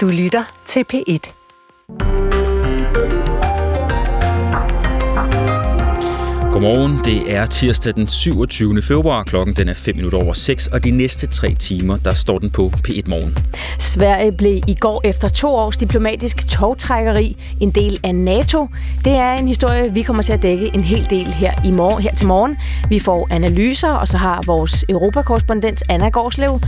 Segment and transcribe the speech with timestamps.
[0.00, 1.32] Du lytter til P1.
[6.52, 8.82] Godmorgen, det er tirsdag den 27.
[8.82, 12.38] februar, klokken den er 5 minutter over 6, og de næste tre timer, der står
[12.38, 13.36] den på P1 Morgen.
[13.78, 18.68] Sverige blev i går efter to års diplomatisk togtrækkeri en del af NATO.
[19.04, 22.02] Det er en historie, vi kommer til at dække en hel del her, i morgen,
[22.02, 22.56] her til morgen.
[22.88, 26.60] Vi får analyser, og så har vores europakorrespondent Anna Gårdslev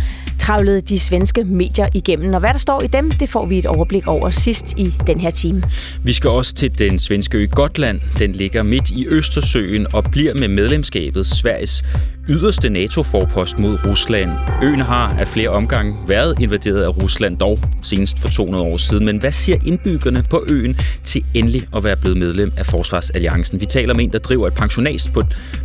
[0.42, 2.34] travlede de svenske medier igennem.
[2.34, 5.20] Og hvad der står i dem, det får vi et overblik over sidst i den
[5.20, 5.62] her time.
[6.04, 8.00] Vi skal også til den svenske ø Gotland.
[8.18, 11.84] Den ligger midt i Østersøen og bliver med medlemskabet Sveriges
[12.28, 14.30] yderste NATO-forpost mod Rusland.
[14.62, 19.04] Øen har af flere omgange været invaderet af Rusland, dog senest for 200 år siden.
[19.04, 23.60] Men hvad siger indbyggerne på øen til endelig at være blevet medlem af Forsvarsalliancen?
[23.60, 25.22] Vi taler med en, der driver et pensionat på,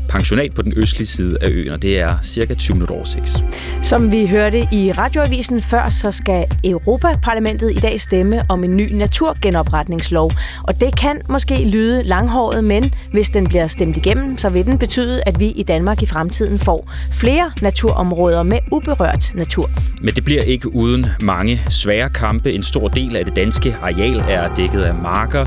[0.10, 3.44] pensionat på den østlige side af øen, og det er cirka 20 minutter over 6.
[3.84, 8.94] Som vi hørte i radioavisen før, så skal Europaparlamentet i dag stemme om en ny
[8.94, 10.32] naturgenopretningslov.
[10.68, 14.78] Og det kan måske lyde langhåret, men hvis den bliver stemt igennem, så vil den
[14.78, 19.70] betyde, at vi i Danmark i fremtiden får flere naturområder med uberørt natur.
[20.02, 22.52] Men det bliver ikke uden mange svære kampe.
[22.52, 25.46] En stor del af det danske areal er dækket af marker,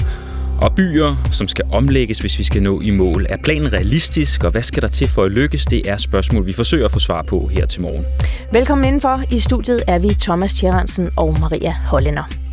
[0.63, 3.27] og byer, som skal omlægges, hvis vi skal nå i mål.
[3.29, 5.67] Er planen realistisk, og hvad skal der til for at lykkes?
[5.67, 8.05] Det er spørgsmål, vi forsøger at få svar på her til morgen.
[8.53, 9.23] Velkommen indenfor.
[9.31, 12.50] I studiet er vi Thomas Tjerrensen og Maria Hollænder.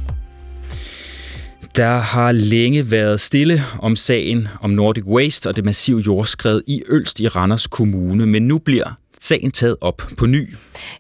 [1.78, 6.82] Der har længe været stille om sagen om Nordic Waste og det massive jordskred i
[6.90, 10.56] Ølst i Randers Kommune, men nu bliver sagen taget op på ny.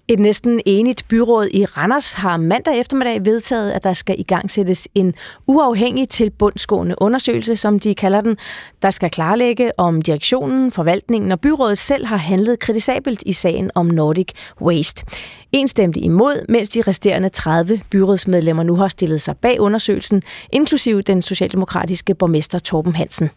[0.07, 5.13] Et næsten enigt byråd i Randers har mandag eftermiddag vedtaget, at der skal igangsættes en
[5.47, 8.37] uafhængig til bundsgående undersøgelse, som de kalder den,
[8.81, 13.85] der skal klarlægge om direktionen, forvaltningen og byrådet selv har handlet kritisabelt i sagen om
[13.85, 14.27] Nordic
[14.61, 15.05] Waste.
[15.51, 21.01] En stemte imod, mens de resterende 30 byrådsmedlemmer nu har stillet sig bag undersøgelsen, inklusive
[21.01, 23.29] den socialdemokratiske borgmester Torben Hansen.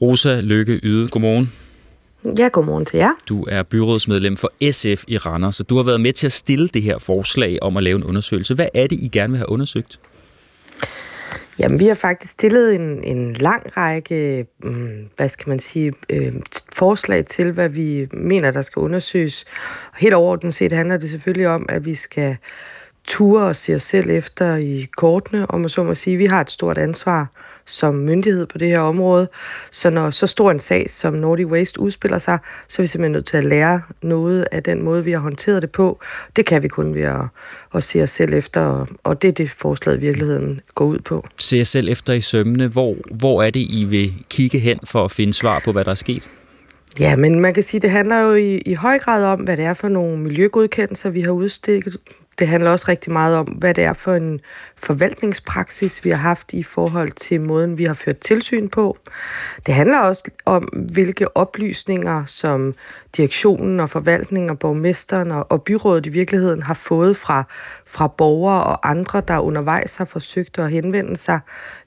[0.00, 1.52] Rosa Lykke Yde, godmorgen.
[2.24, 3.10] Ja, godmorgen til jer.
[3.28, 6.68] Du er byrådsmedlem for SF i Randers, så du har været med til at stille
[6.68, 8.54] det her forslag om at lave en undersøgelse.
[8.54, 10.00] Hvad er det, I gerne vil have undersøgt?
[11.58, 16.32] Jamen, vi har faktisk stillet en, en lang række, mm, hvad skal man sige, øh,
[16.72, 19.44] forslag til, hvad vi mener, der skal undersøges.
[19.92, 22.36] Og helt overordnet set handler det selvfølgelig om, at vi skal
[23.04, 26.16] ture og se os selv efter i kortene, om man så må sige.
[26.16, 27.26] Vi har et stort ansvar
[27.66, 29.28] som myndighed på det her område,
[29.70, 32.38] så når så stor en sag som Nordic Waste udspiller sig,
[32.68, 35.62] så er vi simpelthen nødt til at lære noget af den måde, vi har håndteret
[35.62, 36.00] det på.
[36.36, 37.20] Det kan vi kun ved at,
[37.74, 41.26] at se os selv efter, og det er det forslaget i virkeligheden går ud på.
[41.38, 42.68] Se jer selv efter i sømmene.
[42.68, 45.90] Hvor, hvor er det, I vil kigge hen for at finde svar på, hvad der
[45.90, 46.30] er sket?
[47.00, 49.64] Ja, men man kan sige, det handler jo i, i høj grad om, hvad det
[49.64, 51.96] er for nogle miljøgodkendelser, vi har udstikket.
[52.40, 54.40] Det handler også rigtig meget om, hvad det er for en
[54.76, 58.98] forvaltningspraksis, vi har haft i forhold til måden, vi har ført tilsyn på.
[59.66, 60.62] Det handler også om,
[60.92, 62.74] hvilke oplysninger, som
[63.16, 67.44] direktionen og forvaltningen og borgmesteren og og byrådet i virkeligheden har fået fra,
[67.86, 71.40] fra borgere og andre, der undervejs har forsøgt at henvende sig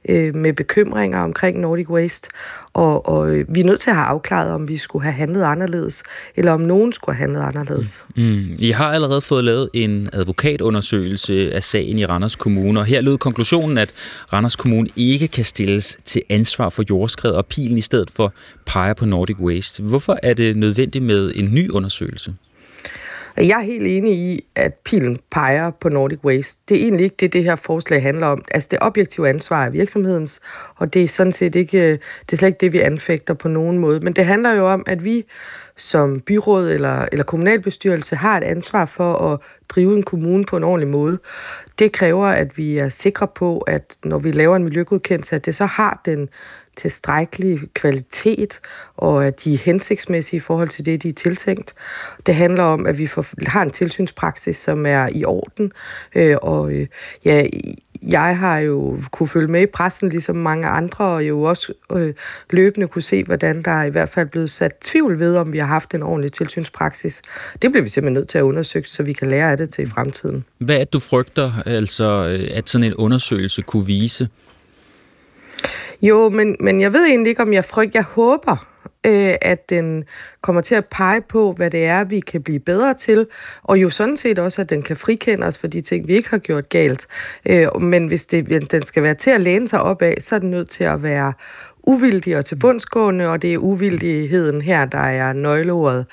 [0.09, 2.29] øh, med bekymringer omkring Nordic Waste.
[2.73, 5.44] Og, og øh, vi er nødt til at have afklaret, om vi skulle have handlet
[5.44, 6.03] anderledes,
[6.35, 8.06] eller om nogen skulle have handlet anderledes.
[8.16, 8.23] Mm.
[8.23, 8.56] mm.
[8.59, 13.17] I har allerede fået lavet en advokatundersøgelse af sagen i Randers Kommune, og her lød
[13.17, 13.94] konklusionen, at
[14.33, 18.33] Randers Kommune ikke kan stilles til ansvar for jordskred, og pilen i stedet for
[18.66, 19.83] peger på Nordic Waste.
[19.83, 22.34] Hvorfor er det nødvendigt med en ny undersøgelse?
[23.38, 26.62] Jeg er helt enig i, at pilen peger på Nordic Waste.
[26.69, 28.46] Det er egentlig ikke det, det her forslag handler om.
[28.51, 30.40] Altså det objektive ansvar er virksomhedens,
[30.75, 33.47] og det er sådan set ikke, øh, det er slet ikke det, vi anfægter på
[33.47, 34.00] nogen måde.
[34.00, 35.24] Men det handler jo om, at vi
[35.78, 40.63] som byråd eller, eller kommunalbestyrelse har et ansvar for at drive en kommune på en
[40.63, 41.19] ordentlig måde.
[41.80, 45.56] Det kræver, at vi er sikre på, at når vi laver en miljøgodkendelse, at det
[45.56, 46.30] så har den
[46.75, 48.59] tilstrækkelig kvalitet,
[48.97, 51.73] og at de er hensigtsmæssige i forhold til det, de er tiltænkt.
[52.25, 55.72] Det handler om, at vi får, har en tilsynspraksis, som er i orden,
[56.16, 56.88] øh, og øh,
[57.25, 57.45] ja,
[58.07, 62.13] jeg har jo kunne følge med i pressen, ligesom mange andre, og jo også øh,
[62.50, 65.57] løbende kunne se, hvordan der er i hvert fald blevet sat tvivl ved, om vi
[65.57, 67.21] har haft en ordentlig tilsynspraksis.
[67.62, 69.83] Det bliver vi simpelthen nødt til at undersøge, så vi kan lære af det til
[69.83, 70.45] i fremtiden.
[70.57, 74.30] Hvad er det, du frygter, altså, at sådan en undersøgelse kunne vise?
[76.03, 78.00] Jo, men, men jeg ved egentlig ikke, om jeg frygter.
[78.00, 78.67] Jeg håber,
[79.05, 80.03] øh, at den
[80.41, 83.27] kommer til at pege på, hvad det er, vi kan blive bedre til,
[83.63, 86.29] og jo sådan set også, at den kan frikende os for de ting, vi ikke
[86.29, 87.07] har gjort galt.
[87.50, 90.39] Øh, men hvis det, den skal være til at læne sig op af, så er
[90.39, 91.33] den nødt til at være
[91.83, 96.06] uvildig og tilbundsgående, og det er uvildigheden her, der er nøgleordet.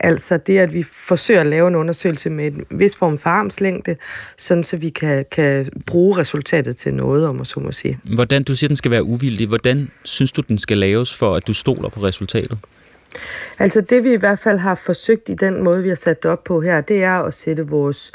[0.00, 3.96] Altså det, at vi forsøger at lave en undersøgelse med en vis form for armslængde,
[4.38, 7.98] sådan så vi kan, kan bruge resultatet til noget, om man så må sige.
[8.14, 9.48] Hvordan, du siger, den skal være uvildig.
[9.48, 12.58] Hvordan synes du, den skal laves, for at du stoler på resultatet?
[13.58, 16.30] Altså det, vi i hvert fald har forsøgt i den måde, vi har sat det
[16.30, 18.12] op på her, det er at sætte vores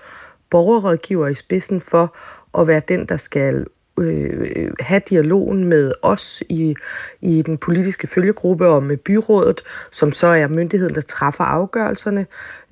[0.50, 2.16] borgerrådgiver i spidsen for
[2.62, 3.66] at være den, der skal
[4.02, 6.76] øh, have dialogen med os i,
[7.22, 9.62] i den politiske følgegruppe og med byrådet,
[9.92, 12.26] som så er myndigheden, der træffer afgørelserne.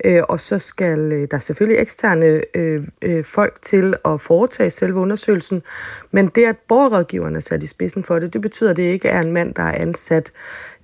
[0.06, 5.00] Øh, og så skal øh, der selvfølgelig eksterne øh, øh, folk til at foretage selve
[5.00, 5.62] undersøgelsen.
[6.12, 9.08] Men det, at borgerrådgiverne er sat i spidsen for det, det betyder, at det ikke
[9.08, 10.32] er en mand, der er ansat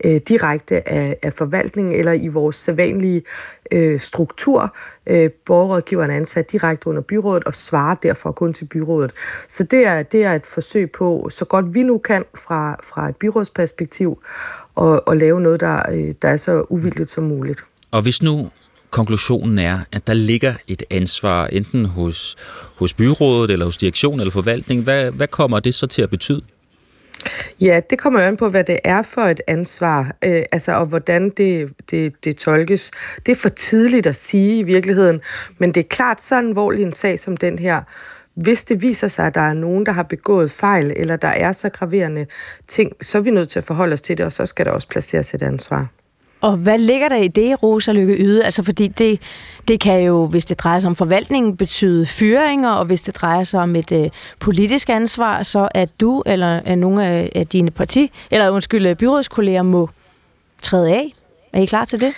[0.03, 3.23] øh, direkte af, af forvaltningen eller i vores sædvanlige
[3.71, 4.75] øh, struktur.
[5.07, 9.11] Øh, borgerrådgiveren er ansat direkte under byrådet og svarer derfor kun til byrådet.
[9.49, 13.09] Så det er, det er et forsøg på, så godt vi nu kan fra, fra
[13.09, 14.23] et byrådsperspektiv,
[14.81, 17.65] at, at lave noget, der, øh, der er så uvildigt som muligt.
[17.91, 18.49] Og hvis nu
[18.89, 22.35] konklusionen er, at der ligger et ansvar enten hos,
[22.75, 26.41] hos byrådet, eller hos direktion eller forvaltning, hvad, hvad kommer det så til at betyde?
[27.61, 31.29] Ja, det kommer an på, hvad det er for et ansvar, øh, altså, og hvordan
[31.29, 32.91] det, det, det tolkes.
[33.25, 35.21] Det er for tidligt at sige i virkeligheden,
[35.57, 37.81] men det er klart, så alvorlig en sag som den her,
[38.35, 41.51] hvis det viser sig, at der er nogen, der har begået fejl, eller der er
[41.51, 42.25] så graverende
[42.67, 44.71] ting, så er vi nødt til at forholde os til det, og så skal der
[44.71, 45.87] også placeres et ansvar.
[46.41, 48.43] Og hvad ligger der i det, Rosa Lykke Yde?
[48.43, 49.21] Altså fordi det,
[49.67, 53.43] det kan jo, hvis det drejer sig om forvaltningen, betyde fyringer, og hvis det drejer
[53.43, 54.09] sig om et øh,
[54.39, 59.63] politisk ansvar, så at du eller at nogle af, af dine parti, eller undskyld, byrådskolleger
[59.63, 59.89] må
[60.61, 61.13] træde af.
[61.53, 62.13] Er I klar til det?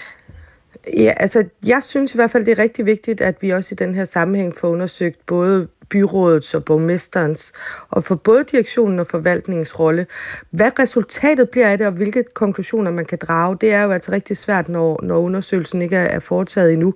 [0.98, 3.76] Ja, altså jeg synes i hvert fald, det er rigtig vigtigt, at vi også i
[3.76, 7.52] den her sammenhæng får undersøgt både byrådets og borgmesterens,
[7.90, 10.06] og for både direktionen og forvaltningens rolle.
[10.52, 14.12] Hvad resultatet bliver af det, og hvilke konklusioner man kan drage, det er jo altså
[14.12, 16.94] rigtig svært, når, når undersøgelsen ikke er foretaget endnu.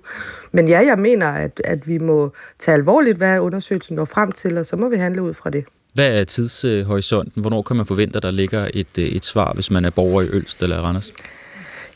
[0.52, 4.58] Men ja, jeg mener, at, at vi må tage alvorligt, hvad undersøgelsen når frem til,
[4.58, 5.64] og så må vi handle ud fra det.
[5.94, 7.40] Hvad er tidshorisonten?
[7.40, 10.28] Hvornår kan man forvente, at der ligger et, et svar, hvis man er borger i
[10.28, 11.12] Ølst eller Randers?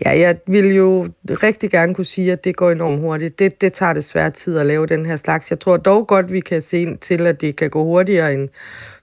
[0.04, 3.38] Ja, jeg vil jo rigtig gerne kunne sige, at det går enormt hurtigt.
[3.38, 5.50] Det, det tager desværre tid at lave den her slags.
[5.50, 8.48] Jeg tror dog godt, vi kan se ind til, at det kan gå hurtigere end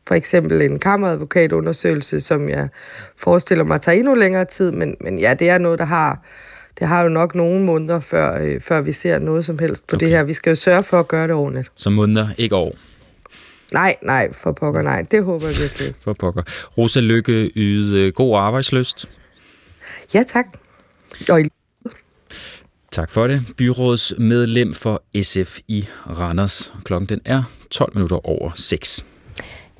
[0.08, 2.68] for eksempel en kammeradvokatundersøgelse, som jeg
[3.18, 4.72] forestiller mig tager endnu længere tid.
[4.72, 6.20] Men, men ja, det er noget, der har
[6.80, 9.96] det har jo nok nogle måneder, før, øh, før vi ser noget som helst på
[9.96, 10.06] okay.
[10.06, 10.24] det her.
[10.24, 11.72] Vi skal jo sørge for at gøre det ordentligt.
[11.76, 12.76] Så måneder, ikke år?
[13.74, 15.02] Nej, nej, for pokker nej.
[15.12, 15.94] Det håber jeg virkelig.
[16.04, 16.42] For pokker.
[16.78, 19.10] Rosa Lykke, yde god arbejdsløst.
[20.14, 20.46] Ja, tak.
[21.30, 21.44] Og i
[22.92, 23.42] Tak for det.
[23.58, 26.74] Byrådsmedlem for SF i Randers.
[26.84, 29.06] Klokken den er 12 minutter over 6.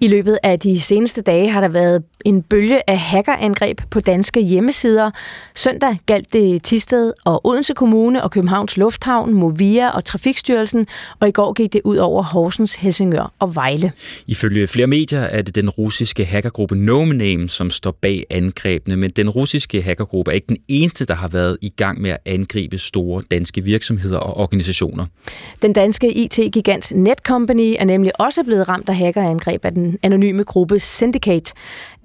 [0.02, 4.42] I løbet af de seneste dage har der været en bølge af hackerangreb på danske
[4.42, 5.12] hjemmesider.
[5.56, 10.88] Søndag galt det Tisted og Odense Kommune og Københavns Lufthavn, Movia og Trafikstyrelsen,
[11.20, 13.92] og i går gik det ud over Horsens, Helsingør og Vejle.
[14.28, 19.30] Ifølge flere medier er det den russiske hackergruppe NomeName, som står bag angrebene, men den
[19.30, 23.22] russiske hackergruppe er ikke den eneste, der har været i gang med at angribe store
[23.32, 25.06] danske virksomheder og organisationer.
[25.62, 30.80] Den danske IT-gigant Netcompany er nemlig også blevet ramt af hackerangreb af den anonyme gruppe
[30.80, 31.54] Syndicate.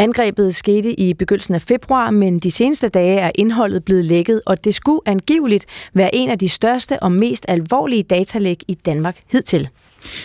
[0.00, 4.64] Angrebet skete i begyndelsen af februar, men de seneste dage er indholdet blevet lækket, og
[4.64, 9.68] det skulle angiveligt være en af de største og mest alvorlige datalæg i Danmark hidtil.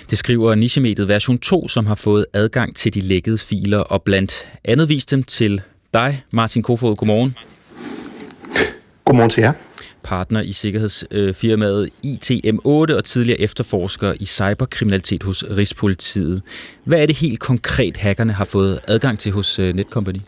[0.10, 4.48] Det skriver nichemediet version 2, som har fået adgang til de lækkede filer, og blandt
[4.66, 5.62] andet vist dem til
[5.94, 6.96] dig, Martin Kofod.
[6.96, 7.36] Godmorgen.
[9.06, 9.54] Godmorgen til jer
[10.04, 16.42] partner i sikkerhedsfirmaet ITM8 og tidligere efterforsker i cyberkriminalitet hos Rigspolitiet.
[16.84, 20.20] Hvad er det helt konkret, hackerne har fået adgang til hos øh, Netcompany?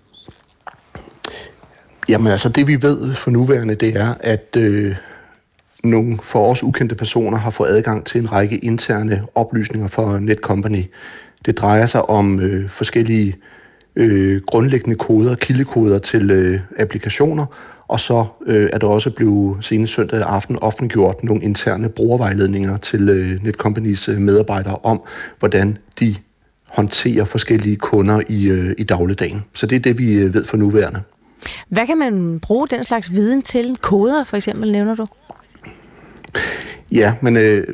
[2.09, 4.95] Jamen altså, det vi ved for nuværende, det er, at øh,
[5.83, 10.83] nogle for os ukendte personer har fået adgang til en række interne oplysninger for Netcompany.
[11.45, 13.35] Det drejer sig om øh, forskellige
[13.95, 17.45] øh, grundlæggende koder, kildekoder til øh, applikationer,
[17.87, 23.09] og så øh, er der også blevet senest søndag aften offentliggjort nogle interne brugervejledninger til
[23.09, 25.01] øh, Netcompanies øh, medarbejdere om,
[25.39, 26.15] hvordan de
[26.65, 29.43] håndterer forskellige kunder i, øh, i dagligdagen.
[29.53, 31.01] Så det er det, vi øh, ved for nuværende.
[31.69, 33.77] Hvad kan man bruge den slags viden til?
[33.81, 35.07] Koder for eksempel, nævner du?
[36.91, 37.67] Ja, men øh,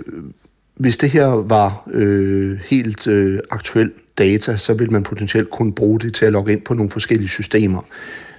[0.76, 6.00] hvis det her var øh, helt øh, aktuel data, så vil man potentielt kunne bruge
[6.00, 7.82] det til at logge ind på nogle forskellige systemer.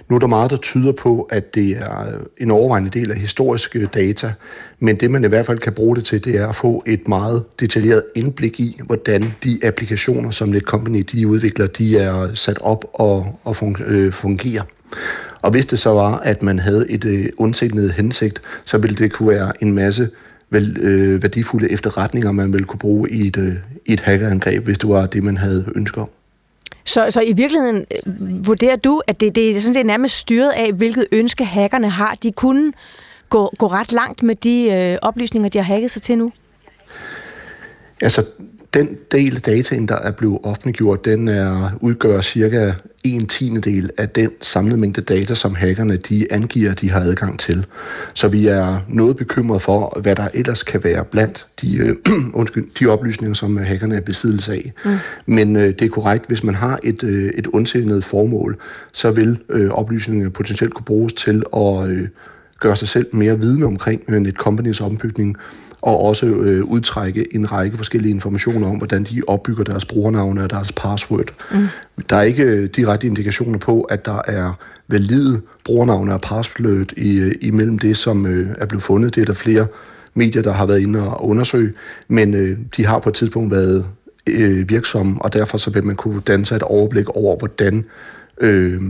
[0.09, 3.17] Nu er der meget, der tyder på, at det er øh, en overvejende del af
[3.17, 4.33] historiske data,
[4.79, 7.07] men det man i hvert fald kan bruge det til, det er at få et
[7.07, 12.85] meget detaljeret indblik i, hvordan de applikationer, som Netcompany de udvikler, de er sat op
[12.93, 14.63] og, og øh, fungerer.
[15.41, 19.11] Og hvis det så var, at man havde et øh, undsignet hensigt, så ville det
[19.11, 20.09] kunne være en masse
[20.49, 23.55] vel, øh, værdifulde efterretninger, man ville kunne bruge i et, øh,
[23.85, 26.09] i et hackerangreb, hvis det var det, man havde ønsker om.
[26.85, 30.51] Så, så i virkeligheden øh, vurderer du, at det, det er sådan set nærmest styret
[30.51, 32.15] af, hvilket ønske hackerne har.
[32.23, 32.73] De kunne
[33.29, 36.31] gå, gå ret langt med de øh, oplysninger, de har hacket sig til nu?
[38.01, 38.25] Altså,
[38.73, 42.71] den del af dataen, der er blevet offentliggjort, den er, udgør cirka
[43.03, 47.39] en tiende del af den samlede mængde data, som hackerne de angiver, de har adgang
[47.39, 47.65] til.
[48.13, 51.95] Så vi er noget bekymret for, hvad der ellers kan være blandt de, øh,
[52.33, 54.71] undskyld, de oplysninger, som hackerne er besiddelse af.
[54.85, 54.97] Mm.
[55.25, 58.57] Men øh, det er korrekt, hvis man har et, øh, et ondsindet formål,
[58.91, 62.07] så vil øh, oplysningerne potentielt kunne bruges til at øh,
[62.59, 65.37] gøre sig selv mere vidne omkring øh, Netcompanies ombygning,
[65.83, 70.49] og også øh, udtrække en række forskellige informationer om, hvordan de opbygger deres brugernavne og
[70.49, 71.33] deres password.
[71.51, 71.67] Mm.
[72.09, 74.53] Der er ikke øh, direkte indikationer på, at der er
[74.87, 79.15] valide brugernavne og password i, øh, imellem det, som øh, er blevet fundet.
[79.15, 79.67] Det er der flere
[80.13, 81.73] medier, der har været inde og undersøge,
[82.07, 83.85] men øh, de har på et tidspunkt været
[84.27, 87.85] øh, virksomme, og derfor så vil man kunne danne sig et overblik over, hvordan
[88.41, 88.81] øh,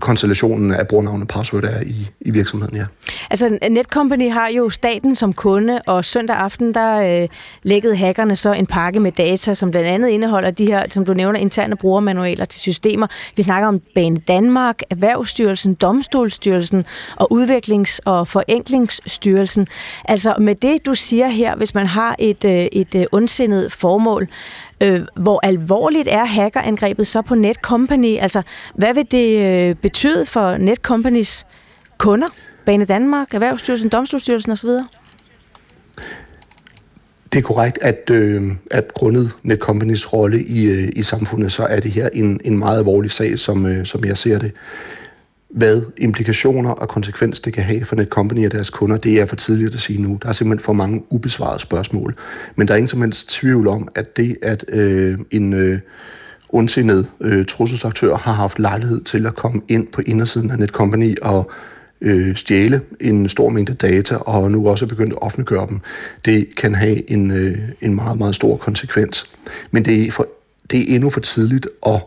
[0.00, 2.84] konstellationen af brugernavn og password er i, i virksomheden, ja.
[3.30, 7.28] Altså, Netcompany har jo staten som kunde, og søndag aften, der øh,
[7.62, 11.14] lækkede hackerne så en pakke med data, som blandt andet indeholder de her, som du
[11.14, 13.06] nævner, interne brugermanualer til systemer.
[13.36, 16.84] Vi snakker om Bane Danmark, Erhvervsstyrelsen, Domstolsstyrelsen
[17.16, 19.66] og Udviklings- og Forenklingsstyrelsen.
[20.04, 24.28] Altså, med det, du siger her, hvis man har et, øh, et øh, ondsindet formål,
[24.82, 28.18] Øh, hvor alvorligt er hackerangrebet så på Netcompany?
[28.18, 28.42] Altså,
[28.74, 31.46] hvad vil det øh, betyde for Netcompanies
[31.98, 32.26] kunder?
[32.66, 34.68] Bane Danmark, Erhvervsstyrelsen, Domstolsstyrelsen osv.?
[37.32, 41.80] Det er korrekt, at, øh, at grundet Netcompanies rolle i, øh, i samfundet, så er
[41.80, 44.52] det her en, en meget alvorlig sag, som, øh, som jeg ser det
[45.52, 49.36] hvad implikationer og konsekvens det kan have for Netcompany og deres kunder, det er for
[49.36, 50.18] tidligt at sige nu.
[50.22, 52.14] Der er simpelthen for mange ubesvarede spørgsmål.
[52.56, 55.78] Men der er ingen som helst tvivl om, at det, at øh, en øh,
[56.48, 61.50] ondsindet øh, trusselsaktør har haft lejlighed til at komme ind på indersiden af Netcompany og
[62.00, 65.80] øh, stjæle en stor mængde data, og nu også begyndt at offentliggøre dem,
[66.24, 69.30] det kan have en, øh, en meget, meget stor konsekvens.
[69.70, 70.28] Men det er, for,
[70.70, 72.00] det er endnu for tidligt at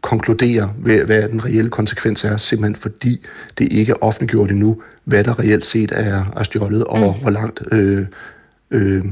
[0.00, 3.26] konkludere, hvad den reelle konsekvens er, simpelthen fordi
[3.58, 7.22] det ikke er offentliggjort endnu, hvad der reelt set er, er stjålet, og mm.
[7.22, 8.06] hvor langt øh,
[8.70, 9.04] øh,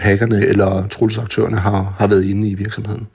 [0.00, 3.06] hackerne eller trullesaktørerne har, har været inde i virksomheden.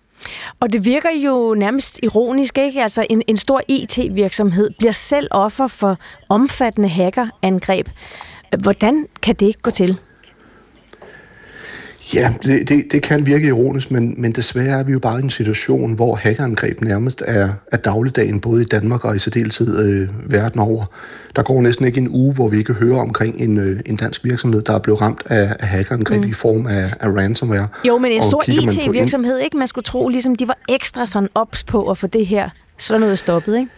[0.59, 2.83] Og det virker jo nærmest ironisk, ikke?
[2.83, 5.97] Altså en, en stor IT-virksomhed bliver selv offer for
[6.29, 7.89] omfattende hackerangreb.
[8.59, 9.99] Hvordan kan det ikke gå til?
[12.13, 15.23] Ja, det, det, det kan virke ironisk, men, men desværre er vi jo bare i
[15.23, 20.31] en situation, hvor hackerangreb nærmest er, er dagligdagen, både i Danmark og i særdeleshed øh,
[20.31, 20.85] verden over.
[21.35, 24.23] Der går næsten ikke en uge, hvor vi ikke hører omkring en, øh, en dansk
[24.23, 26.29] virksomhed, der er blevet ramt af, af hackerangreb mm.
[26.29, 27.67] i form af, af ransomware.
[27.87, 29.57] Jo, men en stor IT-virksomhed, ikke?
[29.57, 33.01] Man skulle tro, ligesom de var ekstra sådan ops på at få det her sådan
[33.01, 33.69] noget stoppet, ikke?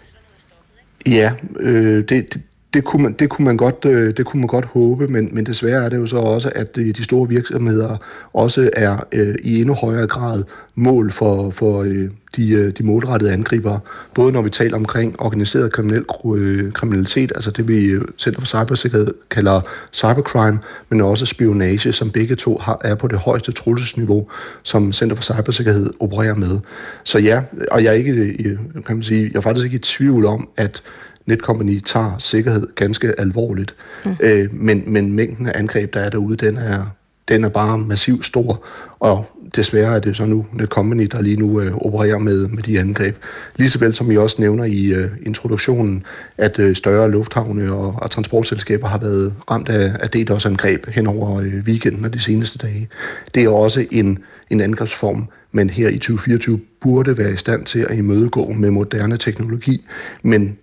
[1.07, 2.41] Ja, øh, det, det,
[2.73, 5.45] det kunne man, det kunne man, godt, øh, det kunne man godt håbe, men, men
[5.45, 7.97] desværre er det jo så også, at øh, de store virksomheder
[8.33, 10.43] også er øh, i endnu højere grad
[10.75, 13.79] mål for, for øh, de, øh, de målrettede angriber.
[14.13, 19.07] Både når vi taler omkring organiseret kriminel, øh, kriminalitet, altså det vi Center for Cybersikkerhed
[19.29, 19.61] kalder
[19.93, 20.59] cybercrime,
[20.89, 24.27] men også spionage, som begge to har, er på det højeste trusselsniveau,
[24.63, 26.59] som Center for Cybersikkerhed opererer med.
[27.03, 30.25] Så ja, og jeg er ikke, kan man sige, jeg er faktisk ikke i tvivl
[30.25, 30.83] om, at
[31.25, 33.75] Netcompany tager sikkerhed ganske alvorligt.
[34.05, 34.11] Mm.
[34.19, 36.85] Øh, men, men mængden af angreb, der er derude, den er,
[37.29, 38.63] den er bare massivt stor,
[38.99, 39.25] og
[39.55, 43.15] desværre er det så nu Netcompany, der lige nu øh, opererer med, med de angreb.
[43.55, 46.03] Ligesåvel som I også nævner i øh, introduktionen,
[46.37, 51.39] at øh, større lufthavne og, og transportselskaber har været ramt af, af DDoS-angreb hen over
[51.39, 52.89] øh, weekenden og de seneste dage.
[53.35, 57.85] Det er også en, en angrebsform, men her i 2024 burde være i stand til
[57.89, 59.87] at imødegå med moderne teknologi,
[60.23, 60.57] men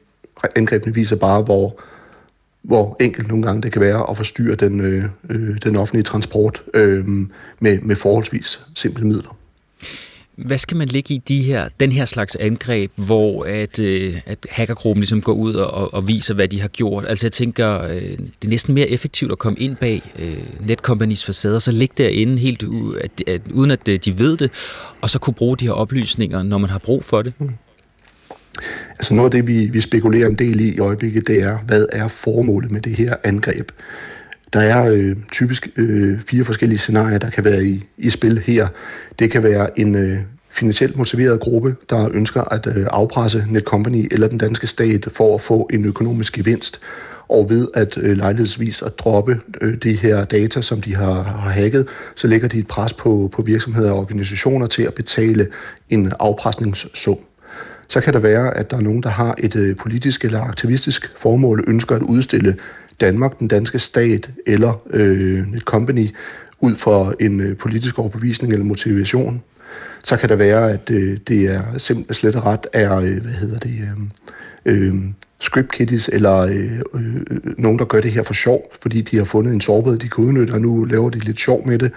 [0.57, 1.81] angrebene viser bare, hvor,
[2.63, 6.63] hvor enkelt nogle gange det kan være at forstyrre den, øh, øh, den offentlige transport
[6.75, 7.07] øh,
[7.61, 9.37] med, med forholdsvis simple midler.
[10.47, 14.47] Hvad skal man ligge i de her, den her slags angreb, hvor at, øh, at
[14.51, 17.05] hackergruppen ligesom går ud og, og viser, hvad de har gjort?
[17.09, 21.25] Altså jeg tænker, øh, det er næsten mere effektivt at komme ind bag øh, Netcompanies
[21.25, 24.51] facader, så ligge derinde helt u, at, at, uden at de ved det,
[25.01, 27.33] og så kunne bruge de her oplysninger, når man har brug for det.
[27.39, 27.51] Mm.
[28.91, 31.87] Altså noget af det, vi, vi spekulerer en del i i øjeblikket, det er, hvad
[31.93, 33.71] er formålet med det her angreb?
[34.53, 38.69] Der er øh, typisk øh, fire forskellige scenarier, der kan være i, i spil her.
[39.19, 40.19] Det kan være en øh,
[40.51, 45.41] finansielt motiveret gruppe, der ønsker at øh, afpresse Netcompany eller den danske stat for at
[45.41, 46.81] få en økonomisk gevinst
[47.29, 51.51] og ved at øh, lejlighedsvis at droppe øh, de her data, som de har, har
[51.51, 55.49] hacket, så lægger de et pres på, på virksomheder og organisationer til at betale
[55.91, 57.19] en afpresningssum.
[57.89, 61.13] Så kan det være, at der er nogen, der har et øh, politisk eller aktivistisk
[61.19, 62.57] formål, ønsker at udstille
[63.01, 66.09] Danmark, den danske stat eller øh, et company
[66.61, 69.43] ud for en øh, politisk overbevisning eller motivation.
[70.05, 73.33] Så kan det være, at øh, det er simpelthen slet og ret er, øh, hvad
[73.33, 73.75] hedder det,
[74.67, 74.95] øh, øh,
[75.41, 79.17] script kiddies, eller øh, øh, øh, nogen, der gør det her for sjov, fordi de
[79.17, 81.93] har fundet en sårbarhed, de kan udnytte, og nu laver de lidt sjov med det.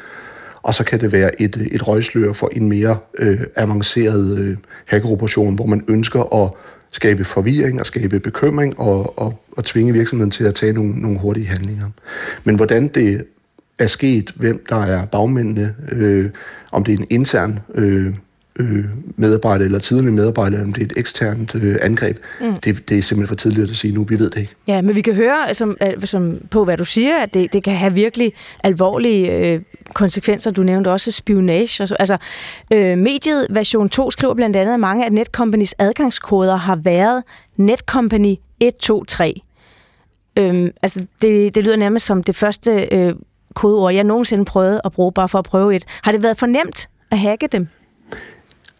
[0.63, 5.55] Og så kan det være et, et røgslør for en mere øh, avanceret øh, hackeroperation,
[5.55, 6.51] hvor man ønsker at
[6.91, 11.19] skabe forvirring og skabe bekymring og, og, og tvinge virksomheden til at tage nogle, nogle
[11.19, 11.89] hurtige handlinger.
[12.43, 13.25] Men hvordan det
[13.79, 16.29] er sket, hvem der er bagmændene, øh,
[16.71, 18.15] om det er en intern øh,
[18.61, 22.55] øh, medarbejder eller tidligere medarbejder, om det er et eksternt øh, angreb, mm.
[22.55, 24.03] det, det er simpelthen for tidligt at sige nu.
[24.03, 24.53] Vi ved det ikke.
[24.67, 27.73] Ja, men vi kan høre som, som på, hvad du siger, at det, det kan
[27.73, 29.61] have virkelig alvorlige øh,
[29.93, 30.51] konsekvenser.
[30.51, 31.87] Du nævnte også spionage.
[31.99, 32.17] Altså,
[32.73, 37.23] øh, mediet version 2 skriver blandt andet, at mange af Netcompanies adgangskoder har været
[37.57, 39.33] Netcompany 123.
[40.37, 43.13] Øhm, altså, det, det lyder nærmest som det første øh,
[43.53, 45.85] kodeord, jeg nogensinde prøvede at bruge, bare for at prøve et.
[46.03, 47.67] Har det været fornemt at hacke dem?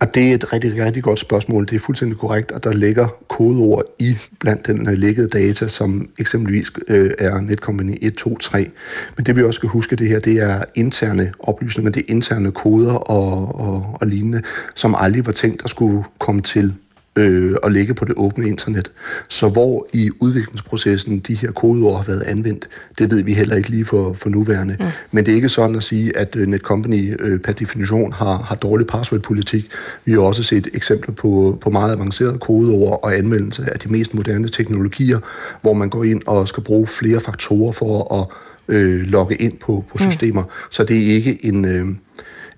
[0.01, 1.65] Og det er et rigtig, rigtig godt spørgsmål.
[1.65, 6.09] Det er fuldstændig korrekt, at der ligger kodeord i blandt den uh, lækkede data, som
[6.19, 8.65] eksempelvis øh, er Netcompany 123.
[9.17, 12.51] Men det vi også skal huske, det her, det er interne oplysninger, det er interne
[12.51, 14.41] koder og, og, og lignende,
[14.75, 16.73] som aldrig var tænkt at skulle komme til
[17.15, 18.91] øh, at ligge på det åbne internet.
[19.29, 22.67] Så hvor i udviklingsprocessen de her kodeord har været anvendt,
[22.99, 24.77] det ved vi heller ikke lige for, for nuværende.
[24.79, 24.85] Mm.
[25.11, 28.55] Men det er ikke sådan at sige, at uh, Netcompany øh, per definition har, har
[28.55, 29.71] dårlig passwordpolitik.
[30.05, 34.13] Vi har også set eksempler på, på meget avancerede kodeord og anvendelse af de mest
[34.13, 35.19] moderne teknologier,
[35.61, 38.27] hvor man går ind og skal bruge flere faktorer for at
[38.75, 40.11] øh, logge ind på, på mm.
[40.11, 40.41] systemer.
[40.41, 40.49] Mm.
[40.71, 41.65] Så det er ikke en...
[41.65, 41.87] Øh,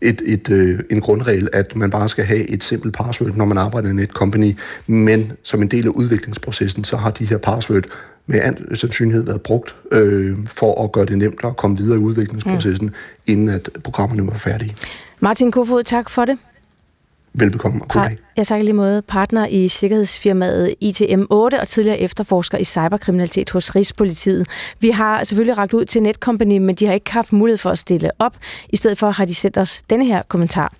[0.03, 3.57] et, et, øh, en grundregel, at man bare skal have et simpelt password, når man
[3.57, 7.83] arbejder i et company, men som en del af udviklingsprocessen, så har de her password
[8.27, 12.01] med an sandsynlighed været brugt øh, for at gøre det nemt at komme videre i
[12.01, 12.93] udviklingsprocessen, mm.
[13.27, 14.75] inden at programmerne var færdige.
[15.19, 16.37] Martin Kofod, tak for det.
[17.33, 18.17] Velbekomme og god dag.
[18.37, 24.47] Jeg tak lige måde partner i sikkerhedsfirmaet ITM8 og tidligere efterforsker i cyberkriminalitet hos Rigspolitiet.
[24.79, 27.79] Vi har selvfølgelig ragt ud til Netcompany, men de har ikke haft mulighed for at
[27.79, 28.37] stille op.
[28.69, 30.73] I stedet for har de sendt os denne her kommentar.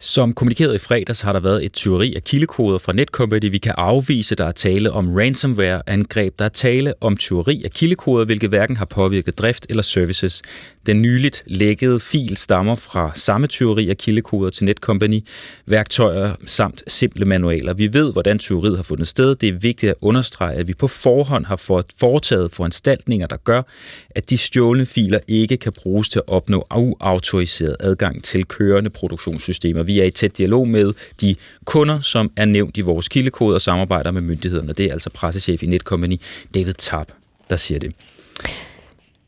[0.00, 3.50] Som kommunikeret i fredags har der været et tyveri af kildekoder fra Netcompany.
[3.50, 6.38] Vi kan afvise, der er tale om ransomware-angreb.
[6.38, 10.42] Der er tale om tyveri af kildekoder, hvilket hverken har påvirket drift eller services.
[10.86, 15.24] Den nyligt lækkede fil stammer fra samme tyveri af kildekoder til Netcompany,
[15.66, 17.74] værktøjer samt simple manualer.
[17.74, 19.34] Vi ved, hvordan tyveriet har fundet sted.
[19.34, 21.56] Det er vigtigt at understrege, at vi på forhånd har
[21.98, 23.62] foretaget foranstaltninger, der gør,
[24.10, 29.82] at de stjålne filer ikke kan bruges til at opnå uautoriseret adgang til kørende produktionssystemer.
[29.82, 33.60] Vi er i tæt dialog med de kunder, som er nævnt i vores kildekode og
[33.60, 34.72] samarbejder med myndighederne.
[34.72, 36.20] Det er altså pressechef i Netcompany,
[36.54, 37.06] David Tab,
[37.50, 37.92] der siger det.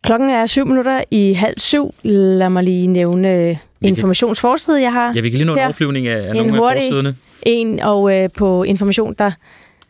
[0.03, 1.95] Klokken er syv minutter i halv syv.
[2.03, 5.13] Lad mig lige nævne informationsforside, jeg har.
[5.15, 7.17] Ja, vi kan lige nå en overflyvning af, af en nogle af forsiderne.
[7.43, 9.31] En, og øh, på information, der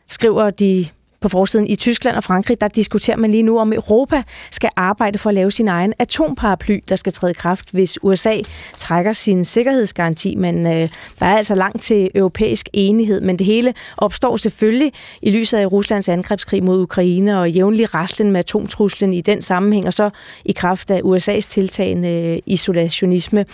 [0.09, 0.87] skriver de
[1.21, 5.19] på forsiden i Tyskland og Frankrig, der diskuterer man lige nu, om Europa skal arbejde
[5.19, 8.35] for at lave sin egen atomparaply, der skal træde i kraft, hvis USA
[8.79, 10.35] trækker sin sikkerhedsgaranti.
[10.35, 15.31] Men øh, der er altså langt til europæisk enighed, men det hele opstår selvfølgelig i
[15.31, 19.95] lyset af Ruslands angrebskrig mod Ukraine og jævnlig raslen med atomtruslen i den sammenhæng, og
[19.95, 20.11] så
[20.45, 23.45] i kraft af USA's tiltagende øh, isolationisme.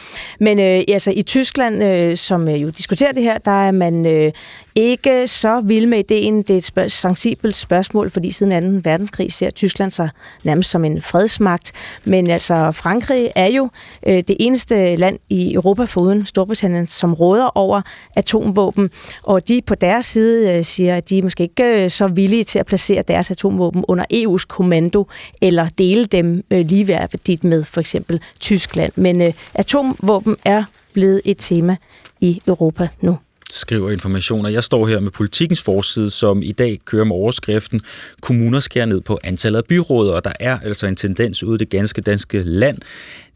[0.41, 4.07] Men øh, altså i Tyskland, øh, som øh, jo diskuterer det her, der er man
[4.07, 4.33] øh,
[4.77, 6.43] ikke så vild med ideen.
[6.43, 8.91] Det er et spørg- sensibelt spørgsmål, fordi siden 2.
[8.91, 10.09] verdenskrig ser Tyskland sig
[10.45, 11.73] nærmest som en fredsmagt.
[12.05, 13.69] Men altså, Frankrig er jo
[14.07, 17.83] øh, det eneste land i Europa foruden Storbritannien, som råder over
[18.17, 18.91] atomvåben.
[19.23, 22.45] Og de på deres side øh, siger, at de er måske ikke øh, så villige
[22.45, 25.07] til at placere deres atomvåben under EU's kommando,
[25.43, 28.93] eller dele dem øh, ligeværdigt med for eksempel Tyskland.
[28.97, 31.77] Men øh, atomvåben er blevet et tema
[32.21, 33.19] i Europa nu
[33.53, 34.49] skriver informationer.
[34.51, 37.81] Jeg står her med politikens forside, som i dag kører med overskriften
[38.21, 41.59] Kommuner skærer ned på antallet af byråder, og der er altså en tendens ude i
[41.59, 42.79] det ganske danske land,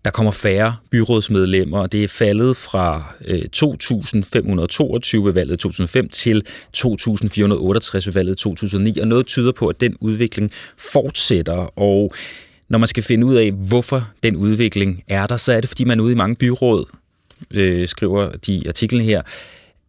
[0.05, 6.43] der kommer færre byrådsmedlemmer, og det er faldet fra øh, 2.522 ved valget 2005 til
[6.77, 6.87] 2.468
[8.07, 12.15] ved valget 2009, og noget tyder på, at den udvikling fortsætter, og
[12.69, 15.85] når man skal finde ud af, hvorfor den udvikling er der, så er det, fordi
[15.85, 16.85] man ude i mange byråd,
[17.51, 19.23] øh, skriver de artiklen her,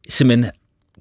[0.09, 0.51] simpelthen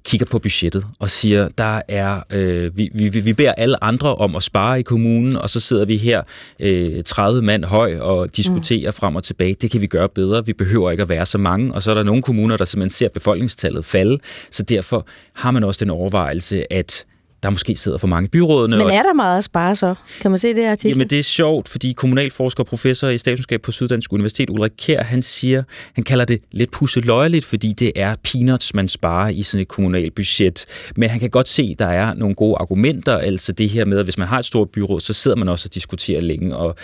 [0.03, 4.35] kigger på budgettet og siger, der er, øh, vi, vi, vi beder alle andre om
[4.35, 6.21] at spare i kommunen, og så sidder vi her
[6.59, 8.93] øh, 30 mand høj og diskuterer mm.
[8.93, 9.53] frem og tilbage.
[9.53, 10.45] Det kan vi gøre bedre.
[10.45, 11.73] Vi behøver ikke at være så mange.
[11.73, 15.63] Og så er der nogle kommuner, der simpelthen ser befolkningstallet falde, så derfor har man
[15.63, 17.05] også den overvejelse, at
[17.43, 18.77] der måske sidder for mange byrådene.
[18.77, 19.95] Men er der meget at spare så?
[20.21, 20.95] Kan man se det her artikel?
[20.95, 25.03] Jamen det er sjovt, fordi kommunalforsker og professor i statskundskab på Syddansk Universitet, Ulrik Kær,
[25.03, 29.61] han siger, han kalder det lidt pusseløjeligt, fordi det er peanuts, man sparer i sådan
[29.61, 30.65] et kommunalt budget.
[30.95, 34.05] Men han kan godt se, der er nogle gode argumenter, altså det her med, at
[34.05, 36.75] hvis man har et stort byråd, så sidder man også og diskuterer længe, og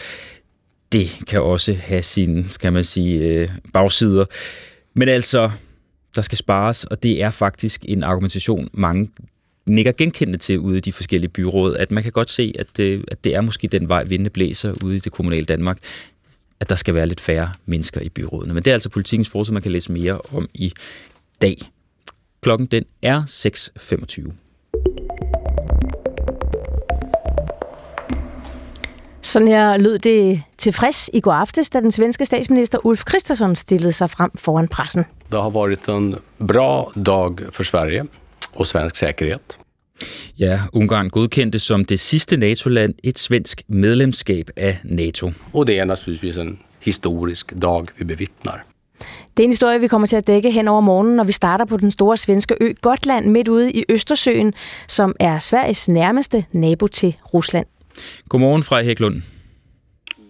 [0.91, 4.25] det kan også have sine, skal man sige, øh, bagsider.
[4.93, 5.51] Men altså,
[6.15, 9.09] der skal spares, og det er faktisk en argumentation, mange
[9.67, 13.05] nikker genkendende til ude i de forskellige byråd, at man kan godt se, at det,
[13.07, 15.77] at det er måske den vej, vindene blæser ude i det kommunale Danmark,
[16.59, 18.53] at der skal være lidt færre mennesker i byrådene.
[18.53, 20.73] Men det er altså politikens forsøg, man kan læse mere om i
[21.41, 21.57] dag.
[22.41, 24.31] Klokken den er 6.25.
[29.21, 33.91] Sådan her lød det tilfreds i går aftes, da den svenske statsminister Ulf Kristersson stillede
[33.91, 35.05] sig frem foran pressen.
[35.31, 36.15] Det har varit en
[36.47, 38.03] bra dag for Sverige
[38.57, 39.39] og svensk sikkerhed.
[40.39, 45.31] Ja, Ungarn godkendte som det sidste NATO-land et svensk medlemskab af NATO.
[45.53, 48.65] Og det er naturligvis en historisk dag, vi bevittnar.
[49.37, 51.65] Det er en historie, vi kommer til at dække hen over morgenen, når vi starter
[51.65, 54.53] på den store svenske ø Gotland midt ude i Østersøen,
[54.87, 57.65] som er Sveriges nærmeste nabo til Rusland.
[58.29, 59.21] Godmorgen, Frej Hæklund.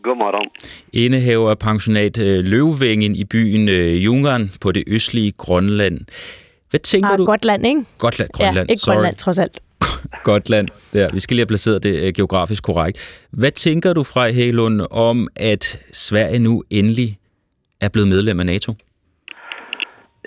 [0.04, 0.50] Godmorgen.
[0.94, 6.00] Indehaver pensionat øh, Løvvængen i byen øh, Jungan på det østlige Grønland.
[6.78, 7.26] Hvad tænker ah, du?
[7.26, 7.86] Gotland, ikke?
[7.98, 8.68] Gotland, Grønland.
[8.70, 8.96] Ja, ikke Sorry.
[8.96, 9.60] Grønland, trods alt.
[10.30, 11.10] Gotland, der.
[11.13, 12.98] Vi skal lige have placeret det uh, geografisk korrekt.
[13.32, 17.10] Hvad tænker du, fra Hæglund, om at Sverige nu endelig
[17.82, 18.74] er blevet medlem af NATO?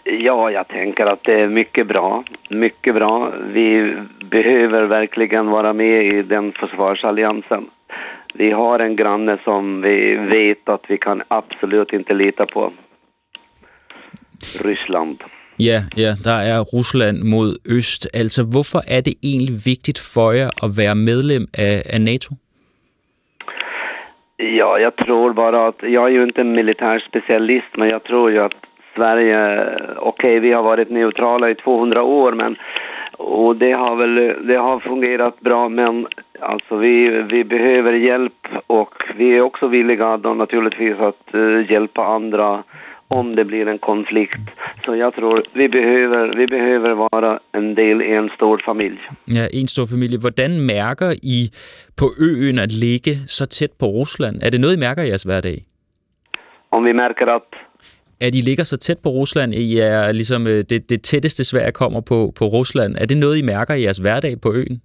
[0.07, 2.25] Ja, jag tänker att det är mycket bra.
[2.51, 3.33] Mycket bra.
[3.55, 3.95] Vi
[4.31, 7.71] behöver verkligen vara med i den försvarsalliansen.
[8.35, 12.73] Vi har en granne som vi vet att vi kan absolut inte lita på.
[14.65, 15.19] Ryssland.
[15.69, 18.09] Ja, ja, der er Rusland mod øst.
[18.15, 22.31] Altså, hvorfor er det egentlig vigtigt for jer at være medlem af, af NATO?
[24.39, 28.31] Ja, jag tror bara att, jag är ju inte en militär specialist, men jag tror
[28.31, 28.57] ju att
[28.97, 29.39] Sverige,
[29.97, 32.57] okej okay, vi har varit neutrala i 200 år, men
[33.23, 36.07] och det har väl, det har fungerat bra, men
[36.41, 41.71] alltså vi, vi behöver hjälp och vi är också villiga då naturligtvis att uh, eh,
[41.71, 42.63] hjälpa andra
[43.11, 44.45] om det blir en konflikt.
[44.85, 48.99] Så jag tror vi behöver, vi behöver vara en del i en stor familj.
[49.35, 50.19] Ja, en stor familie.
[50.19, 51.51] Hvordan mærker I
[51.97, 54.37] på øen at ligge så tæt på Rusland?
[54.43, 55.65] Er det noget, I mærker i jeres hverdag?
[56.71, 57.43] Om vi märker att
[58.21, 61.73] At I ligger så tæt på Rusland, I er ligesom øh, det, det tætteste Sverige
[61.73, 62.97] kommer på, på Rusland.
[62.99, 64.81] Er det noget, I mærker i jeres hverdag på øen?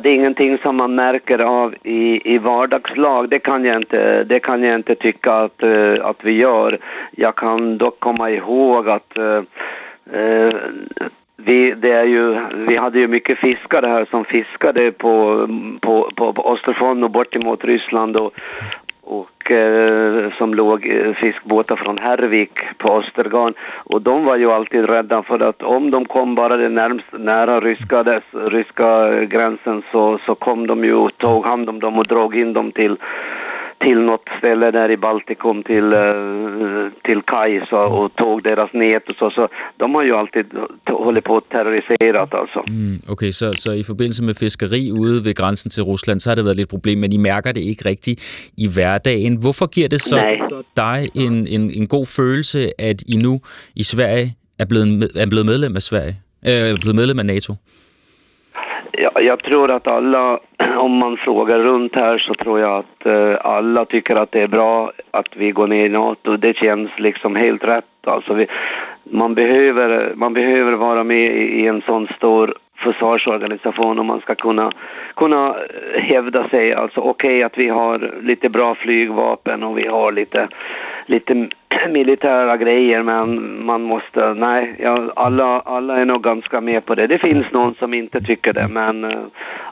[0.00, 3.28] Det är ingenting som man märker av i, i vardagslag.
[3.28, 6.78] Det kan jag inte, det kan jag inte tycka att, uh, att vi gör.
[7.10, 9.42] Jag kan dock komma ihåg att uh,
[10.16, 10.52] uh,
[11.36, 12.36] vi, det är ju,
[12.68, 15.46] vi hade ju mycket fiskare här som fiskade på,
[15.80, 18.34] på, på, på Östersjön och bort emot Ryssland och,
[19.04, 23.54] och eh, som låg eh, fiskbåtar från Hervik på Östergarn.
[23.84, 27.60] Och de var ju alltid rädda för att om de kom bara det närmst nära
[27.60, 32.06] ryska, dess, ryska gränsen så, så kom de ju och tog hand om dem och
[32.06, 32.96] drog in dem till
[33.84, 39.08] till något ställe där i Baltikum till, uh, till kaj så, och tog deras nät
[39.08, 40.46] och så, så de har ju alltid
[40.88, 42.60] hållit på att terroriserat alltså.
[42.68, 46.34] Mm, okay, så, så i forbindelse med fiskeri ude ved grænsen til Rusland, så har
[46.34, 49.36] det været lidt problem, men I mærker det ikke rigtigt i hverdagen.
[49.40, 50.38] Hvorfor giver det så Nej.
[50.76, 53.40] dig en, en, en god følelse, at I nu
[53.76, 56.16] i Sverige er blevet, med, er blevet medlem af Sverige?
[56.48, 57.54] Øh, blevet medlem af NATO?
[58.98, 60.38] Jag, jag tror att alla,
[60.76, 64.48] om man frågar runt här så tror jag att eh, alla tycker att det är
[64.48, 66.36] bra att vi går ner i NATO.
[66.36, 67.84] Det känns liksom helt rätt.
[68.06, 68.46] Alltså vi,
[69.04, 74.34] man, behöver, man behöver vara med i, i en sån stor försvarsorganisation om man ska
[74.34, 74.72] kunna,
[75.16, 75.56] kunna
[75.94, 76.72] hävda sig.
[76.72, 80.48] Alltså okej okay, att vi har lite bra flygvapen och vi har lite,
[81.06, 81.48] lite
[81.90, 83.26] militära grejer men
[83.66, 87.06] man måste, nej, ja, alla, alla är nog ganska med på det.
[87.06, 89.10] Det finns någon som inte tycker det men uh,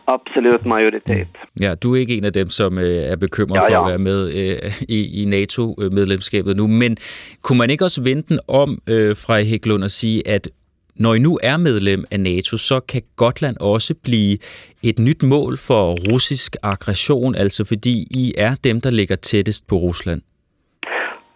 [0.04, 1.28] absolut majoritet.
[1.60, 3.82] Ja, du er ikke en af dem, som øh, er bekymret Ja, ja.
[3.82, 6.96] at være med øh, i, i NATO-medlemskabet nu, men
[7.42, 10.48] kunne man også vente den om øh, fra Hæklund og sige, at
[10.96, 14.38] når I nu er medlem af NATO, så kan Gotland også blive
[14.82, 19.76] et nyt mål for russisk aggression, altså fordi I er dem, der ligger tættest på
[19.76, 20.20] Rusland?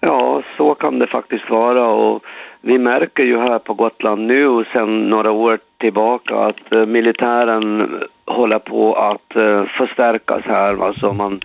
[0.02, 2.22] Ja, så kan det faktiskt vara och
[2.60, 7.94] vi märker ju här på Gotland nu sedan några år tillbaka att øh, militären
[8.26, 10.86] håller på att øh, förstärkas här.
[10.86, 11.40] Alltså man,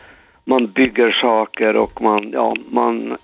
[0.45, 3.17] man bygger saker och man, ja, man,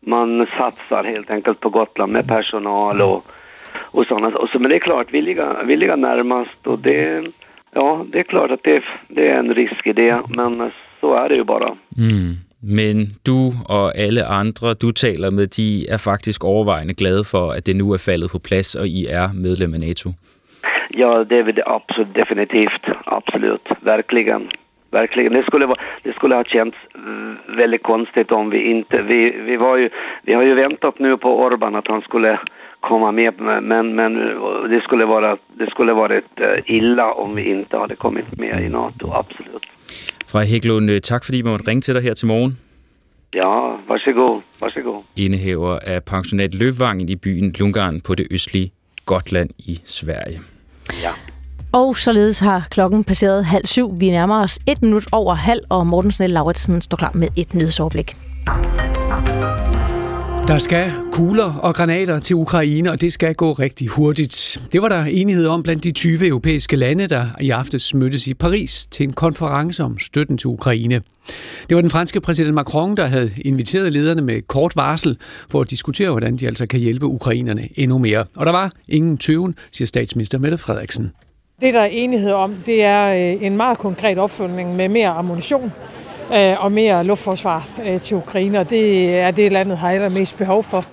[0.00, 3.24] man satsar helt enkelt på Gotland med personal och,
[3.76, 4.28] och sådana.
[4.28, 7.24] Och så, men det är klart, vi ligger, vi ligger närmast och det,
[7.72, 11.28] ja, det är klart att det, det är en risk i det, men så är
[11.28, 11.76] det ju bara.
[11.96, 12.36] Mm.
[12.66, 17.66] Men du og alle andre, du taler med, de er faktisk overvejende glade for, at
[17.66, 20.12] det nu er faldet på plads, og I er medlem af NATO.
[20.90, 22.84] Ja, det är det absolut, definitivt.
[23.06, 23.68] Absolut.
[23.80, 24.48] Verkligen.
[24.90, 25.32] Verkligen.
[25.32, 26.78] Det skulle, vara, det skulle ha känts
[27.46, 29.02] väldigt konstigt om vi inte...
[29.02, 29.90] Vi, vi, var ju,
[30.22, 32.38] vi har ju väntat nu på Orban att han skulle
[32.88, 34.14] komma med, men, men
[34.72, 36.30] det skulle vara det skulle varit
[36.66, 39.64] illa om vi inte hade kommit med i NATO, absolut.
[40.26, 42.58] Fra Hæklund, tak fordi vi måtte ringe til dig her til morgen.
[43.34, 44.42] Ja, varsågod.
[44.60, 45.02] varsågod.
[45.16, 48.72] Indehaver af pensionat Løvvangen i byen Lungarn på det østlige
[49.06, 50.40] Gotland i Sverige.
[51.02, 51.10] Ja.
[51.72, 54.00] Og således har klokken passeret halv syv.
[54.00, 57.54] Vi nærmer os et minut over halv, og Morten Snell Lauritsen står klar med et
[57.54, 58.16] nyhedsoverblik.
[60.48, 64.60] Der skal kugler og granater til Ukraine, og det skal gå rigtig hurtigt.
[64.72, 68.34] Det var der enighed om blandt de 20 europæiske lande, der i aftes mødtes i
[68.34, 71.00] Paris til en konference om støtten til Ukraine.
[71.68, 75.16] Det var den franske præsident Macron, der havde inviteret lederne med kort varsel
[75.50, 78.24] for at diskutere, hvordan de altså kan hjælpe ukrainerne endnu mere.
[78.36, 81.12] Og der var ingen tøven, siger statsminister Mette Frederiksen.
[81.60, 85.72] Det, der er enighed om, det er øh, en meget konkret opfølgning med mere ammunition
[86.58, 87.68] og mere luftforsvar
[88.02, 90.84] til Ukraine, og det er det, landet har allermest behov for.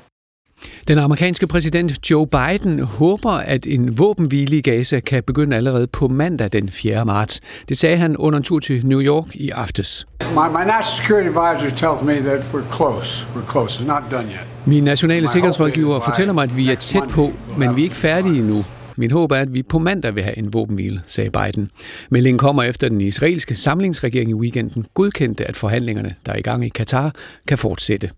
[0.88, 6.08] Den amerikanske præsident Joe Biden håber, at en våbenhvile i Gaza kan begynde allerede på
[6.08, 7.06] mandag den 4.
[7.06, 7.39] marts.
[7.70, 10.06] Det sagde han under en tur til New York i aftes.
[10.22, 13.28] My, my national security advisor tells me that we're close.
[13.36, 13.84] We're close.
[13.84, 14.48] It's not done yet.
[14.65, 18.39] Min nationale sikkerhedsrådgiver fortæller mig, at vi er tæt på, men vi er ikke færdige
[18.39, 18.65] endnu.
[19.02, 21.70] Mit håb er, at vi på mandag vil have en våbenhvile, sagde Biden.
[22.10, 26.66] Meldingen kommer efter den israelske samlingsregering i weekenden godkendte, at forhandlingerne, der er i gang
[26.66, 27.14] i Katar,
[27.48, 28.10] kan fortsætte.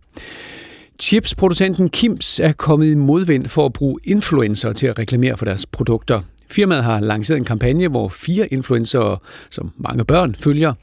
[1.00, 5.65] Chipsproducenten Kims er kommet i modvind for at bruge influencer til at reklamere for deres
[5.65, 6.22] produkter.
[6.50, 10.74] Firmaet har lanceret en kampagne, hvor fire influencer, som mange børn følger,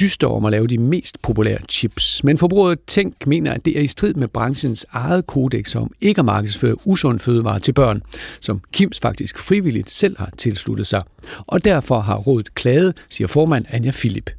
[0.00, 2.24] dyster om at lave de mest populære chips.
[2.24, 6.18] Men forbruget Tænk mener, at det er i strid med branchens eget kodex om ikke
[6.18, 8.02] at markedsføre usund fødevare til børn,
[8.40, 11.00] som Kims faktisk frivilligt selv har tilsluttet sig.
[11.46, 14.30] Og derfor har rådet klaget, siger formand Anja Philip.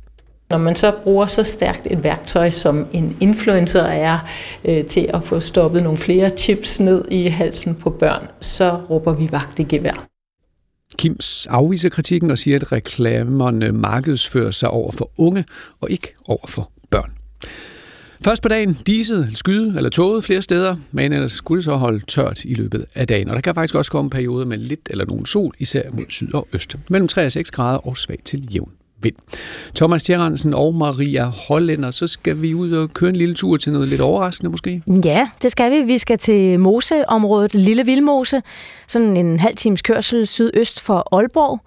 [0.49, 4.19] Når man så bruger så stærkt et værktøj, som en influencer er,
[4.65, 9.13] øh, til at få stoppet nogle flere chips ned i halsen på børn, så råber
[9.13, 10.12] vi vagt i gevær.
[10.97, 15.45] Kims afviser kritikken og siger, at reklamerne markedsfører sig over for unge
[15.81, 17.11] og ikke over for børn.
[18.23, 22.05] Først på dagen diset, skyde eller tåget flere steder, men ellers skulle det så holde
[22.05, 23.29] tørt i løbet af dagen.
[23.29, 26.33] Og der kan faktisk også komme perioder med lidt eller nogen sol, især mod syd
[26.33, 26.75] og øst.
[26.89, 28.71] Mellem 3 og 6 grader og svag til jævn
[29.03, 29.15] vind.
[29.75, 33.73] Thomas Tjerrensen og Maria Hollænder, så skal vi ud og køre en lille tur til
[33.73, 34.83] noget lidt overraskende måske?
[35.05, 35.81] Ja, det skal vi.
[35.81, 38.41] Vi skal til Moseområdet, Lille Vildmose,
[38.87, 41.59] sådan en halv times kørsel sydøst for Aalborg,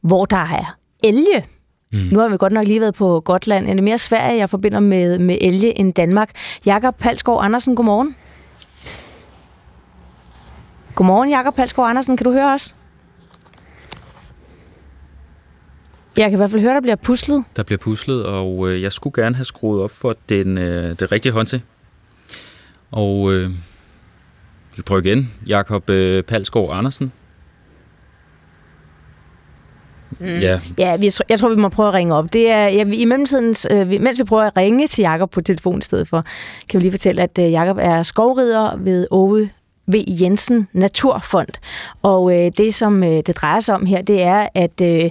[0.00, 1.44] hvor der er elge.
[1.92, 1.98] Mm.
[2.12, 3.66] Nu har vi godt nok lige været på Gotland.
[3.66, 6.30] Er det mere Sverige, jeg forbinder med, med elge end Danmark?
[6.66, 8.16] Jakob Palsgaard Andersen, godmorgen.
[10.94, 12.16] Godmorgen, Jakob Palsgaard Andersen.
[12.16, 12.74] Kan du høre os?
[16.16, 17.44] Jeg kan i hvert fald høre, der bliver puslet.
[17.56, 21.12] Der bliver puslet, og øh, jeg skulle gerne have skruet op for den, øh, det
[21.12, 21.60] rigtige håndtag.
[22.90, 23.50] Og øh,
[24.76, 25.32] vi prøver igen.
[25.46, 27.12] Jakob øh, Palsgaard Andersen.
[30.18, 30.26] Mm.
[30.26, 32.32] Ja, ja vi, jeg tror, vi må prøve at ringe op.
[32.32, 35.78] Det er, ja, I mellemtiden, øh, mens vi prøver at ringe til Jakob på telefon
[35.78, 36.24] i stedet for,
[36.68, 39.50] kan vi lige fortælle, at øh, Jakob er skovrider ved Ove
[39.86, 39.94] V.
[40.20, 41.48] Jensen Naturfond.
[42.02, 45.10] Og øh, det, som øh, det drejer sig om her, det er, at øh,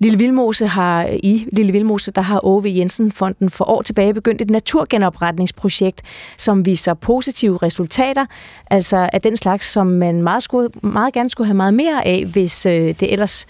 [0.00, 4.40] Lille Vilmose har i Lille Vilmose, der har Ove Jensen Fonden for år tilbage begyndt
[4.42, 6.02] et naturgenopretningsprojekt,
[6.36, 8.26] som viser positive resultater,
[8.70, 12.24] altså af den slags, som man meget, skulle, meget gerne skulle have meget mere af,
[12.24, 13.46] hvis øh, det ellers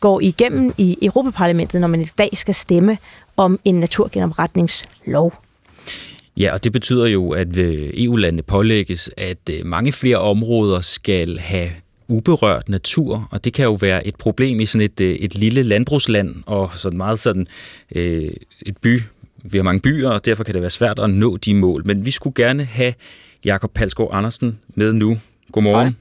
[0.00, 2.98] går igennem i Europaparlamentet, når man i dag skal stemme
[3.36, 5.32] om en naturgenopretningslov.
[6.36, 11.38] Ja, og det betyder jo, at øh, EU-landene pålægges, at øh, mange flere områder skal
[11.38, 11.70] have
[12.08, 16.34] uberørt natur, og det kan jo være et problem i sådan et, et lille landbrugsland,
[16.46, 17.46] og sådan meget sådan
[17.94, 18.30] øh,
[18.66, 19.02] et by.
[19.42, 21.82] Vi har mange byer, og derfor kan det være svært at nå de mål.
[21.86, 22.94] Men vi skulle gerne have
[23.44, 25.16] Jakob Palsgaard Andersen med nu.
[25.52, 25.86] Godmorgen.
[25.86, 25.94] Hej.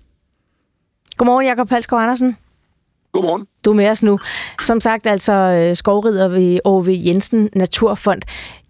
[1.18, 2.38] Godmorgen, Jakob Palsgaard Andersen.
[3.12, 3.48] Godmorgen.
[3.66, 4.20] Du er med os nu.
[4.62, 8.22] Som sagt, altså skovrider ved Ove Jensen Naturfond.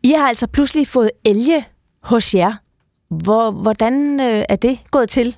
[0.04, 1.65] I har altså pludselig fået elge
[2.04, 2.54] hos jer.
[3.10, 5.36] Hvor, hvordan er det gået til?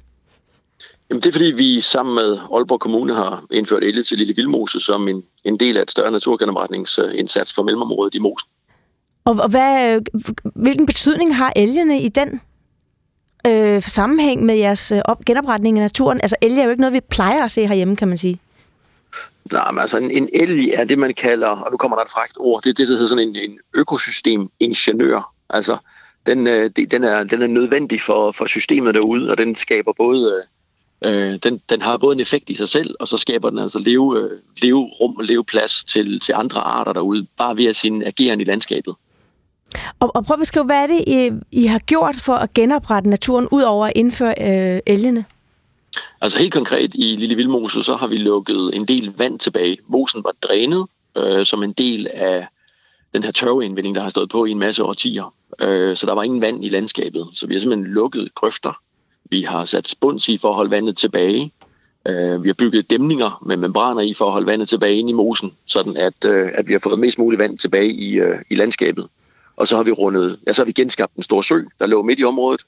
[1.09, 4.79] Jamen, det er fordi, vi sammen med Aalborg Kommune har indført elge til Lille Vildmose
[4.79, 8.49] som en, en del af et større naturgenopretningsindsats for mellemområdet i Mosen.
[9.25, 10.01] Og, hvad,
[10.55, 12.41] hvilken betydning har elgene i den
[13.47, 16.21] øh, sammenhæng med jeres øh, op, genopretning af naturen?
[16.21, 18.39] Altså, elge er jo ikke noget, vi plejer at se herhjemme, kan man sige.
[19.51, 22.11] Nej, men altså en, en elg er det, man kalder, og nu kommer der et
[22.11, 25.33] fragt ord, det er det, der hedder sådan en, en økosystemingeniør.
[25.49, 25.77] Altså,
[26.25, 30.33] den, øh, den, er, den er nødvendig for, for systemet derude, og den skaber både,
[30.33, 30.43] øh,
[31.43, 34.19] den, den har både en effekt i sig selv, og så skaber den altså leve,
[34.19, 34.29] øh,
[34.61, 38.95] leverum og leveplads til, til andre arter derude, bare ved at sin ageren i landskabet.
[39.99, 43.09] Og, og prøv at beskrive, hvad er det, I, I har gjort for at genoprette
[43.09, 45.25] naturen, ud over at indføre øh, elgene?
[46.21, 49.77] Altså helt konkret i Lille Vildmose, så har vi lukket en del vand tilbage.
[49.87, 50.85] Mosen var drænet
[51.17, 52.47] øh, som en del af
[53.13, 55.33] den her tørveindvinding, der har stået på i en masse årtier.
[55.59, 57.27] Øh, så der var ingen vand i landskabet.
[57.33, 58.81] Så vi har simpelthen lukket grøfter.
[59.29, 61.53] Vi har sat spunds i for at holde vandet tilbage.
[62.07, 65.13] Øh, vi har bygget dæmninger med membraner i for at holde vandet tilbage ind i
[65.13, 68.55] mosen, sådan at, øh, at vi har fået mest muligt vand tilbage i, øh, i
[68.55, 69.07] landskabet.
[69.55, 72.01] Og så har vi rundet, ja, så har vi genskabt en stor sø, der lå
[72.01, 72.61] midt i området.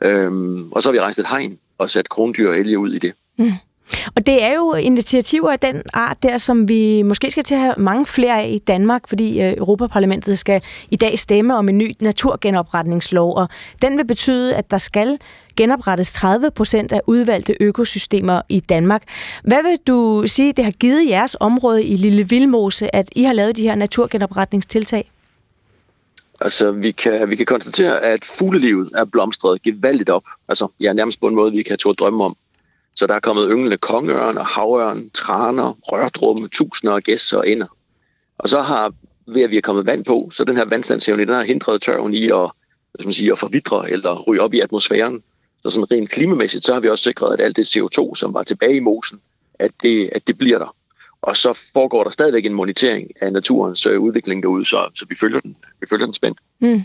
[0.00, 2.98] Øhm, og så har vi rejst et hegn og sat krondyr og elge ud i
[2.98, 3.12] det.
[3.36, 3.52] Mm.
[4.16, 7.60] Og det er jo initiativer af den art der, som vi måske skal til at
[7.60, 11.78] have mange flere af i Danmark, fordi øh, Europaparlamentet skal i dag stemme om en
[11.78, 13.48] ny naturgenopretningslov, og
[13.82, 15.18] den vil betyde, at der skal
[15.56, 19.02] genoprettes 30 procent af udvalgte økosystemer i Danmark.
[19.44, 23.32] Hvad vil du sige, det har givet jeres område i Lille Vildmose, at I har
[23.32, 25.10] lavet de her naturgenopretningstiltag?
[26.40, 30.24] Altså, vi kan, vi kan konstatere, at fuglelivet er blomstret gevaldigt op.
[30.48, 32.36] Altså, ja, nærmest på en måde, vi kan have drømme om.
[32.94, 37.66] Så der er kommet ynglende kongeørn og havørn, traner, rørdrum, tusinder af gæster og ender.
[38.38, 38.92] Og så har,
[39.26, 42.14] ved at vi er kommet vand på, så den her vandstandshævning, den har hindret tørven
[42.14, 42.50] i at,
[42.92, 45.22] hvad man siger, at forvidre eller ryge op i atmosfæren.
[45.62, 48.42] Så sådan rent klimamæssigt, så har vi også sikret, at alt det CO2, som var
[48.42, 49.20] tilbage i mosen,
[49.58, 50.74] at det, at det bliver der.
[51.22, 55.16] Og så foregår der stadigvæk en monitering af naturens øh, udvikling derude, så, så vi,
[55.20, 56.38] følger den, vi følger den spændt.
[56.60, 56.82] Mm.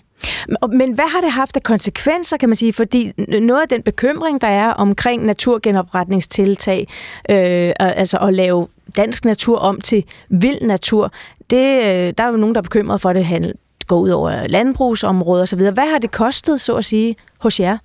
[0.72, 2.74] Men hvad har det haft af konsekvenser, kan man sige?
[2.74, 6.88] Fordi noget af den bekymring, der er omkring naturgenopretningstiltag,
[7.30, 11.12] øh, altså at lave dansk natur om til vild natur,
[11.50, 13.54] det, øh, der er jo nogen, der er bekymret for, at det
[13.88, 15.60] går ud over landbrugsområder osv.
[15.60, 17.78] Hvad har det kostet, så at sige, hos jer?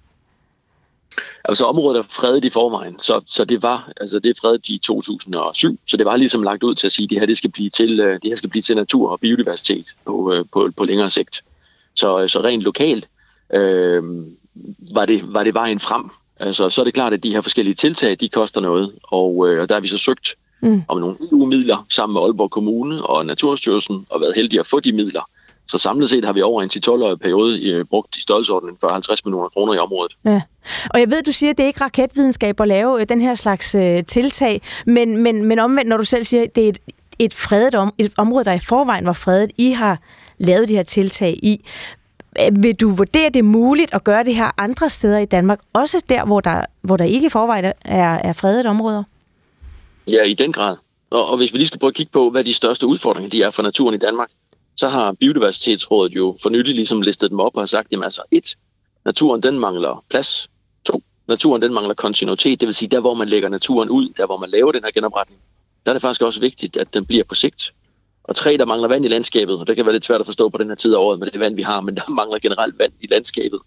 [1.45, 4.79] Altså området er fredet i forvejen, så, så det var, altså det er fredet i
[4.79, 7.51] 2007, så det var ligesom lagt ud til at sige, at det her, det skal
[7.51, 10.85] blive til, øh, det her skal blive til natur og biodiversitet på, øh, på, på
[10.85, 11.43] længere sigt.
[11.95, 13.09] Så, så rent lokalt
[13.55, 14.03] øh,
[14.93, 16.11] var, det, var det vejen frem.
[16.37, 19.69] Altså, så er det klart, at de her forskellige tiltag, de koster noget, og øh,
[19.69, 20.83] der har vi så søgt mm.
[20.89, 24.93] om nogle EU-midler sammen med Aalborg Kommune og Naturstyrelsen, og været heldige at få de
[24.93, 25.29] midler.
[25.73, 29.25] Så samlet set har vi over en 10-12-årig periode øh, brugt i størrelsesordenen for 50
[29.25, 30.17] millioner kroner i området.
[30.25, 30.43] Ja.
[30.91, 33.35] Og jeg ved, du siger, at det er ikke raketvidenskab at lave øh, den her
[33.35, 36.79] slags øh, tiltag, men, men, men omvendt, når du selv siger, at det er et,
[37.19, 39.99] et fredet om, et område, der i forvejen var fredet, I har
[40.39, 41.65] lavet de her tiltag i.
[42.53, 46.25] Vil du vurdere, det muligt at gøre det her andre steder i Danmark, også der,
[46.25, 47.73] hvor der, hvor der ikke i forvejen er,
[48.15, 49.03] er fredet områder?
[50.09, 50.77] Ja, i den grad.
[51.11, 53.43] Og, og hvis vi lige skal prøve at kigge på, hvad de største udfordringer de
[53.43, 54.29] er for naturen i Danmark,
[54.83, 58.23] så har Biodiversitetsrådet jo for nylig ligesom listet dem op og har sagt, jamen altså
[58.31, 58.57] et,
[59.05, 60.51] naturen den mangler plads.
[60.85, 64.27] To, naturen den mangler kontinuitet, det vil sige der, hvor man lægger naturen ud, der
[64.27, 65.41] hvor man laver den her genopretning,
[65.85, 67.73] der er det faktisk også vigtigt, at den bliver på sigt.
[68.25, 70.49] Og tre, der mangler vand i landskabet, og det kan være lidt svært at forstå
[70.49, 72.79] på den her tid af året med det vand, vi har, men der mangler generelt
[72.79, 73.61] vand i landskabet.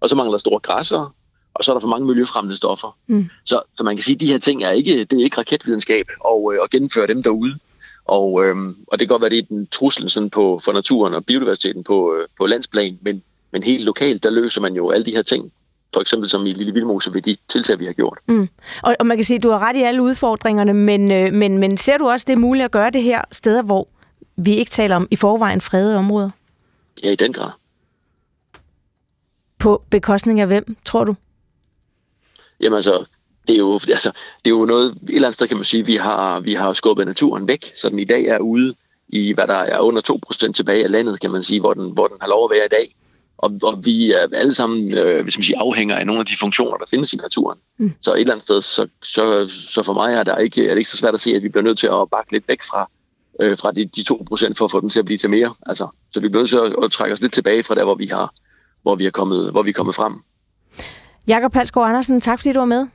[0.00, 1.14] Og så mangler der store græsser,
[1.54, 2.96] og så er der for mange miljøfremmede stoffer.
[3.06, 3.28] Mm.
[3.44, 6.06] Så, så man kan sige, at de her ting er ikke, det er ikke raketvidenskab
[6.20, 7.58] og, øh, at gennemføre dem derude.
[8.08, 11.14] Og, øhm, og det kan godt være, det er den truslen sådan på, for naturen
[11.14, 15.04] og biodiversiteten på, øh, på landsplan, men, men helt lokalt, der løser man jo alle
[15.04, 15.52] de her ting.
[15.94, 18.18] For eksempel som i Lille Vildmose ved de tiltag, vi har gjort.
[18.26, 18.48] Mm.
[18.82, 21.58] Og, og man kan sige, at du har ret i alle udfordringerne, men, øh, men,
[21.58, 23.88] men ser du også, det er muligt at gøre det her steder, hvor
[24.36, 26.30] vi ikke taler om i forvejen fredede områder?
[27.02, 27.50] Ja, i den grad.
[29.58, 31.14] På bekostning af hvem, tror du?
[32.60, 33.04] Jamen altså,
[33.48, 34.10] det er jo, altså,
[34.44, 36.72] det er jo noget, et eller andet sted kan man sige, vi har, vi har
[36.72, 38.74] skubbet naturen væk, så den i dag er ude
[39.08, 42.06] i, hvad der er under 2% tilbage af landet, kan man sige, hvor den, hvor
[42.06, 42.94] den har lov at være i dag.
[43.38, 46.36] Og, og vi er alle sammen, øh, hvis man siger, afhænger af nogle af de
[46.40, 47.58] funktioner, der findes i naturen.
[47.78, 47.92] Mm.
[48.00, 50.78] Så et eller andet sted, så, så, så for mig er, der ikke, er det
[50.78, 52.90] ikke så svært at se, at vi bliver nødt til at bakke lidt væk fra,
[53.40, 55.54] øh, fra de, de 2% for at få den til at blive til mere.
[55.66, 57.94] Altså, så vi bliver nødt til at, at trække os lidt tilbage fra der, hvor
[57.94, 58.34] vi har,
[58.82, 60.14] hvor vi er kommet, hvor vi er kommet frem.
[61.28, 62.86] Jakob Palsgaard Andersen, tak fordi du var med.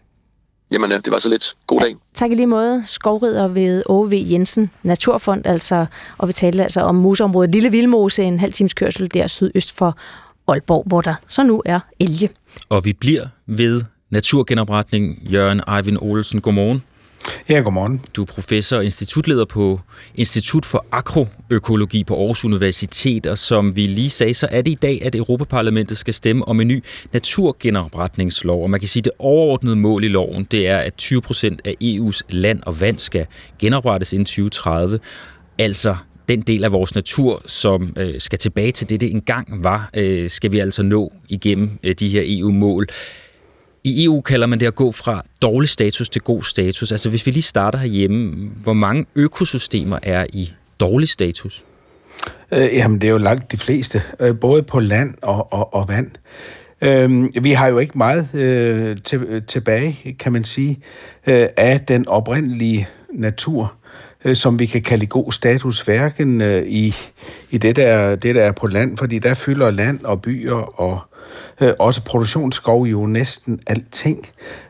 [0.73, 1.55] Jamen, det var så lidt.
[1.67, 1.89] God dag.
[1.89, 2.83] Ja, tak i lige måde.
[2.85, 5.85] Skovrider ved OV Jensen Naturfond, altså,
[6.17, 9.97] og vi talte altså om moseområdet Lille Vildmose, en halv times kørsel der sydøst for
[10.47, 12.29] Aalborg, hvor der så nu er elge.
[12.69, 15.19] Og vi bliver ved naturgenopretning.
[15.31, 16.83] Jørgen Eivind Olsen, godmorgen.
[17.49, 18.01] Ja, godmorgen.
[18.15, 19.81] Du er professor og institutleder på
[20.15, 24.77] Institut for Agroøkologi på Aarhus Universitet, og som vi lige sagde, så er det i
[24.81, 28.63] dag, at Europaparlamentet skal stemme om en ny naturgenopretningslov.
[28.63, 31.61] Og man kan sige, at det overordnede mål i loven, det er, at 20 procent
[31.65, 33.25] af EU's land og vand skal
[33.59, 34.99] genoprettes inden 2030.
[35.57, 35.95] Altså
[36.29, 40.29] den del af vores natur, som øh, skal tilbage til det, det engang var, øh,
[40.29, 42.87] skal vi altså nå igennem øh, de her EU-mål.
[43.85, 46.91] I EU kalder man det at gå fra dårlig status til god status.
[46.91, 51.65] Altså hvis vi lige starter herhjemme, hvor mange økosystemer er i dårlig status?
[52.51, 55.87] Øh, jamen det er jo langt de fleste, øh, både på land og, og, og
[55.87, 56.11] vand.
[56.81, 60.79] Øh, vi har jo ikke meget øh, til, øh, tilbage, kan man sige,
[61.27, 63.73] øh, af den oprindelige natur
[64.25, 66.95] øh, som vi kan kalde god status, hverken øh, i,
[67.49, 70.99] i det, der, det, der er på land, fordi der fylder land og byer og
[71.61, 74.27] øh, også produktionsskov jo næsten alting.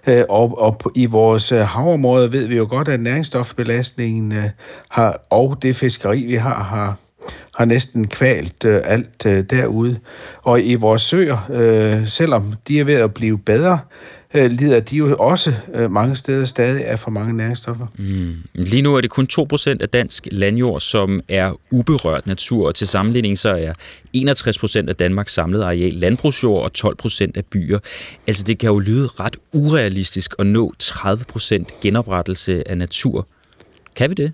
[0.07, 4.49] Øh, og, og i vores havområde havområder ved vi jo godt, at næringsstofbelastningen øh,
[4.89, 6.95] har, og det fiskeri, vi har, har
[7.55, 9.99] har næsten kvalt øh, alt øh, derude.
[10.43, 13.79] Og i vores søer, øh, selvom de er ved at blive bedre,
[14.33, 17.87] øh, lider de jo også øh, mange steder stadig af for mange næringsstoffer.
[17.97, 18.35] Mm.
[18.53, 22.87] Lige nu er det kun 2% af dansk landjord, som er uberørt natur, og til
[22.87, 23.73] sammenligning så er
[24.85, 27.79] 61% af Danmarks samlede areal landbrugsjord og 12% af byer.
[28.27, 33.27] Altså det kan jo lyde ret urealistisk at nå 30% genoprettelse af natur.
[33.95, 34.33] Kan vi det?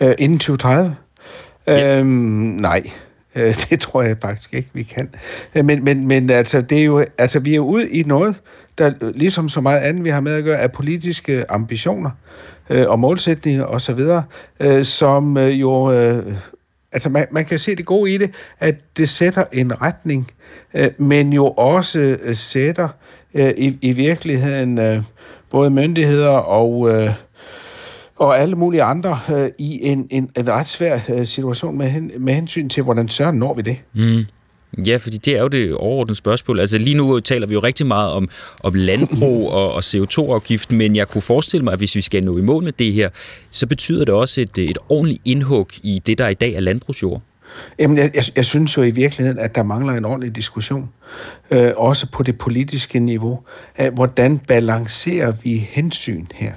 [0.00, 0.96] Øh, inden 2030?
[1.66, 1.98] Ja.
[1.98, 2.90] Øhm, nej.
[3.34, 5.10] Øh, det tror jeg faktisk ikke, vi kan.
[5.54, 8.36] Øh, men, men, men altså, det er jo, altså, vi er jo ude i noget,
[8.78, 12.10] der ligesom så meget andet, vi har med at gøre, er politiske ambitioner
[12.70, 14.00] øh, og målsætninger osv.,
[14.60, 15.92] øh, som øh, jo...
[15.92, 16.34] Øh,
[16.92, 18.30] altså, man, man kan se det gode i det,
[18.60, 20.30] at det sætter en retning,
[20.74, 22.88] øh, men jo også øh, sætter
[23.34, 25.02] øh, i, i virkeligheden øh,
[25.50, 26.90] både myndigheder og...
[26.90, 27.10] Øh,
[28.22, 32.10] og alle mulige andre øh, i en, en, en ret svær øh, situation med, hen,
[32.18, 33.76] med hensyn til, hvordan søren når vi det.
[33.92, 34.26] Mm.
[34.86, 36.60] Ja, fordi det er jo det overordnede spørgsmål.
[36.60, 38.28] Altså lige nu taler vi jo rigtig meget om,
[38.62, 42.38] om landbrug og, og CO2-afgift, men jeg kunne forestille mig, at hvis vi skal nå
[42.38, 43.08] i mål med det her,
[43.50, 47.22] så betyder det også et, et ordentligt indhug i det, der i dag er landbrugsjord.
[47.78, 50.88] Jamen, jeg, jeg, jeg synes jo i virkeligheden, at der mangler en ordentlig diskussion,
[51.50, 53.40] øh, også på det politiske niveau,
[53.76, 56.52] af hvordan balancerer vi hensyn her.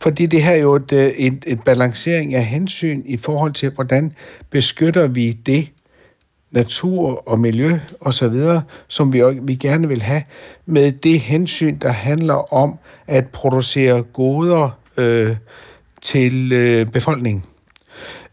[0.00, 3.70] Fordi det her er jo et, øh, et, et balancering af hensyn i forhold til,
[3.70, 4.12] hvordan
[4.50, 5.68] beskytter vi det
[6.50, 10.22] natur og miljø og så videre, som vi, vi gerne vil have,
[10.66, 15.36] med det hensyn, der handler om at producere goder øh,
[16.02, 17.44] til øh, befolkningen.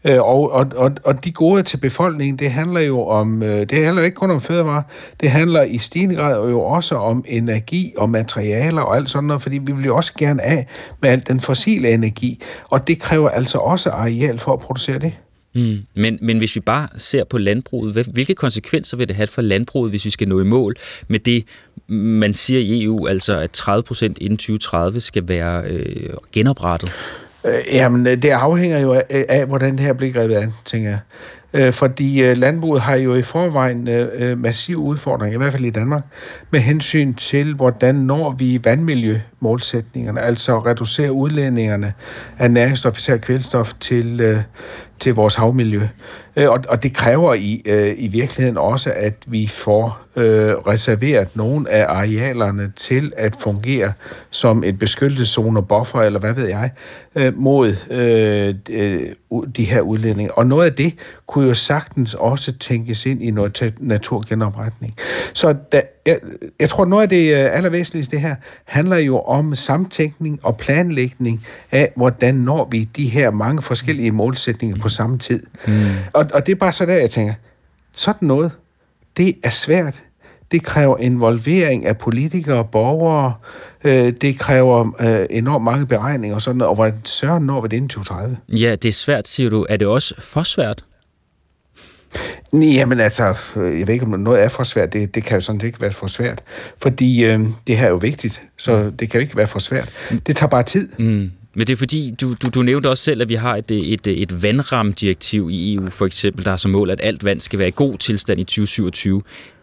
[0.04, 3.84] Øh, og, og, og, og de gode til befolkningen, det handler jo om, øh, det
[3.84, 4.82] handler ikke kun om fødevarer,
[5.20, 9.42] det handler i stigende grad jo også om energi og materialer og alt sådan noget,
[9.42, 10.66] fordi vi vil jo også gerne af
[11.02, 15.12] med al den fossile energi, og det kræver altså også areal for at producere det.
[15.54, 15.78] Mm.
[15.94, 19.90] Men, men hvis vi bare ser på landbruget, hvilke konsekvenser vil det have for landbruget,
[19.90, 20.74] hvis vi skal nå i mål
[21.08, 21.44] med det,
[21.88, 26.92] man siger i EU, altså at 30 procent inden 2030 skal være øh, genoprettet?
[27.44, 30.52] Øh, jamen, øh, det afhænger jo af, øh, af, hvordan det her bliver grebet an,
[30.64, 30.98] tænker jeg.
[31.52, 35.64] Øh, fordi øh, landbruget har jo i forvejen øh, øh massive udfordringer, i hvert fald
[35.64, 36.02] i Danmark,
[36.50, 41.92] med hensyn til, hvordan når vi vandmiljømålsætningerne, altså reducere udledningerne
[42.38, 44.40] af næringsstof, især kvælstof, til, øh,
[44.98, 45.80] til vores havmiljø.
[46.36, 51.36] Øh, og, og det kræver i, øh, i virkeligheden også, at vi får øh, reserveret
[51.36, 53.92] nogle af arealerne til at fungere
[54.30, 56.70] som et beskyttelseszone, buffer eller hvad ved jeg,
[57.14, 59.12] øh, mod øh, øh
[59.56, 60.32] de her udledninger.
[60.32, 60.94] Og noget af det
[61.26, 64.94] kunne jo sagtens også tænkes ind i noget naturgenopretning.
[65.32, 66.18] Så da, jeg,
[66.60, 72.34] jeg tror, noget af det allervæsentligste her handler jo om samtænkning og planlægning af, hvordan
[72.34, 75.42] når vi de her mange forskellige målsætninger på samme tid.
[75.66, 75.90] Mm.
[76.12, 77.34] Og, og det er bare så der, jeg tænker,
[77.92, 78.50] sådan noget,
[79.16, 80.02] det er svært.
[80.50, 83.34] Det kræver involvering af politikere og borgere.
[83.84, 86.68] Øh, det kræver øh, enormt mange beregninger og sådan noget.
[86.68, 88.38] Og hvordan søren når vi det inden 2030?
[88.48, 89.66] Ja, det er svært, siger du.
[89.68, 90.84] Er det også for svært?
[92.52, 94.92] Jamen altså, øh, jeg ved ikke, om noget er for svært.
[94.92, 96.42] Det, det kan jo sådan ikke være for svært.
[96.82, 99.90] Fordi øh, det her er jo vigtigt, så det kan jo ikke være for svært.
[100.26, 100.88] Det tager bare tid.
[100.98, 101.30] Mm.
[101.54, 104.06] Men det er fordi, du, du, du nævnte også selv, at vi har et, et,
[104.06, 107.68] et vandramdirektiv i EU for eksempel, der har som mål, at alt vand skal være
[107.68, 109.22] i god tilstand i 2027.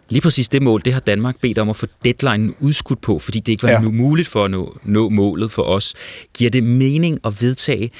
[0.10, 3.40] Lige præcis det mål, det har Danmark bedt om at få deadline udskudt på, fordi
[3.40, 3.80] det ikke var ja.
[3.80, 5.94] muligt for at nå, nå målet for os.
[6.34, 7.92] Giver det mening at vedtage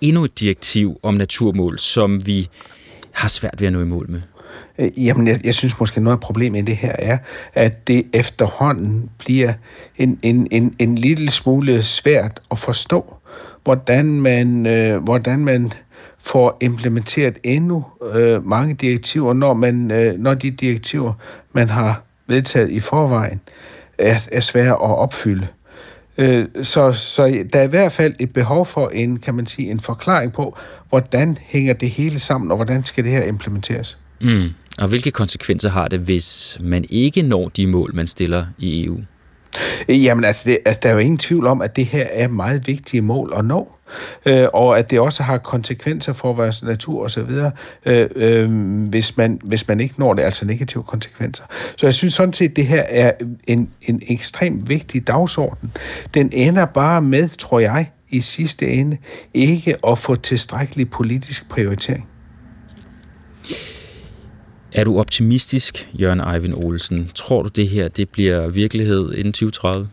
[0.00, 2.48] endnu et direktiv om naturmål, som vi
[3.12, 4.20] har svært ved at nå i mål med?
[4.78, 7.18] Øh, jamen, jeg, jeg synes måske noget af problemet i det her er,
[7.54, 9.52] at det efterhånden bliver
[9.96, 13.14] en, en, en, en lille smule svært at forstå,
[13.64, 15.72] hvordan man, øh, hvordan man
[16.26, 21.12] får implementeret endnu øh, mange direktiver, når, man, øh, når de direktiver,
[21.52, 23.40] man har vedtaget i forvejen,
[23.98, 25.46] er, er svære at opfylde.
[26.18, 29.70] Øh, så, så der er i hvert fald et behov for en, kan man sige,
[29.70, 30.56] en forklaring på,
[30.88, 33.98] hvordan hænger det hele sammen, og hvordan skal det her implementeres.
[34.20, 34.48] Mm.
[34.78, 38.98] Og hvilke konsekvenser har det, hvis man ikke når de mål, man stiller i EU?
[39.88, 42.66] Jamen altså, det, altså, der er jo ingen tvivl om, at det her er meget
[42.66, 43.75] vigtige mål at nå
[44.26, 47.50] øh, og at det også har konsekvenser for vores natur og så videre,
[47.86, 48.50] øh, øh,
[48.88, 51.44] hvis, man, hvis man ikke når det, altså negative konsekvenser.
[51.76, 53.12] Så jeg synes sådan set, at det her er
[53.46, 55.72] en, en ekstremt vigtig dagsorden.
[56.14, 58.96] Den ender bare med, tror jeg, i sidste ende,
[59.34, 62.08] ikke at få tilstrækkelig politisk prioritering.
[64.72, 67.10] Er du optimistisk, Jørgen Eivind Olsen?
[67.14, 69.88] Tror du, det her det bliver virkelighed inden 2030?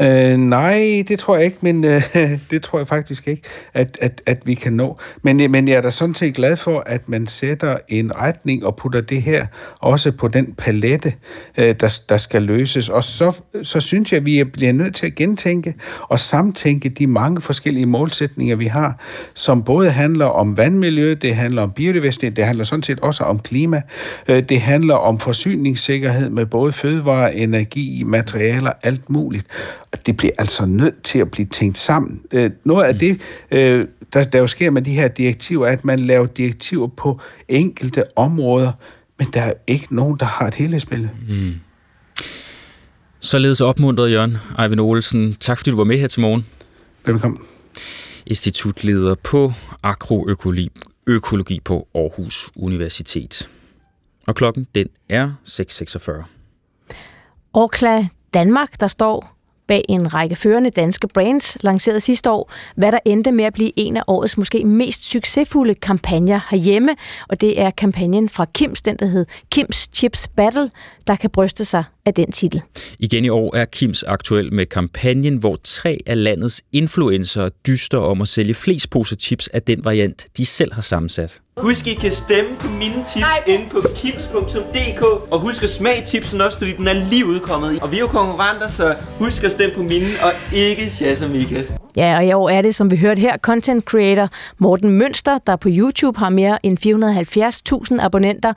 [0.00, 2.02] Øh, nej, det tror jeg ikke, men øh,
[2.50, 3.42] det tror jeg faktisk ikke,
[3.74, 4.98] at, at, at vi kan nå.
[5.22, 8.66] Men, øh, men jeg er da sådan set glad for, at man sætter en retning
[8.66, 9.46] og putter det her
[9.80, 11.14] også på den palette,
[11.56, 12.88] øh, der, der skal løses.
[12.88, 13.32] Og så,
[13.62, 17.86] så synes jeg, at vi bliver nødt til at gentænke og samtænke de mange forskellige
[17.86, 18.98] målsætninger, vi har,
[19.34, 23.38] som både handler om vandmiljø, det handler om biodiversitet, det handler sådan set også om
[23.38, 23.82] klima,
[24.28, 29.46] øh, det handler om forsyningssikkerhed med både fødevare, energi, materialer, alt muligt
[30.06, 32.20] det bliver altså nødt til at blive tænkt sammen.
[32.32, 32.98] Øh, noget af mm.
[32.98, 33.20] det,
[33.50, 33.82] øh,
[34.12, 38.04] der, der jo sker med de her direktiver, er, at man laver direktiver på enkelte
[38.16, 38.72] områder,
[39.18, 41.10] men der er ikke nogen, der har et helhedsbillede.
[41.28, 41.54] Mm.
[43.20, 45.34] Således opmuntret, Jørgen Eivind Olsen.
[45.34, 46.46] Tak fordi du var med her til morgen.
[47.06, 47.40] Velkommen.
[48.26, 50.70] Institutleder på agroøkologi
[51.06, 53.48] økologi på Aarhus Universitet.
[54.26, 56.24] Og klokken den er 6.46.
[57.52, 59.35] Orkla Danmark, der står
[59.68, 63.72] bag en række førende danske brands, lanceret sidste år, hvad der endte med at blive
[63.76, 66.94] en af årets måske mest succesfulde kampagner herhjemme,
[67.28, 70.70] og det er kampagnen fra Kims, den der hed Kims Chips Battle,
[71.06, 72.62] der kan bryste sig af den titel.
[72.98, 78.22] Igen i år er Kims aktuel med kampagnen, hvor tre af landets influencer dyster om
[78.22, 81.40] at sælge flest poser chips af den variant, de selv har sammensat.
[81.60, 83.42] Husk, I kan stemme på mine tips Nej.
[83.46, 85.02] inde på kips.dk.
[85.30, 87.82] Og husk at smage tipsen også, fordi den er lige udkommet.
[87.82, 91.72] Og vi er jo konkurrenter, så husk at stemme på mine og ikke Shazza Mikas.
[91.96, 94.28] Ja, og i år er det, som vi hørte her, content creator
[94.58, 96.78] Morten Mønster, der på YouTube har mere end
[97.94, 98.52] 470.000 abonnenter.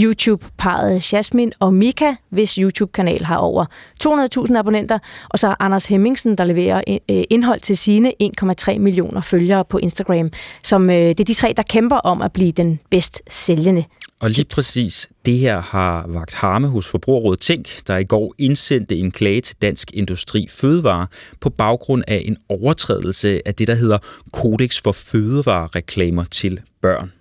[0.00, 3.64] YouTube-paret Jasmine og Mika, hvis YouTube-kanal har over
[4.06, 4.98] 200.000 abonnenter.
[5.28, 10.30] Og så Anders Hemmingsen, der leverer øh, indhold til sine 1,3 millioner følgere på Instagram.
[10.62, 13.84] Som øh, det er de tre, der kæmper om at blive den bedst sælgende
[14.20, 18.96] og lige præcis det her har vagt harme hos Forbrugerrådet Tænk, der i går indsendte
[18.96, 21.06] en klage til Dansk Industri Fødevare
[21.40, 23.98] på baggrund af en overtrædelse af det, der hedder
[24.32, 27.12] Kodex for fødevarereklamer til børn.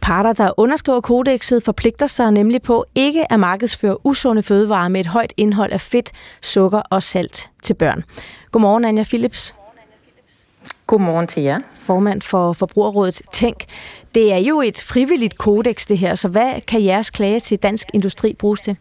[0.00, 5.06] Parter, der underskriver kodexet, forpligter sig nemlig på ikke at markedsføre usunde fødevarer med et
[5.06, 6.10] højt indhold af fedt,
[6.42, 8.04] sukker og salt til børn.
[8.52, 9.54] Godmorgen, Anja Philips.
[10.88, 11.58] Godmorgen til jer.
[11.74, 13.64] Formand for Forbrugerrådet Tænk.
[14.14, 17.86] Det er jo et frivilligt kodex, det her, så hvad kan jeres klage til Dansk
[17.94, 18.78] Industri bruges til?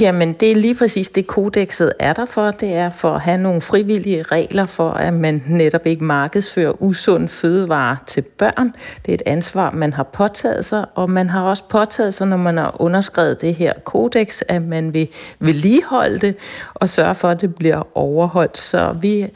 [0.00, 2.50] Jamen, det er lige præcis det, kodexet er der for.
[2.50, 7.28] Det er for at have nogle frivillige regler for, at man netop ikke markedsfører usund
[7.28, 8.74] fødevare til børn.
[9.06, 12.36] Det er et ansvar, man har påtaget sig, og man har også påtaget sig, når
[12.36, 15.08] man har underskrevet det her kodex, at man vil
[15.38, 16.36] vedligeholde det
[16.74, 18.58] og sørge for, at det bliver overholdt.
[18.58, 19.26] Så vi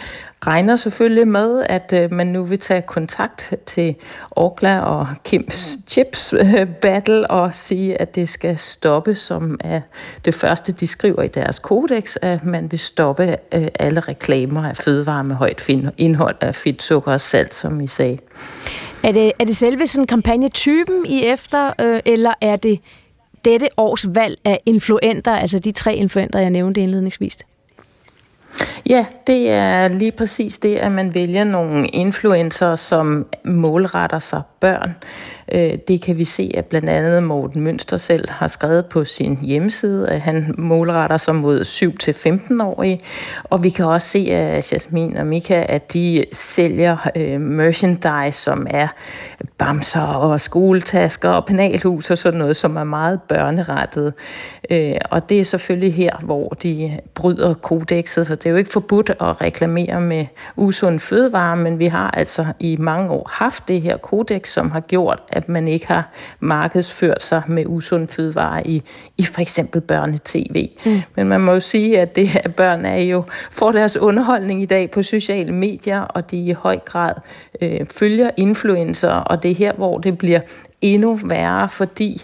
[0.46, 3.94] regner selvfølgelig med, at øh, man nu vil tage kontakt til
[4.30, 9.80] Orkla og Kims Chips øh, Battle og sige, at det skal stoppe, som er
[10.24, 14.76] det første, de skriver i deres kodex, at man vil stoppe øh, alle reklamer af
[14.76, 15.68] fødevarer med højt
[15.98, 18.18] indhold af fedt, sukker og salt, som I sagde.
[19.04, 22.80] Er det, er det selve sådan kampagnetypen I efter, øh, eller er det
[23.44, 27.38] dette års valg af influenter, altså de tre influenter, jeg nævnte indledningsvis?
[28.88, 34.94] Ja, det er lige præcis det, at man vælger nogle influencer, som målretter sig børn.
[35.52, 39.38] Øh, det kan vi se, at blandt andet Morten Mønster selv har skrevet på sin
[39.42, 43.00] hjemmeside, at han målretter sig mod 7-15-årige.
[43.44, 48.66] Og vi kan også se at Jasmin og Mika, at de sælger øh, merchandise, som
[48.70, 48.88] er
[49.58, 54.14] bamser og skoletasker og penalhus og sådan noget, som er meget børnerettet.
[54.70, 58.72] Øh, og det er selvfølgelig her, hvor de bryder kodexet, for det er jo ikke
[58.72, 60.26] forbudt at reklamere med
[60.56, 64.80] usund fødevare, men vi har altså i mange år haft det her kodex, som har
[64.80, 68.82] gjort, at man ikke har markedsført sig med usund fødevare i,
[69.18, 70.68] i for eksempel børnetv.
[70.86, 71.00] Mm.
[71.16, 74.66] Men man må jo sige, at det her børn er jo får deres underholdning i
[74.66, 77.14] dag på sociale medier, og de i høj grad
[77.62, 80.40] øh, følger influencer, og det er her, hvor det bliver
[80.82, 82.22] endnu værre, fordi,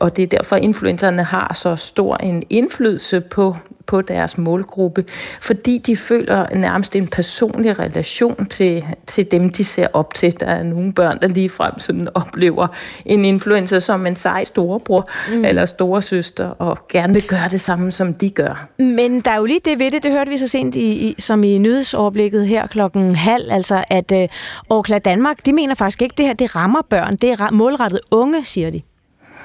[0.00, 3.56] og det er derfor, influencerne har så stor en indflydelse på
[3.88, 5.04] på deres målgruppe,
[5.42, 10.40] fordi de føler nærmest en personlig relation til, til dem, de ser op til.
[10.40, 12.66] Der er nogle børn, der lige frem sådan oplever
[13.06, 15.44] en influencer som en sej storebror mm.
[15.44, 18.68] eller storesøster, og gerne vil gøre det samme, som de gør.
[18.78, 21.14] Men der er jo lige det ved det, det hørte vi så sent i, i,
[21.18, 24.28] som i nyhedsoverblikket her klokken halv, altså at øh,
[24.70, 27.40] Orkla Danmark, de mener faktisk ikke, det her det rammer børn, det er
[27.78, 28.82] målrettet unge, siger de.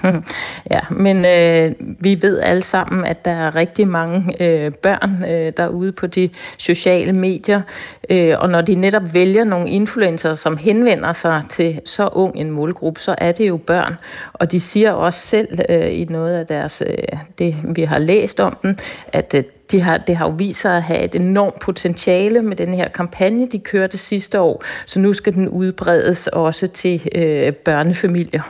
[0.72, 5.54] Ja, men øh, vi ved alle sammen, at der er rigtig mange øh, børn øh,
[5.58, 7.62] derude på de sociale medier,
[8.10, 12.52] øh, og når de netop vælger nogle influencer, som henvender sig til så ung en
[12.52, 13.96] målgruppe, så er det jo børn.
[14.34, 18.40] Og de siger også selv øh, i noget af deres, øh, det vi har læst
[18.40, 18.76] om dem,
[19.08, 19.44] at øh,
[19.74, 22.88] de har, det har jo vist sig at have et enormt potentiale med den her
[22.88, 28.42] kampagne, de kørte sidste år, så nu skal den udbredes også til øh, børnefamilier.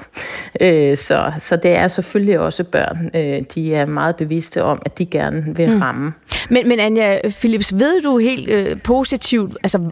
[0.61, 4.97] Øh, så, så det er selvfølgelig også børn, øh, de er meget bevidste om, at
[4.97, 5.81] de gerne vil mm.
[5.81, 6.13] ramme.
[6.49, 9.91] Men, men Anja Philips, ved du helt øh, positivt, altså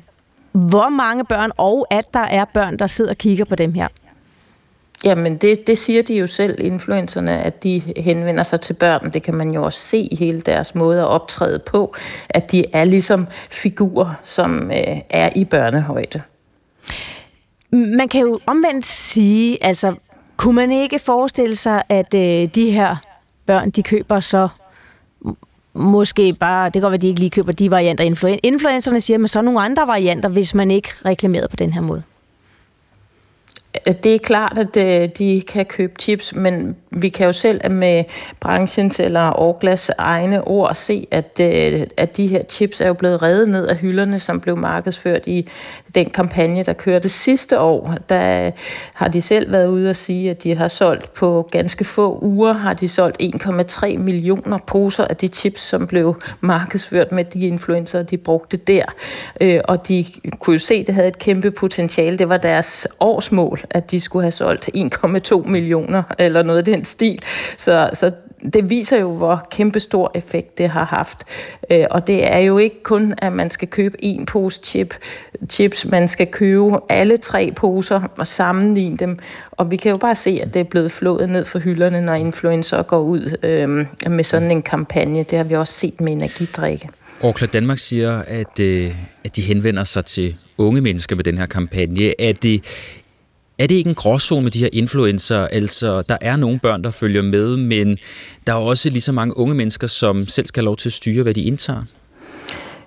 [0.52, 3.88] hvor mange børn, og at der er børn, der sidder og kigger på dem her?
[5.06, 9.12] Jamen, det, det siger de jo selv, influencerne, at de henvender sig til børn.
[9.14, 11.95] Det kan man jo også se i hele deres måde at optræde på,
[12.30, 16.22] at de er ligesom figurer, som øh, er i børnehøjde.
[17.72, 19.95] Man kan jo omvendt sige, altså,
[20.38, 22.95] kunne man ikke forestille sig, at øh, de her
[23.45, 24.47] børn, de køber så
[25.74, 28.38] måske bare, det kan godt være, at de ikke lige køber de varianter.
[28.43, 32.04] Influencerne siger, men så nogle andre varianter, hvis man ikke reklamerer på den her måde.
[33.86, 38.04] Det er klart, at øh, de kan købe chips, men vi kan jo selv med
[38.40, 43.22] branchens eller Orglas egne ord se, at, øh, at de her chips er jo blevet
[43.22, 45.48] reddet ned af hylderne, som blev markedsført i
[45.96, 47.96] den kampagne, der kørte sidste år.
[48.10, 48.52] Der
[48.94, 52.54] har de selv været ude og sige, at de har solgt på ganske få uger,
[52.54, 58.04] har de solgt 1,3 millioner poser af de chips, som blev markedsført med de influencer,
[58.04, 58.84] de brugte der.
[59.42, 60.06] Øh, og de
[60.40, 62.18] kunne jo se, at det havde et kæmpe potentiale.
[62.18, 66.86] Det var deres årsmål at de skulle have solgt 1,2 millioner eller noget af den
[66.86, 67.20] stil.
[67.58, 68.12] Så, så
[68.54, 71.18] det viser jo, hvor kæmpestor effekt det har haft.
[71.72, 74.96] Øh, og det er jo ikke kun, at man skal købe en pose chip,
[75.50, 79.20] chips, man skal købe alle tre poser og sammenligne dem.
[79.52, 82.14] Og vi kan jo bare se, at det er blevet flået ned for hylderne, når
[82.14, 83.70] influencer går ud øh,
[84.12, 85.24] med sådan en kampagne.
[85.24, 86.90] Det har vi også set med energidrikke.
[87.24, 88.94] Orkla Danmark siger, at, øh,
[89.24, 92.22] at de henvender sig til unge mennesker med den her kampagne.
[92.22, 92.64] Er det
[93.62, 95.47] er det ikke en gråzone med de her influencer?
[95.47, 97.97] Altså, der er nogle børn, der følger med, men
[98.47, 100.93] der er også lige så mange unge mennesker, som selv skal have lov til at
[100.93, 101.84] styre, hvad de indtager.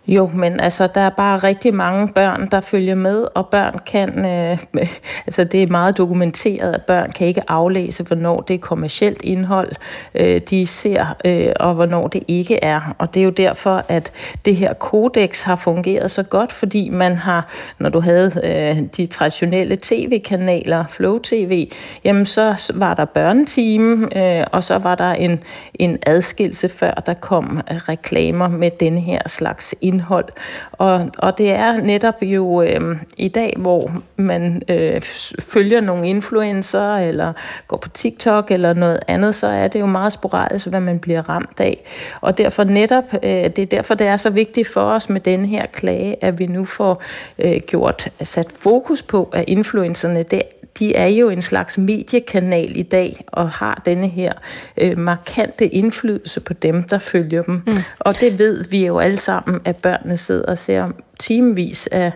[0.07, 4.27] Jo, men altså, der er bare rigtig mange børn, der følger med, og børn kan,
[4.27, 4.59] øh,
[5.27, 9.73] altså det er meget dokumenteret, at børn kan ikke aflæse, hvornår det er kommercielt indhold,
[10.15, 12.95] øh, de ser, øh, og hvornår det ikke er.
[12.99, 14.13] Og det er jo derfor, at
[14.45, 17.49] det her kodex har fungeret så godt, fordi man har,
[17.79, 21.73] når du havde øh, de traditionelle tv-kanaler, Flow TV,
[22.05, 25.43] jamen så var der børnetime, øh, og så var der en,
[25.75, 30.29] en adskillelse, før der kom reklamer med den her slags indhold indhold.
[30.73, 35.01] Og, og det er netop jo øh, i dag, hvor man øh,
[35.41, 37.33] følger nogle influencer, eller
[37.69, 41.29] går på TikTok eller noget andet, så er det jo meget sporadisk, hvad man bliver
[41.29, 41.85] ramt af.
[42.21, 45.45] Og derfor netop, øh, det er derfor, det er så vigtigt for os med den
[45.45, 47.03] her klage, at vi nu får
[47.39, 50.43] øh, gjort sat fokus på, at influencerne, det
[50.79, 54.33] de er jo en slags mediekanal i dag og har denne her
[54.81, 57.63] øh, markante indflydelse på dem, der følger dem.
[57.67, 57.77] Mm.
[57.99, 62.13] Og det ved vi jo alle sammen, at børnene sidder og ser timevis af,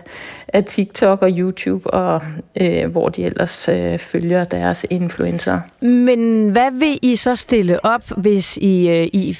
[0.47, 2.21] af TikTok og YouTube, og
[2.61, 5.59] øh, hvor de ellers øh, følger deres influencer.
[5.85, 9.37] Men hvad vil I så stille op, hvis I, øh, I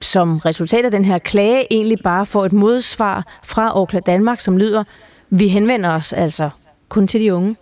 [0.00, 4.58] som resultat af den her klage egentlig bare får et modsvar fra Orkla Danmark, som
[4.58, 4.84] lyder,
[5.30, 6.50] vi henvender os altså
[6.88, 7.56] kun til de unge?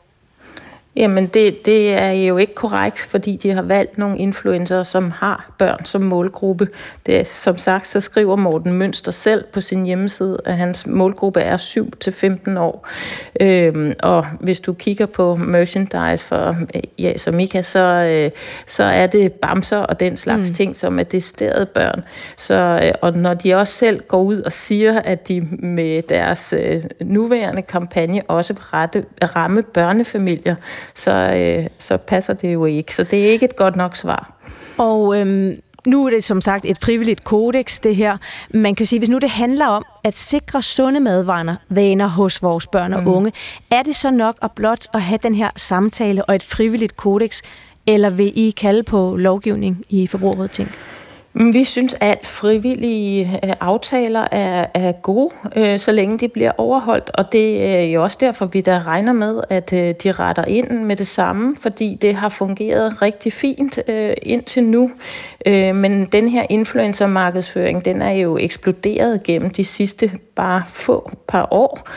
[0.99, 5.51] Jamen, det, det er jo ikke korrekt, fordi de har valgt nogle influencer, som har
[5.59, 6.69] børn som målgruppe.
[7.07, 11.57] Det, som sagt, så skriver Morten Mønster selv på sin hjemmeside, at hans målgruppe er
[12.55, 12.89] 7-15 år.
[13.41, 16.57] Øhm, og hvis du kigger på merchandise for
[16.99, 18.31] ja, som Mika, så, øh,
[18.67, 20.55] så er det bamser og den slags mm.
[20.55, 22.03] ting, som er desteret børn.
[22.37, 26.55] Så, øh, og når de også selv går ud og siger, at de med deres
[26.59, 29.05] øh, nuværende kampagne også rette,
[29.37, 30.55] ramme børnefamilier,
[30.95, 32.95] så, øh, så passer det jo ikke.
[32.95, 34.33] Så det er ikke et godt nok svar.
[34.79, 38.17] Og øhm, nu er det som sagt et frivilligt kodex, det her.
[38.55, 42.67] Man kan sige, hvis nu det handler om at sikre sunde madvaner vaner hos vores
[42.67, 43.09] børn og mm.
[43.09, 43.33] unge,
[43.71, 47.43] er det så nok at blot at have den her samtale og et frivilligt kodex,
[47.87, 50.79] eller vil I kalde på lovgivning i Forbrugerrådet Tænk?
[51.41, 57.11] Vi synes, at frivillige øh, aftaler er, er gode, øh, så længe de bliver overholdt,
[57.15, 60.71] og det er jo også derfor, vi der regner med, at øh, de retter ind
[60.71, 63.79] med det samme, fordi det har fungeret rigtig fint
[64.23, 64.91] indtil nu.
[65.75, 71.89] Men den her influencer-markedsføring, den er jo eksploderet gennem de sidste bare få par år,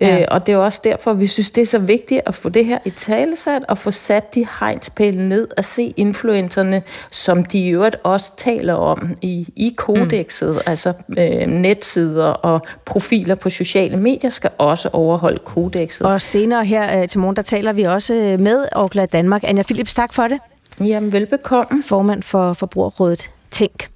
[0.00, 0.24] ja.
[0.30, 2.78] og det er også derfor, vi synes, det er så vigtigt at få det her
[2.84, 7.96] i talesat og få sat de hegnspæle ned og se influencerne, som de i øvrigt
[8.04, 8.89] også taler om
[9.22, 10.60] i, i kodexet, mm.
[10.66, 16.06] altså øh, netsider og profiler på sociale medier skal også overholde kodexet.
[16.06, 19.44] Og senere her øh, til morgen, der taler vi også øh, med Orkla Danmark.
[19.44, 20.38] Anja Philips, tak for det.
[20.80, 21.82] Jamen, velbekomme.
[21.82, 23.88] Formand for Forbrugerrådet Tænk.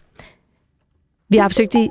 [1.29, 1.91] Vi har forsøgt i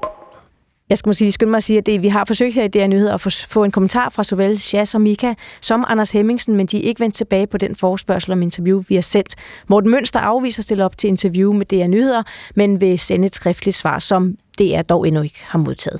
[0.90, 2.88] jeg skal måske skynde mig at sige, at det, vi har forsøgt her i DR
[2.88, 6.78] Nyheder at få, en kommentar fra såvel Jas og Mika som Anders Hemmingsen, men de
[6.78, 9.36] er ikke vendt tilbage på den forespørgsel om interview, vi har sendt.
[9.68, 12.24] Morten Mønster afviser at stille op til interview med DR Nyheder,
[12.56, 16.00] men vil sende et skriftligt svar, som DR dog endnu ikke har modtaget.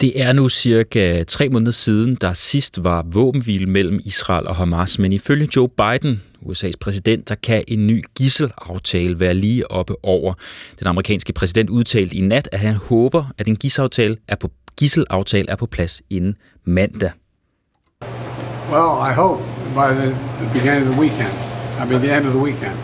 [0.00, 4.98] Det er nu cirka tre måneder siden, der sidst var våbenhvile mellem Israel og Hamas,
[4.98, 10.34] men ifølge Joe Biden, USA's præsident, der kan en ny gisselaftale være lige oppe over.
[10.78, 15.50] Den amerikanske præsident udtalte i nat, at han håber, at en gisselaftale er på, gisselaftale
[15.50, 17.10] er på plads inden mandag.
[18.72, 19.42] Well, I hope
[19.74, 20.08] by the,
[20.40, 21.34] the beginning of the weekend.
[21.80, 22.76] I mean, the end of the weekend.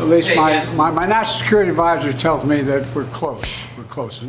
[0.00, 0.50] At least my,
[0.82, 3.66] my, my national security advisor tells me that we're close.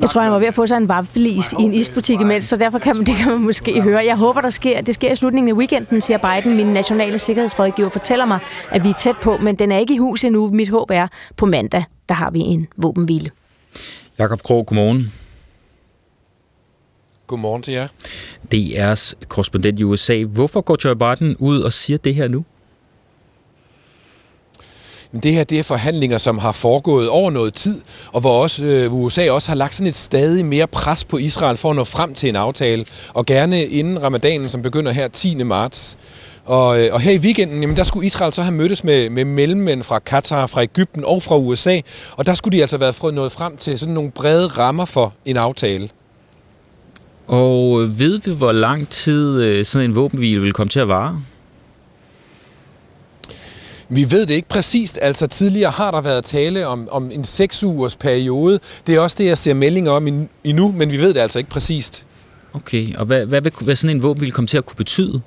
[0.01, 2.55] Jeg tror, han var ved at få sig en vaffelis i en isbutik imens, så
[2.55, 4.01] derfor kan man, det kan man måske høre.
[4.05, 6.57] Jeg håber, der sker, det sker i slutningen af weekenden, siger Biden.
[6.57, 8.39] Min nationale sikkerhedsrådgiver fortæller mig,
[8.71, 10.47] at vi er tæt på, men den er ikke i hus endnu.
[10.47, 11.07] Mit håb er,
[11.37, 13.31] på mandag, der har vi en våbenhvile.
[14.19, 15.13] Jakob Krog, godmorgen.
[17.27, 17.87] Godmorgen til jer.
[18.55, 20.23] DR's korrespondent i USA.
[20.23, 22.45] Hvorfor går Joe Biden ud og siger det her nu?
[25.19, 27.81] Det her det er forhandlinger, som har foregået over noget tid,
[28.13, 31.57] og hvor også øh, USA også har lagt sådan et stadig mere pres på Israel
[31.57, 35.43] for at nå frem til en aftale, og gerne inden ramadanen, som begynder her 10.
[35.43, 35.97] marts.
[36.45, 39.25] Og, øh, og her i weekenden, jamen, der skulle Israel så have mødtes med, med
[39.25, 41.79] mellemmænd fra Katar, fra Ægypten og fra USA,
[42.11, 45.37] og der skulle de altså være nået frem til sådan nogle brede rammer for en
[45.37, 45.89] aftale.
[47.27, 50.87] Og øh, ved vi, hvor lang tid øh, sådan en våbenhvile vil komme til at
[50.87, 51.21] vare?
[53.89, 54.99] Vi ved det ikke præcist.
[55.01, 58.59] Altså tidligere har der været tale om, om en seks ugers periode.
[58.87, 61.49] Det er også det, jeg ser meldinger om endnu, men vi ved det altså ikke
[61.49, 62.05] præcist.
[62.53, 65.21] Okay, og hvad, hvad vil hvad sådan en våben vil komme til at kunne betyde?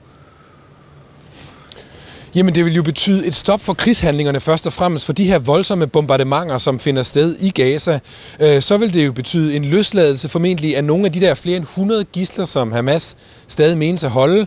[2.34, 5.38] Jamen det vil jo betyde et stop for krigshandlingerne først og fremmest for de her
[5.38, 8.00] voldsomme bombardementer, som finder sted i Gaza.
[8.40, 11.56] Øh, så vil det jo betyde en løsladelse formentlig af nogle af de der flere
[11.56, 13.16] end 100 gisler, som Hamas
[13.48, 14.46] stadig menes at holde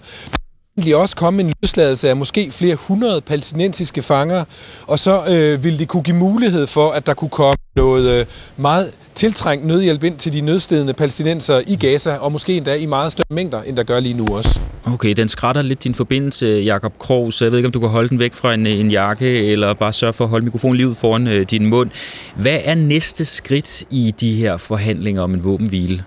[0.78, 4.44] egentlig også komme en løsladelse af måske flere hundrede palæstinensiske fanger,
[4.88, 8.26] og så øh, ville det kunne give mulighed for, at der kunne komme noget øh,
[8.58, 13.12] meget tiltrængt nødhjælp ind til de nødstedende palæstinenser i Gaza, og måske endda i meget
[13.12, 14.60] større mængder, end der gør lige nu også.
[14.86, 17.90] Okay, den skrætter lidt din forbindelse, Jakob Krog, så jeg ved ikke, om du kan
[17.90, 20.90] holde den væk fra en, en jakke, eller bare sørge for at holde mikrofonen lige
[20.90, 21.90] ud foran øh, din mund.
[22.36, 26.04] Hvad er næste skridt i de her forhandlinger om en våbenhvile?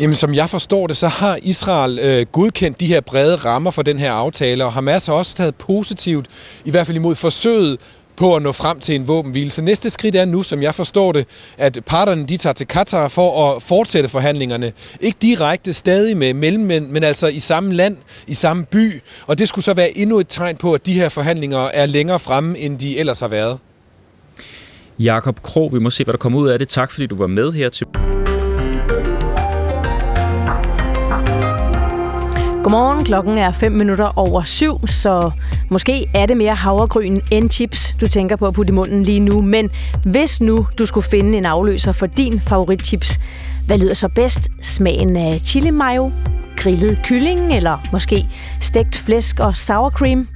[0.00, 3.82] Jamen, som jeg forstår det, så har Israel øh, godkendt de her brede rammer for
[3.82, 6.26] den her aftale, og Hamas har også taget positivt,
[6.64, 7.80] i hvert fald imod forsøget
[8.16, 9.50] på at nå frem til en våbenhvile.
[9.50, 11.26] Så næste skridt er nu, som jeg forstår det,
[11.58, 14.72] at parterne de tager til Katar for at fortsætte forhandlingerne.
[15.00, 17.96] Ikke direkte stadig med mellemmænd, men altså i samme land,
[18.26, 19.02] i samme by.
[19.26, 22.18] Og det skulle så være endnu et tegn på, at de her forhandlinger er længere
[22.18, 23.58] fremme, end de ellers har været.
[24.98, 26.68] Jakob Kro, vi må se, hvad der kommer ud af det.
[26.68, 27.86] Tak fordi du var med her til
[32.70, 35.30] Godmorgen, klokken er 5 minutter over syv, så
[35.70, 39.20] måske er det mere havregryn end chips, du tænker på at putte i munden lige
[39.20, 39.40] nu.
[39.40, 39.70] Men
[40.04, 43.20] hvis nu du skulle finde en afløser for din favoritchips,
[43.66, 44.48] hvad lyder så bedst?
[44.62, 46.12] Smagen af chili mayo
[46.56, 48.26] grillet kylling, eller måske
[48.60, 50.28] stegt flæsk og sour cream.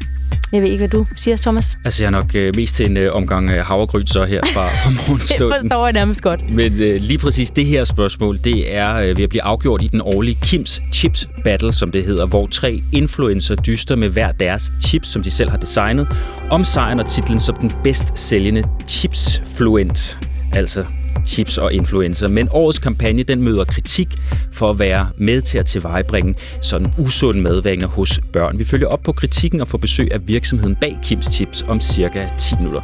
[0.55, 1.77] Jeg ved ikke, hvad du siger, Thomas.
[1.85, 4.61] Altså, jeg er nok øh, mest til en øh, omgang øh, havregryn så her fra,
[4.91, 5.53] morgenstunden.
[5.53, 6.51] det forstår jeg nærmest godt.
[6.51, 9.89] Men øh, lige præcis det her spørgsmål, det er øh, ved at blive afgjort i
[9.89, 14.73] den årlige Kims Chips Battle, som det hedder, hvor tre influencer dyster med hver deres
[14.83, 16.09] chips, som de selv har designet,
[16.51, 20.19] om sejren og titlen som den bedst sælgende chipsfluent.
[20.53, 20.85] Altså
[21.27, 22.29] chips og influencer.
[22.29, 24.09] Men årets kampagne den møder kritik
[24.53, 28.59] for at være med til at tilvejebringe sådan usund madvaner hos børn.
[28.59, 32.29] Vi følger op på kritikken og får besøg af virksomheden bag Kims Chips om cirka
[32.39, 32.81] 10 minutter.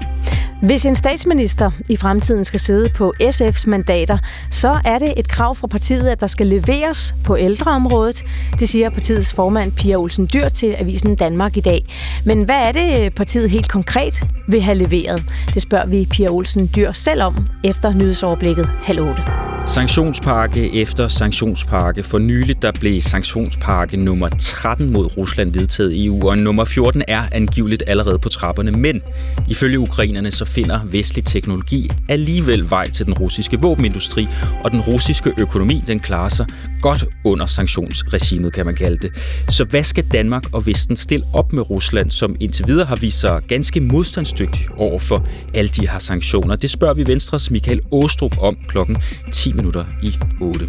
[0.63, 4.19] Hvis en statsminister i fremtiden skal sidde på SF's mandater,
[4.51, 8.25] så er det et krav fra partiet, at der skal leveres på ældreområdet.
[8.61, 11.85] Det siger partiets formand Pia Olsen Dyr til Avisen Danmark i dag.
[12.25, 14.15] Men hvad er det, partiet helt konkret
[14.49, 15.25] vil have leveret?
[15.55, 19.23] Det spørger vi Pia Olsen Dyr selv om efter nyheds nyhedsoverblikket halv 8.
[19.67, 22.03] Sanktionspakke efter sanktionspakke.
[22.03, 27.03] For nyligt der blev sanktionspakke nummer 13 mod Rusland vedtaget i EU, og nummer 14
[27.09, 28.71] er angiveligt allerede på trapperne.
[28.71, 29.03] Men
[29.49, 34.29] ifølge ukrainerne så finder vestlig teknologi alligevel vej til den russiske våbenindustri,
[34.65, 36.47] og den russiske økonomi den klarer sig
[36.83, 39.13] godt under sanktionsregimet, kan man kalde det.
[39.49, 43.21] Så hvad skal Danmark og Vesten stille op med Rusland, som indtil videre har vist
[43.21, 46.57] sig ganske modstandsdygtig over for alle de her sanktioner?
[46.57, 47.81] Det spørger vi Venstres Michael
[48.11, 48.97] Åstrup om klokken
[49.33, 50.67] 10 minutter i 8.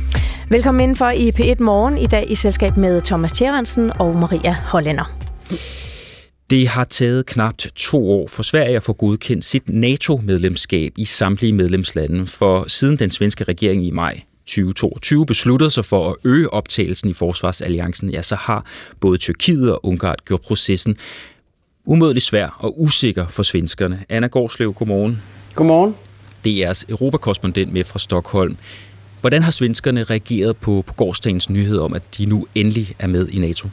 [0.49, 5.19] Velkommen indenfor i P1 Morgen i dag i selskab med Thomas Tjerensen og Maria Hollænder.
[6.49, 11.53] Det har taget knapt to år for Sverige at få godkendt sit NATO-medlemskab i samtlige
[11.53, 17.09] medlemslande, for siden den svenske regering i maj 2022 besluttede sig for at øge optagelsen
[17.09, 18.65] i Forsvarsalliancen, ja, så har
[18.99, 20.97] både Tyrkiet og Ungarn gjort processen
[21.85, 24.05] umådeligt svær og usikker for svenskerne.
[24.09, 25.21] Anna Gårdslev, godmorgen.
[25.55, 25.95] Godmorgen.
[26.47, 28.57] DR's europakorrespondent med fra Stockholm.
[29.21, 33.27] Hvordan har svenskerne reageret på, på gårdsdagens nyhed om, at de nu endelig er med
[33.27, 33.69] i NATO?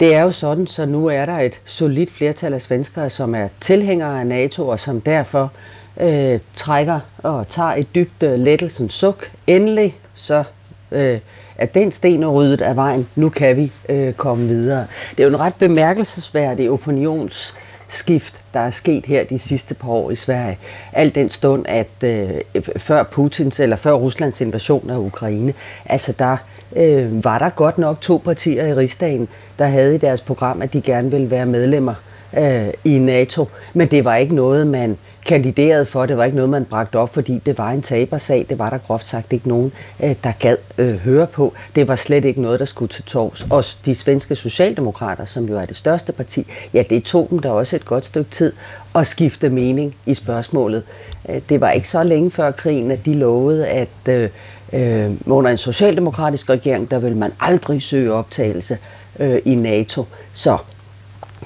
[0.00, 3.48] Det er jo sådan, så nu er der et solidt flertal af svenskere, som er
[3.60, 5.52] tilhængere af NATO, og som derfor
[6.00, 9.30] øh, trækker og tager et dybt øh, lettelsens suk.
[9.46, 10.44] Endelig så
[10.92, 11.18] øh,
[11.58, 13.08] er den sten ryddet af vejen.
[13.14, 14.86] Nu kan vi øh, komme videre.
[15.10, 17.54] Det er jo en ret bemærkelsesværdig opinions
[17.88, 20.58] skift, der er sket her de sidste par år i Sverige.
[20.92, 22.30] Alt den stund, at øh,
[22.76, 26.36] før Putins eller før Ruslands invasion af Ukraine, altså der
[26.76, 29.28] øh, var der godt nok to partier i rigsdagen,
[29.58, 31.94] der havde i deres program, at de gerne ville være medlemmer
[32.36, 33.48] øh, i NATO.
[33.74, 34.96] Men det var ikke noget, man
[35.26, 36.06] kandiderede for.
[36.06, 38.46] Det var ikke noget, man bragte op, fordi det var en tabersag.
[38.48, 39.72] Det var der groft sagt ikke nogen,
[40.02, 41.54] øh, der gad øh, høre på.
[41.74, 43.46] Det var slet ikke noget, der skulle til tors.
[43.50, 47.50] Og de svenske socialdemokrater, som jo er det største parti, ja, det tog dem da
[47.50, 48.52] også et godt stykke tid
[48.94, 50.82] at skifte mening i spørgsmålet.
[51.28, 54.30] Øh, det var ikke så længe før krigen, at de lovede, at øh,
[54.72, 58.78] øh, under en socialdemokratisk regering, der vil man aldrig søge optagelse
[59.18, 60.06] øh, i NATO.
[60.32, 60.58] Så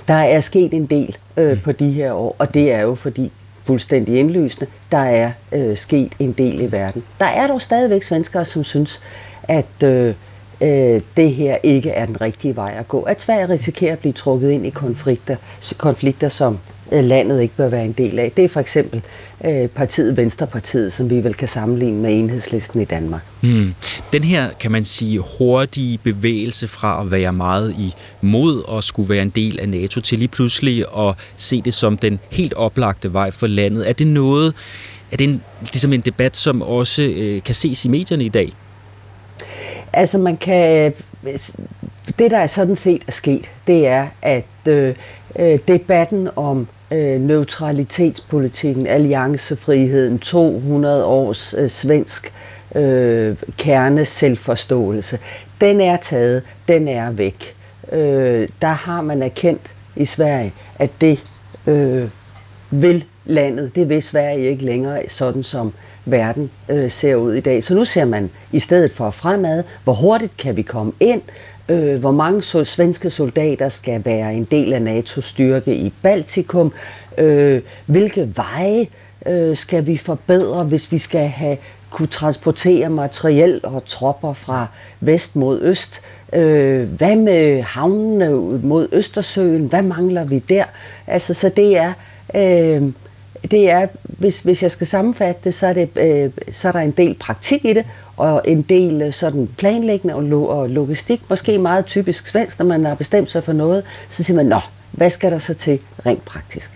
[0.08, 3.32] der er sket en del øh, på de her år, og det er jo fordi
[3.64, 7.02] fuldstændig indlysende, der er øh, sket en del i verden.
[7.18, 9.00] Der er dog stadigvæk svenskere, som synes,
[9.42, 10.14] at øh,
[10.60, 13.02] øh, det her ikke er den rigtige vej at gå.
[13.02, 15.36] At Sverige risikerer at blive trukket ind i konflikter,
[15.78, 16.58] konflikter som
[16.92, 18.32] landet ikke bør være en del af.
[18.36, 19.02] Det er for eksempel
[19.44, 23.22] øh, partiet Venstrepartiet, som vi vel kan sammenligne med enhedslisten i Danmark.
[23.40, 23.74] Hmm.
[24.12, 29.08] Den her, kan man sige, hurtige bevægelse fra at være meget i mod og skulle
[29.08, 33.12] være en del af NATO til lige pludselig at se det som den helt oplagte
[33.12, 33.88] vej for landet.
[33.88, 34.54] Er det noget,
[35.12, 38.52] er det en, ligesom en debat, som også øh, kan ses i medierne i dag?
[39.92, 40.92] Altså man kan,
[42.18, 44.94] det der er sådan set er sket, det er, at øh,
[45.38, 52.32] øh debatten om øh, neutralitetspolitikken, alliancefriheden, 200 års øh, svensk
[52.74, 55.18] øh, kerne selvforståelse,
[55.60, 57.54] den er taget, den er væk.
[57.92, 61.22] Øh, der har man erkendt i Sverige, at det
[61.66, 62.10] øh,
[62.70, 65.72] vil landet, det vil Sverige ikke længere, sådan som
[66.04, 67.64] verden øh, ser ud i dag.
[67.64, 71.22] Så nu ser man i stedet for fremad, hvor hurtigt kan vi komme ind,
[71.70, 76.72] øh, hvor mange så, svenske soldater skal være en del af NATO's styrke i Baltikum,
[77.18, 78.86] øh, hvilke veje
[79.26, 81.56] øh, skal vi forbedre, hvis vi skal have
[81.90, 84.66] kunne transportere materiel og tropper fra
[85.00, 86.02] vest mod øst.
[86.32, 88.30] Øh, hvad med havnene
[88.62, 89.66] mod Østersøen?
[89.66, 90.64] Hvad mangler vi der?
[91.06, 91.92] Altså, så det er,
[92.34, 92.82] øh,
[93.50, 96.80] det er hvis, hvis jeg skal sammenfatte det, så er, det, øh, så er der
[96.80, 97.84] en del praktik i det,
[98.20, 102.66] og en del øh, sådan planlæggende og, lo- og logistik, måske meget typisk svensk, når
[102.66, 104.60] man har bestemt sig for noget, så siger man, nå,
[104.90, 106.70] hvad skal der så til rent praktisk?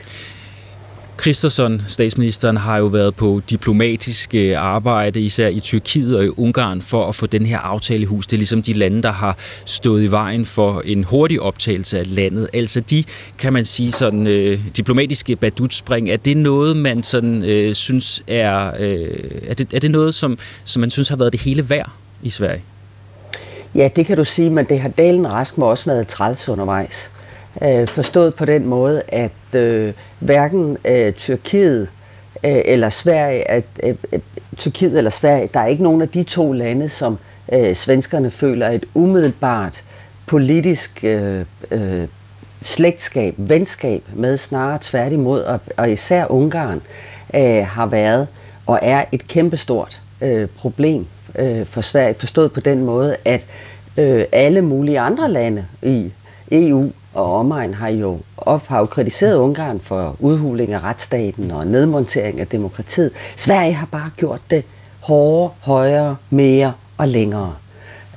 [1.17, 6.83] Kristersson, statsministeren, har jo været på diplomatisk øh, arbejde, især i Tyrkiet og i Ungarn,
[6.83, 8.27] for at få den her aftale i hus.
[8.27, 12.15] Det er ligesom de lande, der har stået i vejen for en hurtig optagelse af
[12.15, 12.49] landet.
[12.53, 13.05] Altså de,
[13.39, 18.71] kan man sige, sådan øh, diplomatiske badutspring, er det noget, man sådan øh, synes er,
[18.79, 21.91] øh, er, det, er det noget, som, som man synes har været det hele værd
[22.23, 22.63] i Sverige?
[23.75, 27.11] Ja, det kan du sige, men det har Dalen Rask også været træls undervejs.
[27.63, 31.89] Øh, forstået på den måde, at øh, hverken øh, Tyrkiet
[32.45, 33.95] øh, eller Sverige, at, øh,
[34.57, 37.19] Tyrkiet eller Sverige, der er ikke nogen af de to lande, som
[37.53, 39.85] øh, svenskerne føler et umiddelbart
[40.27, 42.09] politisk øh, øh,
[42.63, 46.83] slægtskab, venskab med, snarere tværtimod, og, og især Ungarn
[47.35, 48.29] øh, har været
[48.67, 51.07] og er et kæmpestort øh, problem
[51.39, 53.47] øh, for Sverige, forstået på den måde, at
[53.99, 56.13] øh, alle mulige andre lande i
[56.51, 61.67] EU og omegn har jo, op, har jo kritiseret Ungarn for udhuling af retsstaten og
[61.67, 63.11] nedmontering af demokratiet.
[63.37, 64.65] Sverige har bare gjort det
[65.01, 67.55] hårdere, højere, mere og længere.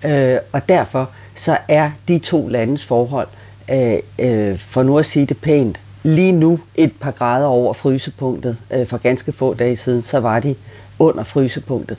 [0.05, 3.27] Øh, og derfor så er de to landes forhold,
[3.71, 8.57] øh, øh, for nu at sige det pænt, lige nu et par grader over frysepunktet.
[8.71, 10.55] Øh, for ganske få dage siden, så var de
[10.99, 11.97] under frysepunktet.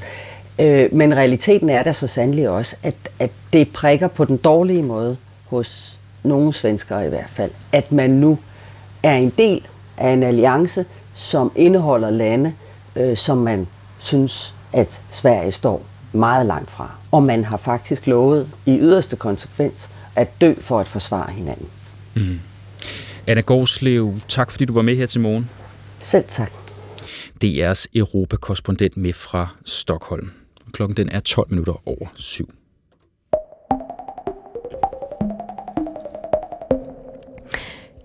[0.59, 4.83] Øh, men realiteten er der så sandelig også, at, at det prikker på den dårlige
[4.83, 8.39] måde hos nogle svenskere i hvert fald, at man nu
[9.03, 9.67] er en del
[9.97, 12.55] af en alliance, som indeholder lande,
[12.97, 13.67] øh, som man
[13.99, 16.91] synes, at Sverige står meget langt fra.
[17.13, 21.69] Og man har faktisk lovet i yderste konsekvens at dø for at forsvare hinanden.
[22.15, 22.41] Mm.
[23.27, 25.51] Anna Gårdslev, tak fordi du var med her til morgen.
[26.01, 26.53] Selv tak.
[27.45, 30.31] DR's Europakorrespondent med fra Stockholm.
[30.73, 32.58] Klokken den er 12 minutter over syv.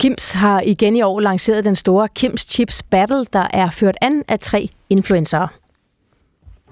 [0.04, 4.24] Kims har igen i år lanceret den store Kims Chips Battle, der er ført an
[4.28, 5.48] af tre influencer.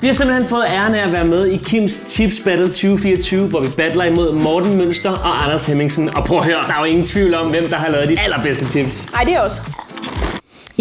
[0.01, 3.59] Vi har simpelthen fået æren af at være med i Kims Chips Battle 2024, hvor
[3.59, 6.15] vi battler imod Morten Mønster og Anders Hemmingsen.
[6.15, 8.19] Og prøv at høre, der er jo ingen tvivl om, hvem der har lavet de
[8.19, 9.11] allerbedste chips.
[9.11, 9.61] Nej, det er også.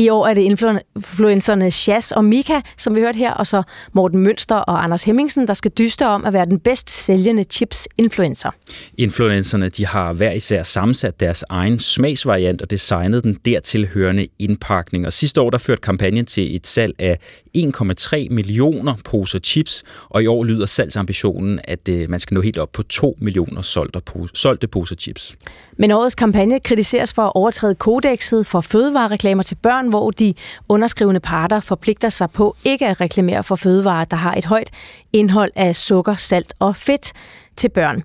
[0.00, 4.18] I år er det influencerne Shaz og Mika, som vi hørte her, og så Morten
[4.18, 8.50] Mønster og Anders Hemmingsen, der skal dyste om at være den bedst sælgende chips-influencer.
[8.98, 15.06] Influencerne de har hver især sammensat deres egen smagsvariant og designet den dertil hørende indpakning.
[15.06, 17.18] Og sidste år der førte kampagnen til et salg af
[17.58, 22.58] 1,3 millioner poser chips, og i år lyder salgsambitionen, at øh, man skal nå helt
[22.58, 24.00] op på 2 millioner solgte,
[24.34, 25.36] solgte poser chips.
[25.78, 30.34] Men årets kampagne kritiseres for at overtræde kodexet for fødevarereklamer til børn, hvor de
[30.68, 34.70] underskrivende parter forpligter sig på ikke at reklamere for fødevarer, der har et højt
[35.12, 37.12] indhold af sukker, salt og fedt
[37.56, 38.02] til børn.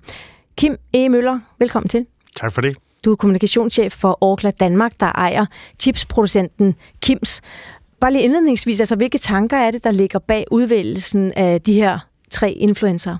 [0.57, 1.09] Kim E.
[1.09, 2.05] Møller, velkommen til.
[2.35, 2.77] Tak for det.
[3.05, 5.45] Du er kommunikationschef for Orkla Danmark, der ejer
[5.79, 7.41] chipsproducenten Kims.
[7.99, 11.99] Bare lige indledningsvis, altså hvilke tanker er det, der ligger bag udvælgelsen af de her
[12.29, 13.17] tre influencer?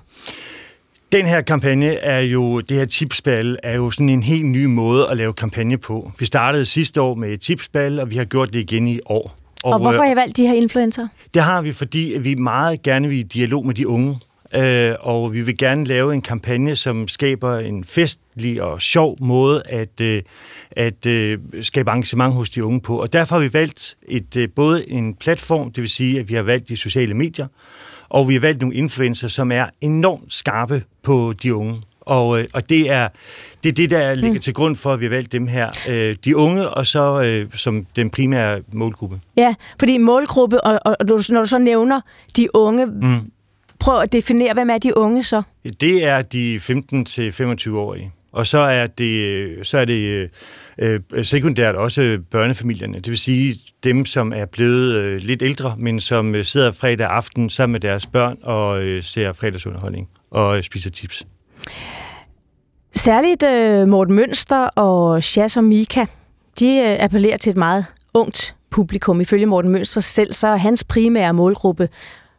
[1.12, 5.08] Den her kampagne er jo, det her tipsball er jo sådan en helt ny måde
[5.10, 6.12] at lave kampagne på.
[6.18, 9.36] Vi startede sidste år med tipsball, og vi har gjort det igen i år.
[9.64, 11.08] Og, og hvorfor har I valgt de her influencer?
[11.34, 14.18] Det har vi, fordi vi meget gerne vil i dialog med de unge.
[14.56, 19.62] Øh, og vi vil gerne lave en kampagne, som skaber en festlig og sjov måde
[19.68, 20.22] at, øh,
[20.70, 23.00] at øh, skabe engagement hos de unge på.
[23.00, 26.42] Og derfor har vi valgt et, både en platform, det vil sige, at vi har
[26.42, 27.46] valgt de sociale medier,
[28.08, 31.82] og vi har valgt nogle influencer, som er enormt skarpe på de unge.
[32.00, 33.08] Og, og det er
[33.64, 34.40] det, er det der ligger mm.
[34.40, 35.70] til grund for, at vi har valgt dem her.
[36.24, 39.20] de unge, og så øh, som den primære målgruppe.
[39.36, 40.96] Ja, fordi målgruppe, og, og
[41.30, 42.00] når du så nævner
[42.36, 43.30] de unge, mm
[43.80, 45.42] prøv at definere, hvem er de unge så?
[45.80, 48.12] Det er de 15-25-årige.
[48.32, 50.30] Og så er det, så er det
[50.78, 52.94] øh, sekundært også børnefamilierne.
[52.94, 57.06] Det vil sige dem, som er blevet øh, lidt ældre, men som øh, sidder fredag
[57.06, 61.26] aften sammen med deres børn og øh, ser fredagsunderholdning og øh, spiser chips.
[62.94, 66.06] Særligt øh, Morten Mønster og Shaz og Mika,
[66.58, 69.20] de øh, appellerer til et meget ungt publikum.
[69.20, 71.88] Ifølge Morten Mønster selv, så er hans primære målgruppe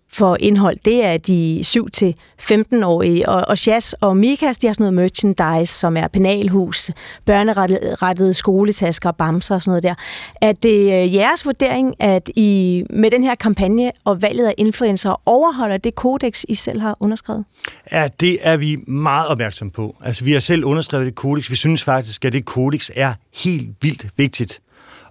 [0.09, 3.29] for indhold, det er de 7-15-årige.
[3.29, 6.91] Og, og Jazz og Mikas, de har sådan noget merchandise, som er penalhus,
[7.25, 9.95] børnerettede skoletasker, bamser og sådan noget der.
[10.41, 15.21] Er det øh, jeres vurdering, at I med den her kampagne og valget af influencer
[15.25, 17.45] overholder det kodex, I selv har underskrevet?
[17.91, 19.95] Ja, det er vi meget opmærksom på.
[20.03, 21.49] Altså, vi har selv underskrevet det kodex.
[21.49, 24.59] Vi synes faktisk, at det kodex er helt vildt vigtigt.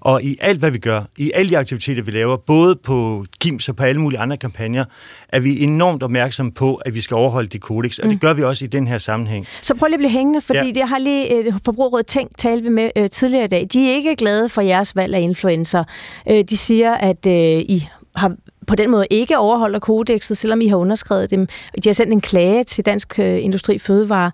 [0.07, 3.69] Og i alt, hvad vi gør, i alle de aktiviteter, vi laver, både på Kims
[3.69, 4.85] og på alle mulige andre kampagner,
[5.29, 8.19] er vi enormt opmærksomme på, at vi skal overholde de kodex, og det Mm.
[8.19, 9.47] gør vi også i den her sammenhæng.
[9.63, 10.73] Så prøv lige at blive hængende, fordi Ja.
[10.77, 13.67] jeg har lige et forbrugerråd tænkt, tale vi med øh, tidligere i dag.
[13.73, 15.85] De er ikke glade for jeres valg af influencer.
[16.31, 18.33] Øh, de siger, at øh, I har
[18.67, 21.47] på den måde ikke overholder kodexet, selvom I har underskrevet dem.
[21.85, 24.31] De har sendt en klage til Dansk Industri Fødevare.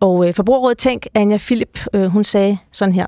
[0.00, 3.06] Og øh, forbrugerrådet Tænk, Anja Philip, øh, hun sagde sådan her.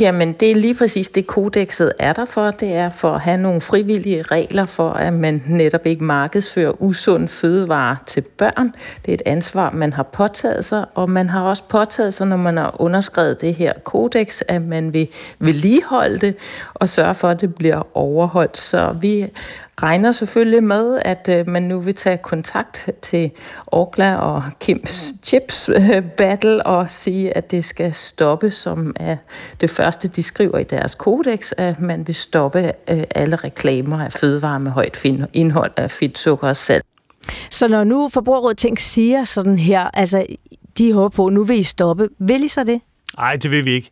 [0.00, 2.50] Jamen, det er lige præcis det, kodexet er der for.
[2.50, 7.28] Det er for at have nogle frivillige regler for, at man netop ikke markedsfører usund
[7.28, 8.74] fødevare til børn.
[9.04, 12.36] Det er et ansvar, man har påtaget sig, og man har også påtaget sig, når
[12.36, 16.36] man har underskrevet det her kodex, at man vil vedligeholde det
[16.74, 18.58] og sørge for, at det bliver overholdt.
[18.58, 19.26] Så vi
[19.82, 23.30] regner selvfølgelig med, at øh, man nu vil tage kontakt til
[23.66, 29.16] Orkla og Kims Chips øh, Battle og sige, at det skal stoppe, som er
[29.60, 34.12] det første, de skriver i deres kodex, at man vil stoppe øh, alle reklamer af
[34.12, 36.84] fødevarer med højt indhold af fedt, sukker og salt.
[37.50, 40.26] Så når nu forbrugerrådet Tænk siger sådan her, altså
[40.78, 42.08] de håber på, nu vil I stoppe.
[42.18, 42.80] Vil I så det?
[43.16, 43.90] Nej, det vil vi ikke.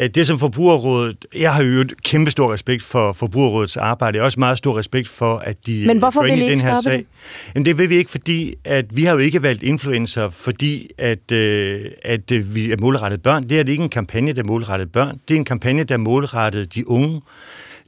[0.00, 4.16] Øh, Det som Forbrugerrådet, jeg har jo et kæmpe stor respekt for Forbrugerrådets arbejde.
[4.16, 6.50] Jeg har også meget stor respekt for, at de Men hvorfor går ind vil I
[6.50, 6.92] ikke den her sag.
[6.92, 7.06] det?
[7.54, 11.32] Jamen, det vil vi ikke, fordi at vi har jo ikke valgt influencer, fordi at,
[11.32, 13.48] øh, at øh, vi er målrettet børn.
[13.48, 15.20] Det er det ikke en kampagne, der er målrettet børn.
[15.28, 17.20] Det er en kampagne, der er målrettet de unge.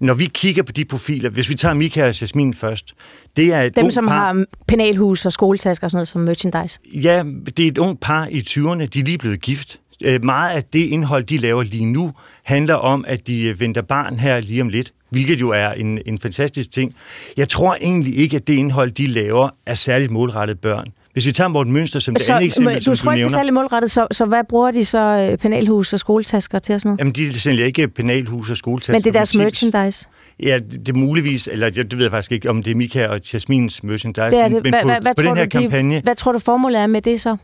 [0.01, 2.95] Når vi kigger på de profiler, hvis vi tager Mika og Jasmin først,
[3.37, 6.79] det er et Dem, som par, har penalhus og skoletasker og sådan noget som merchandise.
[7.03, 7.25] Ja,
[7.57, 9.81] det er et ung par i 20'erne, de er lige blevet gift.
[10.05, 12.13] Øh, Meget af det indhold, de laver lige nu,
[12.45, 15.99] handler om, at de øh, venter barn her lige om lidt, hvilket jo er en,
[16.07, 16.95] en fantastisk ting.
[17.37, 20.87] Jeg tror egentlig ikke, at det indhold, de laver, er særligt målrettet børn.
[21.13, 23.25] Hvis vi tager Morten Mønster som det Så, andet eksempel, du som tror du ikke,
[23.25, 26.75] det er særlig målrettet, så, så hvad bruger de så øh, penalhus og skoletasker til
[26.75, 26.99] og sådan noget?
[26.99, 28.93] Jamen, de sælger ikke penalhus og skoletasker.
[28.93, 30.07] Men det er deres merchandise.
[30.43, 33.07] Ja, det er muligvis, eller jeg, det ved jeg faktisk ikke, om det er Mika
[33.07, 34.23] og Jasmins merchandise.
[34.23, 34.63] Det er det.
[34.63, 36.87] Men på, hvad, hvad, på den her du, kampagne, de, hvad tror du formålet er
[36.87, 37.37] med det så?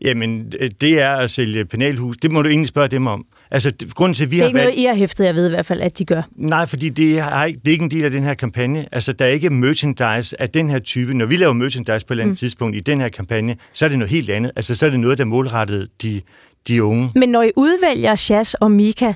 [0.00, 2.16] Jamen, øh, det er at sælge penalhus.
[2.16, 3.24] Det må du egentlig spørge dem om.
[3.50, 4.68] Altså, grunden til, at vi det er har ikke valgt...
[4.68, 6.22] noget, I har hæftet, jeg ved i hvert fald, at de gør.
[6.36, 8.86] Nej, fordi det er, ikke, det er ikke en del af den her kampagne.
[8.92, 11.14] Altså, der er ikke merchandise af den her type.
[11.14, 12.36] Når vi laver merchandise på et eller andet mm.
[12.36, 14.52] tidspunkt i den her kampagne, så er det noget helt andet.
[14.56, 16.20] Altså, så er det noget, der er målrettet de,
[16.68, 17.10] de unge.
[17.14, 19.12] Men når I udvælger Shaz og Mika,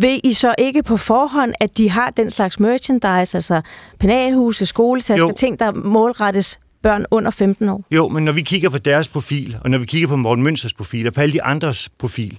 [0.00, 3.60] ved I så ikke på forhånd, at de har den slags merchandise, altså
[4.00, 5.32] penalhuse, skoletasker, Jo.
[5.36, 7.84] ting, der målrettes børn under 15 år?
[7.90, 10.74] Jo, men når vi kigger på deres profil, og når vi kigger på Morten Mønsters
[10.74, 12.38] profil, og på alle de andres profil,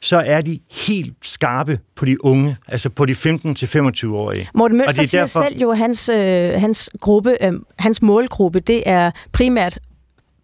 [0.00, 4.48] så er de helt skarpe på de unge, altså på de 15-25-årige.
[4.54, 8.60] Morten Mønster det er siger selv jo, at hans, øh, hans, gruppe, øh, hans målgruppe,
[8.60, 9.78] det er primært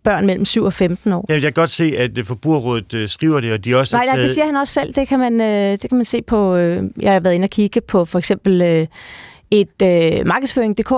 [0.04, 1.26] børn mellem 7 og 15 år.
[1.28, 4.14] Jeg kan godt se, at øh, Forbrugerrådet øh, skriver det, og de også Nej, nej,
[4.14, 4.34] det taget...
[4.34, 4.94] siger han også selv.
[4.94, 6.56] Det kan man, øh, det kan man se på...
[6.56, 8.86] Øh, jeg har været inde og kigge på for eksempel øh,
[9.50, 10.92] et øh, markedsføring.dk,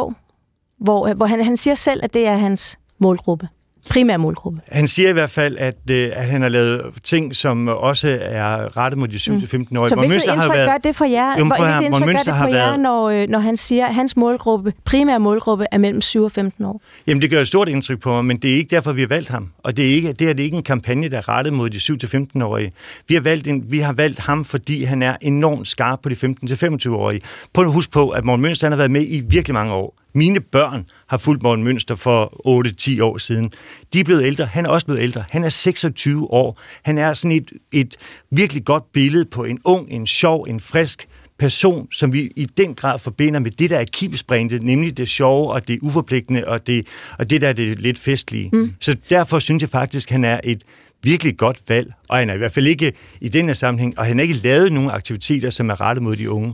[0.84, 3.48] hvor, hvor han, han siger selv, at det er hans målgruppe.
[3.90, 4.60] Primær målgruppe.
[4.68, 8.76] Han siger i hvert fald, at, øh, at han har lavet ting, som også er
[8.76, 9.60] rettet mod de 7-15-årige.
[9.82, 9.88] Mm.
[9.88, 11.28] Så hvilket Mønster har indtryk været- gør det for jer?
[11.30, 13.86] Jo, Hvilket Morten indtryk gør det har på jer, været- når, øh, når han siger,
[13.86, 16.80] at hans målgruppe, primær målgruppe er mellem 7 og 15 år?
[17.06, 19.08] Jamen, det gør et stort indtryk på mig, men det er ikke derfor, vi har
[19.08, 19.48] valgt ham.
[19.62, 21.70] Og det er, ikke, det er, det er ikke en kampagne, der er rettet mod
[21.70, 22.72] de 7-15-årige.
[23.08, 26.14] Vi har, valgt en, vi har valgt ham, fordi han er enormt skarp på de
[26.14, 27.20] 15-25-årige.
[27.54, 29.94] På at huske på, at Morten Mønster han har været med i virkelig mange år.
[30.14, 33.52] Mine børn har fulgt Morten Mønster for 8-10 år siden.
[33.92, 34.46] De er blevet ældre.
[34.46, 35.24] Han er også blevet ældre.
[35.30, 36.60] Han er 26 år.
[36.82, 37.96] Han er sådan et, et
[38.30, 41.08] virkelig godt billede på en ung, en sjov, en frisk
[41.38, 45.52] person, som vi i den grad forbinder med det, der er kibsbrindet, nemlig det sjove
[45.52, 46.86] og det uforpligtende og det,
[47.18, 48.50] og det der er det lidt festlige.
[48.52, 48.74] Mm.
[48.80, 50.62] Så derfor synes jeg faktisk, at han er et
[51.02, 54.04] virkelig godt valg, og han er i hvert fald ikke i den her sammenhæng, og
[54.06, 56.52] han har ikke lavet nogen aktiviteter, som er rettet mod de unge.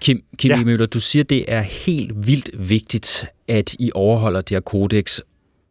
[0.00, 0.64] Kim, Kim ja.
[0.64, 5.20] Møller, du siger, det er helt vildt vigtigt, at I overholder det her kodex,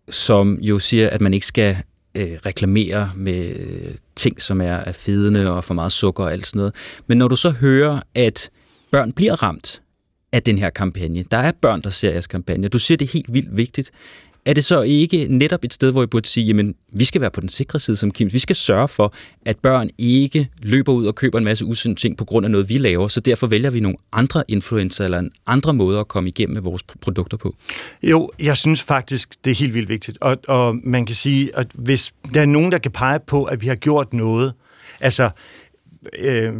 [0.09, 1.77] som jo siger, at man ikke skal
[2.15, 6.47] øh, reklamere med øh, ting, som er, er fedende og for meget sukker og alt
[6.47, 6.75] sådan noget.
[7.07, 8.49] Men når du så hører, at
[8.91, 9.81] børn bliver ramt
[10.31, 13.11] af den her kampagne, der er børn, der ser jeres kampagne, du siger, det er
[13.11, 13.91] helt vildt vigtigt,
[14.47, 17.31] er det så ikke netop et sted, hvor I burde sige, jamen, vi skal være
[17.31, 18.33] på den sikre side som Kim.
[18.33, 19.13] Vi skal sørge for,
[19.45, 22.69] at børn ikke løber ud og køber en masse usunde ting på grund af noget,
[22.69, 26.29] vi laver, så derfor vælger vi nogle andre influencer eller en andre måder at komme
[26.29, 27.55] igennem med vores produkter på.
[28.03, 30.17] Jo, jeg synes faktisk, det er helt vildt vigtigt.
[30.21, 33.61] Og, og man kan sige, at hvis der er nogen, der kan pege på, at
[33.61, 34.53] vi har gjort noget,
[34.99, 35.29] altså
[36.19, 36.53] øh,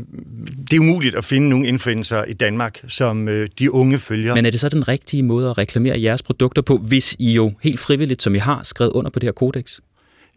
[0.72, 4.36] det er umuligt at finde nogle influencer i Danmark, som øh, de unge følger.
[4.36, 7.52] Men er det så den rigtige måde at reklamere jeres produkter på, hvis I jo
[7.64, 9.80] helt frivilligt, som I har, skrevet under på det her kodex?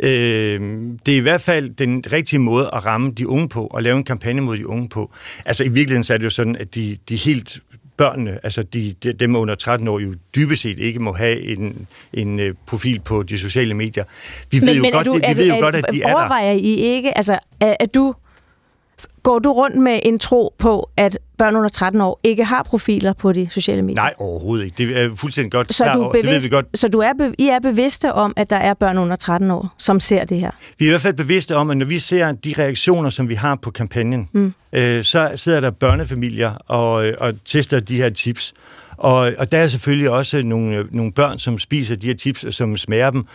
[0.02, 0.60] øh,
[1.06, 3.96] det er i hvert fald den rigtige måde at ramme de unge på, og lave
[3.96, 5.10] en kampagne mod de unge på.
[5.44, 7.60] Altså i virkeligheden så er det jo sådan, at de, de helt
[7.96, 11.86] børnene, altså de, de, dem under 13 år, jo dybest set ikke må have en,
[12.12, 14.04] en uh, profil på de sociale medier.
[14.50, 16.02] Vi men, ved jo, men godt, du, vi er ved du, jo godt, at de
[16.02, 16.14] er der.
[16.14, 18.14] Overvejer I ikke, altså er, er du,
[19.22, 23.12] går du rundt med en tro på, at børn under 13 år ikke har profiler
[23.12, 24.02] på de sociale medier?
[24.02, 24.76] Nej, overhovedet ikke.
[24.88, 26.66] Det er fuldstændig godt Så, du er bevidst, det ved vi godt.
[26.74, 29.74] så du er, be, I er bevidste om, at der er børn under 13 år,
[29.78, 30.50] som ser det her?
[30.78, 33.34] Vi er i hvert fald bevidste om, at når vi ser de reaktioner, som vi
[33.34, 34.54] har på kampagnen, Mm.
[34.72, 38.52] øh, så sidder der børnefamilier og, øh, og tester de her tips.
[38.96, 42.44] Og, og der er selvfølgelig også nogle, øh, nogle børn, som spiser de her chips,
[42.44, 43.26] og som smager dem.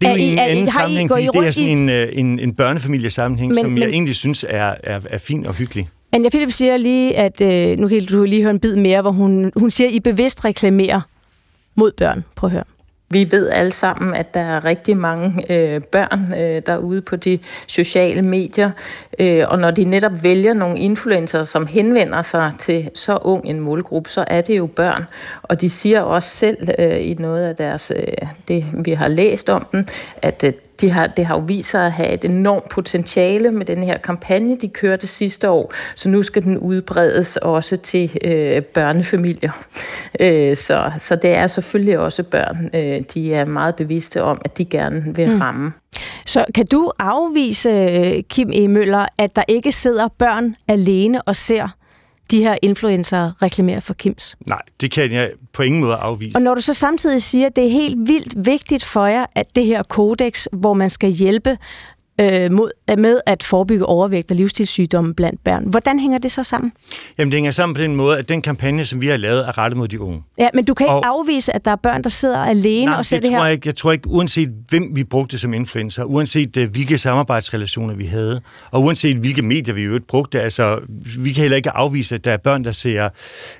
[0.00, 2.38] Det er, Er jo I- en anden sammenhæng, fordi det er sådan en, øh, en,
[2.38, 5.88] en børnefamiliesammenhæng, Men- som jeg men- egentlig synes er, er, er fin og hyggelig.
[6.12, 9.10] Anja Philip siger lige, at øh, nu kan du lige høre en bid mere, hvor
[9.10, 11.00] hun, hun siger, at I bevidst reklamerer
[11.76, 12.24] mod børn.
[12.36, 12.64] Prøv at høre.
[13.10, 17.38] Vi ved alle sammen, at der er rigtig mange øh, børn øh, derude på de
[17.66, 18.70] sociale medier,
[19.18, 23.60] øh, og når de netop vælger nogle influencer, som henvender sig til så ung en
[23.60, 25.04] målgruppe, så er det jo børn.
[25.42, 29.50] Og de siger også selv øh, i noget af deres, øh, det vi har læst
[29.50, 29.84] om dem,
[30.22, 33.66] at øh, de har, det har jo vist sig at have et enormt potentiale med
[33.66, 35.72] den her kampagne, de kørte sidste år.
[35.94, 39.64] Så nu skal den udbredes også til øh, børnefamilier.
[40.20, 44.58] Øh, så, så det er selvfølgelig også børn, øh, de er meget bevidste om, at
[44.58, 45.40] de gerne vil Mm.
[45.40, 45.72] ramme.
[46.26, 48.68] Så kan du afvise, øh, Kim E.
[48.68, 51.68] Møller, at der ikke sidder børn alene og ser
[52.30, 54.36] de her influencer reklamere for Kims?
[54.46, 56.36] Nej, det kan jeg på ingen måde afvise.
[56.36, 59.56] Og når du så samtidig siger, at det er helt vildt vigtigt for jer, at
[59.56, 61.58] det her kodex, hvor man skal hjælpe
[62.20, 66.72] øh, mod, med at forebygge overvægt og livsstilssygdomme blandt børn, hvordan hænger det så sammen?
[67.18, 69.58] Jamen, det hænger sammen på den måde, at den kampagne, som vi har lavet, er
[69.58, 70.22] rettet mod de unge.
[70.38, 72.94] Ja, men du kan ikke Og- afvise, at der er børn, der sidder alene Nej,
[72.98, 73.44] og ser det det, tror her.
[73.44, 73.66] jeg ikke.
[73.68, 78.40] Jeg tror ikke, uanset hvem vi brugte som influencer, uanset uh, hvilke samarbejdsrelationer vi havde,
[78.70, 80.78] og uanset hvilke medier vi øvrigt brugte, altså
[81.18, 83.08] vi kan heller ikke afvise, at der er børn, der ser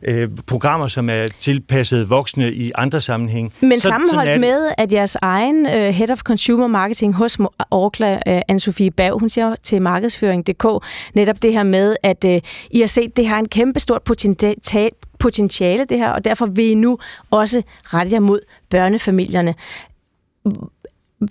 [0.08, 0.14] uh,
[0.46, 3.52] programmer, som er tilpasset voksne i andre sammenhæng.
[3.60, 7.38] Men Så- sammenholdt med, at jeres egen uh, Head of Consumer Marketing hos
[7.70, 12.36] Orkla, uh, Anne-Sophie Bav, hun siger til markedsføring.dk netop det her med, at uh,
[12.70, 16.70] I har set, det har en kæmpe stort potentiale, potentiale det her, og derfor vil
[16.70, 16.98] I nu
[17.30, 18.40] også rette jer mod
[18.70, 19.54] børnefamilierne.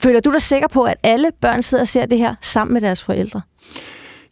[0.02, 2.82] Føler du dig sikker på, at alle børn sidder og ser det her sammen med
[2.82, 3.42] deres forældre?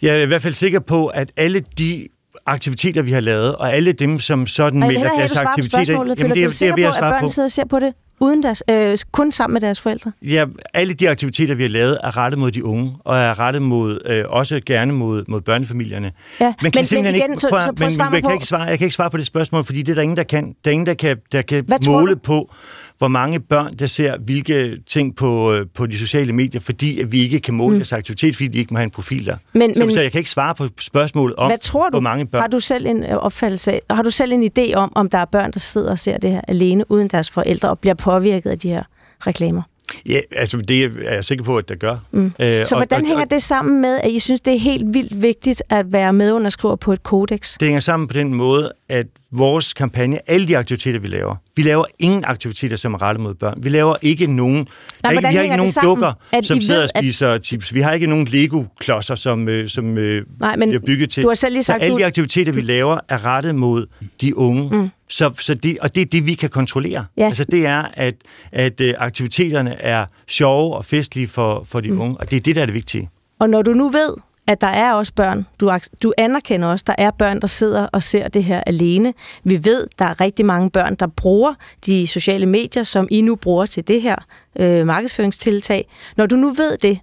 [0.02, 2.08] Jeg er i hvert fald sikker på, at alle de
[2.46, 5.94] aktiviteter, vi har lavet, og alle dem, som sådan jeg vil melder deres aktiviteter...
[5.94, 7.94] Jamen, det er sikker det, er på, jeg at børn sidder og ser på det
[8.24, 10.12] uden deres, øh, kun sammen med deres forældre?
[10.22, 13.62] Ja, alle de aktiviteter, vi har lavet, er rettet mod de unge, og er rettet
[13.62, 16.12] mod, øh, også gerne mod, mod børnefamilierne.
[16.40, 18.22] Ja, Man kan men- simpelthen men igen, ikke, så- prøv så prøv men, mig jeg,
[18.24, 20.18] kan ikke svare, jeg kan ikke svare på det spørgsmål, fordi det er der ingen,
[20.18, 20.44] der kan.
[20.66, 22.52] Der er ingen, der kan, der kan Hvad måle på,
[22.98, 27.12] hvor mange børn, der ser hvilke ting på, øh, på de sociale medier, fordi at
[27.12, 27.80] vi ikke kan måle Mm.
[27.80, 29.36] deres aktivitet, fordi de ikke må have en profil der.
[29.54, 31.92] Men- så, men- så jeg kan ikke svare på spørgsmålet om, Hvad tror du?
[31.92, 32.42] hvor mange børn.
[32.42, 35.18] Har du selv en øh, opfattelse af, har du selv en idé om, om der
[35.18, 38.50] er børn, der sidder og ser det her alene uden deres forældre og bliver påvirket
[38.50, 38.84] af de her
[39.28, 39.62] reklamer?
[40.10, 41.98] Ja, altså det er jeg sikker på, at der gør.
[42.12, 42.26] Mm.
[42.26, 42.32] Øh,
[42.66, 45.22] Så og- hvordan og- hænger det sammen med, at I synes, det er helt vildt
[45.22, 47.54] vigtigt at være medunderskriver på et kodex?
[47.60, 51.62] Det hænger sammen på den måde, at vores kampagne, alle de aktiviteter, vi laver, vi
[51.64, 53.60] laver ingen aktiviteter, som er rettet mod børn.
[53.64, 54.68] Vi laver ikke nogen,
[55.04, 57.04] er ikke, vi har ikke nogen sammen, dukker, at som I sidder ved, og at-
[57.04, 57.74] spiser chips.
[57.74, 61.24] Vi har ikke nogen Lego-klodser, som, øh, som øh, Nej, men bliver bygget til.
[61.24, 63.86] du har selv lige sagt, så alle du- de aktiviteter, vi laver, er rettet mod
[64.22, 64.78] de unge.
[64.78, 64.90] Mm.
[65.10, 67.06] Så, så det, og det er det, vi kan kontrollere.
[67.18, 67.26] Ja.
[67.26, 68.16] Altså det er, at,
[68.52, 72.02] at øh, aktiviteterne er sjove og festlige for, for de Mm.
[72.02, 73.10] unge, og det er det, der er det vigtige.
[73.40, 74.14] Og når du nu ved,
[74.48, 78.04] at der er også børn, du, du anerkender også, der er børn, der sidder og
[78.04, 79.14] ser det her alene.
[79.44, 81.54] Vi ved, der er rigtig mange børn, der bruger
[81.86, 84.16] de sociale medier, som I nu bruger til det her
[84.60, 85.88] øh, markedsføringstiltag.
[86.18, 87.00] Når du nu ved det,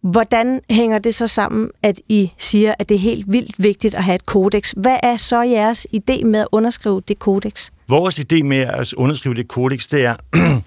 [0.00, 4.04] hvordan hænger det så sammen, at I siger, at det er helt vildt vigtigt at
[4.04, 4.70] have et kodex?
[4.76, 7.70] Hvad er så jeres idé med at underskrive det kodex?
[7.88, 10.16] Vores idé med at underskrive det kodex, det er,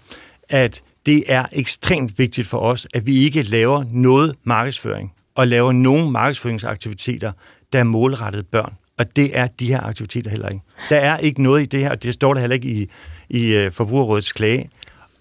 [0.49, 5.71] at det er ekstremt vigtigt for os, at vi ikke laver noget markedsføring og laver
[5.71, 7.31] nogen markedsføringsaktiviteter,
[7.73, 8.73] der er målrettet børn.
[8.97, 10.61] Og det er de her aktiviteter heller ikke.
[10.89, 12.89] Der er ikke noget i det her, og det står der heller ikke i,
[13.29, 14.69] i uh, Forbrugerrådets klage,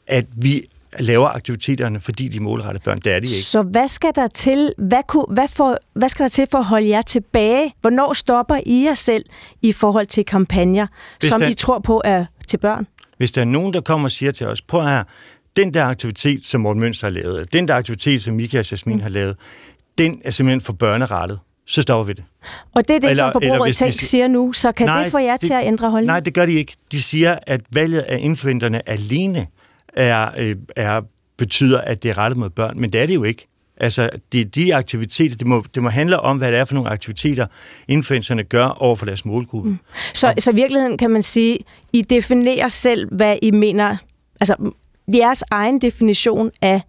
[0.07, 0.63] at vi
[0.99, 2.99] laver aktiviteterne, fordi de er målrettet børn.
[2.99, 3.43] Det er de ikke.
[3.43, 4.73] Så hvad skal der til?
[4.79, 7.75] Hvad, kunne, hvad, for, hvad skal der til for at holde jer tilbage?
[7.81, 9.25] Hvornår stopper I jer selv
[9.63, 10.87] i forhold til kampagner,
[11.21, 12.87] Hvis som der- I tror på er til børn?
[13.19, 15.05] Hvis der er nogen, der kommer og siger til os, prøv her,
[15.57, 18.97] den der aktivitet, som Morten Mønster har lavet, den der aktivitet, som Mika og Jasmin
[18.97, 19.03] mm.
[19.03, 19.37] har lavet,
[19.99, 22.25] den er simpelthen for børnerettet, så stopper vi det.
[22.75, 24.53] Og det er det, Eller- som Forbrugerrådet hvis de Tænk siger- nu.
[24.53, 26.07] Så kan Nej, det få jer det- til at ændre holdning?
[26.07, 26.73] Nej, det gør de ikke.
[26.93, 29.47] De siger, at valget af influenterne alene
[29.95, 31.01] er, øh, er
[31.37, 32.81] betyder, at det er rettet mod børn.
[32.81, 33.47] Men det er det jo ikke.
[33.81, 36.91] Altså, det de aktiviteter, det må, det må handle om, hvad det er for nogle
[36.91, 37.47] aktiviteter,
[37.89, 39.69] influencerne gør over for deres målgruppe.
[39.71, 39.79] Mm.
[40.15, 41.59] Så, så i virkeligheden kan man sige,
[41.93, 43.97] I definerer selv, hvad I mener,
[44.41, 44.73] altså
[45.15, 46.81] jeres egen definition af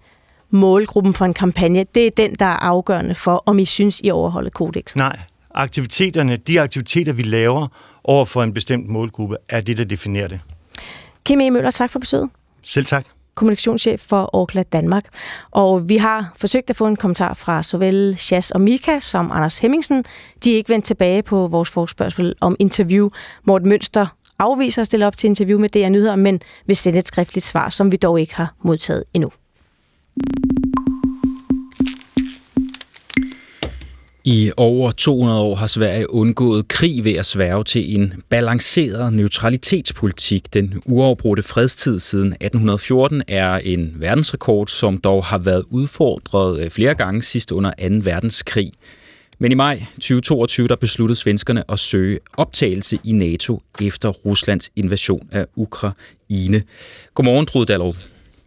[0.49, 4.11] målgruppen for en kampagne, det er den, der er afgørende for, om I synes, I
[4.11, 4.95] overholder kodex.
[4.95, 5.19] Nej,
[5.51, 7.67] aktiviteterne, de aktiviteter, vi laver
[8.03, 10.39] over for en bestemt målgruppe, er det, der definerer det.
[11.25, 11.49] Kim E.
[11.49, 12.29] Møller, tak for besøget.
[12.63, 13.05] Selv tak
[13.37, 15.05] kommunikationschef for Orkla Danmark.
[15.51, 19.59] Og vi har forsøgt at få en kommentar fra såvel Chas og Mika som Anders
[19.59, 20.05] Hemmingsen.
[20.43, 23.09] De er ikke vendt tilbage på vores forspørgsel om interview.
[23.43, 24.07] Morten Mønster
[24.39, 27.69] afviser at stille op til interview med DR Nyheder, men vil sende et skriftligt svar,
[27.69, 29.31] som vi dog ikke har modtaget endnu.
[34.29, 40.53] I over 200 år har Sverige undgået krig ved at sværge til en balanceret neutralitetspolitik.
[40.53, 46.95] Den uafbrudte fredstid siden 1814 er en verdensrekord, som dog har været udfordret øh, flere
[46.95, 47.75] gange sidst under 2.
[48.03, 48.71] verdenskrig.
[49.39, 55.29] Men i maj 2022 der besluttede svenskerne at søge optagelse i NATO efter Ruslands invasion
[55.31, 56.63] af Ukraine.
[57.13, 57.95] Godmorgen, Trude Dallerup.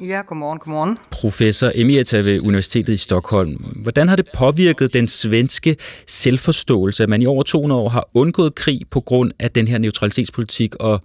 [0.00, 0.98] Ja, godmorgen, godmorgen.
[1.10, 3.74] Professor emerita ved Universitetet i Stockholm.
[3.82, 8.54] Hvordan har det påvirket den svenske selvforståelse, at man i over 200 år har undgået
[8.54, 11.00] krig på grund af den her neutralitetspolitik, og,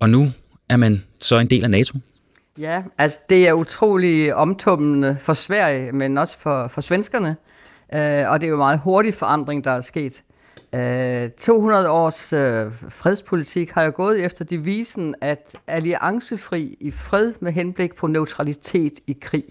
[0.00, 0.26] og nu
[0.68, 1.98] er man så en del af NATO?
[2.58, 7.36] Ja, altså det er utrolig omtumlende for Sverige, men også for, for svenskerne.
[7.92, 10.22] Uh, og det er jo meget hurtig forandring, der er sket.
[10.74, 17.52] Øh, 200 års øh, fredspolitik har jo gået efter devisen, at alliancefri i fred med
[17.52, 19.44] henblik på neutralitet i krig.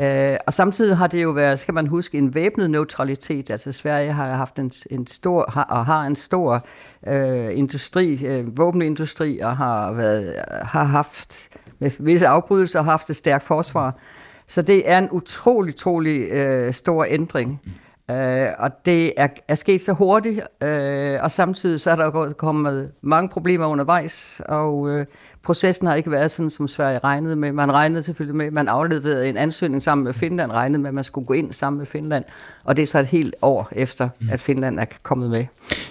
[0.00, 3.50] Øh, og samtidig har det jo været, skal man huske, en væbnet neutralitet.
[3.50, 6.66] Altså Sverige har haft en, en stor, har, og har en stor
[7.06, 11.48] øh, industri, øh, våbenindustri, og har, været, har haft
[11.78, 13.98] med visse afbrydelser haft et stærkt forsvar.
[14.46, 17.60] Så det er en utrolig, utrolig øh, stor ændring.
[18.10, 22.90] Øh, og det er, er sket så hurtigt, øh, og samtidig så er der kommet
[23.02, 25.06] mange problemer undervejs, og øh,
[25.44, 27.52] processen har ikke været sådan, som Sverige regnede med.
[27.52, 31.04] Man regnede selvfølgelig med, man afleverede en ansøgning sammen med Finland, regnede med, at man
[31.04, 32.24] skulle gå ind sammen med Finland,
[32.64, 34.28] og det er så et helt år efter, mm.
[34.30, 35.44] at Finland er kommet med.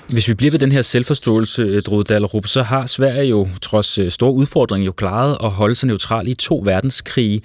[0.10, 4.11] Hvis vi bliver ved den her selvforståelse, Drode Dallerup, så har Sverige jo trods øh,
[4.11, 7.41] store udfordringer jo klaret at holde sig neutral i to verdenskrige,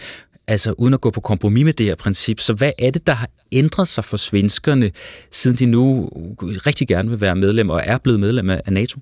[0.49, 2.41] altså uden at gå på kompromis med det her princip.
[2.41, 4.91] Så hvad er det, der har ændret sig for svenskerne,
[5.31, 6.09] siden de nu
[6.43, 9.01] rigtig gerne vil være medlem og er blevet medlem af NATO?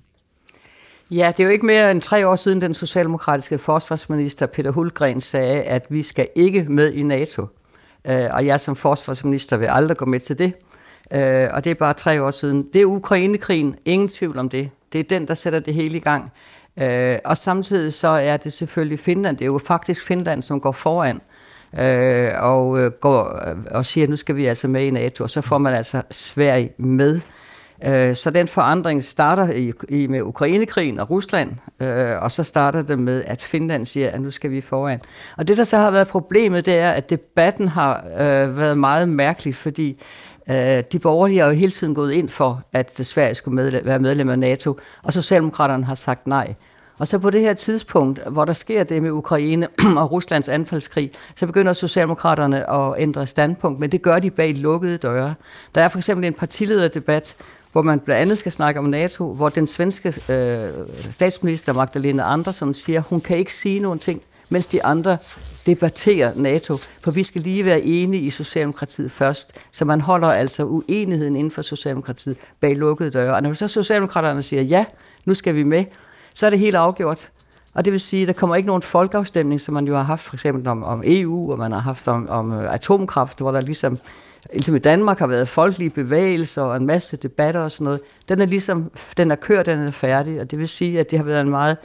[1.11, 5.21] Ja, det er jo ikke mere end tre år siden, den socialdemokratiske forsvarsminister Peter Hulgren
[5.21, 7.45] sagde, at vi skal ikke med i NATO.
[8.07, 10.53] Øh, og jeg som forsvarsminister vil aldrig gå med til det.
[11.13, 12.69] Øh, og det er bare tre år siden.
[12.73, 14.69] Det er Ukrainekrigen, ingen tvivl om det.
[14.93, 16.31] Det er den, der sætter det hele i gang.
[16.79, 19.37] Øh, og samtidig så er det selvfølgelig Finland.
[19.37, 21.21] Det er jo faktisk Finland, som går foran
[21.79, 25.23] øh, og øh, går øh, og siger, at nu skal vi altså med i NATO,
[25.23, 27.19] og så får man altså Sverige med.
[27.85, 32.81] Øh, så den forandring starter i, i med Ukrainekrigen og Rusland, øh, og så starter
[32.81, 34.99] det med, at Finland siger, at nu skal vi foran.
[35.37, 39.09] Og det, der så har været problemet, det er, at debatten har øh, været meget
[39.09, 40.01] mærkelig, fordi
[40.49, 44.29] øh, de borgerlige har jo hele tiden gået ind for, at Sverige skulle være medlem
[44.29, 46.53] af NATO, og Socialdemokraterne har sagt nej.
[46.97, 49.67] Og så på det her tidspunkt, hvor der sker det med Ukraine
[50.01, 54.97] og Ruslands anfaldskrig, så begynder Socialdemokraterne at ændre standpunkt, men det gør de bag lukkede
[54.97, 55.33] døre.
[55.75, 57.35] Der er for eksempel en partilederdebat,
[57.71, 60.69] hvor man blandt andet skal snakke om NATO, hvor den svenske øh,
[61.11, 65.17] statsminister Magdalena Andersson siger, hun kan ikke sige nogen ting, mens de andre
[65.65, 69.51] debatterer NATO, for vi skal lige være enige i Socialdemokratiet først.
[69.71, 73.35] Så man holder altså uenigheden inden for Socialdemokratiet bag lukkede døre.
[73.35, 74.85] Og når så Socialdemokraterne siger ja,
[75.25, 75.85] nu skal vi med,
[76.37, 77.29] så er det helt afgjort.
[77.73, 80.23] Og det vil sige, at der kommer ikke nogen folkeafstemning, som man jo har haft
[80.23, 83.61] for eksempel om, om EU, og man har haft om, om øh, atomkraft, hvor der
[83.61, 83.99] ligesom,
[84.53, 88.01] ligesom i Danmark har været folkelige bevægelser og en masse debatter og sådan noget.
[88.29, 91.19] Den er ligesom, den er kørt, den er færdig, og det vil sige, at det
[91.19, 91.77] har været en meget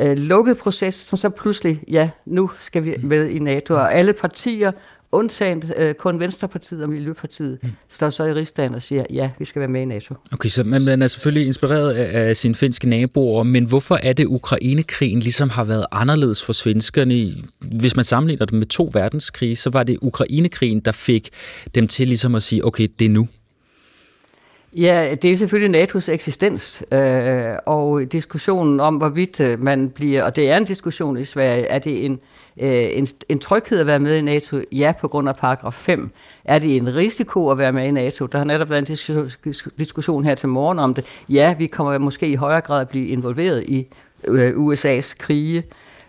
[0.00, 4.12] øh, lukket proces, som så pludselig, ja, nu skal vi med i NATO, og alle
[4.12, 4.72] partier
[5.12, 7.70] undtagen øh, kun Venstrepartiet og Miljøpartiet, mm.
[7.88, 10.14] står så i rigsdagen og siger, ja, vi skal være med i NATO.
[10.32, 14.12] Okay, så man, man er selvfølgelig inspireret af, af sine finske naboer, men hvorfor er
[14.12, 17.34] det, Ukrainekrigen ligesom har været anderledes for svenskerne?
[17.78, 21.28] Hvis man sammenligner det med to verdenskrige, så var det Ukrainekrigen, der fik
[21.74, 23.28] dem til ligesom at sige, okay, det er nu.
[24.76, 30.36] Ja, det er selvfølgelig NATO's eksistens, øh, og diskussionen om, hvorvidt øh, man bliver, og
[30.36, 32.20] det er en diskussion i Sverige, er det en,
[32.60, 34.56] øh, en, en tryghed at være med i NATO?
[34.72, 36.10] Ja, på grund af paragraf 5.
[36.44, 38.26] Er det en risiko at være med i NATO?
[38.26, 38.96] Der har netop været en
[39.78, 41.04] diskussion her til morgen om det.
[41.28, 43.86] Ja, vi kommer måske i højere grad at blive involveret i
[44.28, 45.64] øh, USA's krige,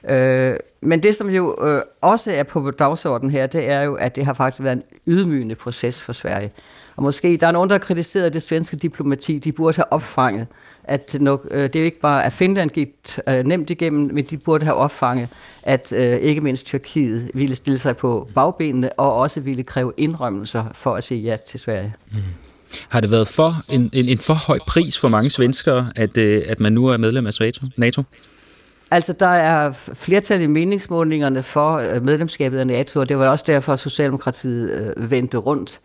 [0.09, 4.15] Øh, men det, som jo øh, også er på dagsordenen her, det er jo, at
[4.15, 6.51] det har faktisk været en ydmygende proces for Sverige.
[6.97, 10.47] Og måske, der er nogen, der har kritiseret det svenske diplomati, de burde have opfanget,
[10.83, 12.89] at nok, øh, det er ikke bare, at Finland gik
[13.29, 15.29] øh, nemt igennem, men de burde have opfanget,
[15.63, 20.63] at øh, ikke mindst Tyrkiet ville stille sig på bagbenene, og også ville kræve indrømmelser
[20.73, 21.93] for at sige ja til Sverige.
[22.11, 22.17] Mm.
[22.89, 26.59] Har det været for en, en, en for høj pris for mange svenskere, at, at
[26.59, 27.33] man nu er medlem af
[27.77, 28.03] NATO?
[28.91, 33.73] Altså, der er flertal i meningsmålingerne for medlemskabet af NATO, og det var også derfor,
[33.73, 35.79] at Socialdemokratiet vendte rundt.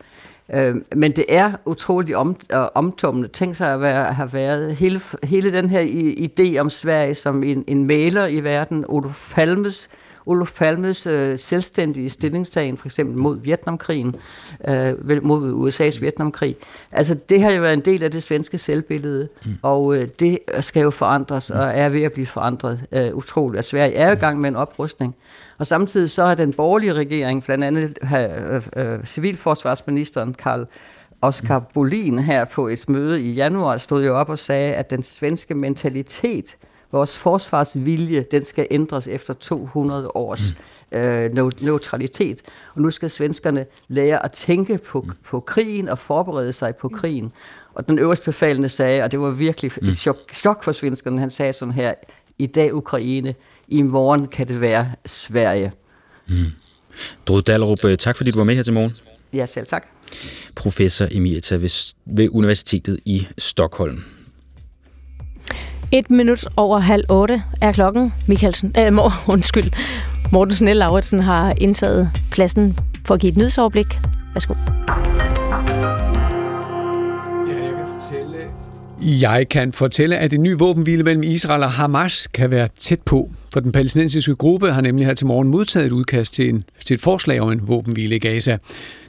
[0.53, 3.27] Øh, men det er utroligt om, øh, omtumlende.
[3.27, 5.81] Tænk sig at være, have været hele, hele den her
[6.17, 8.85] idé om Sverige som en, en maler i verden.
[8.87, 9.89] Olof Palmes
[10.25, 14.15] Olof Palmes øh, selvstændige stillingstagen, for eksempel mod Vietnamkrigen,
[14.67, 16.55] øh, mod USA's Vietnamkrig.
[16.91, 19.51] Altså, det har jo været en del af det svenske selvbillede, mm.
[19.61, 23.59] og øh, det skal jo forandres, og er ved at blive forandret øh, utroligt.
[23.59, 25.15] At Sverige er i gang med en oprustning,
[25.57, 30.65] og samtidig så har den borgerlige regering, blandt andet øh, øh, civilforsvarsministeren Karl
[31.21, 35.03] Oskar Bolin her på et møde i januar stod jo op og sagde, at den
[35.03, 36.55] svenske mentalitet
[36.93, 40.55] Vores forsvarsvilje, den skal ændres efter 200 års
[40.91, 40.97] mm.
[40.97, 42.41] øh, neutralitet.
[42.75, 45.09] Og nu skal svenskerne lære at tænke på, mm.
[45.25, 47.31] på krigen og forberede sig på krigen.
[47.73, 49.87] Og den øverste befalende sagde, og det var virkelig mm.
[49.87, 51.93] et chok, chok for svenskerne, han sagde sådan her,
[52.39, 53.35] i dag Ukraine,
[53.67, 55.71] i morgen kan det være Sverige.
[56.27, 56.45] Mm.
[57.27, 58.95] Drud Dallerup, øh, tak fordi du var med her til morgen.
[59.33, 59.87] Ja, selv tak.
[60.55, 64.03] Professor emerita ved, ved Universitetet i Stockholm.
[65.93, 68.13] Et minut over halv otte er klokken.
[68.27, 69.71] Mikkelsen, øh, mor, undskyld.
[70.31, 73.85] Morten Snell Lauritsen har indtaget pladsen for at give et nyhedsoverblik.
[74.33, 74.53] Værsgo.
[79.01, 83.31] Jeg kan fortælle, at en ny våbenhvile mellem Israel og Hamas kan være tæt på.
[83.53, 86.93] For den palæstinensiske gruppe har nemlig her til morgen modtaget et udkast til, en, til
[86.93, 88.57] et forslag om en våbenhvile i Gaza.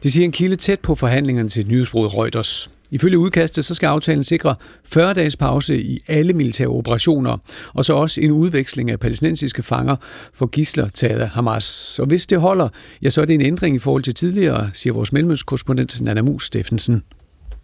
[0.02, 2.70] Det siger en kilde tæt på forhandlingerne til nyhedsbruget Reuters.
[2.94, 4.54] Ifølge udkastet så skal aftalen sikre
[4.84, 7.38] 40 dages pause i alle militære operationer,
[7.72, 9.96] og så også en udveksling af palæstinensiske fanger
[10.34, 11.64] for gisler taget af Hamas.
[11.64, 12.68] Så hvis det holder,
[13.02, 16.46] ja, så er det en ændring i forhold til tidligere, siger vores mellemøstkorrespondent Nana Mus
[16.46, 17.02] Steffensen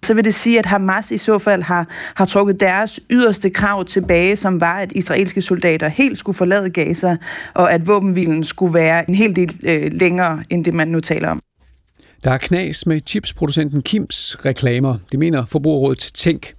[0.05, 3.85] så vil det sige, at Hamas i så fald har, har trukket deres yderste krav
[3.85, 7.17] tilbage, som var, at israelske soldater helt skulle forlade Gaza,
[7.55, 11.29] og at våbenhvilen skulle være en hel del øh, længere, end det man nu taler
[11.29, 11.41] om.
[12.25, 14.99] Der er knas med chipsproducenten Kims reklamer.
[15.13, 16.55] Det mener Forbrugerrådet Tænk.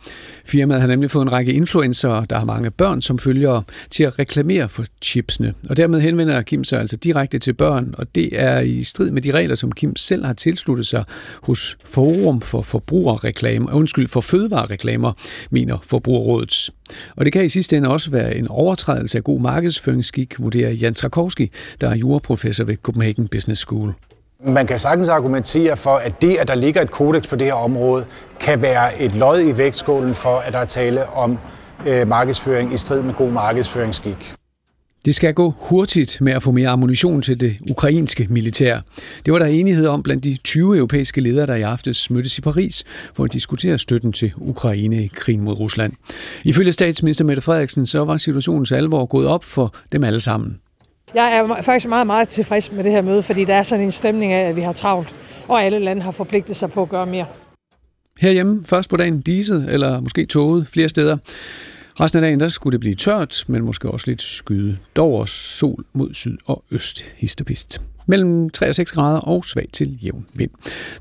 [0.46, 4.20] Firmaet har nemlig fået en række influencer, der har mange børn som følgere, til at
[4.20, 5.54] reklamere for chipsene.
[5.70, 9.22] Og dermed henvender Kim sig altså direkte til børn, og det er i strid med
[9.22, 11.04] de regler, som Kim selv har tilsluttet sig
[11.44, 15.14] hos Forum for Forbrugerreklamer, øh, undskyld, for Fødevarereklamer,
[15.52, 16.70] mener Forbrugerrådet.
[17.16, 20.94] Og det kan i sidste ende også være en overtrædelse af god markedsføringsskik, vurderer Jan
[20.94, 21.52] Trakowski,
[21.82, 23.94] der er juraprofessor ved Copenhagen Business School.
[24.46, 27.54] Man kan sagtens argumentere for, at det, at der ligger et kodex på det her
[27.54, 28.06] område,
[28.40, 31.38] kan være et lod i vægtskålen for, at der er tale om
[31.88, 34.34] øh, markedsføring i strid med god markedsføringsskik.
[35.06, 38.80] Det skal gå hurtigt med at få mere ammunition til det ukrainske militær.
[39.26, 42.42] Det var der enighed om blandt de 20 europæiske ledere, der i aftes mødtes i
[42.42, 45.94] Paris for at diskutere støtten til Ukraine i krigen mod Rusland.
[46.44, 50.60] Ifølge statsminister Mette Frederiksen så var situationens alvor gået op for dem alle sammen.
[51.14, 53.92] Jeg er faktisk meget, meget tilfreds med det her møde, fordi der er sådan en
[53.92, 55.10] stemning af, at vi har travlt,
[55.48, 57.26] og alle lande har forpligtet sig på at gøre mere.
[58.20, 61.18] Herhjemme først på dagen diset, eller måske toget flere steder.
[62.00, 64.78] Resten af dagen der skulle det blive tørt, men måske også lidt skyde.
[64.96, 67.82] Dog også sol mod syd og øst, histopist
[68.12, 70.52] mellem 3 og 6 grader og svag til jævn vind.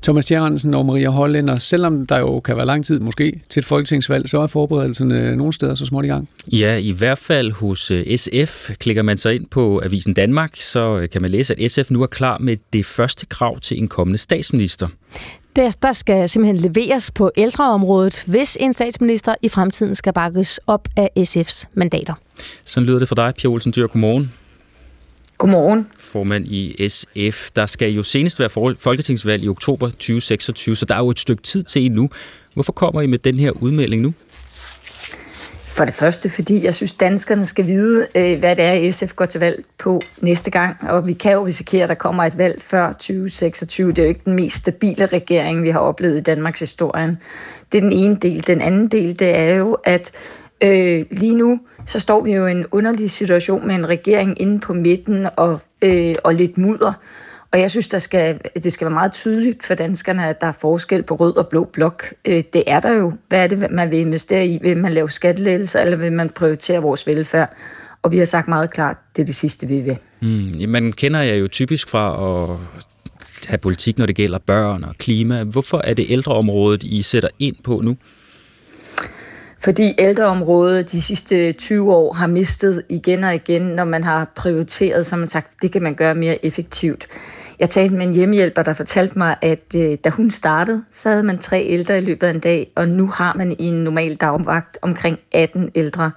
[0.03, 3.65] Thomas Jørgensen og Maria Hollænder, selvom der jo kan være lang tid måske til et
[3.65, 6.29] folketingsvalg, så er forberedelserne nogle steder så småt i gang.
[6.47, 8.69] Ja, i hvert fald hos øh, SF.
[8.79, 12.01] Klikker man sig ind på Avisen Danmark, så øh, kan man læse, at SF nu
[12.01, 14.87] er klar med det første krav til en kommende statsminister.
[15.55, 20.87] Der, der skal simpelthen leveres på ældreområdet, hvis en statsminister i fremtiden skal bakkes op
[20.97, 22.13] af SF's mandater.
[22.65, 23.87] Sådan lyder det for dig, Pia Olsen Dyr.
[23.87, 24.33] Godmorgen.
[25.37, 25.87] Godmorgen.
[25.97, 27.49] Formand i SF.
[27.55, 31.43] Der skal jo senest være folketingsvalg i oktober 2026, så der er jo et stykke
[31.43, 32.09] tid til endnu.
[32.53, 34.13] Hvorfor kommer I med den her udmelding nu?
[35.71, 39.25] For det første, fordi jeg synes, danskerne skal vide, øh, hvad det er, SF går
[39.25, 40.77] til valg på næste gang.
[40.89, 43.89] Og vi kan jo risikere, at der kommer et valg før 2026.
[43.89, 47.17] Det er jo ikke den mest stabile regering, vi har oplevet i Danmarks historie.
[47.71, 48.47] Det er den ene del.
[48.47, 50.11] Den anden del, det er jo, at
[50.63, 54.59] øh, lige nu, så står vi jo i en underlig situation med en regering inde
[54.59, 56.93] på midten og, øh, og lidt mudder.
[57.53, 60.51] Og jeg synes, der skal, det skal være meget tydeligt for danskerne, at der er
[60.51, 62.13] forskel på rød og blå blok.
[62.25, 63.13] Øh, det er der jo.
[63.29, 64.59] Hvad er det, man vil investere i?
[64.61, 67.53] Vil man lave skattelettelser, eller vil man prioritere vores velfærd?
[68.01, 69.97] Og vi har sagt meget klart, det er det sidste, vi vil.
[70.21, 72.57] Mm, man kender jeg jo typisk fra at
[73.47, 75.43] have politik, når det gælder børn og klima.
[75.43, 77.95] Hvorfor er det ældreområdet, I sætter ind på nu?
[79.59, 85.05] Fordi ældreområdet de sidste 20 år har mistet igen og igen, når man har prioriteret,
[85.05, 87.07] så man sagt, det kan man gøre mere effektivt.
[87.61, 91.23] Jeg talte med en hjemmehjælper, der fortalte mig, at øh, da hun startede, så havde
[91.23, 94.15] man tre ældre i løbet af en dag, og nu har man i en normal
[94.15, 96.11] dagvagt omkring 18 ældre.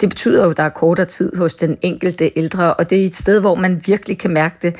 [0.00, 3.06] Det betyder jo, at der er kortere tid hos den enkelte ældre, og det er
[3.06, 4.76] et sted, hvor man virkelig kan mærke det.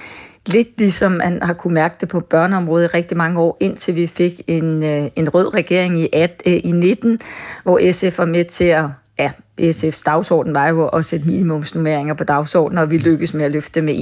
[0.46, 4.06] Lidt ligesom man har kunne mærke det på børneområdet i rigtig mange år, indtil vi
[4.06, 7.18] fik en, øh, en rød regering i, at, øh, i 19,
[7.62, 8.84] hvor SF var med til at
[9.60, 13.82] SF's dagsorden var jo at sætte minimumsnummeringer på dagsordenen, og vi lykkedes med at løfte
[13.82, 13.94] med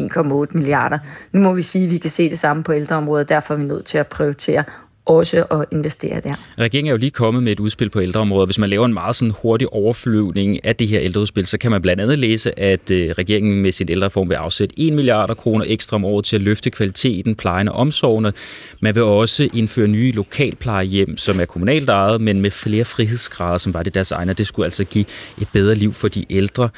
[0.50, 0.98] 1,8 milliarder.
[1.32, 3.64] Nu må vi sige, at vi kan se det samme på ældreområdet, derfor er vi
[3.64, 4.64] nødt til at prioritere
[5.06, 6.34] også at investere der.
[6.58, 8.48] Regeringen er jo lige kommet med et udspil på ældreområdet.
[8.48, 11.82] Hvis man laver en meget sådan hurtig overflyvning af det her ældreudspil, så kan man
[11.82, 15.94] blandt andet læse, at øh, regeringen med sin ældreform vil afsætte 1 milliarder kroner ekstra
[15.94, 18.32] om året til at løfte kvaliteten, plejen og omsorgen.
[18.80, 23.74] Man vil også indføre nye lokalplejehjem, som er kommunalt ejet, men med flere frihedsgrader, som
[23.74, 24.32] var det deres egne.
[24.32, 25.04] Det skulle altså give
[25.40, 26.68] et bedre liv for de ældre.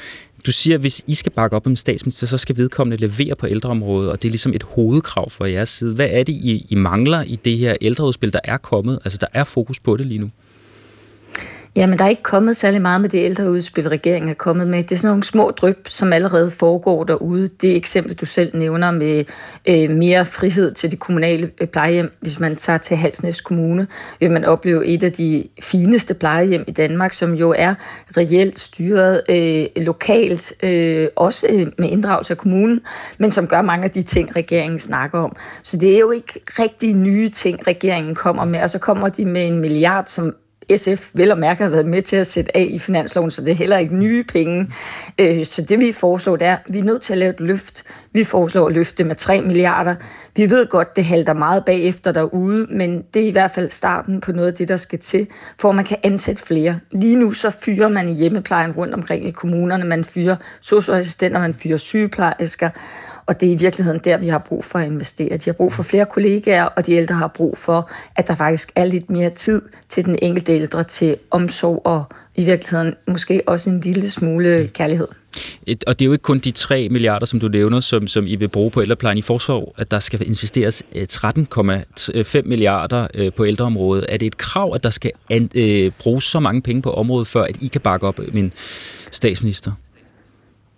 [0.45, 3.47] Du siger, at hvis I skal bakke op om statsminister, så skal vedkommende levere på
[3.47, 5.93] ældreområdet, og det er ligesom et hovedkrav fra jeres side.
[5.93, 8.99] Hvad er det, I, I mangler i det her ældreudspil, der er kommet?
[9.03, 10.29] Altså, der er fokus på det lige nu.
[11.77, 14.83] Jamen, der er ikke kommet særlig meget med det ældre udspil, regeringen er kommet med.
[14.83, 17.47] Det er sådan nogle små dryp, som allerede foregår derude.
[17.47, 19.25] Det eksempel, du selv nævner med
[19.67, 22.11] øh, mere frihed til de kommunale øh, plejehjem.
[22.21, 23.87] Hvis man tager til Halsnæs Kommune,
[24.19, 27.75] vil man opleve et af de fineste plejehjem i Danmark, som jo er
[28.17, 32.81] reelt styret øh, lokalt, øh, også øh, med inddragelse af kommunen,
[33.17, 35.35] men som gør mange af de ting, regeringen snakker om.
[35.63, 39.25] Så det er jo ikke rigtig nye ting, regeringen kommer med, og så kommer de
[39.25, 40.35] med en milliard, som
[40.75, 43.51] SF vel og mærke har været med til at sætte af i finansloven, så det
[43.51, 44.67] er heller ikke nye penge.
[45.19, 47.39] Øh, så det vi foreslår, det er, at vi er nødt til at lave et
[47.39, 47.83] løft.
[48.13, 49.95] Vi foreslår at løfte med 3 milliarder.
[50.35, 54.21] Vi ved godt, det halter meget bagefter derude, men det er i hvert fald starten
[54.21, 55.27] på noget af det, der skal til,
[55.59, 56.79] for man kan ansætte flere.
[56.91, 59.85] Lige nu så fyrer man i hjemmeplejen rundt omkring i kommunerne.
[59.85, 62.69] Man fyrer socialassistenter, man fyrer sygeplejersker.
[63.27, 65.37] Og det er i virkeligheden der, vi har brug for at investere.
[65.37, 68.71] De har brug for flere kollegaer, og de ældre har brug for, at der faktisk
[68.75, 72.03] er lidt mere tid til den enkelte ældre til omsorg og
[72.35, 75.07] i virkeligheden måske også en lille smule kærlighed.
[75.65, 78.27] Et, og det er jo ikke kun de 3 milliarder, som du nævner, som, som
[78.27, 79.17] I vil bruge på ældreplejen.
[79.17, 84.05] I foreslår, at der skal investeres øh, 13,5 milliarder øh, på ældreområdet.
[84.09, 87.27] Er det et krav, at der skal an, øh, bruges så mange penge på området,
[87.27, 88.53] før at I kan bakke op øh, min
[89.11, 89.71] statsminister?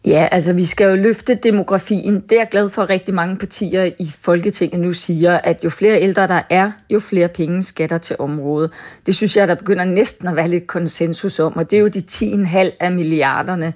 [0.06, 2.20] Ja, altså vi skal jo løfte demografien.
[2.20, 5.70] Det er jeg glad for, at rigtig mange partier i Folketinget nu siger, at jo
[5.70, 8.72] flere ældre der er, jo flere penge skatter til området.
[9.06, 11.88] Det synes jeg, der begynder næsten at være lidt konsensus om, og det er jo
[11.88, 13.74] de 10,5 af milliarderne,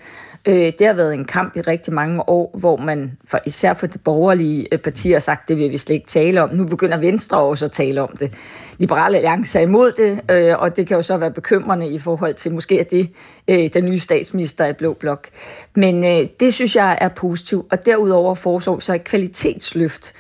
[0.48, 3.88] Øh, det har været en kamp i rigtig mange år, hvor man for, især for
[3.88, 6.50] de borgerlige øh, partier har sagt, det vil vi slet ikke tale om.
[6.54, 8.34] Nu begynder Venstre også at tale om det.
[8.78, 12.34] Liberale Alliance er imod det, øh, og det kan jo så være bekymrende i forhold
[12.34, 13.10] til, måske at det
[13.48, 15.28] øh, den nye statsminister i Blå Blok.
[15.76, 20.14] Men øh, det synes jeg er positivt, og derudover foreslår så et kvalitetsløft.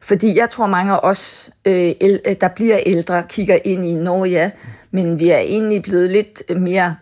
[0.00, 4.50] Fordi jeg tror, mange af os, der bliver ældre, kigger ind i, når ja,
[4.90, 6.96] men vi er egentlig blevet lidt mere,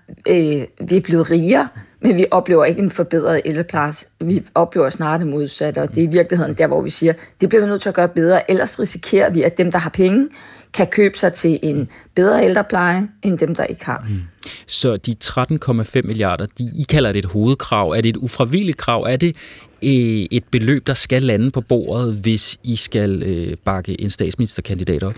[0.81, 1.69] vi er blevet rigere,
[2.05, 3.93] men vi oplever ikke en forbedret ældrepleje.
[4.21, 7.49] Vi oplever snarere det modsatte, og det er i virkeligheden der, hvor vi siger, det
[7.49, 10.29] bliver vi nødt til at gøre bedre, ellers risikerer vi, at dem, der har penge,
[10.73, 14.07] kan købe sig til en bedre ældrepleje, end dem, der ikke har.
[14.09, 14.21] Mm.
[14.67, 17.91] Så de 13,5 milliarder, de, I kalder det et hovedkrav.
[17.91, 19.03] Er det et ufravilligt krav?
[19.03, 19.37] Er det
[19.85, 25.03] øh, et beløb, der skal lande på bordet, hvis I skal øh, bakke en statsministerkandidat
[25.03, 25.15] op?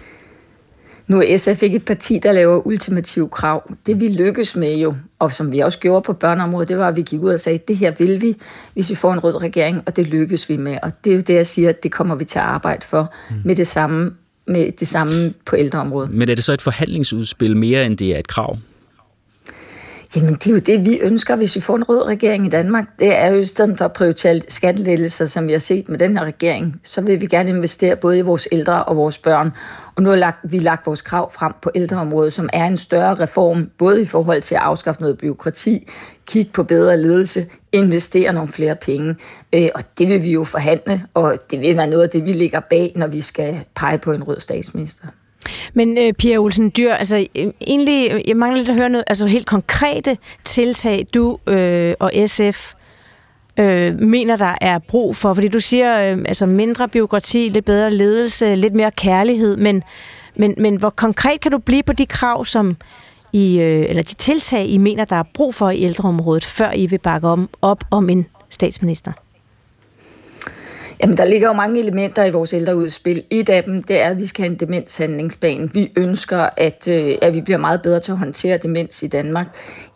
[1.07, 3.73] Nu er SF ikke et parti, der laver ultimative krav.
[3.87, 6.97] Det vi lykkes med jo, og som vi også gjorde på børneområdet, det var, at
[6.97, 8.35] vi gik ud og sagde, det her vil vi,
[8.75, 10.79] hvis vi får en rød regering, og det lykkes vi med.
[10.83, 13.13] Og det er jo det, jeg siger, at det kommer vi til at arbejde for
[13.31, 13.37] mm.
[13.45, 14.13] med det samme
[14.49, 16.11] med det samme på ældreområdet.
[16.11, 18.59] Men er det så et forhandlingsudspil mere, end det er et krav?
[20.17, 22.85] Jamen, det er jo det, vi ønsker, hvis vi får en rød regering i Danmark.
[22.99, 26.17] Det er jo i stedet for at prioritere skattelettelser, som vi har set med den
[26.17, 29.53] her regering, så vil vi gerne investere både i vores ældre og vores børn.
[29.97, 33.15] Og nu har lagt, vi lagt vores krav frem på ældreområdet, som er en større
[33.15, 35.91] reform, både i forhold til at afskaffe noget byråkrati,
[36.27, 39.17] kigge på bedre ledelse, investere nogle flere penge.
[39.53, 42.33] Øh, og det vil vi jo forhandle, og det vil være noget af det, vi
[42.33, 45.07] ligger bag, når vi skal pege på en rød statsminister.
[45.75, 49.05] Men øh, Pia Olsen Dyr, altså øh, egentlig, øh, jeg mangler lidt at høre noget,
[49.07, 52.73] altså helt konkrete tiltag, du øh, og SF
[53.59, 55.35] øh, mener, der er brug for?
[55.35, 59.83] Fordi du siger, øh, altså mindre byråkrati, lidt bedre ledelse, lidt mere kærlighed, men,
[60.37, 62.77] men, men hvor konkret kan du blive på de krav, som
[63.33, 66.87] I, øh, eller de tiltag, I mener, der er brug for i ældreområdet, før I
[66.87, 69.13] vil bakke om, op om en statsminister?
[71.01, 73.25] Jamen, der ligger jo mange elementer i vores ældreudspil.
[73.31, 75.71] Et af dem, det er, at vi skal have en demenshandlingsplan.
[75.75, 79.47] Vi ønsker, at, øh, at vi bliver meget bedre til at håndtere demens i Danmark.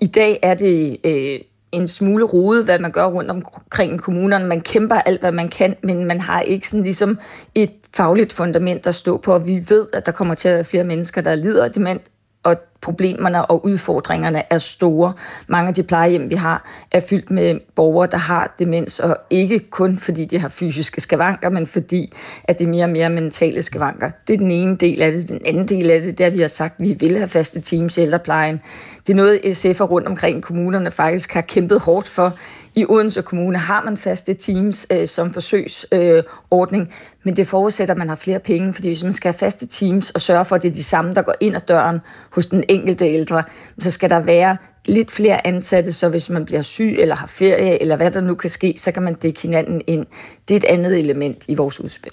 [0.00, 1.40] I dag er det øh,
[1.72, 4.46] en smule rode, hvad man gør rundt omkring kommunerne.
[4.46, 7.18] Man kæmper alt, hvad man kan, men man har ikke sådan ligesom
[7.54, 9.38] et fagligt fundament at stå på.
[9.38, 12.00] Vi ved, at der kommer til at være flere mennesker, der lider af demens,
[12.42, 15.12] og problemerne og udfordringerne er store.
[15.48, 19.58] Mange af de plejehjem, vi har, er fyldt med borgere, der har demens, og ikke
[19.70, 22.12] kun fordi de har fysiske skavanker, men fordi
[22.44, 24.10] at det er mere og mere mentale skavanker.
[24.26, 25.28] Det er den ene del af det.
[25.28, 27.28] Den anden del af det, det er, at vi har sagt, at vi vil have
[27.28, 28.60] faste teams i ældreplejen.
[29.06, 32.32] Det er noget, SF'er rundt omkring kommunerne faktisk har kæmpet hårdt for
[32.74, 37.98] i Odense Kommune har man faste teams øh, som forsøgsordning, øh, men det forudsætter, at
[37.98, 40.62] man har flere penge, fordi hvis man skal have faste teams og sørge for, at
[40.62, 43.42] det er de samme, der går ind ad døren hos den enkelte ældre,
[43.78, 47.82] så skal der være lidt flere ansatte, så hvis man bliver syg eller har ferie,
[47.82, 50.06] eller hvad der nu kan ske, så kan man dække hinanden ind.
[50.48, 52.12] Det er et andet element i vores udspil.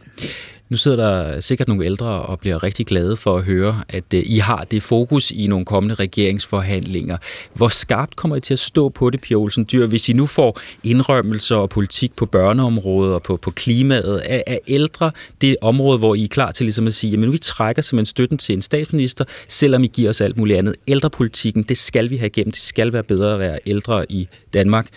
[0.69, 4.23] Nu sidder der sikkert nogle ældre og bliver rigtig glade for at høre, at øh,
[4.25, 7.17] I har det fokus i nogle kommende regeringsforhandlinger.
[7.53, 10.25] Hvor skarpt kommer I til at stå på det, Pia Olsen Dyr, hvis I nu
[10.25, 14.21] får indrømmelser og politik på børneområdet og på, på klimaet?
[14.25, 15.11] Er, er ældre
[15.41, 18.37] det område, hvor I er klar til ligesom at sige, at vi trækker simpelthen støtten
[18.37, 20.75] til en statsminister, selvom I giver os alt muligt andet?
[20.87, 22.51] Ældrepolitikken, det skal vi have igennem.
[22.51, 24.87] Det skal være bedre at være ældre i Danmark.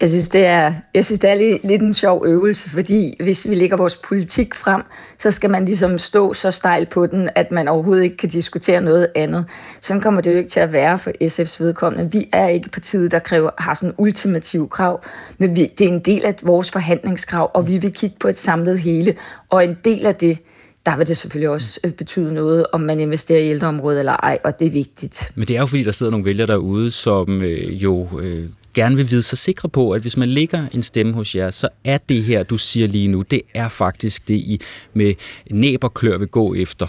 [0.00, 3.48] Jeg synes, det er, jeg synes, det er lidt, lidt en sjov øvelse, fordi hvis
[3.48, 4.82] vi lægger vores politik frem,
[5.18, 8.80] så skal man ligesom stå så stejl på den, at man overhovedet ikke kan diskutere
[8.80, 9.44] noget andet.
[9.80, 12.12] Sådan kommer det jo ikke til at være for SF's vedkommende.
[12.12, 15.04] Vi er ikke partiet, der kræver, har sådan ultimative krav,
[15.38, 18.36] men vi, det er en del af vores forhandlingskrav, og vi vil kigge på et
[18.36, 19.14] samlet hele.
[19.50, 20.38] Og en del af det,
[20.86, 24.38] der vil det selvfølgelig også øh, betyde noget, om man investerer i ældreområdet eller ej,
[24.44, 25.32] og det er vigtigt.
[25.34, 28.96] Men det er jo fordi, der sidder nogle vælgere derude, som øh, jo øh, gerne
[28.96, 31.98] vil vide sig sikre på, at hvis man lægger en stemme hos jer, så er
[31.98, 34.60] det her, du siger lige nu, det er faktisk det, I
[34.94, 35.14] med
[35.50, 36.86] næb og klør vil gå efter.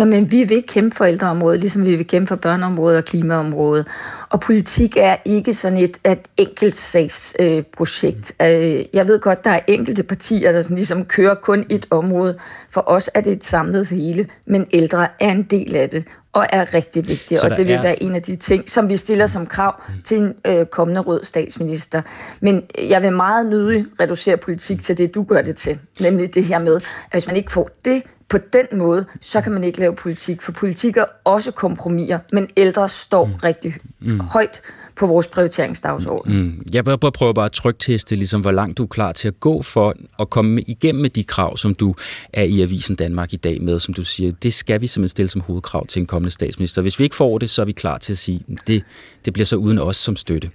[0.00, 3.86] Jamen, vi vil kæmpe for ældreområdet, ligesom vi vil kæmpe for børneområdet og klimaområdet.
[4.28, 8.32] Og politik er ikke sådan et, et enkeltsagsprojekt.
[8.40, 11.86] Øh, øh, jeg ved godt, der er enkelte partier, der sådan ligesom kører kun et
[11.90, 12.38] område.
[12.70, 16.46] For os er det et samlet hele, men ældre er en del af det og
[16.52, 17.44] er rigtig vigtig.
[17.44, 17.82] og det vil er...
[17.82, 19.94] være en af de ting, som vi stiller som krav mm.
[20.02, 22.02] til en øh, kommende rød statsminister.
[22.40, 25.78] Men jeg vil meget nødig reducere politik til det, du gør det til.
[26.00, 26.82] Nemlig det her med, at
[27.12, 30.42] hvis man ikke får det på den måde, så kan man ikke lave politik.
[30.42, 33.34] For politik er også kompromiser, men ældre står mm.
[33.34, 34.20] rigtig mm.
[34.20, 34.60] højt
[34.96, 36.36] på vores prioriteringsdagsorden.
[36.36, 36.62] Mm.
[36.72, 39.62] Jeg bare prøver bare at trygteste, ligesom, hvor langt du er klar til at gå
[39.62, 41.94] for at komme igennem med de krav, som du
[42.32, 45.28] er i Avisen Danmark i dag med, som du siger, det skal vi simpelthen stille
[45.28, 46.82] som hovedkrav til en kommende statsminister.
[46.82, 48.82] Hvis vi ikke får det, så er vi klar til at sige, det,
[49.24, 50.50] det bliver så uden os som støtte.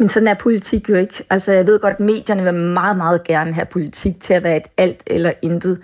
[0.00, 1.24] Men sådan er politik jo ikke.
[1.30, 4.56] Altså, jeg ved godt, at medierne vil meget, meget gerne have politik til at være
[4.56, 5.80] et alt eller intet.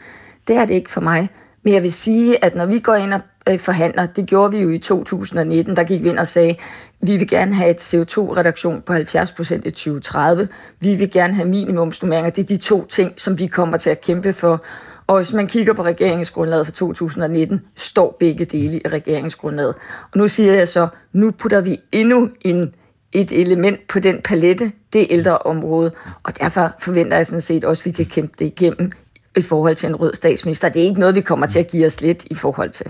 [0.48, 1.28] Det er det ikke for mig.
[1.62, 4.62] Men jeg vil sige, at når vi går ind og øh, forhandler, det gjorde vi
[4.62, 6.54] jo i 2019, der gik vi ind og sagde,
[7.00, 10.48] vi vil gerne have et CO2-reduktion på 70 procent i 2030.
[10.80, 12.30] Vi vil gerne have minimumsnummeringer.
[12.30, 14.64] Det er de to ting, som vi kommer til at kæmpe for.
[15.06, 19.74] Og hvis man kigger på regeringsgrundlaget for 2019, står begge dele i regeringsgrundlaget.
[20.12, 22.74] Og nu siger jeg så, nu putter vi endnu en
[23.12, 25.92] et element på den palette, det er ældreområdet.
[26.22, 28.92] Og derfor forventer jeg sådan set også, at vi kan kæmpe det igennem
[29.36, 30.68] i forhold til en rød statsminister.
[30.68, 32.86] Det er ikke noget, vi kommer til at give os lidt i forhold til.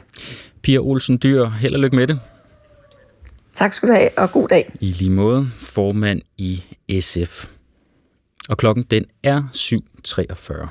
[0.63, 2.21] Pia Olsen Dyr, held og lykke med det.
[3.55, 4.73] Tak skal du have, og god dag.
[4.81, 6.63] I lige måde, formand i
[7.01, 7.47] SF.
[8.49, 10.69] Og klokken den er 7.43.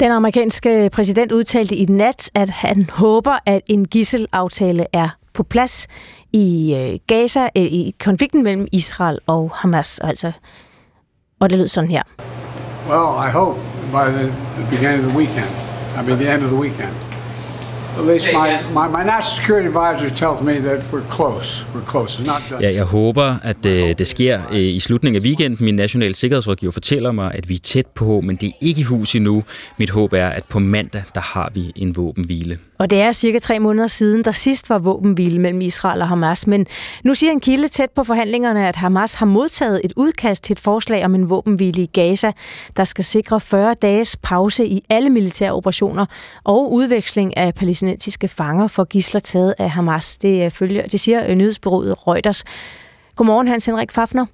[0.00, 5.88] Den amerikanske præsident udtalte i nat, at han håber, at en gisselaftale er på plads
[6.32, 9.98] i øh, Gaza, øh, i konflikten mellem Israel og Hamas.
[9.98, 10.32] Altså,
[11.40, 12.02] og det lød sådan her.
[12.88, 13.58] Well, I hope
[13.92, 14.26] by the,
[14.56, 15.50] the beginning of the weekend.
[15.98, 17.11] I mean, the end of the weekend.
[22.60, 25.64] Ja, jeg håber, at det, det sker øh, i slutningen af weekenden.
[25.64, 28.84] Min nationale sikkerhedsrådgiver fortæller mig, at vi er tæt på, men det er ikke i
[28.84, 29.44] hus endnu.
[29.78, 32.58] Mit håb er, at på mandag, der har vi en våbenhvile.
[32.78, 36.46] Og det er cirka tre måneder siden, der sidst var våbenhvile mellem Israel og Hamas.
[36.46, 36.66] Men
[37.04, 40.60] nu siger en kilde tæt på forhandlingerne, at Hamas har modtaget et udkast til et
[40.60, 42.32] forslag om en våbenhvile i Gaza,
[42.76, 46.06] der skal sikre 40 dages pause i alle militære operationer
[46.44, 50.16] og udveksling af palæstinensiske fanger for gisler taget af Hamas.
[50.16, 52.44] Det, følger, det siger nyhedsbyrået Reuters.
[53.16, 54.26] Godmorgen, Hans Henrik Fafner.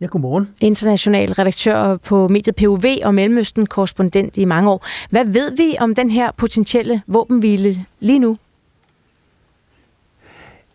[0.00, 0.54] Ja, godmorgen.
[0.60, 4.86] International redaktør på mediet POV og Mellemøsten korrespondent i mange år.
[5.10, 8.36] Hvad ved vi om den her potentielle våbenhvile lige nu?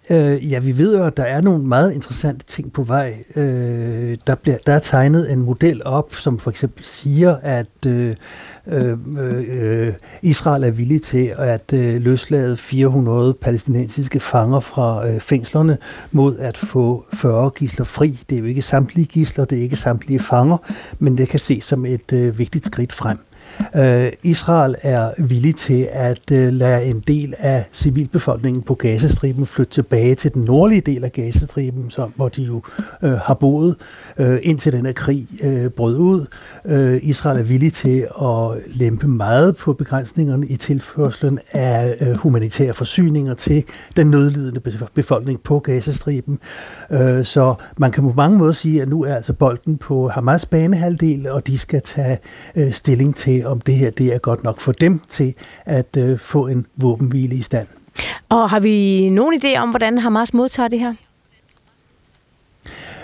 [0.10, 3.24] Øh, ja, vi ved jo, at der er nogle meget interessante ting på vej.
[3.36, 8.16] Øh, der, bliver, der er tegnet en model op, som for eksempel siger, at øh,
[8.68, 8.98] øh,
[9.48, 15.78] øh Israel er villig til at øh, løslade 400 palæstinensiske fanger fra øh, fængslerne
[16.12, 18.20] mod at få 40 gisler fri.
[18.30, 20.58] Det er jo ikke samtlige gisler, det er ikke samtlige fanger,
[21.00, 23.18] men det kan ses som et øh, vigtigt skridt frem.
[23.76, 29.74] Øh, Israel er villig til at øh, lade en del af civilbefolkningen på Gazastriben flytte
[29.74, 32.62] tilbage til den nordlige del af Gazastriben, som, hvor de jo
[33.04, 33.76] øh, har boet,
[34.18, 36.26] øh, indtil den her krig øh, brød ud.
[36.66, 42.74] Øh, Israel er villig til at lempe meget på begrænsningerne i tilførslen af øh, humanitære
[42.74, 43.64] forsyninger til
[43.96, 44.62] den nødlidende
[44.94, 46.40] befolkning på Gazastriben.
[46.92, 50.46] Øh, så man kan på mange måder sige, at nu er altså bolden på Hamas
[50.46, 52.18] banehalvdel, og de skal tage
[52.56, 55.34] øh, stilling til, om det her det er godt nok for dem til
[55.66, 57.68] at øh, få en våbenhvile i stand.
[58.30, 60.94] Og har vi nogen idé om, hvordan Hamas modtager det her?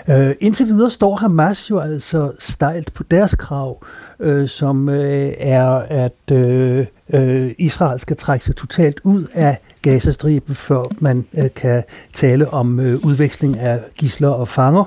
[0.08, 3.84] Øh, indtil videre står Hamas jo altså stejlt på deres krav,
[4.20, 10.54] øh, som øh, er, at øh, øh, Israel skal trække sig totalt ud af Gazastriben,
[10.54, 14.84] før man øh, kan tale om øh, udveksling af gisler og fanger.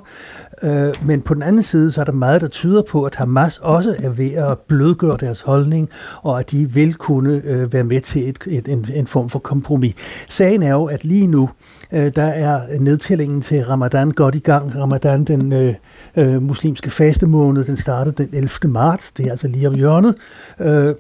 [0.64, 3.58] Øh, men på den anden side, så er der meget, der tyder på, at Hamas
[3.58, 5.90] også er ved at blødgøre deres holdning,
[6.22, 9.40] og at de vil kunne øh, være med til et, et, en, en form for
[9.40, 9.96] kompromis.
[10.30, 11.50] Sagen er jo, at lige nu,
[11.92, 14.76] øh, der er nedtællingen til Ramadan godt i gang.
[14.76, 15.74] Ramadan, den øh,
[16.18, 18.50] øh, muslimske fastemåned, den startede den 11.
[18.72, 20.16] marts, det er altså lige om hjørnet.
[20.60, 20.96] Øh,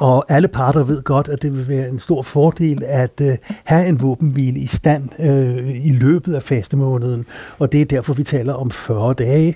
[0.00, 3.86] og alle parter ved godt, at det vil være en stor fordel at øh, have
[3.86, 7.26] en våbenhvile i stand øh, i løbet af fastemåneden.
[7.58, 9.54] Og det er derfor, vi taler om 40 dage.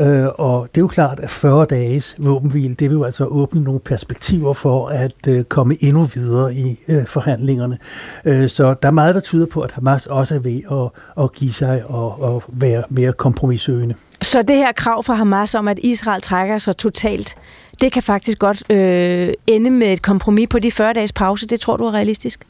[0.00, 3.62] Øh, og det er jo klart, at 40 dages våbenhvile, det vil jo altså åbne
[3.62, 7.78] nogle perspektiver for at øh, komme endnu videre i øh, forhandlingerne.
[8.24, 11.32] Øh, så der er meget, der tyder på, at Hamas også er ved at, at
[11.32, 13.94] give sig og, og være mere kompromissøgende.
[14.24, 17.36] Så det her krav fra Hamas om, at Israel trækker sig totalt,
[17.80, 21.46] det kan faktisk godt øh, ende med et kompromis på de 40 dages pause.
[21.46, 22.46] Det tror du er realistisk?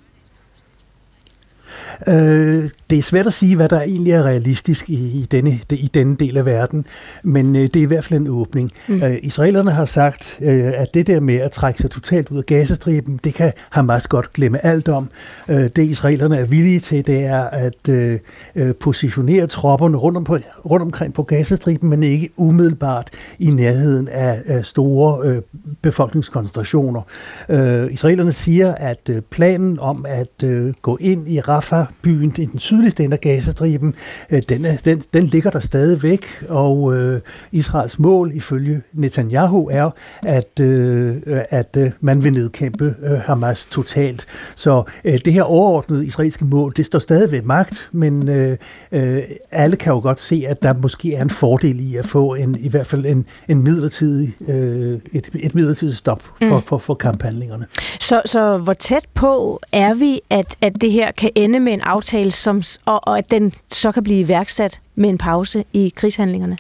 [2.06, 5.90] Øh, det er svært at sige, hvad der egentlig er realistisk i, i, denne, i
[5.94, 6.86] denne del af verden,
[7.22, 8.70] men øh, det er i hvert fald en åbning.
[8.88, 9.02] Mm.
[9.02, 12.46] Øh, israelerne har sagt, øh, at det der med at trække sig totalt ud af
[12.46, 15.10] gazastriben, det kan Hamas godt glemme alt om.
[15.48, 18.18] Øh, det israelerne er villige til, det er at øh,
[18.54, 24.08] øh positionere tropperne rundt, om på, rundt omkring på gazastriben, men ikke umiddelbart i nærheden
[24.08, 25.42] af, af store øh,
[25.82, 27.02] befolkningskoncentrationer.
[27.48, 32.44] Øh, israelerne siger, at øh, planen om at øh, gå ind i Rafah, byen i
[32.44, 33.94] den sydligste ende af Gazastriben,
[34.30, 37.20] øh, den, er, den, den ligger der stadigvæk, og øh,
[37.52, 39.90] Israels mål ifølge Netanyahu er,
[40.22, 41.16] at, øh,
[41.50, 44.26] at øh, man vil nedkæmpe øh, Hamas totalt.
[44.54, 48.56] Så øh, det her overordnede israelske mål, det står stadig ved magt, men øh,
[48.92, 52.34] øh, alle kan jo godt se, at der måske er en fordel i at få
[52.34, 56.62] en, i hvert fald en, en midlertidig, øh, et, et midlertidigt stop for, mm.
[56.62, 57.66] for, for kamphandlingerne.
[58.00, 61.80] Så, så hvor tæt på er vi, at, at det her kan ende med en
[61.80, 66.58] aftale, som, og, og at den så kan blive iværksat med en pause i krigshandlingerne?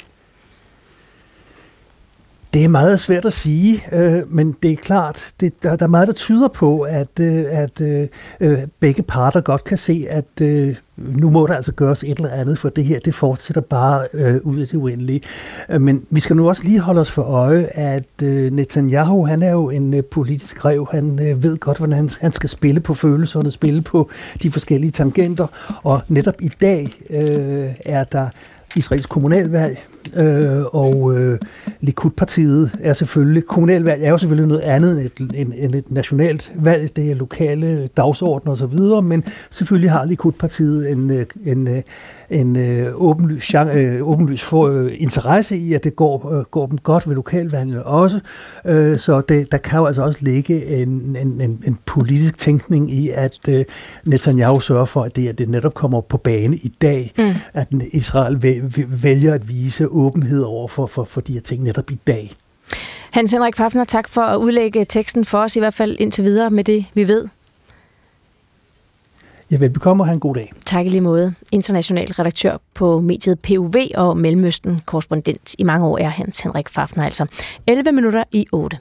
[2.54, 5.88] Det er meget svært at sige, øh, men det er klart, det, der, der er
[5.88, 8.08] meget, der tyder på, at, øh, at øh,
[8.40, 12.30] øh, begge parter godt kan se, at øh, nu må der altså gøres et eller
[12.30, 15.20] andet, for det her, det fortsætter bare øh, ud af det uendelige.
[15.68, 19.42] Øh, men vi skal nu også lige holde os for øje, at øh, Netanyahu, han
[19.42, 22.80] er jo en øh, politisk rev, han øh, ved godt, hvordan han, han skal spille
[22.80, 24.10] på følelserne, spille på
[24.42, 25.46] de forskellige tangenter,
[25.82, 28.28] og netop i dag øh, er der
[28.76, 29.78] Israels kommunalvalg,
[30.16, 31.38] øh, og øh,
[31.80, 36.52] Likud-partiet er selvfølgelig, kommunalvalg er jo selvfølgelig noget andet end et, end, end et nationalt
[36.56, 41.82] valg, det er lokale dagsordner osv., men selvfølgelig har Likud-partiet en, øh, en, øh,
[42.30, 42.56] en
[42.94, 47.14] åbenlys, øh, åbenlys for, øh, interesse i, at det går, øh, går dem godt ved
[47.14, 48.20] lokalvalgene også,
[48.66, 52.90] øh, så det, der kan jo altså også ligge en, en, en, en politisk tænkning
[52.90, 53.64] i, at øh,
[54.04, 57.24] Netanyahu sørger for, at det, at det netop kommer på bane i dag, mm.
[57.54, 58.62] at Israel
[59.02, 62.32] vælger at vise åbenhed over for, for, for de her ting netop i dag.
[63.10, 66.50] Hans Henrik Fafner, tak for at udlægge teksten for os, i hvert fald indtil videre
[66.50, 67.28] med det, vi ved.
[69.50, 70.52] Ja, velbekomme og have en god dag.
[70.66, 71.34] Tak i lige måde.
[71.52, 77.04] International redaktør på mediet PUV og Mellemøsten korrespondent i mange år er Hans Henrik Fafner
[77.04, 77.26] altså.
[77.66, 78.78] 11 minutter i 8.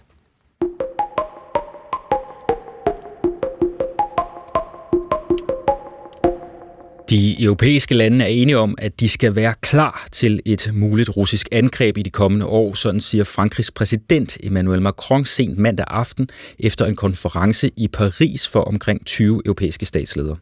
[7.14, 11.48] De europæiske lande er enige om, at de skal være klar til et muligt russisk
[11.52, 16.30] angreb i de kommende år, sådan siger Frankrigs præsident Emmanuel Macron sent mandag aften
[16.60, 20.38] efter en konference i Paris for omkring 20 europæiske statsledere.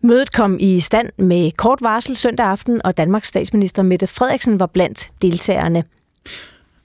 [0.00, 4.66] Mødet kom i stand med kort varsel søndag aften, og Danmarks statsminister Mette Frederiksen var
[4.66, 5.84] blandt deltagerne.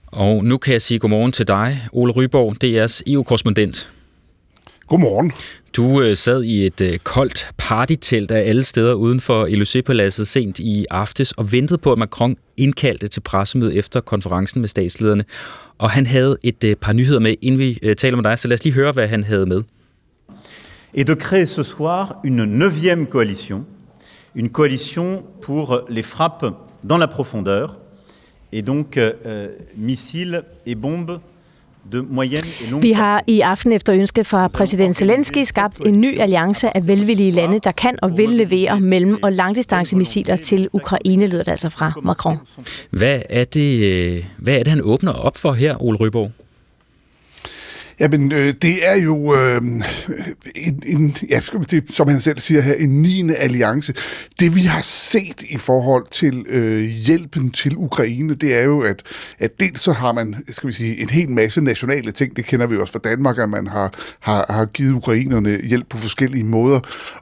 [0.07, 3.91] Og nu kan jeg sige godmorgen til dig, Ole Ryborg, DR's EU-korrespondent.
[4.87, 5.31] Godmorgen.
[5.75, 10.59] Du øh, sad i et øh, koldt partytelt af alle steder uden for Élysée-paladset sent
[10.59, 15.23] i aftes og ventede på, at Macron indkaldte til pressemøde efter konferencen med statslederne.
[15.77, 18.47] Og han havde et øh, par nyheder med, inden vi øh, taler med dig, så
[18.47, 19.63] lad os lige høre, hvad han havde med.
[20.93, 23.65] Et de créer ce soir une neuvième coalition,
[24.35, 26.53] une coalition pour les frappes
[26.89, 27.77] dans la profondeur,
[28.51, 31.19] et donc euh, missiles et bombes
[32.81, 37.31] vi har i aften efter ønske fra præsident Zelensky skabt en ny alliance af velvillige
[37.31, 41.93] lande, der kan og vil levere mellem- og langdistancemissiler til Ukraine, lyder det altså fra
[42.03, 42.37] Macron.
[42.89, 46.31] Hvad er det, øh, hvad er det han åbner op for her, Ole Ryborg?
[47.99, 49.61] Jamen, øh, det er jo øh,
[50.55, 51.41] en, en ja,
[51.71, 53.31] det, som han selv siger her, en 9.
[53.37, 53.93] alliance.
[54.39, 59.03] Det vi har set i forhold til øh, hjælpen til Ukraine, det er jo, at,
[59.39, 62.67] at dels så har man, skal vi sige, en hel masse nationale ting, det kender
[62.67, 66.79] vi også fra Danmark, at man har, har, har givet ukrainerne hjælp på forskellige måder.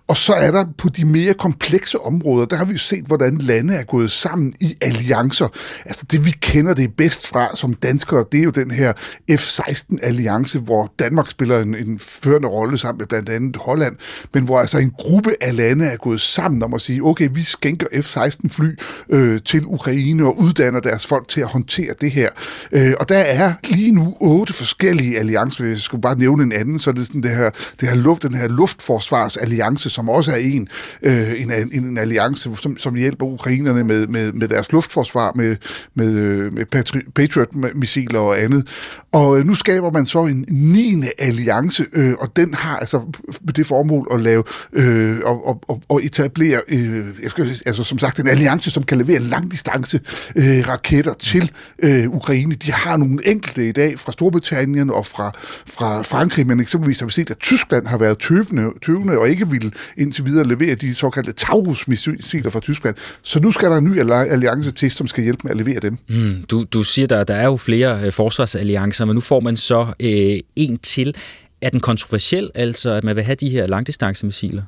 [0.07, 3.37] Og så er der på de mere komplekse områder, der har vi jo set, hvordan
[3.37, 5.47] lande er gået sammen i alliancer.
[5.85, 8.93] Altså det vi kender det bedst fra som danskere, det er jo den her
[9.31, 13.95] F-16-alliance, hvor Danmark spiller en, en førende rolle sammen med blandt andet Holland,
[14.33, 17.43] men hvor altså en gruppe af lande er gået sammen om at sige, okay, vi
[17.43, 18.75] skænker F-16-fly
[19.09, 22.29] øh, til Ukraine og uddanner deres folk til at håndtere det her.
[22.71, 26.51] Øh, og der er lige nu otte forskellige alliancer, hvis jeg skulle bare nævne en
[26.51, 30.31] anden, så er det sådan det her, det her luft, den her luftforsvarsalliance, som også
[30.31, 30.67] er en,
[31.01, 35.55] øh, en, en, en alliance, som, som hjælper ukrainerne med, med, med deres luftforsvar, med,
[35.95, 36.65] med, øh, med
[37.15, 38.67] Patriot-missiler og andet.
[39.11, 41.03] Og øh, nu skaber man så en 9.
[41.17, 43.01] alliance, øh, og den har altså
[43.41, 47.99] med det formål at lave øh, og, og, og etablere, øh, jeg skal, altså som
[47.99, 49.99] sagt, en alliance, som kan levere langdistance
[50.35, 51.51] øh, raketter til
[51.83, 52.55] øh, Ukraine.
[52.55, 55.31] De har nogle enkelte i dag fra Storbritannien og fra,
[55.67, 59.49] fra Frankrig, men eksempelvis har vi set, at Tyskland har været tøvende, tøvende og ikke
[59.49, 62.95] vil indtil videre levere de såkaldte Taurus-missiler fra Tyskland.
[63.21, 65.97] Så nu skal der en ny alliance til, som skal hjælpe med at levere dem.
[66.09, 69.57] Mm, du, du siger, der, der er jo flere øh, forsvarsalliancer, men nu får man
[69.57, 71.15] så øh, en til.
[71.61, 74.63] Er den kontroversiel, altså at man vil have de her langdistancemissiler?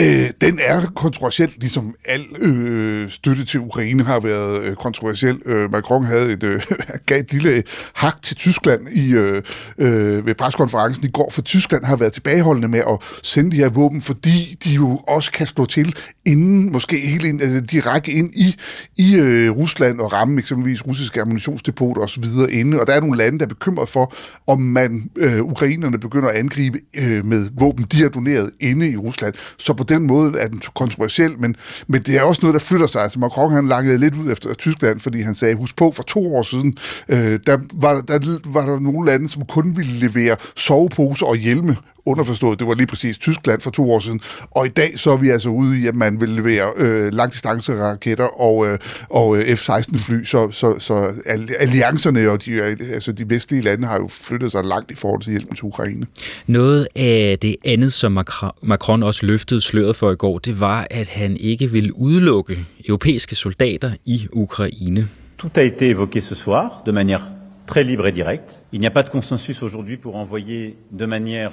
[0.00, 5.40] Øh, den er kontroversiel, ligesom al øh, støtte til Ukraine har været øh, kontroversiel.
[5.46, 6.62] Øh, Macron havde et, øh,
[7.06, 7.62] gav et lille øh,
[7.94, 9.42] hak til Tyskland i, øh,
[9.78, 13.68] øh, ved preskonferencen i går, for Tyskland har været tilbageholdende med at sende de her
[13.68, 15.94] våben, fordi de jo også kan slå til
[16.26, 18.56] inden, måske helt ind, øh, direkte ind i,
[18.96, 22.24] i øh, Rusland og ramme eksempelvis russiske ammunitionsdepoter osv.
[22.50, 22.80] inde.
[22.80, 24.14] Og der er nogle lande, der er bekymret for,
[24.46, 28.96] om man øh, ukrainerne begynder at angribe øh, med våben, de har doneret inde i
[28.96, 29.34] Rusland.
[29.58, 31.56] Så på den måde er den kontroversiel, men,
[31.86, 33.02] men det er også noget, der flytter sig.
[33.02, 36.36] Altså Macron han langede lidt ud efter Tyskland, fordi han sagde, husk på, for to
[36.36, 36.76] år siden,
[37.08, 41.76] øh, der, var, der var der nogle lande, som kun ville levere soveposer og hjelme
[42.08, 44.20] underforstået, det var lige præcis Tyskland for to år siden,
[44.50, 48.40] og i dag så er vi altså ude i, at man vil levere øh, langdistanceraketter
[48.40, 48.78] og, øh,
[49.10, 51.12] og øh, F-16-fly, så, så, så
[51.58, 55.30] alliancerne og de, altså de vestlige lande har jo flyttet sig langt i forhold til
[55.30, 56.06] hjælpen til Ukraine.
[56.46, 58.18] Noget af det andet, som
[58.62, 63.34] Macron også løftede sløret for i går, det var, at han ikke ville udelukke europæiske
[63.34, 65.08] soldater i Ukraine.
[65.38, 67.37] Tout a été évoqué ce soir de manière
[67.68, 68.62] très libre et direct.
[68.72, 71.48] Il n'y a pas de consensus aujourd'hui pour envoyer de manière...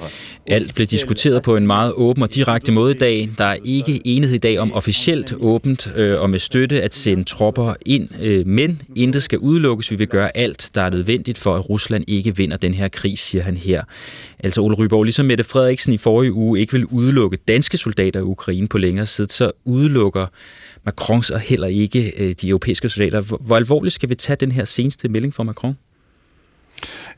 [0.48, 3.30] Alt blev diskuteret på en meget åben og direkte måde i dag.
[3.38, 7.24] Der er ikke enighed i dag om officielt åbent øh, og med støtte at sende
[7.24, 9.92] tropper ind, øh, men intet skal udelukkes.
[9.92, 13.18] Vi vil gøre alt, der er nødvendigt for, at Rusland ikke vinder den her krig,
[13.18, 13.84] siger han her.
[14.40, 18.24] Altså Ole Ryborg, ligesom Mette Frederiksen i forrige uge ikke vil udelukke danske soldater i
[18.24, 20.28] Ukraine på længere side, så udelukker
[20.86, 23.22] Macron og heller ikke øh, de europæiske soldater.
[23.22, 25.76] Hvor alvorligt skal vi tage den her seneste melding fra Macron?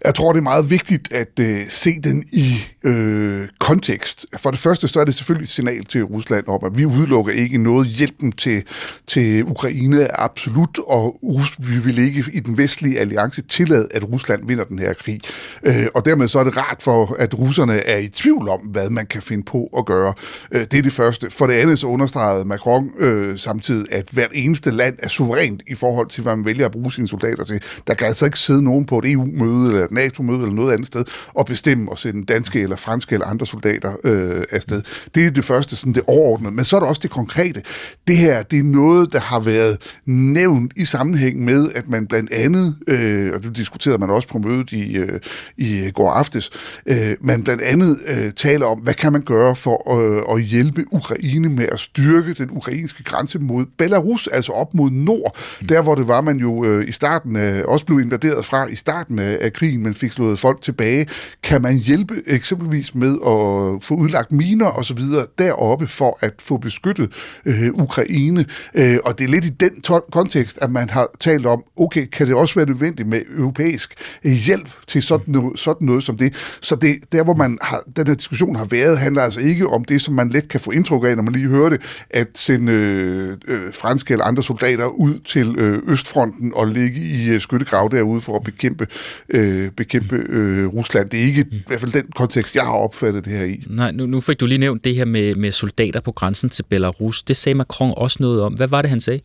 [0.05, 2.53] Jeg tror, det er meget vigtigt at øh, se den i
[2.87, 4.25] øh, kontekst.
[4.37, 7.33] For det første, så er det selvfølgelig et signal til Rusland om, at vi udelukker
[7.33, 7.87] ikke noget.
[7.87, 8.63] Hjælpen til,
[9.07, 11.19] til Ukraine er absolut, og
[11.57, 15.19] vi vil ikke i den vestlige alliance tillade, at Rusland vinder den her krig.
[15.63, 18.89] Øh, og dermed så er det rart for, at russerne er i tvivl om, hvad
[18.89, 20.13] man kan finde på at gøre.
[20.51, 21.31] Øh, det er det første.
[21.31, 25.75] For det andet så understregede Macron øh, samtidig, at hvert eneste land er suverænt i
[25.75, 27.61] forhold til, hvad man vælger at bruge sine soldater til.
[27.87, 30.87] Der kan altså ikke sidde nogen på et EU-møde eller et NATO-møde eller noget andet
[30.87, 34.81] sted, og bestemme at sende danske eller franske eller andre soldater øh, afsted.
[35.15, 36.55] Det er det første, sådan det overordnede.
[36.55, 37.61] Men så er der også det konkrete.
[38.07, 42.31] Det her, det er noget, der har været nævnt i sammenhæng med, at man blandt
[42.31, 45.19] andet, øh, og det diskuterede man også på mødet i, øh,
[45.57, 46.49] i går aftes,
[46.85, 50.85] øh, man blandt andet øh, taler om, hvad kan man gøre for øh, at hjælpe
[50.91, 55.67] Ukraine med at styrke den ukrainske grænse mod Belarus, altså op mod nord, mm.
[55.67, 58.75] der hvor det var, man jo øh, i starten af, også blev invaderet fra i
[58.75, 61.07] starten af, af krigen, men fik slået folk tilbage.
[61.43, 62.56] Kan man hjælpe eksempelvis
[62.95, 67.11] med at få udlagt miner og så videre deroppe for at få beskyttet
[67.45, 68.45] øh, Ukraine?
[68.75, 69.71] Øh, og det er lidt i den
[70.11, 73.93] kontekst, at man har talt om, okay, kan det også være nødvendigt med europæisk
[74.23, 76.33] øh, hjælp til sådan noget, sådan noget som det?
[76.61, 79.85] Så det, der, hvor man har, den her diskussion har været, handler altså ikke om
[79.85, 82.71] det, som man let kan få indtryk af, når man lige hører det, at sende
[82.71, 87.89] øh, øh, franske eller andre soldater ud til øh, Østfronten og ligge i øh, skyttegrav
[87.91, 88.87] derude for at bekæmpe,
[89.29, 91.09] øh, bekæmpe øh, Rusland.
[91.09, 93.63] Det er ikke i hvert fald den kontekst, jeg har opfattet det her i.
[93.67, 96.63] Nej, nu, nu fik du lige nævnt det her med, med soldater på grænsen til
[96.63, 97.23] Belarus.
[97.23, 98.53] Det sagde Macron også noget om.
[98.53, 99.19] Hvad var det, han sagde?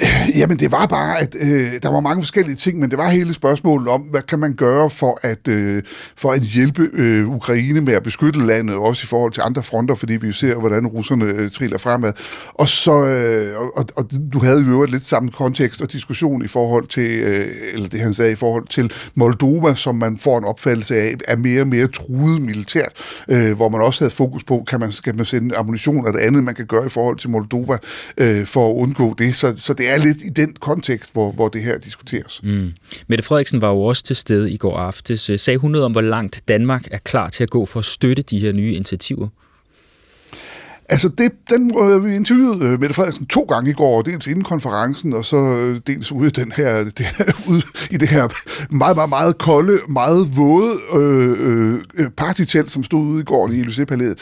[0.38, 3.34] Jamen, det var bare, at øh, der var mange forskellige ting, men det var hele
[3.34, 5.82] spørgsmålet om, hvad kan man gøre for at, øh,
[6.16, 9.94] for at hjælpe øh, Ukraine med at beskytte landet, også i forhold til andre fronter,
[9.94, 12.12] fordi vi jo ser, hvordan russerne øh, triller fremad.
[12.54, 16.48] Og så, øh, og, og du havde jo et lidt samme kontekst og diskussion i
[16.48, 20.44] forhold til, øh, eller det han sagde, i forhold til Moldova, som man får en
[20.44, 22.92] opfattelse af, er mere og mere truet militært,
[23.28, 26.20] øh, hvor man også havde fokus på, kan man, kan man sende ammunition og det
[26.20, 27.78] andet, man kan gøre i forhold til Moldova,
[28.18, 29.36] øh, for at undgå det.
[29.36, 32.40] Så, så det er lidt i den kontekst, hvor, hvor det her diskuteres.
[32.42, 32.72] Mm.
[33.06, 35.30] Mette Frederiksen var jo også til stede i går aftes.
[35.36, 38.22] Sagde hun noget om, hvor langt Danmark er klar til at gå for at støtte
[38.22, 39.28] de her nye initiativer?
[40.88, 44.44] Altså, det, den øh, vi interviewede øh, Mette Frederiksen to gange i går, dels inden
[44.44, 48.28] konferencen, og så øh, dels ude, den her, det her, ude i det her
[48.70, 53.60] meget, meget, meget kolde, meget våde øh, øh, partytelt, som stod ude i går i
[53.62, 54.14] Élysée-palæet.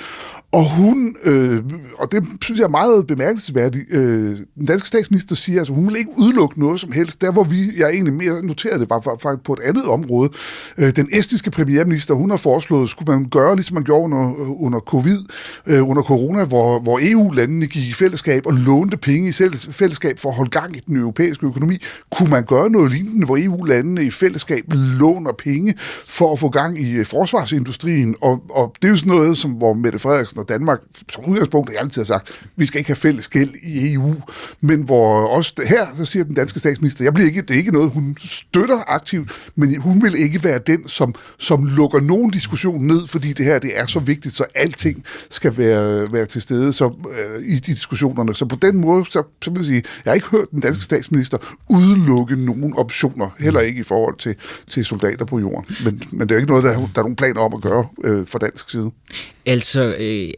[0.55, 1.63] Og hun, øh,
[1.99, 5.97] og det synes jeg er meget bemærkelsesværdigt, øh, den danske statsminister siger, altså hun vil
[5.97, 7.21] ikke udelukke noget som helst.
[7.21, 10.31] Der hvor vi, jeg egentlig mere noterede det, var faktisk på et andet område.
[10.79, 14.81] Øh, den estiske premierminister, hun har foreslået, skulle man gøre, ligesom man gjorde under, under
[14.81, 15.19] covid,
[15.67, 19.33] øh, under corona, hvor, hvor EU-landene gik i fællesskab og lånte penge i
[19.73, 21.79] fællesskab for at holde gang i den europæiske økonomi.
[22.11, 25.75] Kunne man gøre noget lignende, hvor EU-landene i fællesskab låner penge
[26.07, 28.15] for at få gang i øh, forsvarsindustrien?
[28.21, 30.81] Og, og det er jo sådan noget, som, hvor Mette Frederiksen Danmark
[31.13, 34.15] som udgangspunkt har altid har sagt, vi skal ikke have fælles gæld i EU,
[34.61, 37.73] men hvor også her, så siger den danske statsminister, jeg bliver ikke, det er ikke
[37.73, 42.87] noget, hun støtter aktivt, men hun vil ikke være den, som, som lukker nogen diskussion
[42.87, 46.73] ned, fordi det her det er så vigtigt, så alting skal være, være til stede
[46.73, 48.35] så, øh, i de diskussionerne.
[48.35, 50.85] Så på den måde, så, så vil jeg sige, jeg har ikke hørt den danske
[50.85, 51.39] statsminister
[51.71, 54.35] udelukke nogen optioner, heller ikke i forhold til,
[54.69, 55.77] til soldater på jorden.
[55.85, 58.27] Men, men det er ikke noget, der, der er nogen planer om at gøre øh,
[58.27, 58.91] fra dansk side.
[59.47, 60.31] Altså, øh,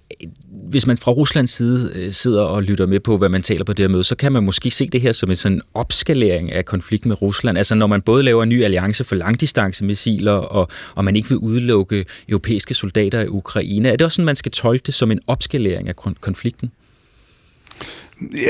[0.71, 3.73] hvis man fra Ruslands side øh, sidder og lytter med på, hvad man taler på
[3.73, 6.65] det her møde, så kan man måske se det her som en sådan opskalering af
[6.65, 7.59] konflikt med Rusland.
[7.59, 11.39] Altså når man både laver en ny alliance for langdistancemissiler, og, og man ikke vil
[11.39, 13.89] udelukke europæiske soldater i Ukraine.
[13.89, 16.71] Er det også sådan, man skal tolke det som en opskalering af konflikten?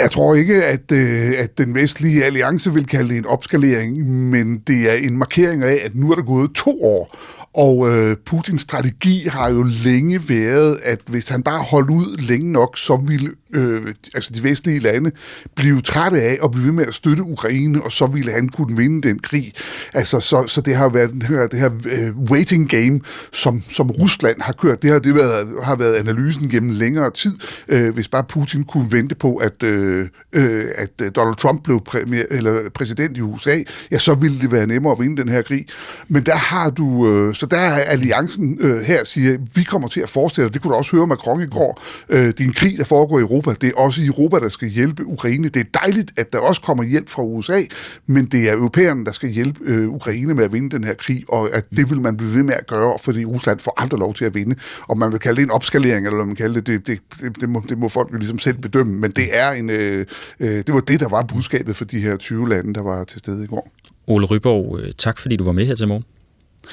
[0.02, 4.58] Jeg tror ikke, at, øh, at den vestlige alliance vil kalde det en opskalering, men
[4.66, 7.16] det er en markering af, at nu er der gået to år,
[7.56, 12.52] og øh, Putins strategi har jo længe været, at hvis han bare holdt ud længe
[12.52, 15.10] nok, så ville øh, altså de vestlige lande
[15.54, 18.76] blive trætte af at blive ved med at støtte Ukraine, og så ville han kunne
[18.76, 19.52] vinde den krig.
[19.94, 23.00] Altså, så, så det har været det her, det her øh, waiting game,
[23.32, 24.82] som, som Rusland har kørt.
[24.82, 27.32] Det har, det været, har været analysen gennem længere tid.
[27.68, 31.80] øh, hvis bare Putin kunne vente på, at, øh, øh, at øh, Donald Trump blev
[31.80, 35.42] premier, eller præsident i USA, ja, så ville det være nemmere at vinde den her
[35.42, 35.66] krig.
[36.08, 40.00] Men der har du, Øh, så der er alliancen øh, her siger, vi kommer til
[40.00, 43.18] at fortsætte, det kunne du også høre Macron i går, øh, din krig, der foregår
[43.18, 45.48] i Europa, Det er også i Europa, der skal hjælpe Ukraine.
[45.48, 47.62] Det er dejligt, at der også kommer hjælp fra USA,
[48.06, 51.24] men det er europæerne, der skal hjælpe øh, Ukraine med at vinde den her krig,
[51.28, 54.14] og at det vil man blive ved med at gøre, fordi Rusland får aldrig lov
[54.14, 54.56] til at vinde.
[54.88, 57.40] Og man vil kalde det en opskalering, eller hvad man kalder det, det, det, det,
[57.40, 60.06] det, må, det må folk jo ligesom selv bedømme, men det er en, øh,
[60.40, 63.18] øh, det var det, der var budskabet for de her 20 lande, der var til
[63.18, 63.72] stede i går.
[64.06, 66.04] Ole Ryborg, øh, tak fordi du var med her til morgen.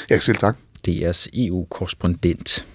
[0.09, 0.55] Ja, selv tak.
[0.87, 2.65] DR's EU-korrespondent.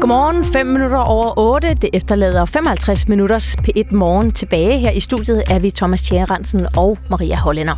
[0.00, 1.74] Godmorgen, 5 minutter over 8.
[1.74, 4.78] Det efterlader 55 minutters P1 morgen tilbage.
[4.78, 7.76] Her i studiet er vi Thomas Tjærensen og Maria Hollænder.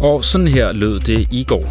[0.00, 1.64] Og sådan her lød det i går.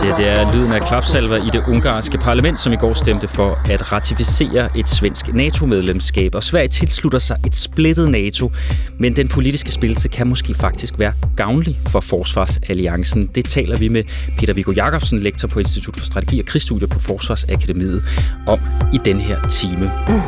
[0.00, 3.70] Det, det er lyden af klapsalver i det ungarske parlament, som i går stemte for
[3.70, 6.34] at ratificere et svensk NATO-medlemskab.
[6.34, 8.52] Og Sverige tilslutter sig et splittet NATO,
[8.98, 13.30] men den politiske spillelse kan måske faktisk være gavnlig for Forsvarsalliancen.
[13.34, 14.02] Det taler vi med
[14.38, 18.04] Peter Viggo Jacobsen, lektor på Institut for Strategi og Krigsstudier på Forsvarsakademiet,
[18.46, 18.60] om
[18.92, 19.90] i den her time.
[20.08, 20.20] Mm.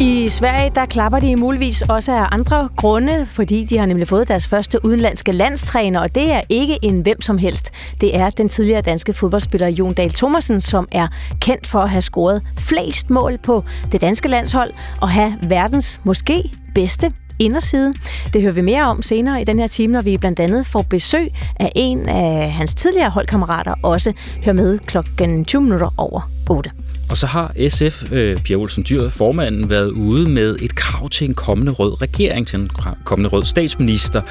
[0.00, 4.28] I Sverige, der klapper de muligvis også af andre grunde, fordi de har nemlig fået
[4.28, 7.72] deres første udenlandske landstræner, og det er ikke en hvem som helst.
[8.00, 11.08] Det er den tidligere danske fodboldspiller Jon Dahl Thomasen, som er
[11.40, 16.52] kendt for at have scoret flest mål på det danske landshold og have verdens måske
[16.74, 17.94] bedste inderside.
[18.32, 20.82] Det hører vi mere om senere i den her time, når vi blandt andet får
[20.82, 21.28] besøg
[21.60, 24.12] af en af hans tidligere holdkammerater, også
[24.44, 26.70] hører med klokken 20 minutter over 8.
[27.10, 31.28] Og så har SF, øh, Pia Olsen Dyr, formanden, været ude med et krav til
[31.28, 32.70] en kommende rød regering, til en
[33.04, 34.22] kommende rød statsminister.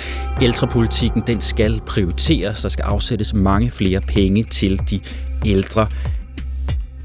[0.42, 2.62] Ældrepolitikken, den skal prioriteres.
[2.62, 5.00] Der skal afsættes mange flere penge til de
[5.46, 5.88] ældre.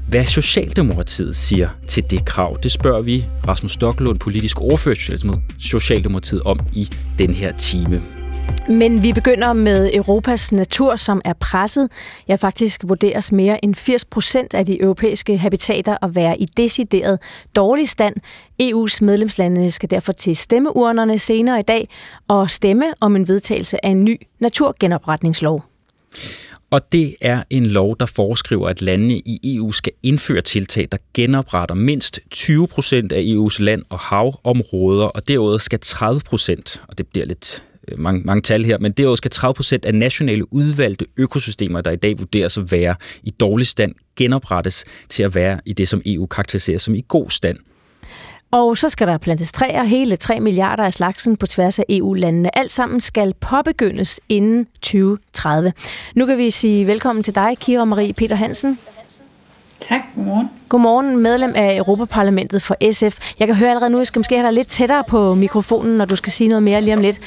[0.07, 6.59] Hvad Socialdemokratiet siger til det krav, det spørger vi Rasmus Stocklund, politisk ordfører Socialdemokratiet om
[6.73, 8.01] i den her time.
[8.69, 11.89] Men vi begynder med Europas natur, som er presset.
[12.27, 17.19] Ja, faktisk vurderes mere end 80 procent af de europæiske habitater at være i decideret
[17.55, 18.15] dårlig stand.
[18.61, 21.89] EU's medlemslande skal derfor til stemmeurnerne senere i dag
[22.27, 25.63] og stemme om en vedtagelse af en ny naturgenopretningslov.
[26.71, 30.97] Og det er en lov, der foreskriver, at landene i EU skal indføre tiltag, der
[31.13, 36.97] genopretter mindst 20 procent af EU's land- og havområder, og derudover skal 30 procent, og
[36.97, 41.05] det bliver lidt Øh, mange, mange tal her, men derudover skal 30% af nationale udvalgte
[41.17, 45.73] økosystemer, der i dag vurderes at være i dårlig stand, genoprettes til at være i
[45.73, 47.57] det, som EU karakteriserer som i god stand.
[48.51, 52.57] Og så skal der plantes træer, hele 3 milliarder af slagsen på tværs af EU-landene.
[52.57, 55.73] Alt sammen skal påbegyndes inden 2030.
[56.15, 58.79] Nu kan vi sige velkommen til dig, Kira Marie Peter Hansen.
[59.89, 60.49] Tak, godmorgen.
[60.69, 63.33] Godmorgen, medlem af Europaparlamentet for SF.
[63.39, 65.97] Jeg kan høre allerede nu, at jeg skal måske have dig lidt tættere på mikrofonen,
[65.97, 67.19] når du skal sige noget mere lige om lidt.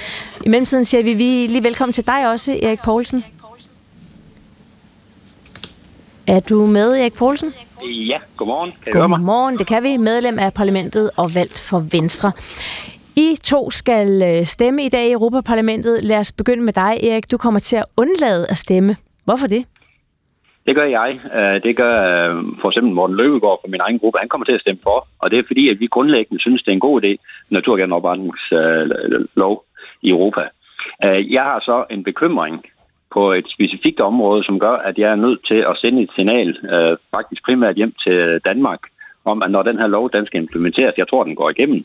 [0.47, 3.25] I mellemtiden siger vi, vi lige velkommen til dig også, Erik Poulsen.
[6.27, 7.55] Er du med, Erik Poulsen?
[7.83, 8.73] Ja, godmorgen.
[8.85, 9.97] Kan godmorgen, det kan vi.
[9.97, 12.33] Medlem af parlamentet og valgt for Venstre.
[13.17, 16.05] I to skal øh, stemme i dag i Europaparlamentet.
[16.05, 17.31] Lad os begynde med dig, Erik.
[17.31, 18.97] Du kommer til at undlade at stemme.
[19.25, 19.65] Hvorfor det?
[20.69, 21.21] Det gør jeg.
[21.35, 24.19] Øh, det gør øh, for eksempel Morten Løbegaard fra min egen gruppe.
[24.19, 25.09] Han kommer til at stemme for.
[25.19, 27.17] Og det er fordi, at vi grundlæggende synes, det er en god idé,
[27.51, 29.65] naturgenopretningslov
[30.03, 30.49] i Europa.
[31.05, 32.65] Øh, jeg har så en bekymring
[33.13, 36.59] på et specifikt område, som gør, at jeg er nødt til at sende et signal,
[37.11, 38.81] faktisk primært hjem til Danmark,
[39.25, 41.85] om at når den her lov den skal implementeres, jeg tror, den går igennem,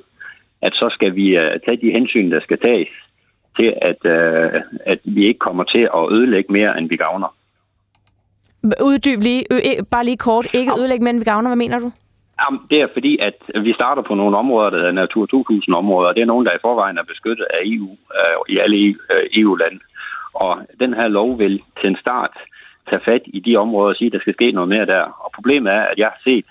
[0.61, 1.31] at så skal vi
[1.65, 2.87] tage de hensyn, der skal tages
[3.57, 4.05] til, at,
[4.85, 7.35] at vi ikke kommer til at ødelægge mere, end vi gavner.
[8.81, 9.43] Uddyb lige,
[9.91, 10.47] bare lige kort.
[10.53, 11.49] Ikke ødelægge mænd ved gavner.
[11.49, 11.91] Hvad mener du?
[12.41, 16.15] Jamen, det er fordi, at vi starter på nogle områder, der er Natur 2000-områder, og
[16.15, 18.95] det er nogle, der i forvejen er beskyttet af EU øh, i alle
[19.33, 19.79] EU-lande.
[20.33, 22.31] Og den her lov vil til en start
[22.89, 25.01] tage fat i de områder og sige, at der skal ske noget mere der.
[25.01, 26.45] Og problemet er, at jeg har set,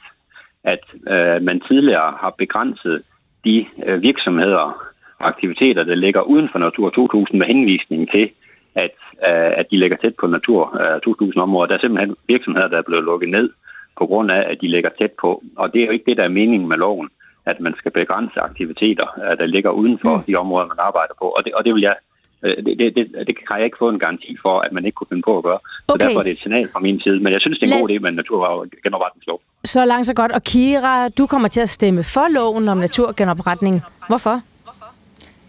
[0.65, 3.03] at øh, man tidligere har begrænset
[3.45, 4.75] de øh, virksomheder og
[5.21, 8.31] aktiviteter, der ligger uden for Natur 2000 med henvisning til,
[8.75, 10.63] at, øh, at de ligger tæt på Natur
[11.09, 11.65] 2000-områder.
[11.65, 13.51] Øh, der er simpelthen virksomheder, der er blevet lukket ned
[13.99, 15.43] på grund af, at de ligger tæt på.
[15.57, 17.09] Og det er jo ikke det, der er meningen med loven,
[17.47, 20.23] at man skal begrænse aktiviteter, øh, der ligger uden for mm.
[20.23, 21.25] de områder, man arbejder på.
[21.25, 21.97] Og det, og det vil jeg
[22.43, 25.07] det, det, det, det kan jeg ikke få en garanti for, at man ikke kunne
[25.09, 25.59] finde på at gøre.
[25.65, 26.07] Så okay.
[26.07, 27.21] derfor er det et signal fra min side.
[27.21, 27.81] Men jeg synes, det er en Lad...
[27.81, 29.41] god idé med en naturgenopretningslov.
[29.65, 30.33] Så langt så godt.
[30.33, 33.83] Og Kira, du kommer til at stemme for loven om naturgenopretning.
[34.09, 34.41] Hvorfor?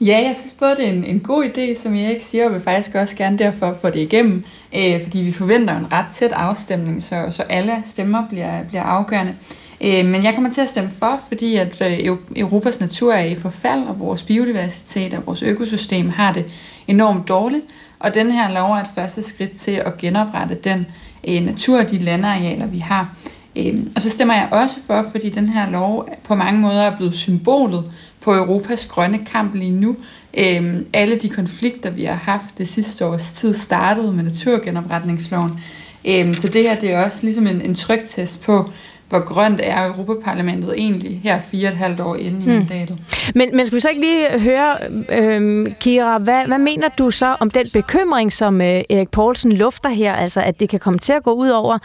[0.06, 2.54] Ja, jeg synes både, det er en, en god idé, som jeg ikke siger, og
[2.54, 4.44] vil faktisk også gerne derfor få det igennem,
[4.76, 9.36] øh, fordi vi forventer en ret tæt afstemning, så, så alle stemmer bliver, bliver afgørende.
[9.82, 13.36] Øh, men jeg kommer til at stemme for, fordi at øh, Europas natur er i
[13.36, 16.46] forfald, og vores biodiversitet og vores økosystem har det
[16.88, 17.66] enormt dårligt,
[18.00, 20.88] og den her lov er et første skridt til at genoprette den
[21.28, 23.16] øh, natur og de landarealer, vi har.
[23.56, 26.98] Øh, og så stemmer jeg også for, fordi den her lov på mange måder er
[26.98, 27.92] blevet symbolet
[28.24, 29.96] på Europas grønne kamp lige nu.
[30.38, 35.64] Øhm, alle de konflikter, vi har haft det sidste års tid, startede med naturgenopretningsloven.
[36.06, 38.70] Øhm, så det her det er også ligesom en, en trygtest på,
[39.10, 42.54] hvor grønt er Europaparlamentet egentlig her fire og et halvt år inde i hmm.
[42.54, 42.98] mandatet.
[43.36, 44.78] Men, men skal vi så ikke lige høre,
[45.10, 49.90] øhm, Kira, hvad, hvad mener du så om den bekymring, som øh, Erik Poulsen lufter
[49.90, 51.78] her, altså at det kan komme til at gå ud over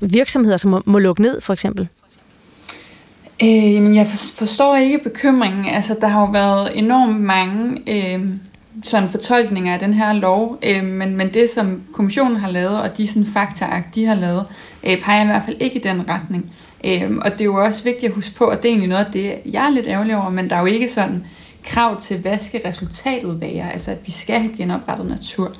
[0.00, 1.88] virksomheder, som må, må lukke ned, for eksempel?
[3.42, 5.66] Øh, jamen, jeg forstår ikke bekymringen.
[5.66, 8.26] Altså, der har jo været enormt mange øh,
[8.82, 12.96] sådan fortolkninger af den her lov, øh, men, men det, som kommissionen har lavet, og
[12.96, 14.46] de sådan, faktaakt, de har lavet,
[14.84, 16.52] øh, peger i hvert fald ikke i den retning.
[16.84, 19.04] Øh, og det er jo også vigtigt at huske på, at det er egentlig noget
[19.04, 21.24] af det, jeg er lidt ærgerlig over, men der er jo ikke sådan
[21.64, 25.52] krav til, hvad skal resultatet være, altså at vi skal have genoprettet natur.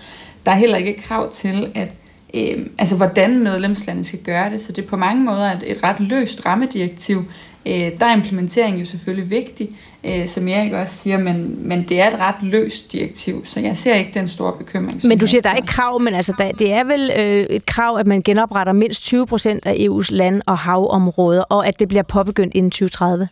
[0.47, 1.89] Der er heller ikke krav til, at
[2.35, 5.83] øh, altså hvordan medlemslandet skal gøre det, så det er på mange måder et, et
[5.83, 7.25] ret løst rammedirektiv,
[7.67, 12.01] Øh, der er implementering jo selvfølgelig vigtig, øh, som Erik også siger, men, men det
[12.01, 15.01] er et ret løst direktiv, så jeg ser ikke den store bekymring.
[15.07, 17.67] Men du siger, der er ikke krav, men altså, der, det er vel øh, et
[17.67, 21.89] krav, at man genopretter mindst 20 procent af EU's land- og havområder, og at det
[21.89, 23.29] bliver påbegyndt inden 2030?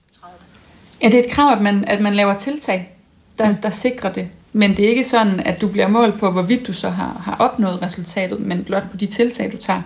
[1.03, 2.93] Ja, det er et krav, at man, at man laver tiltag,
[3.39, 4.29] der, der sikrer det.
[4.53, 7.37] Men det er ikke sådan, at du bliver målt på, hvorvidt du så har, har
[7.39, 9.83] opnået resultatet, men blot på de tiltag, du tager.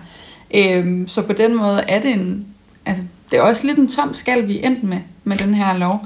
[0.53, 2.47] Øhm, så på den måde er det en,
[2.85, 3.03] altså,
[3.33, 6.05] det er også lidt en tom skal, vi endt med, med den her lov.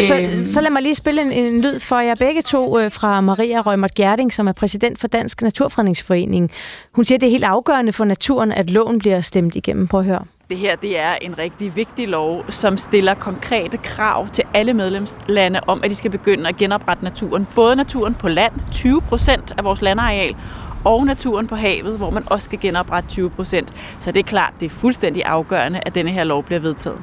[0.00, 0.46] Så, øhm.
[0.46, 3.60] så lad mig lige spille en, en lyd for jer begge to øh, fra Maria
[3.60, 6.50] Rømert Gjerding, som er præsident for Dansk Naturfredningsforening.
[6.92, 9.86] Hun siger, at det er helt afgørende for naturen, at loven bliver stemt igennem.
[9.86, 10.24] Prøv at høre.
[10.50, 15.60] Det her det er en rigtig vigtig lov, som stiller konkrete krav til alle medlemslande
[15.66, 17.46] om, at de skal begynde at genoprette naturen.
[17.54, 20.36] Både naturen på land, 20 procent af vores landareal,
[20.84, 23.72] og naturen på havet, hvor man også skal genoprette 20 procent.
[24.00, 27.02] Så det er klart, det er fuldstændig afgørende, at denne her lov bliver vedtaget.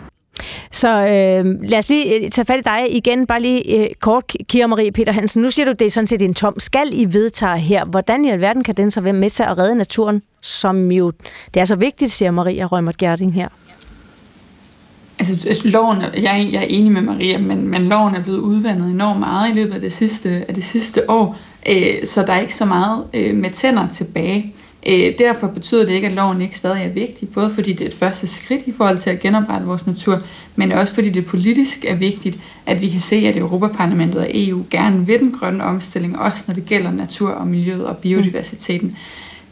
[0.72, 4.24] Så øh, lad os lige øh, tage fat i dig igen, bare lige øh, kort,
[4.50, 5.42] Kira Marie Peter Hansen.
[5.42, 7.86] Nu siger du, det er sådan set en tom skal I vedtager her.
[7.86, 11.12] Hvordan i alverden kan den så være med til at redde naturen, som jo,
[11.54, 13.48] det er så vigtigt, siger Maria Rømert Gerding her?
[15.20, 18.92] Altså, altså, loven, jeg, jeg er enig med Maria, men, men loven er blevet udvandet
[18.92, 21.38] enormt meget i løbet af det sidste, af det sidste år
[21.70, 24.54] øh, så der er ikke så meget øh, med tænder tilbage.
[24.88, 27.88] Øh, derfor betyder det ikke, at loven ikke stadig er vigtig, både fordi det er
[27.88, 30.22] et første skridt i forhold til at genoprette vores natur,
[30.56, 34.66] men også fordi det politisk er vigtigt, at vi kan se, at Europaparlamentet og EU
[34.72, 38.98] gerne vil den grønne omstilling, også når det gælder natur og miljøet og biodiversiteten.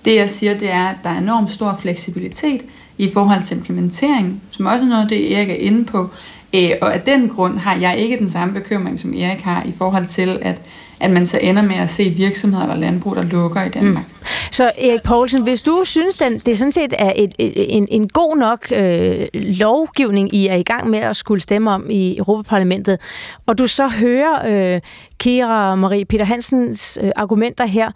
[0.06, 2.62] Det jeg siger, det er, at der er enormt stor fleksibilitet
[2.98, 6.10] i forhold til implementering, som også er noget af det, Erik er inde på.
[6.56, 9.72] Øh, og af den grund har jeg ikke den samme bekymring, som Erik har i
[9.78, 10.62] forhold til, at
[11.04, 14.04] at man så ender med at se virksomheder eller landbrug, der lukker i Danmark.
[14.04, 14.26] Mm.
[14.52, 18.38] Så Erik Poulsen, hvis du synes, den, det sådan set er et, en, en god
[18.38, 23.00] nok øh, lovgivning, I er i gang med at skulle stemme om i Europaparlamentet,
[23.48, 24.82] og du så hører øh,
[25.20, 27.92] Kira Marie Peter Hansens øh, argumenter her,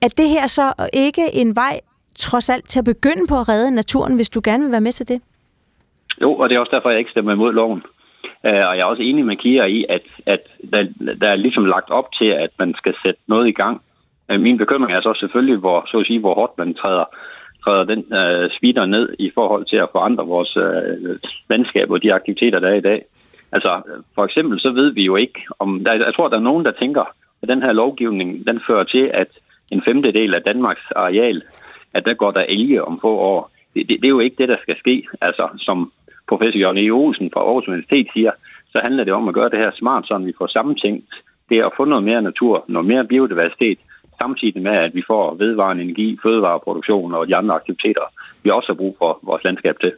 [0.00, 1.80] at det her så ikke en vej
[2.18, 4.92] trods alt til at begynde på at redde naturen, hvis du gerne vil være med
[4.92, 5.20] til det?
[6.22, 7.82] Jo, og det er også derfor, jeg ikke stemmer imod loven.
[8.46, 10.40] Øh, og jeg er også enig med Kira i, at, at
[10.72, 10.86] der,
[11.20, 13.80] der er ligesom lagt op til, at man skal sætte noget i gang.
[14.30, 17.04] Øh, min bekymring er så selvfølgelig, hvor, så at sige, hvor hårdt man træder,
[17.64, 21.18] træder den øh, speeder ned i forhold til at forandre vores øh,
[21.50, 23.04] landskab og de aktiviteter, der er i dag.
[23.52, 23.82] Altså,
[24.14, 26.70] for eksempel så ved vi jo ikke, om der, jeg tror, der er nogen, der
[26.70, 27.04] tænker,
[27.42, 29.28] at den her lovgivning, den fører til, at
[29.72, 31.42] en femtedel af Danmarks areal,
[31.94, 33.50] at der går der elge om få år.
[33.74, 35.06] Det, det, det er jo ikke det, der skal ske.
[35.20, 35.92] Altså, som
[36.28, 36.90] professor Jørgen E.
[36.90, 38.30] Olsen fra Aarhus Universitet siger,
[38.72, 41.14] så handler det om at gøre det her smart, så vi får sammentænkt
[41.48, 43.78] det at få noget mere natur, noget mere biodiversitet,
[44.20, 48.02] samtidig med, at vi får vedvarende energi, fødevareproduktion og de andre aktiviteter,
[48.42, 49.92] vi også har brug for vores landskab til.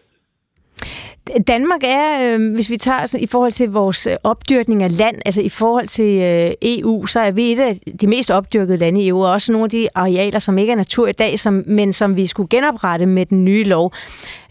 [1.47, 5.17] Danmark er, øh, hvis vi tager altså, i forhold til vores øh, opdyrkning af land,
[5.27, 9.03] altså i forhold til øh, EU, så er vi et af de mest opdyrkede lande
[9.03, 11.65] i EU, og også nogle af de arealer, som ikke er natur i dag, som,
[11.67, 13.93] men som vi skulle genoprette med den nye lov.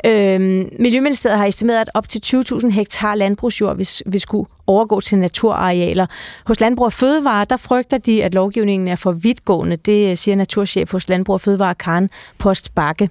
[0.06, 0.40] Øh,
[0.80, 6.06] Miljøministeriet har estimeret, at op til 20.000 hektar landbrugsjord hvis vil skulle overgå til naturarealer.
[6.46, 9.76] Hos Landbrug og Fødevare, der frygter de, at lovgivningen er for vidtgående.
[9.76, 13.10] Det øh, siger naturchef hos Landbrug og Fødevare, Karen Post Bakke.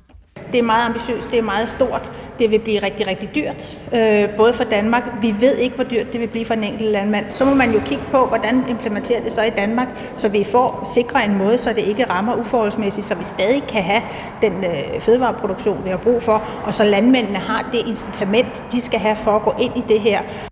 [0.53, 4.37] Det er meget ambitiøst, det er meget stort, det vil blive rigtig, rigtig dyrt, øh,
[4.37, 5.13] både for Danmark.
[5.23, 7.27] Vi ved ikke, hvor dyrt det vil blive for en enkelt landmand.
[7.35, 10.91] Så må man jo kigge på, hvordan implementerer det så i Danmark, så vi får
[10.95, 14.03] sikre en måde, så det ikke rammer uforholdsmæssigt, så vi stadig kan have
[14.43, 19.01] den øh, fødevareproduktion, vi har brug for, og så landmændene har det incitament, de skal
[19.01, 20.48] have for at gå ind i det her.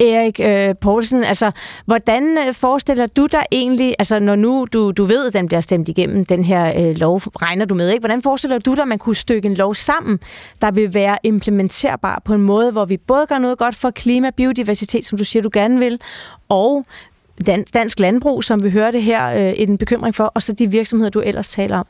[0.00, 1.50] Erik øh, Poulsen, altså,
[1.84, 5.60] hvordan øh, forestiller du dig egentlig, altså når nu du, du ved, at den bliver
[5.60, 8.00] stemt igennem, den her øh, lov, regner du med, ikke?
[8.00, 10.18] Hvordan forestiller du dig, at man kunne stykke en lov sammen,
[10.60, 14.30] der vil være implementerbar på en måde, hvor vi både gør noget godt for klima,
[14.30, 16.00] biodiversitet, som du siger, du gerne vil,
[16.48, 16.86] og
[17.74, 21.20] dansk landbrug, som vi hørte her, øh, en bekymring for, og så de virksomheder, du
[21.20, 21.86] ellers taler om?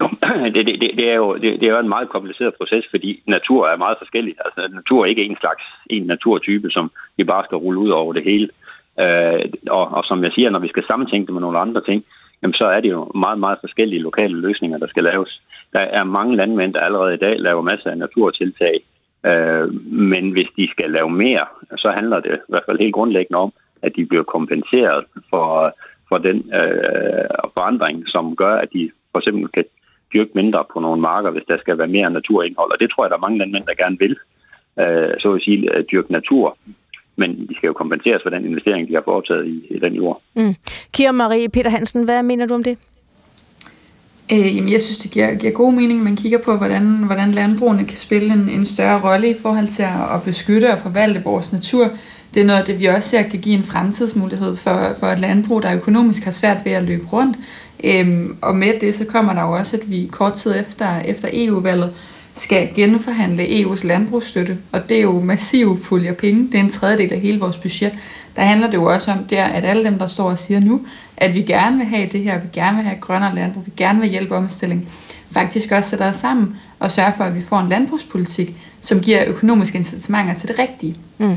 [0.54, 3.68] det, det, det, er jo, det, det er jo en meget kompliceret proces, fordi natur
[3.68, 4.34] er meget forskellig.
[4.44, 8.12] Altså, natur er ikke en slags en naturtype, som vi bare skal rulle ud over
[8.12, 8.48] det hele.
[9.00, 12.04] Øh, og, og som jeg siger, når vi skal sammentænke det med nogle andre ting,
[12.42, 15.42] jamen, så er det jo meget, meget forskellige lokale løsninger, der skal laves.
[15.72, 18.82] Der er mange landmænd, der allerede i dag laver masser af naturtiltag
[19.26, 21.46] Øh, men hvis de skal lave mere,
[21.76, 23.52] så handler det i hvert fald helt grundlæggende om,
[23.82, 25.76] at de bliver kompenseret for,
[26.08, 29.64] for den øh, forandring, som gør, at de for eksempel kan
[30.14, 32.72] dyrke mindre på nogle marker, hvis der skal være mere naturindhold.
[32.72, 34.16] Og det tror jeg, der er mange landmænd, der gerne vil.
[34.80, 36.56] Øh, så at sige, dyrke natur.
[37.16, 40.22] Men de skal jo kompenseres for den investering, de har foretaget i, i den jord.
[40.34, 40.54] Mm.
[40.92, 42.78] Kira Marie Peter Hansen, hvad mener du om det?
[44.32, 47.30] Øh, jamen, jeg synes, det giver, giver god mening, at man kigger på, hvordan, hvordan
[47.30, 51.22] landbrugene kan spille en, en større rolle i forhold til at, at beskytte og forvalte
[51.24, 51.90] vores natur.
[52.34, 55.18] Det er noget af det, vi også ser kan give en fremtidsmulighed for, for et
[55.18, 57.36] landbrug, der økonomisk har svært ved at løbe rundt.
[57.84, 61.28] Øhm, og med det, så kommer der jo også, at vi kort tid efter, efter
[61.32, 61.94] EU-valget
[62.34, 66.46] skal genforhandle EU's landbrugsstøtte, og det er jo massive puljer penge.
[66.46, 67.92] Det er en tredjedel af hele vores budget.
[68.36, 70.80] Der handler det jo også om, der, at alle dem, der står og siger nu,
[71.16, 74.00] at vi gerne vil have det her, vi gerne vil have grønnere landbrug, vi gerne
[74.00, 74.88] vil hjælpe omstilling,
[75.32, 79.24] faktisk også sætter os sammen og sørger for, at vi får en landbrugspolitik, som giver
[79.26, 80.96] økonomiske incitamenter til det rigtige.
[81.18, 81.36] Mm.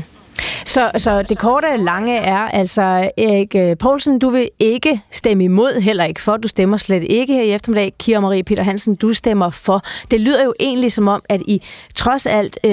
[0.64, 5.44] Så, så det korte og lange er altså, Erik øh, Poulsen, du vil ikke stemme
[5.44, 6.36] imod, heller ikke for.
[6.36, 7.92] Du stemmer slet ikke her i eftermiddag.
[8.00, 9.80] Kira Marie Peter Hansen, du stemmer for.
[10.10, 11.62] Det lyder jo egentlig som om, at I
[11.94, 12.70] trods alt øh,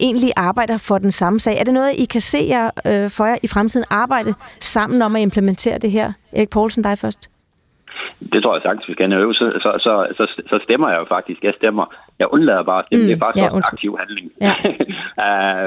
[0.00, 1.58] egentlig arbejder for den samme sag.
[1.58, 5.16] Er det noget, I kan se jer øh, for jer i fremtiden arbejde sammen om
[5.16, 6.12] at implementere det her?
[6.32, 7.30] Erik Poulsen, dig først.
[8.32, 9.34] Det tror jeg sagtens, vi skal øve.
[9.34, 11.44] Så, så, så, så, så stemmer jeg jo faktisk.
[11.44, 11.94] Jeg stemmer.
[12.18, 13.02] Jeg undlader bare at stemme.
[13.02, 14.32] Mm, det er faktisk ja, også en aktiv handling.
[14.40, 14.54] Ja.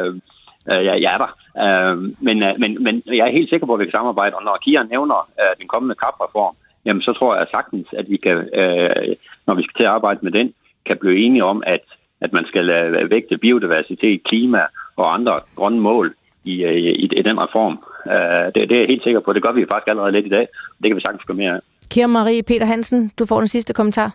[0.08, 0.16] uh,
[0.72, 1.32] øh, jeg, jeg er der.
[1.64, 4.44] Øh, men, øh, men, men jeg er helt sikker på, at vi kan samarbejde, og
[4.44, 8.38] når Kia nævner øh, den kommende kapreform, jamen så tror jeg sagtens, at vi kan,
[8.38, 9.16] øh,
[9.48, 10.54] når vi skal til at arbejde med den,
[10.86, 11.84] kan blive enige om, at,
[12.22, 14.62] at man skal øh, vægte biodiversitet, klima
[14.96, 17.80] og andre grønne mål i, øh, i, i den reform.
[18.08, 19.34] Øh, det, det er jeg helt sikker på.
[19.34, 20.48] Det gør vi faktisk allerede lidt i dag.
[20.82, 21.60] Det kan vi sagtens gå mere af.
[21.92, 24.12] Kira Marie Peter Hansen, du får den sidste kommentar.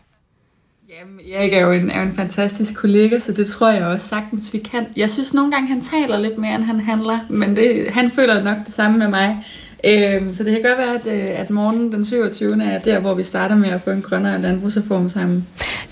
[0.89, 4.09] Jamen, Erik er jo en, er jo en fantastisk kollega, så det tror jeg også
[4.09, 4.87] sagtens, vi kan.
[4.97, 8.43] Jeg synes nogle gange, han taler lidt mere, end han handler, men det, han føler
[8.43, 9.45] nok det samme med mig.
[9.85, 12.65] Øhm, så det kan godt være, at, øh, at morgen den 27.
[12.65, 15.47] er der, hvor vi starter med at få en grønnere landbrugsreform sammen.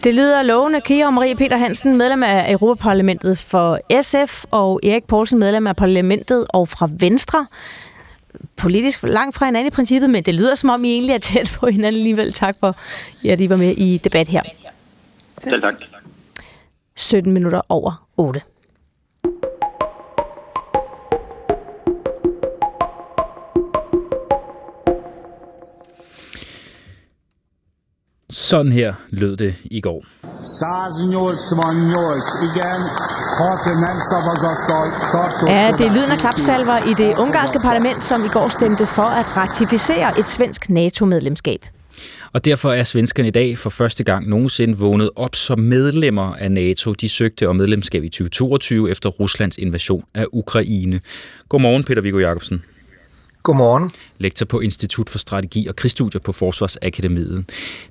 [0.05, 0.81] Det lyder lovende.
[0.81, 6.47] Kira Marie Peter Hansen, medlem af Europaparlamentet for SF, og Erik Poulsen, medlem af parlamentet
[6.49, 7.47] og fra Venstre
[8.57, 11.57] politisk langt fra hinanden i princippet, men det lyder som om I egentlig er tæt
[11.61, 12.33] på hinanden alligevel.
[12.33, 12.77] Tak for,
[13.29, 14.43] at I var med i debat her.
[15.51, 15.75] Selv tak.
[16.97, 18.41] 17 minutter over 8.
[28.31, 30.05] Sådan her lød det i går.
[35.49, 39.03] Ja, det er lyden af klapsalver i det ungarske parlament, som i går stemte for
[39.21, 41.76] at ratificere et svensk NATO-medlemskab.
[42.37, 46.53] Og derfor er svenskerne i dag for første gang nogensinde vågnet op som medlemmer af
[46.53, 46.93] NATO.
[46.93, 51.01] De søgte om medlemskab i 2022 efter Ruslands invasion af Ukraine.
[51.49, 52.63] Godmorgen, Peter Viggo Jacobsen.
[53.43, 53.91] Godmorgen.
[54.19, 57.45] Lektor på Institut for Strategi og Krigsstudier på Forsvarsakademiet.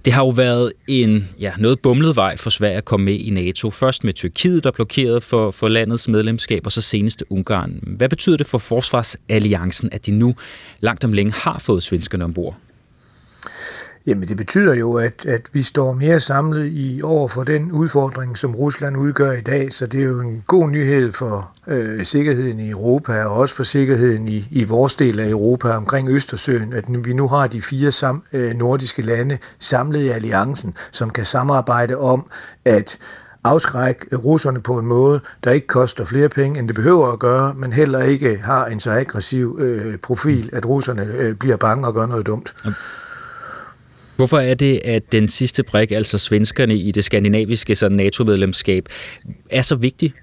[0.06, 3.30] Det har jo været en ja, noget bumlet vej for Sverige at komme med i
[3.30, 3.70] NATO.
[3.70, 7.80] Først med Tyrkiet, der blokerede for, for landets medlemskab, og så senest Ungarn.
[7.84, 10.36] Hvad betyder det for Forsvarsalliancen, at de nu
[10.80, 12.58] langt om længe har fået svenskerne ombord?
[14.08, 18.38] Jamen det betyder jo, at, at vi står mere samlet i over for den udfordring,
[18.38, 22.60] som Rusland udgør i dag, så det er jo en god nyhed for øh, sikkerheden
[22.60, 26.86] i Europa, og også for sikkerheden i, i vores del af Europa omkring Østersøen, at
[27.06, 31.98] vi nu har de fire sam, øh, nordiske lande samlet i alliancen, som kan samarbejde
[31.98, 32.26] om
[32.66, 32.98] at
[33.44, 37.54] afskrække russerne på en måde, der ikke koster flere penge, end det behøver at gøre,
[37.54, 41.94] men heller ikke har en så aggressiv øh, profil, at russerne øh, bliver bange og
[41.94, 42.54] gør noget dumt.
[44.18, 48.86] Hvorfor er det, at den sidste brik, altså svenskerne i det skandinaviske NATO-medlemskab,
[49.50, 50.14] er så vigtig?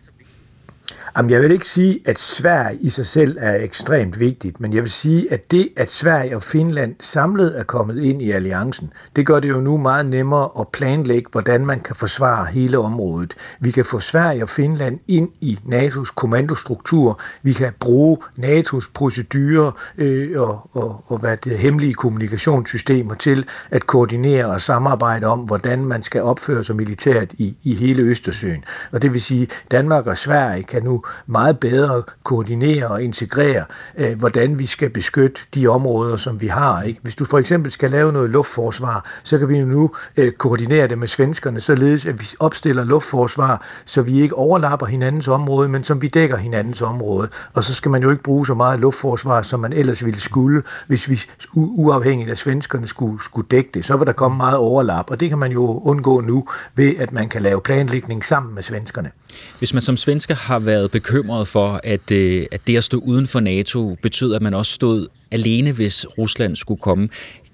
[1.16, 4.82] Jamen, jeg vil ikke sige, at Sverige i sig selv er ekstremt vigtigt, men jeg
[4.82, 9.26] vil sige, at det, at Sverige og Finland samlet er kommet ind i alliancen, det
[9.26, 13.34] gør det jo nu meget nemmere at planlægge, hvordan man kan forsvare hele området.
[13.60, 17.20] Vi kan få Sverige og Finland ind i NATO's kommandostruktur.
[17.42, 23.86] Vi kan bruge NATO's procedurer øh, og, og, og hvad det hemmelige kommunikationssystemer til at
[23.86, 28.64] koordinere og samarbejde om, hvordan man skal opføre sig militært i, i hele Østersøen.
[28.92, 33.64] Og det vil sige, Danmark og Sverige kan nu meget bedre koordinere og integrere,
[33.98, 36.82] øh, hvordan vi skal beskytte de områder, som vi har.
[36.82, 37.00] Ikke?
[37.02, 40.98] Hvis du for eksempel skal lave noget luftforsvar, så kan vi nu øh, koordinere det
[40.98, 46.02] med svenskerne, således at vi opstiller luftforsvar, så vi ikke overlapper hinandens område, men som
[46.02, 47.28] vi dækker hinandens område.
[47.52, 50.62] Og så skal man jo ikke bruge så meget luftforsvar, som man ellers ville skulle,
[50.86, 51.20] hvis vi
[51.54, 53.84] uafhængigt af svenskerne skulle, skulle dække det.
[53.84, 57.12] Så vil der komme meget overlap, og det kan man jo undgå nu ved, at
[57.12, 59.10] man kan lave planlægning sammen med svenskerne.
[59.58, 63.26] Hvis man som svensker har været bekymret for, at, øh, at det at stå uden
[63.26, 67.08] for NATO betyder, at man også stod alene, hvis Rusland skulle komme,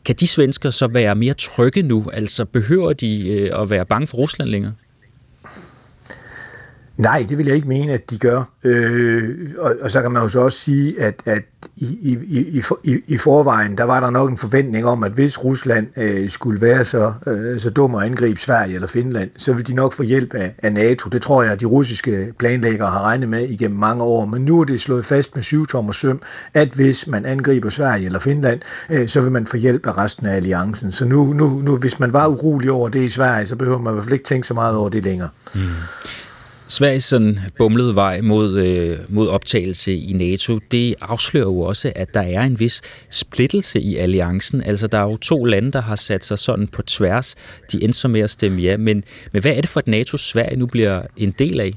[0.05, 2.07] kan de svensker så være mere trygge nu?
[2.13, 4.73] Altså behøver de øh, at være bange for Rusland længere?
[6.99, 8.43] Nej, det vil jeg ikke mene, at de gør.
[8.65, 11.43] Øh, og, og så kan man jo så også sige, at, at
[11.77, 15.45] i, i, i, i, i forvejen, der var der nok en forventning om, at hvis
[15.45, 19.67] Rusland øh, skulle være så, øh, så dum at angribe Sverige eller Finland, så ville
[19.67, 21.09] de nok få hjælp af, af NATO.
[21.09, 24.25] Det tror jeg, at de russiske planlæggere har regnet med igennem mange år.
[24.25, 26.21] Men nu er det slået fast med syv tommer søm,
[26.55, 28.61] at hvis man angriber Sverige eller Finland,
[28.91, 30.93] øh, så vil man få hjælp af resten af alliancen.
[30.93, 33.93] Så nu, nu, nu, hvis man var urolig over det i Sverige, så behøver man
[33.93, 35.29] i hvert fald ikke tænke så meget over det længere.
[35.55, 35.61] Mm.
[36.69, 42.15] Sveriges sådan bumlede vej mod, øh, mod optagelse i NATO, det afslører jo også, at
[42.15, 42.81] der er en vis
[43.11, 44.63] splittelse i alliancen.
[44.63, 47.35] Altså, der er jo to lande, der har sat sig sådan på tværs.
[47.73, 48.77] De endte så med at stemme ja.
[48.77, 51.73] Men, men hvad er det for, et NATO Sverige nu bliver en del af?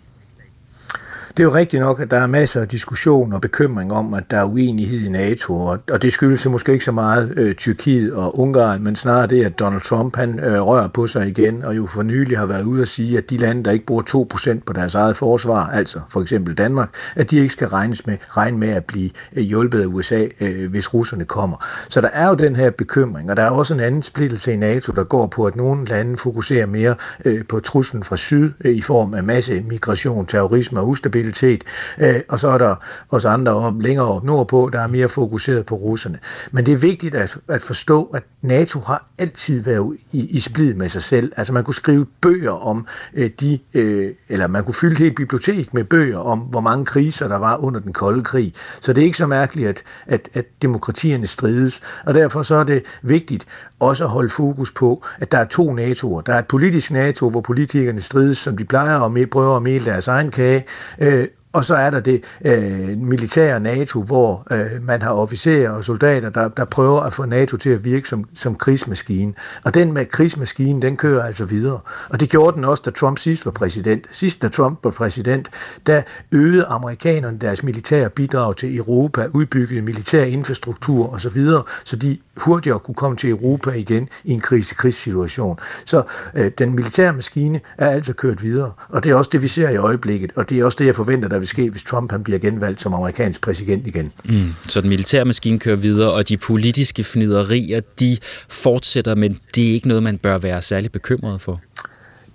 [1.37, 4.23] Det er jo rigtigt nok, at der er masser af diskussion og bekymring om, at
[4.31, 8.13] der er uenighed i NATO, og, og det skyldes måske ikke så meget øh, Tyrkiet
[8.13, 11.75] og Ungarn, men snarere det, at Donald Trump han øh, rører på sig igen, og
[11.75, 14.59] jo for nylig har været ude at sige, at de lande, der ikke bruger 2%
[14.65, 18.57] på deres eget forsvar, altså for eksempel Danmark, at de ikke skal regnes med, regne
[18.57, 21.65] med at blive øh, hjulpet af USA, øh, hvis russerne kommer.
[21.89, 24.55] Så der er jo den her bekymring, og der er også en anden splittelse i
[24.55, 26.95] NATO, der går på, at nogle lande fokuserer mere
[27.25, 31.63] øh, på truslen fra syd øh, i form af masse migration, terrorisme og ustabilitet, stabilitet,
[31.99, 32.75] øh, og så er der
[33.09, 36.19] også andre om, længere op nordpå, der er mere fokuseret på russerne.
[36.51, 40.73] Men det er vigtigt at, at forstå, at NATO har altid været i, i splid
[40.73, 41.31] med sig selv.
[41.37, 45.15] Altså man kunne skrive bøger om øh, de, øh, eller man kunne fylde et helt
[45.15, 48.53] bibliotek med bøger om, hvor mange kriser der var under den kolde krig.
[48.81, 52.63] Så det er ikke så mærkeligt, at, at, at demokratierne strides, og derfor så er
[52.63, 53.45] det vigtigt
[53.79, 56.21] også at holde fokus på, at der er to NATO'er.
[56.21, 59.63] Der er et politisk NATO, hvor politikerne strides, som de plejer, og med, prøver at
[59.63, 60.65] male deres egen kage,
[60.99, 61.10] øh,
[61.53, 66.29] og så er der det øh, militære NATO, hvor øh, man har officerer og soldater,
[66.29, 69.33] der, der prøver at få NATO til at virke som, som krigsmaskine.
[69.65, 71.79] Og den med krigsmaskinen, den kører altså videre.
[72.09, 74.07] Og det gjorde den også, da Trump sidst var præsident.
[74.11, 75.49] Sidst, da Trump var præsident,
[75.85, 76.01] der
[76.31, 82.17] øgede amerikanerne deres militære bidrag til Europa, udbyggede militær infrastruktur osv., så, videre, så de
[82.37, 85.59] hurtigere kunne komme til Europa igen i en krise-krigssituation.
[85.85, 86.03] Så
[86.35, 89.69] øh, den militære maskine er altså kørt videre, og det er også det, vi ser
[89.69, 92.23] i øjeblikket, og det er også det, jeg forventer, der vil ske, hvis Trump han
[92.23, 94.11] bliver genvalgt som amerikansk præsident igen.
[94.25, 94.35] Mm.
[94.67, 98.17] Så den militære maskine kører videre, og de politiske fniderier, de
[98.49, 101.61] fortsætter, men det er ikke noget, man bør være særlig bekymret for.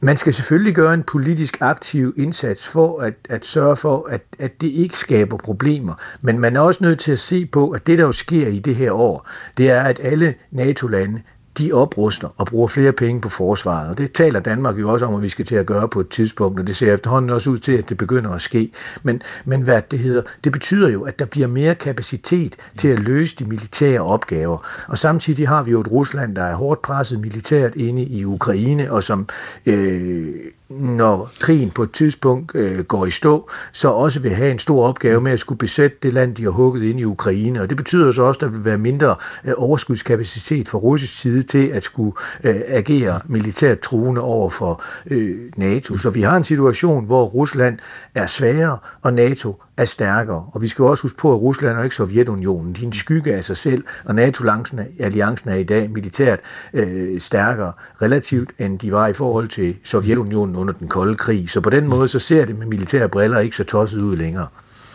[0.00, 4.60] Man skal selvfølgelig gøre en politisk aktiv indsats for at, at sørge for, at, at
[4.60, 5.94] det ikke skaber problemer.
[6.20, 8.58] Men man er også nødt til at se på, at det, der jo sker i
[8.58, 11.22] det her år, det er, at alle NATO-lande
[11.58, 13.90] de opruster og bruger flere penge på forsvaret.
[13.90, 16.08] Og det taler Danmark jo også om, at vi skal til at gøre på et
[16.08, 18.70] tidspunkt, og det ser efterhånden også ud til, at det begynder at ske.
[19.02, 22.98] Men, men hvad det hedder, det betyder jo, at der bliver mere kapacitet til at
[22.98, 24.58] løse de militære opgaver.
[24.88, 28.92] Og samtidig har vi jo et Rusland, der er hårdt presset militært inde i Ukraine,
[28.92, 29.28] og som
[29.66, 30.34] øh,
[30.68, 34.88] når krigen på et tidspunkt øh, går i stå, så også vil have en stor
[34.88, 37.60] opgave med at skulle besætte det land, de har hugget ind i Ukraine.
[37.60, 41.42] Og det betyder så også, at der vil være mindre øh, overskudskapacitet fra russisk side
[41.42, 42.12] til at skulle
[42.44, 45.96] øh, agere militært truende over for øh, NATO.
[45.96, 47.78] Så vi har en situation, hvor Rusland
[48.14, 50.46] er svagere, og NATO er stærkere.
[50.52, 52.72] Og vi skal også huske på, at Rusland er ikke Sovjetunionen.
[52.72, 56.40] De er en skygge af sig selv, og NATO-alliancen er i dag militært
[56.72, 57.72] øh, stærkere
[58.02, 61.50] relativt, end de var i forhold til Sovjetunionen under den kolde krig.
[61.50, 64.46] Så på den måde, så ser det med militære briller ikke så tosset ud længere.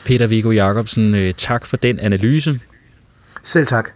[0.05, 2.59] Peter Viggo Jacobsen, øh, tak for den analyse.
[3.43, 3.89] Selv tak.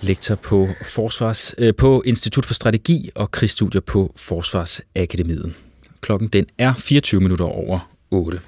[0.00, 5.54] Lektor på, Forsvars, øh, på Institut for Strategi og Krigsstudier på Forsvarsakademiet.
[6.00, 8.40] Klokken den er 24 minutter over 8.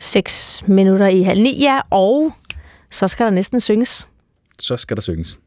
[0.00, 2.32] 6 minutter i halv ni, ja, og
[2.90, 4.08] så skal der næsten synges.
[4.58, 5.38] Så skal der synges.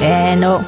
[0.00, 0.64] Ja, når,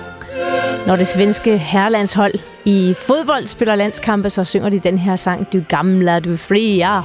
[0.87, 2.35] når det svenske herrelandshold
[2.65, 7.03] i fodbold spiller landskampe, så synger de den her sang, Du gamla, du fria.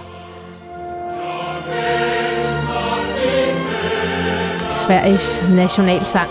[4.69, 6.29] Sveriges nationalsang.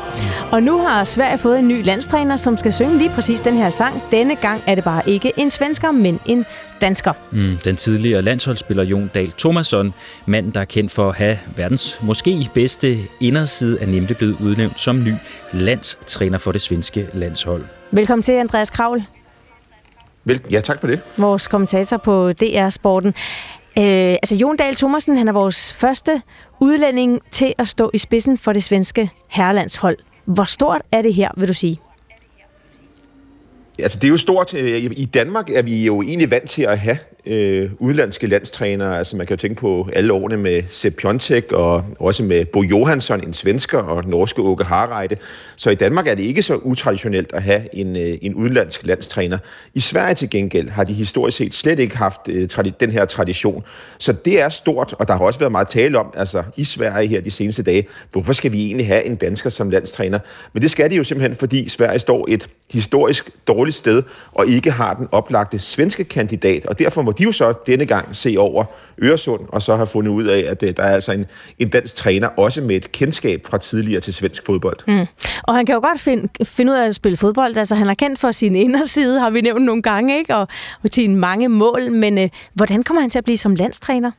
[0.53, 3.71] Og nu har Sverige fået en ny landstræner, som skal synge lige præcis den her
[3.71, 4.03] sang.
[4.11, 6.47] Denne gang er det bare ikke en svensker, men en
[6.81, 7.13] dansker.
[7.31, 9.95] Mm, den tidligere landsholdsspiller Jon Dahl Thomasson,
[10.27, 14.81] manden der er kendt for at have verdens måske bedste inderside, er nemlig blevet udnævnt
[14.81, 15.15] som ny
[15.53, 17.65] landstræner for det svenske landshold.
[17.91, 19.03] Velkommen til, Andreas Kravl.
[20.25, 21.01] Vel, ja, tak for det.
[21.17, 23.15] Vores kommentator på DR Sporten.
[23.79, 26.23] Øh, altså, Jon Dahl Thomasen, han er vores første
[26.61, 29.99] udlænding til at stå i spidsen for det svenske herrelandshold.
[30.25, 31.81] Hvor stort er det her, vil du sige?
[33.79, 34.55] Altså, det er jo stort.
[34.55, 36.99] Øh, I Danmark er vi jo egentlig vant til at have
[37.29, 38.99] øh, udlandske landstrænere.
[38.99, 42.63] Altså man kan jo tænke på alle årene med Sepp Piontek og også med Bo
[42.63, 45.17] Johansson, en svensker, og norske Åke Harreide.
[45.57, 49.39] Så i Danmark er det ikke så utraditionelt at have en, øh, en udenlandsk landstræner.
[49.75, 52.49] I Sverige til gengæld har de historisk set slet ikke haft øh,
[52.81, 53.65] den her tradition.
[53.99, 57.09] Så det er stort, og der har også været meget tale om, altså i Sverige
[57.09, 60.19] her de seneste dage, hvorfor skal vi egentlig have en dansker som landstræner?
[60.53, 64.03] Men det skal de jo simpelthen, fordi Sverige står et historisk dårligt sted,
[64.33, 68.17] og ikke har den oplagte svenske kandidat, og derfor må de jo så denne gang
[68.17, 68.65] se over
[69.03, 71.27] Øresund, og så har fundet ud af, at øh, der er altså en,
[71.59, 74.79] en dansk træner, også med et kendskab fra tidligere til svensk fodbold.
[74.87, 75.07] Mm.
[75.43, 77.57] Og han kan jo godt finde, finde ud af at spille fodbold.
[77.57, 80.37] Altså, han er kendt for sin inderside, har vi nævnt nogle gange, ikke?
[80.37, 80.49] Og,
[80.83, 81.91] og sine mange mål.
[81.91, 84.11] Men øh, hvordan kommer han til at blive som landstræner?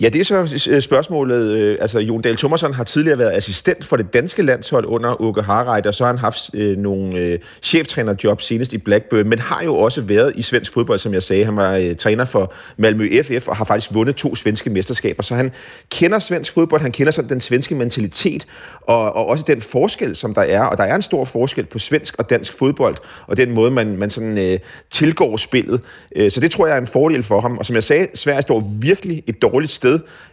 [0.00, 1.50] Ja, det er så øh, spørgsmålet.
[1.50, 5.42] Øh, altså, Jon Dahl Thomasson har tidligere været assistent for det danske landshold under Åke
[5.42, 9.62] Harreide, og så har han haft øh, nogle øh, cheftrænerjob senest i Blackburn, men har
[9.64, 11.44] jo også været i svensk fodbold, som jeg sagde.
[11.44, 15.34] Han var øh, træner for Malmø FF og har faktisk vundet to svenske mesterskaber, så
[15.34, 15.52] han
[15.90, 18.46] kender svensk fodbold, han kender sådan den svenske mentalitet,
[18.82, 20.62] og, og også den forskel, som der er.
[20.62, 22.96] Og der er en stor forskel på svensk og dansk fodbold,
[23.26, 24.58] og den måde, man, man sådan øh,
[24.90, 25.80] tilgår spillet.
[26.16, 27.58] Øh, så det tror jeg er en fordel for ham.
[27.58, 29.87] Og som jeg sagde, Sverige står virkelig et dårligt sted.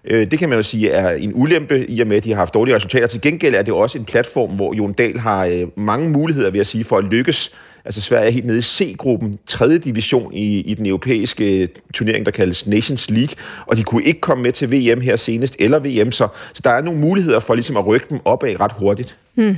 [0.05, 2.37] Øh, det kan man jo sige er en ulempe, i og med, at de har
[2.37, 3.07] haft dårlige resultater.
[3.07, 6.59] Til gengæld er det også en platform, hvor Jon Dahl har øh, mange muligheder, vil
[6.59, 7.55] jeg sige, for at lykkes.
[7.85, 12.25] Altså Sverige er helt nede i C-gruppen, tredje division i, i den europæiske øh, turnering,
[12.25, 15.79] der kaldes Nations League, og de kunne ikke komme med til VM her senest, eller
[15.79, 19.17] VM, så, så der er nogle muligheder for ligesom at rykke dem opad ret hurtigt.
[19.35, 19.57] Hmm.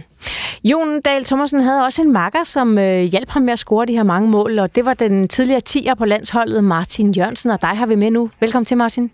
[0.64, 3.94] Jon Dahl Thomasen havde også en makker, som øh, hjalp ham med at score de
[3.94, 7.69] her mange mål, og det var den tidligere tiger på landsholdet, Martin Jørgensen, og dig
[7.69, 8.30] har vi med nu.
[8.40, 9.11] Velkommen til, Martin.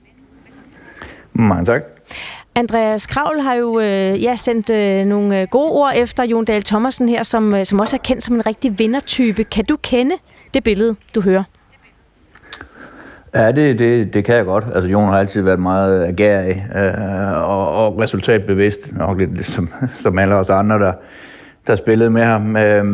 [1.34, 1.81] Mange tak.
[2.55, 6.64] Andreas Kravl har jo øh, ja, sendt øh, nogle øh, gode ord efter Jon Dahl
[6.64, 9.43] Thomasen her, som, øh, som også er kendt som en rigtig vindertype.
[9.43, 10.15] Kan du kende
[10.53, 11.43] det billede, du hører?
[13.35, 14.65] Ja, det, det, det kan jeg godt.
[14.73, 19.69] Altså, Jon har altid været meget agerig øh, og, og resultatbevidst, nok lidt som,
[20.03, 20.93] som alle os andre, der,
[21.68, 22.57] der spillede med ham.
[22.57, 22.85] Øh,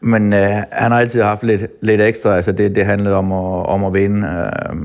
[0.00, 2.36] men øh, han har altid haft lidt, lidt ekstra.
[2.36, 4.28] Altså, det, det handlede om at, om at vinde.
[4.28, 4.76] Øh,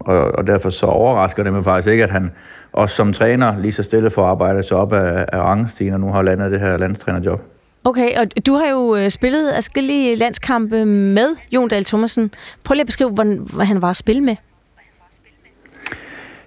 [0.00, 2.30] og, og derfor så overrasker det mig faktisk ikke, at han
[2.72, 6.06] også som træner lige så stille får arbejdet sig op af, af rangstigen, og nu
[6.06, 7.40] har landet det her landstrænerjob.
[7.84, 12.30] Okay, og du har jo øh, spillet afskillige landskampe med Jon Dahl Thomasen.
[12.64, 13.10] Prøv lige at beskrive,
[13.54, 14.36] hvad han var at spille med.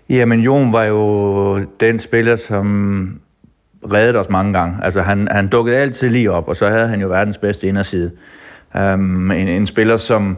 [0.10, 3.20] Jamen, Jon var jo den spiller, som
[3.84, 4.78] reddede os mange gange.
[4.84, 8.12] Altså, han, han dukkede altid lige op, og så havde han jo verdens bedste inderside.
[8.76, 10.38] Um, en, en spiller, som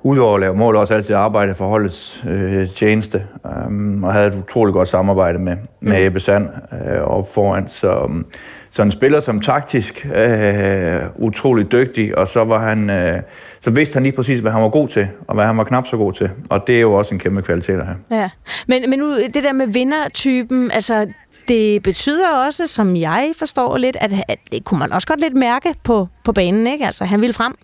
[0.00, 3.22] udover at lave mål, også altid arbejde for holdets øh, tjeneste,
[3.66, 6.06] um, og havde et utroligt godt samarbejde med, med mm.
[6.06, 7.68] Ebbe Sand øh, op foran.
[7.68, 8.26] Så, um,
[8.70, 12.90] så en spiller som taktisk øh, utrolig dygtig, og så var han...
[12.90, 13.22] Øh,
[13.60, 15.86] så vidste han lige præcis, hvad han var god til, og hvad han var knap
[15.86, 16.30] så god til.
[16.48, 17.96] Og det er jo også en kæmpe kvalitet at have.
[18.10, 18.30] Ja,
[18.66, 21.06] men, men nu det der med vindertypen, altså
[21.48, 25.34] det betyder også, som jeg forstår lidt, at, at det kunne man også godt lidt
[25.34, 26.86] mærke på, på banen, ikke?
[26.86, 27.54] Altså, han ville frem.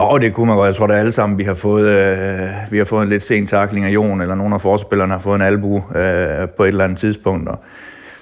[0.00, 0.66] Jo, det kunne man godt.
[0.66, 3.46] Jeg tror, at alle sammen, vi har fået, øh, vi har fået en lidt sen
[3.46, 6.84] takling af Jon, eller nogle af forspillerne har fået en albu øh, på et eller
[6.84, 7.48] andet tidspunkt.
[7.48, 7.58] Og,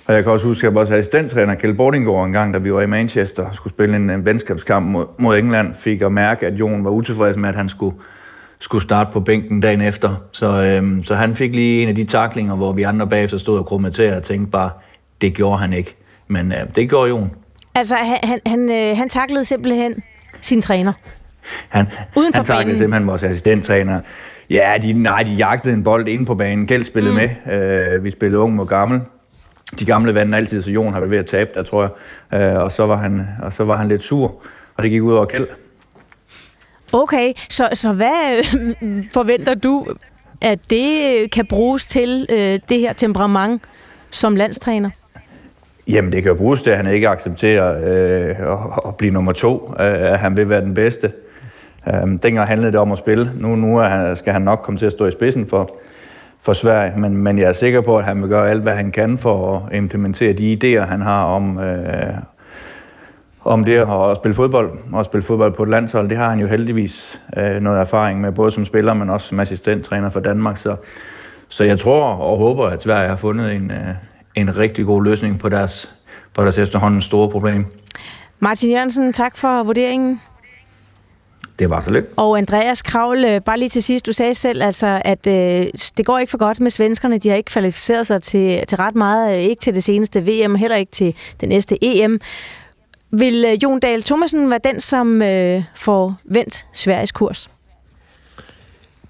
[0.06, 2.72] og jeg kan også huske, at jeg var assistenttræner Kjell Bordingård en gang, da vi
[2.72, 6.52] var i Manchester skulle spille en, en venskabskamp mod, mod England, fik at mærke, at
[6.52, 7.96] Jon var utilfreds med, at han skulle,
[8.62, 10.14] skulle starte på bænken dagen efter.
[10.32, 13.58] Så, øhm, så han fik lige en af de taklinger, hvor vi andre bagefter stod
[13.58, 14.70] og krummerterede og tænkte bare,
[15.20, 15.94] det gjorde han ikke.
[16.28, 17.30] Men øh, det gjorde Jon.
[17.74, 20.02] Altså, han, han, han, øh, han taklede simpelthen
[20.40, 20.92] sin træner?
[21.68, 21.86] Han,
[22.16, 24.00] Uden for han taklede simpelthen vores assistenttræner.
[24.50, 26.66] Ja, de, nej, de jagtede en bold ind på banen.
[26.66, 27.20] Gæld spillede mm.
[27.46, 27.54] med.
[27.54, 29.00] Øh, vi spillede ung mod gammel.
[29.78, 31.94] De gamle vandt altid, så Jon har været ved at tabe der, tror
[32.32, 32.40] jeg.
[32.40, 34.42] Øh, og, så var han, og så var han lidt sur,
[34.74, 35.46] og det gik ud over Kjeld.
[36.92, 38.44] Okay, så, så hvad
[39.14, 39.86] forventer du,
[40.40, 43.62] at det øh, kan bruges til øh, det her temperament
[44.10, 44.90] som landstræner?
[45.88, 49.32] Jamen, det kan jo bruges til, at han ikke accepterer øh, at, at blive nummer
[49.32, 49.74] to.
[49.80, 51.12] Øh, at han vil være den bedste.
[51.88, 51.92] Øh,
[52.22, 53.32] dengang handlede det om at spille.
[53.36, 55.76] Nu, nu er han, skal han nok komme til at stå i spidsen for,
[56.42, 58.92] for Sverige, men, men jeg er sikker på, at han vil gøre alt, hvad han
[58.92, 62.14] kan for at implementere de idéer, han har om, øh,
[63.44, 66.08] om det at spille fodbold, og spille fodbold på et landshold.
[66.08, 69.40] Det har han jo heldigvis øh, noget erfaring med, både som spiller, men også som
[69.40, 70.58] assistenttræner for Danmark.
[70.58, 70.76] Så,
[71.48, 73.94] så jeg tror og håber, at Sverige har fundet en, øh,
[74.34, 75.94] en rigtig god løsning på deres,
[76.34, 77.66] på deres efterhånden store problem.
[78.38, 80.20] Martin Jørgensen, tak for vurderingen.
[81.58, 82.06] Det var så lidt.
[82.16, 85.66] Og Andreas Kravl, øh, bare lige til sidst, du sagde selv, altså, at øh,
[85.96, 87.18] det går ikke for godt med svenskerne.
[87.18, 90.54] De har ikke kvalificeret sig til, til ret meget, øh, ikke til det seneste VM,
[90.54, 92.20] heller ikke til det næste EM.
[93.18, 97.50] Vil øh, Jon Dahl Thomasen være den, som øh, får vendt Sveriges kurs?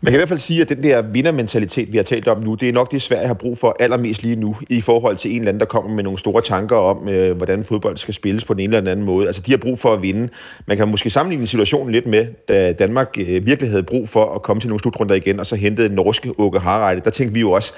[0.01, 2.55] Man kan i hvert fald sige, at den der vindermentalitet, vi har talt om nu,
[2.55, 5.37] det er nok det, Sverige har brug for allermest lige nu, i forhold til en
[5.39, 8.55] eller anden, der kommer med nogle store tanker om, øh, hvordan fodbold skal spilles på
[8.55, 9.27] den ene eller anden måde.
[9.27, 10.29] Altså, de har brug for at vinde.
[10.67, 14.43] Man kan måske sammenligne situationen lidt med, da Danmark øh, virkelig havde brug for at
[14.43, 17.01] komme til nogle slutrunder igen, og så hentede norske Åke Harreide.
[17.05, 17.73] Der tænkte vi jo også,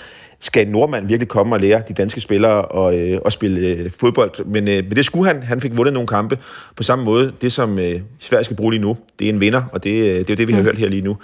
[0.45, 3.91] skal en nordmand virkelig komme og lære de danske spillere at, øh, at spille øh,
[4.01, 4.45] fodbold.
[4.45, 5.43] Men, øh, men det skulle han.
[5.43, 6.39] Han fik vundet nogle kampe
[6.77, 7.33] på samme måde.
[7.41, 10.19] Det, som øh, Sverige skal bruge lige nu, det er en vinder, og det, øh,
[10.19, 10.67] det er det, vi har mm.
[10.67, 11.17] hørt her lige nu.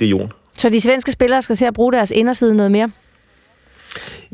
[0.00, 0.32] Det er Jon.
[0.56, 2.90] Så de svenske spillere skal se at bruge deres inderside noget mere?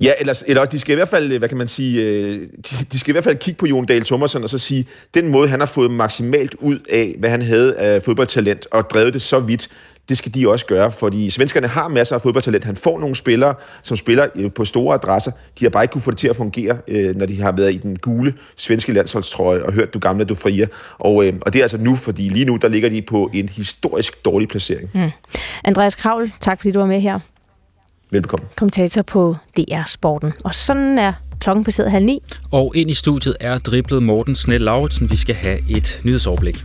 [0.03, 2.49] Ja, eller, eller de skal i hvert fald, hvad kan man sige, øh,
[2.93, 5.49] de skal i hvert fald kigge på Jon Dahl Thomasen og så sige, den måde,
[5.49, 9.39] han har fået maksimalt ud af, hvad han havde af fodboldtalent, og drevet det så
[9.39, 9.69] vidt,
[10.09, 12.65] det skal de også gøre, fordi svenskerne har masser af fodboldtalent.
[12.65, 15.31] Han får nogle spillere, som spiller øh, på store adresser.
[15.59, 17.75] De har bare ikke kunne få det til at fungere, øh, når de har været
[17.75, 20.69] i den gule svenske landsholdstrøje og hørt, du gamle, du frie.
[20.99, 24.25] Og, og det er altså nu, fordi lige nu, der ligger de på en historisk
[24.25, 24.91] dårlig placering.
[24.95, 25.11] Mm.
[25.65, 27.19] Andreas Kravl, tak fordi du var med her.
[28.11, 28.47] Velbekomme.
[28.57, 30.33] Kommentator på DR Sporten.
[30.45, 32.23] Og sådan er klokken passeret halv ni.
[32.53, 35.11] Og ind i studiet er driblet Morten Snell Lauritsen.
[35.11, 36.65] Vi skal have et nyhedsoverblik.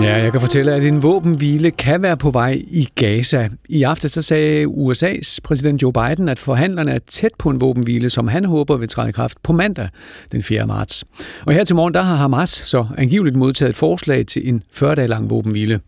[0.00, 3.48] Ja, jeg kan fortælle, at en våbenhvile kan være på vej i Gaza.
[3.68, 8.10] I aften så sagde USA's præsident Joe Biden, at forhandlerne er tæt på en våbenhvile,
[8.10, 9.88] som han håber vil træde i kraft på mandag
[10.32, 10.66] den 4.
[10.66, 11.04] marts.
[11.46, 15.08] Og her til morgen, der har Hamas så angiveligt modtaget et forslag til en 40-dage
[15.08, 15.80] lang våbenhvile.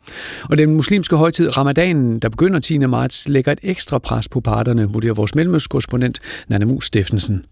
[0.51, 2.79] Og den muslimske højtid Ramadanen, der begynder 10.
[2.79, 7.45] marts, lægger et ekstra pres på parterne, vurderer vores mellemøstkorrespondent Nana Mus Steffensen.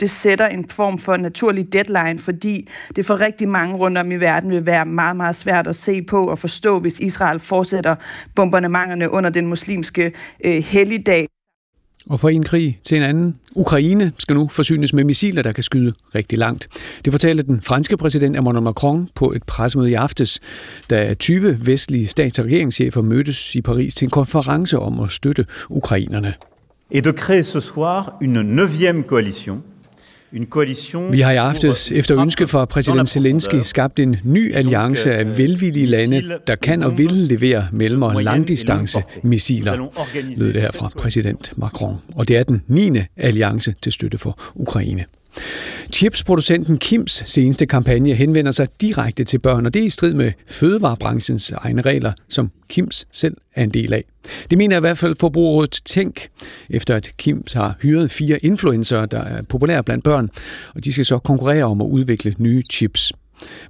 [0.00, 4.16] Det sætter en form for naturlig deadline, fordi det for rigtig mange rundt om i
[4.16, 7.94] verden vil være meget, meget svært at se på og forstå, hvis Israel fortsætter
[8.34, 10.12] bombardementerne under den muslimske
[10.44, 11.28] øh, helligdag.
[12.10, 13.36] Og fra en krig til en anden.
[13.54, 16.68] Ukraine skal nu forsynes med missiler, der kan skyde rigtig langt.
[17.04, 20.40] Det fortalte den franske præsident Emmanuel Macron på et pressemøde i aftes,
[20.90, 25.46] da 20 vestlige stats- og regeringschefer mødtes i Paris til en konference om at støtte
[25.70, 26.34] ukrainerne.
[26.90, 29.62] Et de créer ce soir une neuvième coalition
[31.12, 35.38] vi har i aftes, efter ønske fra præsident Zelensky, skabt en ny alliance af euh,
[35.38, 39.88] velvillige lande, der kan og vil levere mellem- og langdistance missiler,
[40.36, 41.96] lød det her fra præsident Macron.
[42.14, 42.98] Og det er den 9.
[43.16, 45.04] alliance til støtte for Ukraine.
[45.92, 50.32] Chipsproducenten Kims seneste kampagne henvender sig direkte til børn, og det er i strid med
[50.46, 54.04] fødevarebranchens egne regler, som Kims selv er en del af.
[54.50, 56.28] Det mener i hvert fald forbrugerrådet Tænk,
[56.70, 60.30] efter at Kims har hyret fire influencer, der er populære blandt børn,
[60.74, 63.12] og de skal så konkurrere om at udvikle nye chips.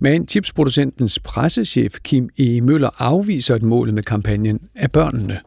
[0.01, 2.61] Men chipsproducentens pressechef Kim E.
[2.61, 5.41] Møller afviser, at målet med kampagnen er børnene.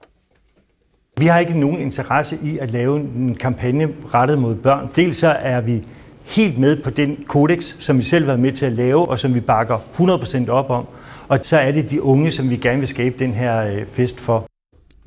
[1.17, 4.89] Vi har ikke nogen interesse i at lave en kampagne rettet mod børn.
[4.95, 5.83] Dels så er vi
[6.29, 9.19] helt med på den kodex, som vi selv har været med til at lave, og
[9.19, 10.85] som vi bakker 100% op om.
[11.27, 14.19] Og så er det de unge, som vi gerne vil skabe den her øh, fest
[14.19, 14.48] for.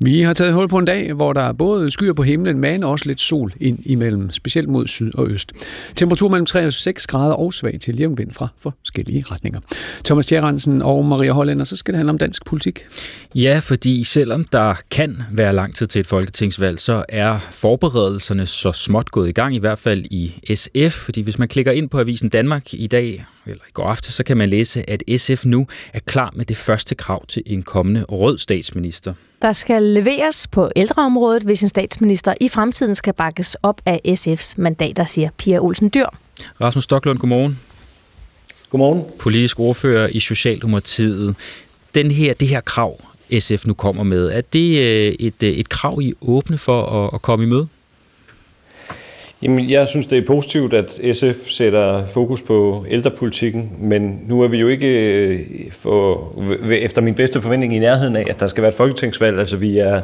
[0.03, 2.83] Vi har taget hul på en dag, hvor der er både skyer på himlen, men
[2.83, 5.51] også lidt sol ind imellem, specielt mod syd og øst.
[5.95, 9.59] Temperatur mellem 3 og 6 grader og svag til jævn vind fra forskellige retninger.
[10.05, 12.85] Thomas Tjerrensen og Maria Hollander, så skal det handle om dansk politik.
[13.35, 18.71] Ja, fordi selvom der kan være lang tid til et folketingsvalg, så er forberedelserne så
[18.71, 20.93] småt gået i gang, i hvert fald i SF.
[20.93, 24.23] Fordi hvis man klikker ind på Avisen Danmark i dag, eller i går aftes, så
[24.23, 28.03] kan man læse, at SF nu er klar med det første krav til en kommende
[28.03, 29.13] rød statsminister.
[29.41, 34.53] Der skal leveres på ældreområdet, hvis en statsminister i fremtiden skal bakkes op af SF's
[34.57, 36.05] mandater, siger Pia Olsen Dyr.
[36.61, 37.59] Rasmus Stocklund, godmorgen.
[38.69, 39.03] Godmorgen.
[39.19, 41.35] Politisk ordfører i Socialdemokratiet.
[41.95, 42.99] Den her, det her krav,
[43.39, 47.05] SF nu kommer med, er det øh, et, øh, et krav, I er åbne for
[47.05, 47.67] at, at komme i møde?
[49.43, 54.47] Jamen, jeg synes, det er positivt, at SF sætter fokus på ældrepolitikken, men nu er
[54.47, 55.39] vi jo ikke øh,
[55.71, 59.39] for, øh, efter min bedste forventning i nærheden af, at der skal være et folketingsvalg.
[59.39, 60.01] Altså, vi er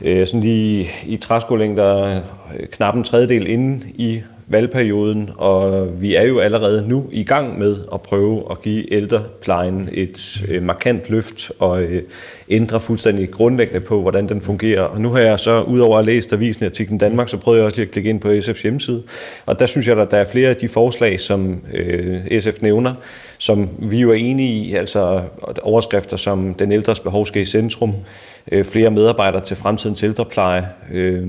[0.00, 2.22] øh, sådan lige i træskolængder
[2.60, 7.58] øh, knap en tredjedel inde i valgperioden, og vi er jo allerede nu i gang
[7.58, 12.02] med at prøve at give ældreplejen et øh, markant løft og øh,
[12.50, 14.82] ændre fuldstændig grundlæggende på, hvordan den fungerer.
[14.82, 17.66] Og nu har jeg så, udover at læse avisen i Artiklen Danmark, så prøvede jeg
[17.66, 19.02] også lige at klikke ind på SF's hjemmeside,
[19.46, 22.94] og der synes jeg, at der er flere af de forslag, som øh, SF nævner,
[23.38, 25.22] som vi jo er enige i, altså
[25.62, 27.94] overskrifter som den ældres behov skal i centrum,
[28.52, 31.22] øh, flere medarbejdere til fremtidens ældrepleje, øh,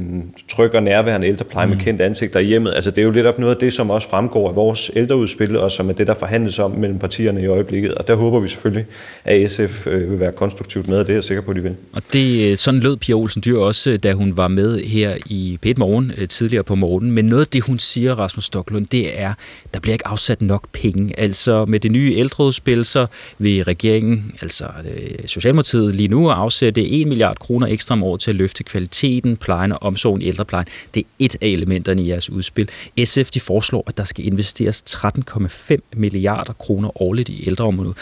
[0.49, 1.71] tryg og nærværende ældrepleje mm.
[1.71, 2.73] med kendt ansigter i hjemmet.
[2.75, 5.57] Altså det er jo lidt op noget af det, som også fremgår af vores ældreudspil,
[5.57, 7.93] og som er det, der forhandles om mellem partierne i øjeblikket.
[7.93, 8.85] Og der håber vi selvfølgelig,
[9.25, 11.61] at SF øh, vil være konstruktivt med, og det er jeg sikker på, at de
[11.61, 11.75] vil.
[11.93, 15.59] Og det, øh, sådan lød Pia Olsen Dyr også, da hun var med her i
[15.61, 17.11] p Morgen øh, tidligere på morgenen.
[17.11, 19.33] Men noget af det, hun siger, Rasmus Stocklund, det er,
[19.73, 21.19] der bliver ikke afsat nok penge.
[21.19, 27.07] Altså med det nye ældreudspil, så vil regeringen, altså øh, Socialdemokratiet lige nu, afsætte 1
[27.07, 30.67] milliard kroner ekstra om året til at løfte kvaliteten, plejen og omsorgen i ældreplejen.
[30.93, 32.69] Det er et af elementerne i jeres udspil.
[33.05, 37.97] SF de foreslår, at der skal investeres 13,5 milliarder kroner årligt i ældreområdet.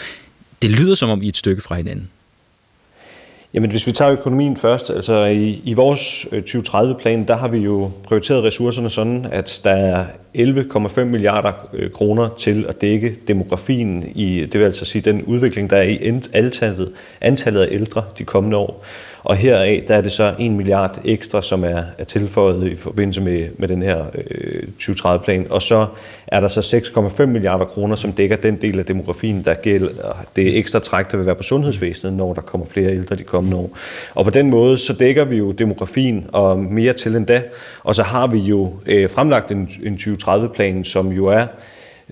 [0.62, 2.08] Det lyder som om I er et stykke fra hinanden.
[3.54, 7.58] Jamen hvis vi tager økonomien først, altså i, i vores øh, 2030-plan, der har vi
[7.58, 10.04] jo prioriteret ressourcerne sådan, at der er
[10.36, 15.70] 11,5 milliarder øh, kroner til at dække demografien i, det vil altså sige den udvikling,
[15.70, 15.98] der er i
[16.34, 18.84] antallet, antallet af ældre de kommende år.
[19.24, 23.20] Og heraf der er det så 1 milliard ekstra, som er, er tilføjet i forbindelse
[23.20, 25.46] med, med den her øh, 2030-plan.
[25.50, 25.86] Og så
[26.26, 26.60] er der så
[27.20, 31.16] 6,5 milliarder kroner, som dækker den del af demografien, der gælder det ekstra træk, der
[31.16, 33.78] vil være på sundhedsvæsenet, når der kommer flere ældre de kommende år.
[34.14, 37.42] Og på den måde, så dækker vi jo demografien og mere til end da.
[37.84, 41.46] Og så har vi jo øh, fremlagt en, en 2030-plan, som jo er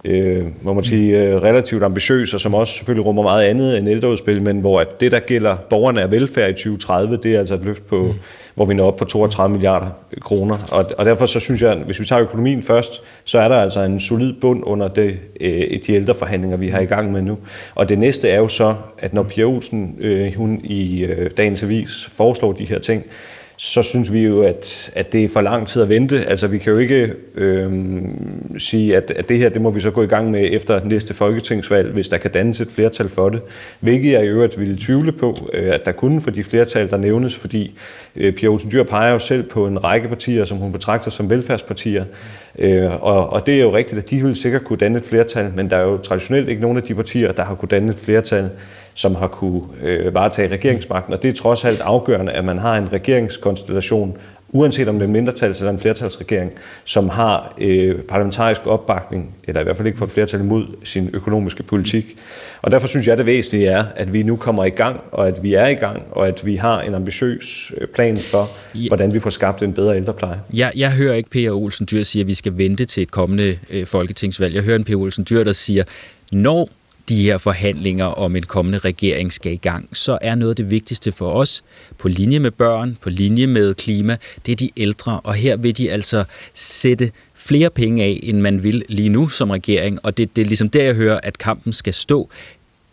[0.04, 3.88] øh, må man sige, øh, relativt ambitiøs, og som også selvfølgelig rummer meget andet end
[3.88, 7.54] ældreudspil, men hvor at det, der gælder borgerne af velfærd i 2030, det er altså
[7.54, 8.12] et løft på, mm.
[8.54, 9.86] hvor vi når op på 32 milliarder
[10.20, 10.56] kroner.
[10.72, 13.80] Og, og derfor så synes jeg, hvis vi tager økonomien først, så er der altså
[13.80, 17.38] en solid bund under det, øh, de ældreforhandlinger, vi har i gang med nu.
[17.74, 21.62] Og det næste er jo så, at når Pia Olsen, øh, hun i øh, dagens
[21.62, 23.04] avis foreslår de her ting,
[23.56, 26.24] så synes vi jo, at, at det er for lang tid at vente.
[26.24, 27.72] Altså, vi kan jo ikke øh,
[28.58, 31.14] sige, at, at det her, det må vi så gå i gang med efter næste
[31.14, 33.42] folketingsvalg, hvis der kan dannes et flertal for det.
[33.80, 36.96] Hvilket jeg i øvrigt ville tvivle på, øh, at der kunne for de flertal, der
[36.96, 37.78] nævnes, fordi
[38.16, 41.30] øh, Pia Olsen Dyr peger jo selv på en række partier, som hun betragter som
[41.30, 42.04] velfærdspartier.
[42.58, 45.52] Øh, og, og det er jo rigtigt, at de ville sikkert kunne danne et flertal,
[45.54, 47.98] men der er jo traditionelt ikke nogen af de partier, der har kunne danne et
[47.98, 48.50] flertal
[48.96, 51.14] som har kunne øh, varetage regeringsmagten.
[51.14, 54.16] Og det er trods alt afgørende, at man har en regeringskonstellation,
[54.48, 56.52] uanset om det er en mindretals- eller en flertalsregering,
[56.84, 61.10] som har øh, parlamentarisk opbakning, eller i hvert fald ikke får et flertal imod sin
[61.12, 62.16] økonomiske politik.
[62.62, 65.42] Og derfor synes jeg, det væsentlige er, at vi nu kommer i gang, og at
[65.42, 68.88] vi er i gang, og at vi har en ambitiøs øh, plan for, ja.
[68.88, 70.40] hvordan vi får skabt en bedre ældrepleje.
[70.52, 73.58] Jeg, jeg hører ikke Per Olsen Dyr sige, at vi skal vente til et kommende
[73.70, 74.54] øh, folketingsvalg.
[74.54, 75.84] Jeg hører en Per Olsen Dyr, der siger,
[76.32, 76.68] når
[77.08, 80.70] de her forhandlinger om en kommende regering skal i gang, så er noget af det
[80.70, 81.64] vigtigste for os,
[81.98, 85.76] på linje med børn, på linje med klima, det er de ældre, og her vil
[85.76, 90.36] de altså sætte flere penge af, end man vil lige nu som regering, og det,
[90.36, 92.28] det er ligesom der, jeg hører, at kampen skal stå.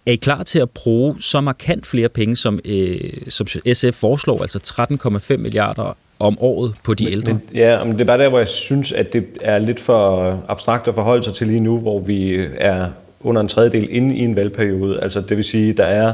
[0.06, 4.42] Er I klar til at bruge så markant flere penge, som, øh, som SF foreslår,
[4.42, 4.60] altså
[5.32, 7.34] 13,5 milliarder om året på de ældre?
[7.34, 10.44] Men, ja, men det er bare der, hvor jeg synes, at det er lidt for
[10.48, 12.90] abstrakt at forholde sig til lige nu, hvor vi er
[13.24, 15.00] under en tredjedel inde i en valgperiode.
[15.04, 16.14] Altså det vil sige, der er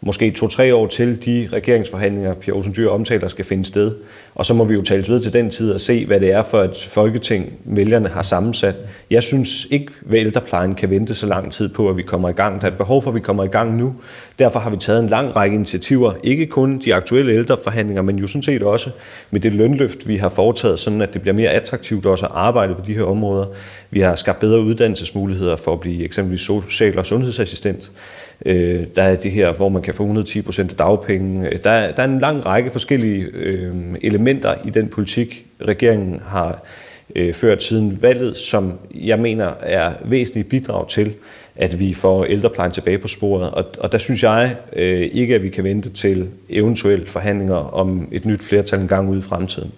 [0.00, 3.94] måske to-tre år til de regeringsforhandlinger, Pia Olsen Dyr omtaler, skal finde sted.
[4.34, 6.42] Og så må vi jo tale videre til den tid og se, hvad det er
[6.42, 8.74] for et folketing, vælgerne har sammensat.
[9.10, 12.32] Jeg synes ikke, at ældreplejen kan vente så lang tid på, at vi kommer i
[12.32, 12.60] gang.
[12.60, 13.94] Der er et behov for, at vi kommer i gang nu.
[14.38, 16.12] Derfor har vi taget en lang række initiativer.
[16.22, 18.90] Ikke kun de aktuelle ældreforhandlinger, men jo sådan set også
[19.30, 22.74] med det lønløft, vi har foretaget, sådan at det bliver mere attraktivt også at arbejde
[22.74, 23.46] på de her områder.
[23.90, 27.90] Vi har skabt bedre uddannelsesmuligheder for at blive eksempelvis social- og sundhedsassistent.
[28.46, 31.50] Øh, der er det her, hvor man kan få 110 procent af dagpenge.
[31.64, 36.64] Der, der er en lang række forskellige øh, elementer i den politik, regeringen har
[37.14, 41.14] øh, ført siden valget, som jeg mener er væsentligt bidrag til,
[41.56, 43.50] at vi får ældreplejen tilbage på sporet.
[43.50, 48.08] Og, og der synes jeg øh, ikke, at vi kan vente til eventuelle forhandlinger om
[48.12, 49.72] et nyt flertal en gang ude i fremtiden.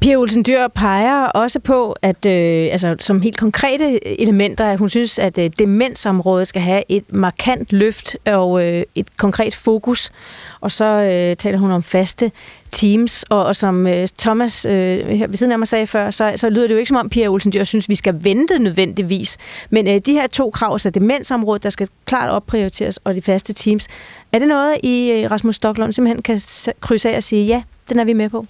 [0.00, 4.88] Pia Olsen Dyr peger også på, at øh, altså, som helt konkrete elementer, at hun
[4.88, 10.12] synes, at øh, demensområdet skal have et markant løft og øh, et konkret fokus.
[10.60, 12.32] Og så øh, taler hun om faste
[12.70, 16.32] teams, og, og som øh, Thomas øh, her ved siden af mig sagde før, så,
[16.36, 19.36] så lyder det jo ikke som om Pia Olsen Dyr synes, vi skal vente nødvendigvis.
[19.70, 23.22] Men øh, de her to krav, så altså demensområdet, der skal klart opprioriteres, og de
[23.22, 23.88] faste teams,
[24.32, 26.40] er det noget, I øh, Rasmus Stocklund simpelthen kan
[26.80, 28.46] krydse af og sige, ja, den er vi med på?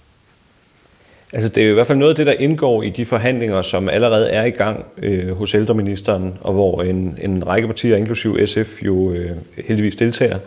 [1.33, 3.89] Altså det er i hvert fald noget af det, der indgår i de forhandlinger, som
[3.89, 8.83] allerede er i gang øh, hos ældreministeren, og hvor en, en række partier, inklusiv SF,
[8.83, 9.31] jo øh,
[9.67, 10.37] heldigvis deltager.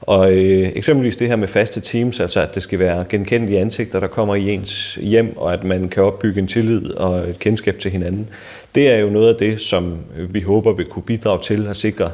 [0.00, 4.00] Og øh, eksempelvis det her med faste teams, altså at det skal være genkendelige ansigter,
[4.00, 7.78] der kommer i ens hjem, og at man kan opbygge en tillid og et kendskab
[7.78, 8.28] til hinanden.
[8.74, 11.76] Det er jo noget af det, som øh, vi håber vil kunne bidrage til at
[11.76, 12.10] sikre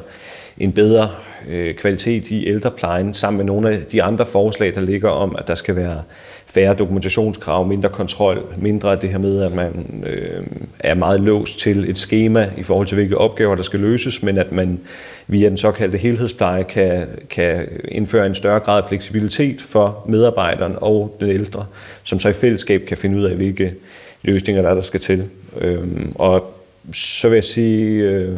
[0.59, 1.09] en bedre
[1.49, 5.47] øh, kvalitet i ældreplejen, sammen med nogle af de andre forslag, der ligger om, at
[5.47, 6.01] der skal være
[6.45, 10.43] færre dokumentationskrav, mindre kontrol, mindre det her med, at man øh,
[10.79, 14.37] er meget låst til et schema i forhold til, hvilke opgaver, der skal løses, men
[14.37, 14.79] at man
[15.27, 21.15] via den såkaldte helhedspleje kan, kan indføre en større grad af fleksibilitet for medarbejderen og
[21.19, 21.65] den ældre,
[22.03, 23.73] som så i fællesskab kan finde ud af, hvilke
[24.21, 25.23] løsninger der er, der skal til.
[25.61, 26.53] Øh, og
[26.93, 28.37] så vil jeg sige, øh,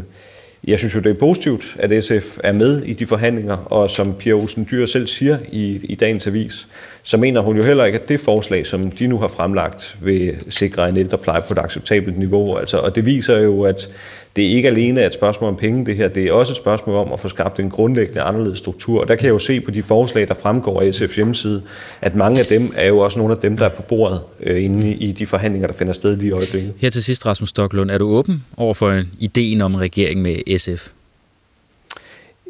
[0.63, 4.13] jeg synes jo, det er positivt, at SF er med i de forhandlinger, og som
[4.13, 6.67] Pia Olsen Dyr selv siger i, i dagens avis,
[7.03, 10.35] så mener hun jo heller ikke, at det forslag, som de nu har fremlagt, vil
[10.49, 12.57] sikre en ældrepleje på et acceptabelt niveau.
[12.57, 13.89] Altså, og det viser jo, at
[14.35, 16.07] det ikke alene er et spørgsmål om penge, det her.
[16.07, 19.01] Det er også et spørgsmål om at få skabt en grundlæggende anderledes struktur.
[19.01, 21.61] Og der kan jeg jo se på de forslag, der fremgår af SF's hjemmeside,
[22.01, 24.63] at mange af dem er jo også nogle af dem, der er på bordet øh,
[24.63, 26.73] inde i de forhandlinger, der finder sted lige i øjeblikket.
[26.77, 30.57] Her til sidst, Rasmus Stocklund, er du åben over for ideen om en regering med
[30.57, 30.87] SF?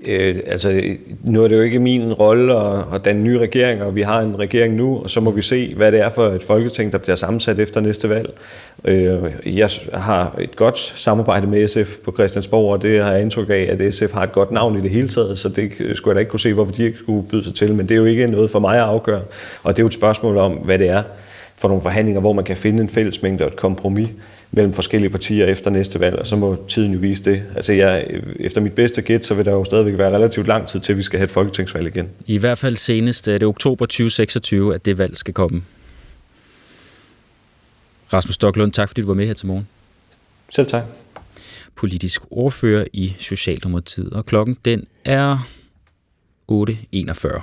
[0.05, 0.81] Øh, altså,
[1.23, 4.19] nu er det jo ikke min rolle at, at danne nye regeringer, og vi har
[4.19, 6.97] en regering nu, og så må vi se, hvad det er for et folketing, der
[6.97, 8.33] bliver sammensat efter næste valg.
[8.85, 13.49] Øh, jeg har et godt samarbejde med SF på Christiansborg, og det har jeg indtryk
[13.49, 16.15] af, at SF har et godt navn i det hele taget, så det skulle jeg
[16.15, 18.05] da ikke kunne se, hvorfor de ikke skulle byde sig til, men det er jo
[18.05, 19.21] ikke noget for mig at afgøre,
[19.63, 21.03] og det er jo et spørgsmål om, hvad det er
[21.57, 24.09] for nogle forhandlinger, hvor man kan finde en fællesmængde og et kompromis
[24.51, 27.43] mellem forskellige partier efter næste valg, og så må tiden jo vise det.
[27.55, 30.79] Altså jeg, efter mit bedste gæt, så vil der jo stadigvæk være relativt lang tid
[30.79, 32.09] til, vi skal have et folketingsvalg igen.
[32.25, 35.63] I hvert fald senest er det oktober 2026, at det valg skal komme.
[38.13, 39.67] Rasmus Stocklund, tak fordi du var med her til morgen.
[40.49, 40.83] Selv tak.
[41.75, 45.37] Politisk ordfører i Socialdemokratiet, og klokken den er
[46.51, 47.41] 8.41.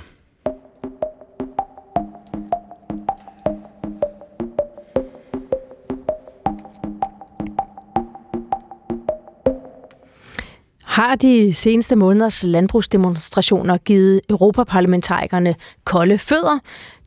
[10.99, 16.59] Har de seneste måneders landbrugsdemonstrationer givet europaparlamentarikerne kolde fødder?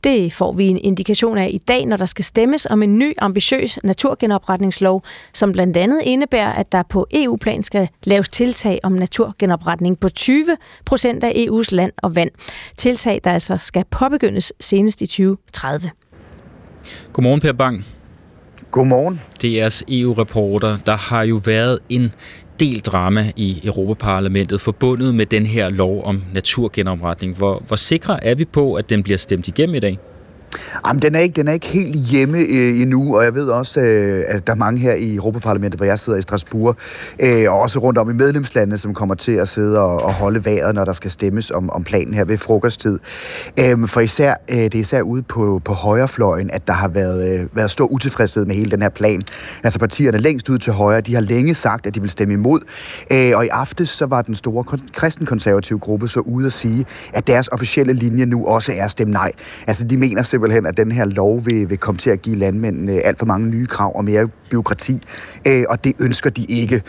[0.05, 3.15] Det får vi en indikation af i dag, når der skal stemmes om en ny
[3.19, 10.01] ambitiøs naturgenopretningslov, som blandt andet indebærer, at der på EU-plan skal laves tiltag om naturgenopretning
[10.01, 12.31] på 20 procent af EU's land og vand.
[12.77, 15.91] Tiltag, der altså skal påbegyndes senest i 2030.
[17.13, 17.85] Godmorgen, Per Bang.
[18.73, 19.21] Godmorgen.
[19.45, 20.77] DR's EU-reporter.
[20.87, 22.13] Der har jo været en
[22.63, 27.37] del drama i Europaparlamentet forbundet med den her lov om naturgenopretning.
[27.37, 29.99] Hvor, hvor sikre er vi på, at den bliver stemt igennem i dag?
[30.87, 33.81] Jamen, den er ikke, den er ikke helt hjemme øh, endnu, og jeg ved også,
[33.81, 36.77] øh, at der er mange her i Europaparlamentet, hvor jeg sidder i Strasbourg,
[37.21, 40.45] øh, og også rundt om i medlemslandene, som kommer til at sidde og, og holde
[40.45, 42.99] vejret, når der skal stemmes om, om planen her ved frokosttid.
[43.61, 47.41] Øh, for især, øh, det er især ude på, på højrefløjen, at der har været,
[47.41, 49.23] øh, været stor utilfredshed med hele den her plan.
[49.65, 52.61] Altså partierne længst ud til højre, de har længe sagt, at de vil stemme imod,
[53.11, 54.65] øh, og i aftes så var den store
[54.95, 59.13] kristenkonservative gruppe så ude at sige, at deres officielle linje nu også er at stemme
[59.13, 59.33] nej.
[59.67, 62.37] Altså de mener simpelthen simpelthen, at den her lov vil, vil komme til at give
[62.37, 65.03] landmændene alt for mange nye krav og mere byråkrati,
[65.47, 66.83] øh, og det ønsker de ikke.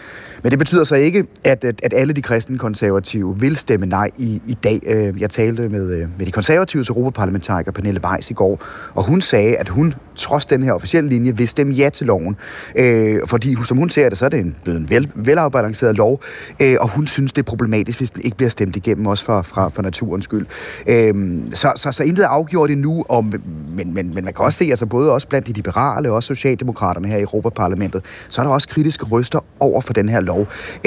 [0.44, 4.10] Men det betyder så ikke, at, at, at alle de kristne konservative vil stemme nej
[4.18, 4.80] i, i dag.
[4.88, 8.64] Øh, jeg talte med, øh, med de konservatives europaparlamentariker Pernille Weiss i går,
[8.94, 12.36] og hun sagde, at hun trods den her officielle linje vil stemme ja til loven.
[12.76, 16.22] Øh, fordi som hun ser det, så er det en, en vel, velafbalanceret lov,
[16.62, 19.42] øh, og hun synes, det er problematisk, hvis den ikke bliver stemt igennem, også for,
[19.42, 20.46] for, for naturens skyld.
[20.88, 21.14] Øh,
[21.54, 24.66] så, så, så intet er afgjort endnu, og, men, men, men man kan også se,
[24.66, 28.68] altså både også blandt de liberale og socialdemokraterne her i Europaparlamentet, så er der også
[28.68, 30.33] kritiske røster over for den her lov.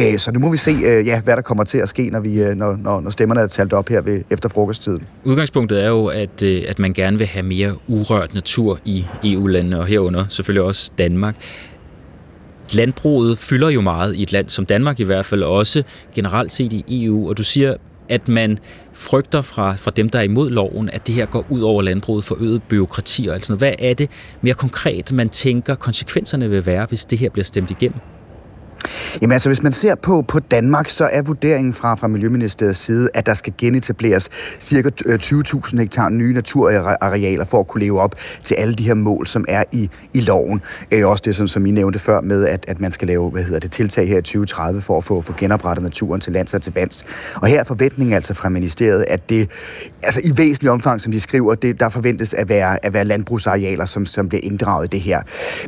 [0.00, 2.20] Øh, så nu må vi se, øh, ja, hvad der kommer til at ske, når,
[2.20, 5.02] vi, øh, når, når, når stemmerne er talt op her ved, efter frokosttiden.
[5.24, 9.80] Udgangspunktet er jo, at, øh, at man gerne vil have mere urørt natur i EU-landene,
[9.80, 11.34] og herunder selvfølgelig også Danmark.
[12.72, 15.82] Landbruget fylder jo meget i et land som Danmark i hvert fald, også
[16.14, 17.74] generelt set i EU, og du siger,
[18.08, 18.58] at man
[18.92, 22.24] frygter fra, fra dem, der er imod loven, at det her går ud over landbruget
[22.24, 23.76] for øget byråkrati og alt sådan noget.
[23.78, 24.10] Hvad er det
[24.40, 28.00] mere konkret, man tænker, konsekvenserne vil være, hvis det her bliver stemt igennem?
[29.22, 33.08] Jamen altså, hvis man ser på, på Danmark, så er vurderingen fra, fra Miljøministeriets side,
[33.14, 34.28] at der skal genetableres
[34.60, 34.90] ca.
[35.06, 39.26] 20.000 øh, hektar nye naturarealer for at kunne leve op til alle de her mål,
[39.26, 40.62] som er i, i loven.
[40.92, 43.42] Øh, også det, som, som I nævnte før med, at, at man skal lave hvad
[43.42, 46.62] hedder det, tiltag her i 2030 for at få, få genoprettet naturen til lands og
[46.62, 47.04] til vands.
[47.34, 49.50] Og her er forventningen altså fra ministeriet, at det
[50.02, 53.84] altså i væsentlig omfang, som de skriver, det, der forventes at være, at være landbrugsarealer,
[53.84, 55.22] som, som bliver inddraget i det her.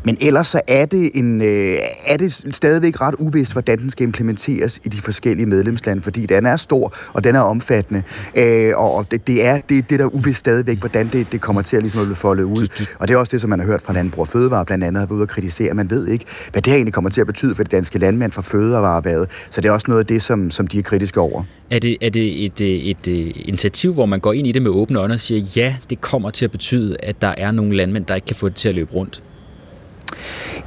[0.05, 4.07] Men ellers så er det, en, øh, er det stadigvæk ret uvist, hvordan den skal
[4.07, 8.03] implementeres i de forskellige medlemslande, fordi den er stor, og den er omfattende,
[8.37, 11.63] øh, og det, det er det, det der er uvist stadigvæk, hvordan det, det kommer
[11.63, 12.87] til at, ligesom at blive foldet ud.
[12.99, 15.01] Og det er også det, som man har hørt fra Landbrug og Fødevare, blandt andet
[15.01, 15.75] har været ude at kritisere.
[15.75, 18.33] Man ved ikke, hvad det her egentlig kommer til at betyde for de danske landmænd
[18.33, 19.31] fra fødevareværet.
[19.51, 21.43] Så det er også noget af det, som, som de er kritiske over.
[21.71, 24.71] Er det, er det et, et, et initiativ, hvor man går ind i det med
[24.71, 28.05] åbne øjne og siger, ja, det kommer til at betyde, at der er nogle landmænd,
[28.05, 29.23] der ikke kan få det til at løbe rundt?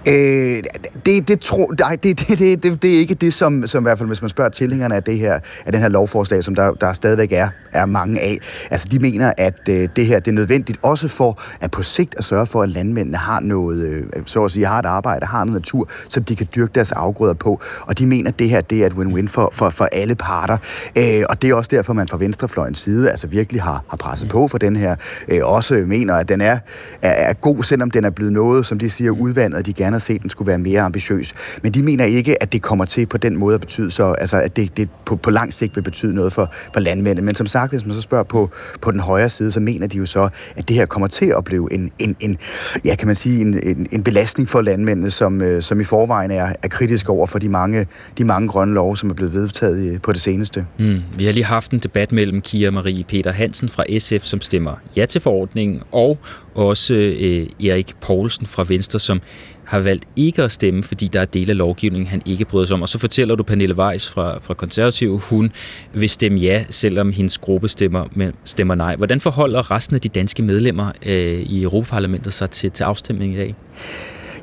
[0.08, 0.64] Øh,
[1.06, 3.86] det, det, tro, nej, det, det, det, det, det er ikke det, som, som i
[3.86, 6.74] hvert fald, hvis man spørger tilhængerne af, det her, af den her lovforslag, som der,
[6.74, 8.38] der stadigvæk er, er mange af.
[8.72, 12.16] Altså, de mener, at øh, det her det er nødvendigt også for at på sigt
[12.18, 15.44] at sørge for, at landmændene har noget, øh, så at sige, har et arbejde, har
[15.44, 17.62] noget natur, som de kan dyrke deres afgrøder på.
[17.82, 20.58] Og de mener, at det her det er et win-win for, for, for alle parter.
[20.98, 24.30] Øh, og det er også derfor, man fra venstrefløjens side altså virkelig har, har presset
[24.30, 24.96] på for den her.
[25.28, 26.60] Øh, også mener, at den er,
[27.02, 29.92] er, er god, selvom den er blevet noget, som de siger, udvandet, og de gerne
[29.92, 31.34] har set, at den skulle være mere ambitiøs.
[31.64, 34.42] Men de mener ikke, at det kommer til på den måde at betyde så, altså
[34.42, 37.26] at det, det på, på lang sigt vil betyde noget for, for landmændene.
[37.26, 38.50] Men som sagt, hvis man så spørger på,
[38.82, 41.44] på den højre side, så mener de jo så, at det her kommer til at
[41.44, 42.38] blive en, en, en
[42.86, 46.32] ja, kan man sige, en, en, en belastning for landmændene, som, øh, som i forvejen
[46.32, 47.88] er, er kritisk over for de mange,
[48.18, 50.66] de mange grønne love, som er blevet vedtaget øh, på det seneste.
[50.80, 51.02] Mm.
[51.18, 54.76] Vi har lige haft en debat mellem Kia Marie Peter Hansen fra SF, som stemmer
[54.96, 56.20] ja til forordningen, og
[56.56, 59.21] også øh, Erik Poulsen fra Venstre, som
[59.64, 62.74] har valgt ikke at stemme, fordi der er dele af lovgivningen, han ikke bryder sig
[62.74, 62.82] om.
[62.82, 65.52] Og så fortæller du Pernille Weiss fra, fra Konservative, hun
[65.94, 68.96] vil stemme ja, selvom hendes gruppe stemmer, men stemmer nej.
[68.96, 73.42] Hvordan forholder resten af de danske medlemmer øh, i Europaparlamentet sig til, til afstemningen i
[73.42, 73.56] dag?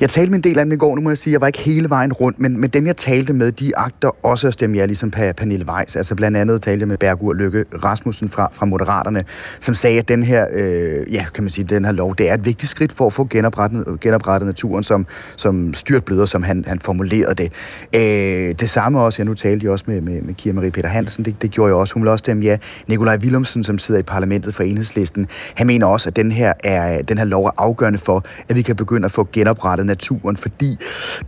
[0.01, 1.47] Jeg talte med en del af dem i går, nu må jeg sige, jeg var
[1.47, 4.77] ikke hele vejen rundt, men, men dem, jeg talte med, de agter også at stemme
[4.77, 5.97] ja, ligesom Pernille Weiss.
[5.97, 9.25] Altså blandt andet talte jeg med Bergur Lykke Rasmussen fra, fra Moderaterne,
[9.61, 12.35] som sagde, at den her, øh, ja, kan man sige, den her lov, det er
[12.35, 16.65] et vigtigt skridt for at få genoprettet, genoprettet naturen som, som styrt bløder, som han,
[16.67, 17.53] han formulerede det.
[17.95, 20.89] Øh, det samme også, jeg nu talte jeg også med, med, med Kira Marie Peter
[20.89, 22.59] Hansen, det, det gjorde jeg også, hun ville også stemme ja.
[22.87, 27.03] Nikolaj Willumsen, som sidder i parlamentet for enhedslisten, han mener også, at den her, er,
[27.03, 30.79] den her lov er afgørende for, at vi kan begynde at få genoprettet naturen, fordi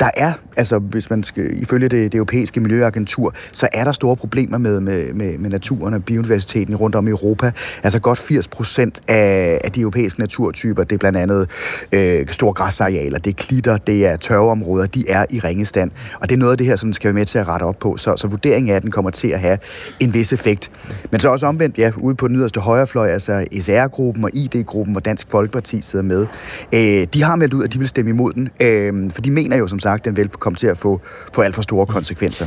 [0.01, 4.17] der er, altså hvis man skal, ifølge det, det europæiske miljøagentur, så er der store
[4.17, 7.53] problemer med, med, med, med naturen og biodiversiteten rundt om i Europa.
[7.83, 11.51] Altså godt 80 procent af, af de europæiske naturtyper, det er blandt andet
[11.93, 15.91] øh, store græsarealer, det er klitter, det er tørveområder, de er i ringestand.
[16.21, 17.79] Og det er noget af det her, som skal være med til at rette op
[17.79, 17.97] på.
[17.97, 19.59] Så, så vurderingen af, at den kommer til at have
[20.01, 20.71] en vis effekt.
[21.11, 25.01] Men så også omvendt, ja, ude på den yderste højrefløj, altså SR-gruppen og ID-gruppen, hvor
[25.01, 26.27] Dansk Folkeparti sidder med,
[26.75, 28.50] øh, de har meldt ud, at de vil stemme imod den.
[28.62, 31.01] Øh, for de mener jo som sagt, at den vil komme til at få,
[31.35, 32.47] få alt for store konsekvenser.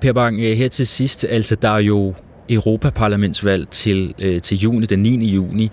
[0.00, 2.14] Per Bang, øh, her til sidst, altså der er jo
[2.48, 5.26] Europaparlamentsvalg til, øh, til juni, den 9.
[5.34, 5.70] juni.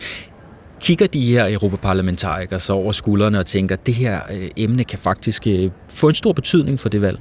[0.81, 4.99] Kigger de her europaparlamentarikere så over skuldrene og tænker, at det her øh, emne kan
[4.99, 7.19] faktisk øh, få en stor betydning for det valg?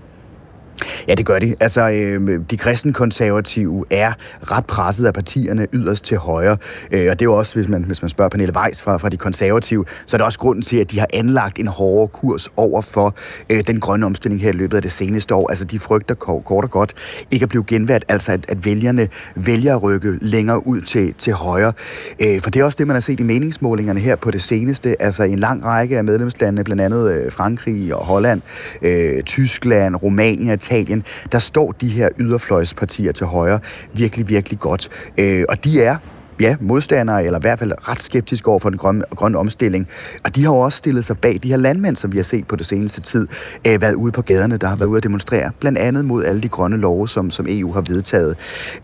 [1.09, 1.55] Ja, det gør de.
[1.61, 4.13] Altså, øh, de kristenkonservative er
[4.51, 6.57] ret presset af partierne yderst til højre.
[6.93, 9.09] Øh, og det er jo også, hvis man, hvis man spørger Pernille Weiss fra, fra
[9.09, 12.49] de konservative, så er det også grunden til, at de har anlagt en hårdere kurs
[12.57, 13.15] over for
[13.51, 15.49] øh, den grønne omstilling her i løbet af det seneste år.
[15.49, 16.95] Altså, de frygter kort og godt
[17.31, 21.33] ikke at blive genvalgt, altså at, at vælgerne vælger at rykke længere ud til, til
[21.33, 21.73] højre.
[22.21, 25.03] Øh, for det er også det, man har set i meningsmålingerne her på det seneste.
[25.03, 28.43] Altså, i en lang række af medlemslandene, blandt andet øh, Frankrig og Holland,
[28.83, 33.61] øh, Tyskland, Rumænien, Italien, der står de her yderfløjspartier til højre
[33.93, 34.89] virkelig, virkelig godt.
[35.19, 35.97] Øh, og de er
[36.41, 39.89] ja, modstandere, eller i hvert fald ret skeptiske over for den grønne, grønne omstilling.
[40.25, 42.47] Og de har jo også stillet sig bag de her landmænd, som vi har set
[42.47, 43.29] på det seneste tid,
[43.67, 46.41] øh, været ude på gaderne, der har været ude at demonstrere, blandt andet mod alle
[46.41, 48.37] de grønne love, som, som EU har vedtaget.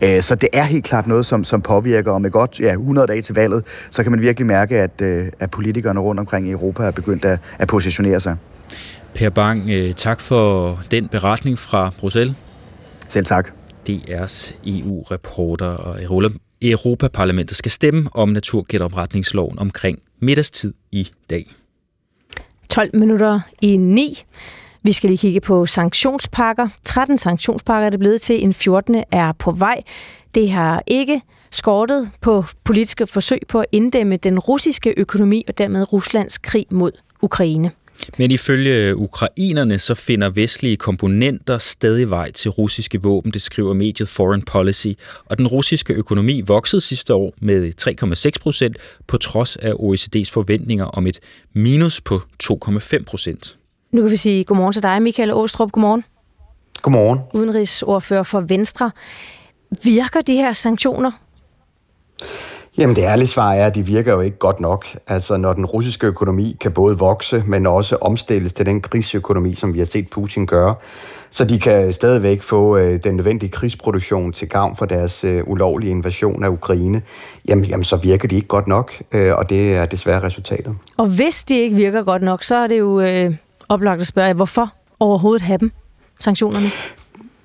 [0.03, 3.07] Øh, så det er helt klart noget, som, som påvirker, og med godt ja, 100
[3.07, 6.51] dage til valget, så kan man virkelig mærke, at, øh, at politikerne rundt omkring i
[6.51, 8.35] Europa er begyndt at, at positionere sig.
[9.17, 12.35] Per Bang, øh, tak for den beretning fra Bruxelles.
[13.07, 13.49] Selv tak.
[13.89, 16.03] DR's EU-reporter og
[16.61, 21.55] Europaparlamentet skal stemme om naturgenopretningsloven omkring middagstid i dag.
[22.69, 24.23] 12 minutter i 9.
[24.83, 26.69] Vi skal lige kigge på sanktionspakker.
[26.85, 29.03] 13 sanktionspakker er det blevet til, en 14.
[29.11, 29.81] er på vej.
[30.35, 31.21] Det har ikke
[31.51, 36.91] skortet på politiske forsøg på at inddæmme den russiske økonomi og dermed Ruslands krig mod
[37.21, 37.71] Ukraine.
[38.17, 44.09] Men ifølge ukrainerne, så finder vestlige komponenter stadig vej til russiske våben, det skriver mediet
[44.09, 44.87] Foreign Policy.
[45.25, 48.77] Og den russiske økonomi voksede sidste år med 3,6 procent,
[49.07, 51.19] på trods af OECD's forventninger om et
[51.53, 53.57] minus på 2,5 procent.
[53.91, 55.71] Nu kan vi sige godmorgen til dig, Michael Åstrup.
[55.71, 56.03] Godmorgen.
[56.81, 57.19] Godmorgen.
[57.33, 58.91] Udenrigsordfører for Venstre.
[59.83, 61.11] Virker de her sanktioner?
[62.77, 64.85] Jamen det ærlige svar er, at de virker jo ikke godt nok.
[65.07, 69.73] Altså når den russiske økonomi kan både vokse, men også omstilles til den krigsøkonomi, som
[69.73, 70.75] vi har set Putin gøre,
[71.31, 75.91] så de kan stadigvæk få øh, den nødvendige krigsproduktion til gavn for deres øh, ulovlige
[75.91, 77.01] invasion af Ukraine,
[77.47, 80.77] jamen, jamen så virker de ikke godt nok, øh, og det er desværre resultatet.
[80.97, 83.35] Og hvis de ikke virker godt nok, så er det jo øh,
[83.69, 85.71] oplagt at spørge, hvorfor overhovedet have dem,
[86.19, 86.67] sanktionerne?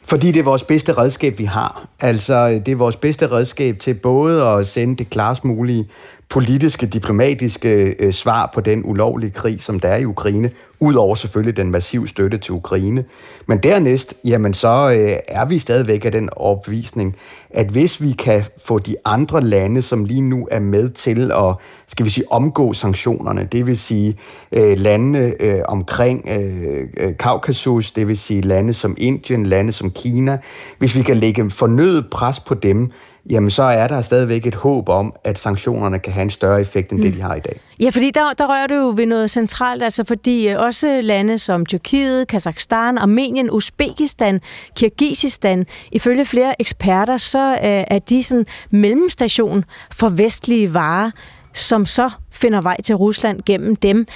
[0.09, 1.87] Fordi det er vores bedste redskab, vi har.
[2.01, 5.89] Altså, det er vores bedste redskab til både at sende det klarest mulige
[6.33, 11.57] politiske, diplomatiske øh, svar på den ulovlige krig, som der er i Ukraine, udover selvfølgelig
[11.57, 13.05] den massive støtte til Ukraine.
[13.47, 17.17] Men dernæst, jamen så øh, er vi stadigvæk af den opvisning,
[17.51, 21.55] at hvis vi kan få de andre lande, som lige nu er med til at,
[21.89, 24.17] skal vi sige, omgå sanktionerne, det vil sige
[24.53, 29.91] øh, landene øh, omkring øh, øh Kaukasus, det vil sige lande som Indien, lande som
[29.91, 30.39] Kina,
[30.79, 32.91] hvis vi kan lægge fornødet pres på dem,
[33.31, 36.93] jamen så er der stadigvæk et håb om, at sanktionerne kan have en større effekt
[36.93, 37.05] end mm.
[37.05, 37.61] det, de har i dag.
[37.81, 41.39] Ja, fordi der, der rører du jo ved noget centralt, altså fordi øh, også lande
[41.39, 44.41] som Tyrkiet, Kazakhstan, Armenien, Uzbekistan,
[44.77, 51.11] Kirgisistan, ifølge flere eksperter, så øh, er de sådan mellemstation for vestlige varer,
[51.53, 54.07] som så finder vej til Rusland gennem dem.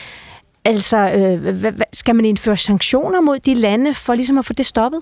[0.65, 5.01] Altså, øh, skal man indføre sanktioner mod de lande for ligesom at få det stoppet?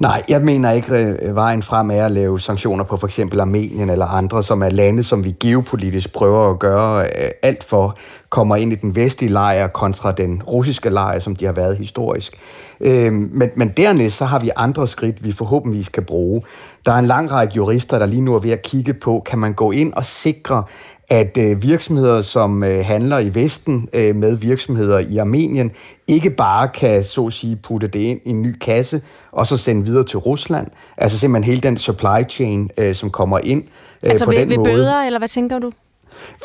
[0.00, 3.40] Nej, jeg mener ikke, at øh, vejen frem er at lave sanktioner på for eksempel
[3.40, 7.96] Armenien eller andre, som er lande, som vi geopolitisk prøver at gøre øh, alt for,
[8.28, 12.36] kommer ind i den vestlige lejr kontra den russiske lejr, som de har været historisk.
[12.80, 16.42] Øhm, men, men dernæst så har vi andre skridt, vi forhåbentlig kan bruge.
[16.86, 19.38] Der er en lang række jurister, der lige nu er ved at kigge på, kan
[19.38, 20.64] man gå ind og sikre,
[21.10, 25.70] at øh, virksomheder, som øh, handler i Vesten øh, med virksomheder i Armenien,
[26.08, 29.56] ikke bare kan, så at sige, putte det ind i en ny kasse, og så
[29.56, 30.66] sende videre til Rusland.
[30.96, 33.62] Altså simpelthen hele den supply chain, øh, som kommer ind
[34.04, 34.70] øh, altså på ved, den ved måde.
[34.70, 35.72] bøder, eller hvad tænker du?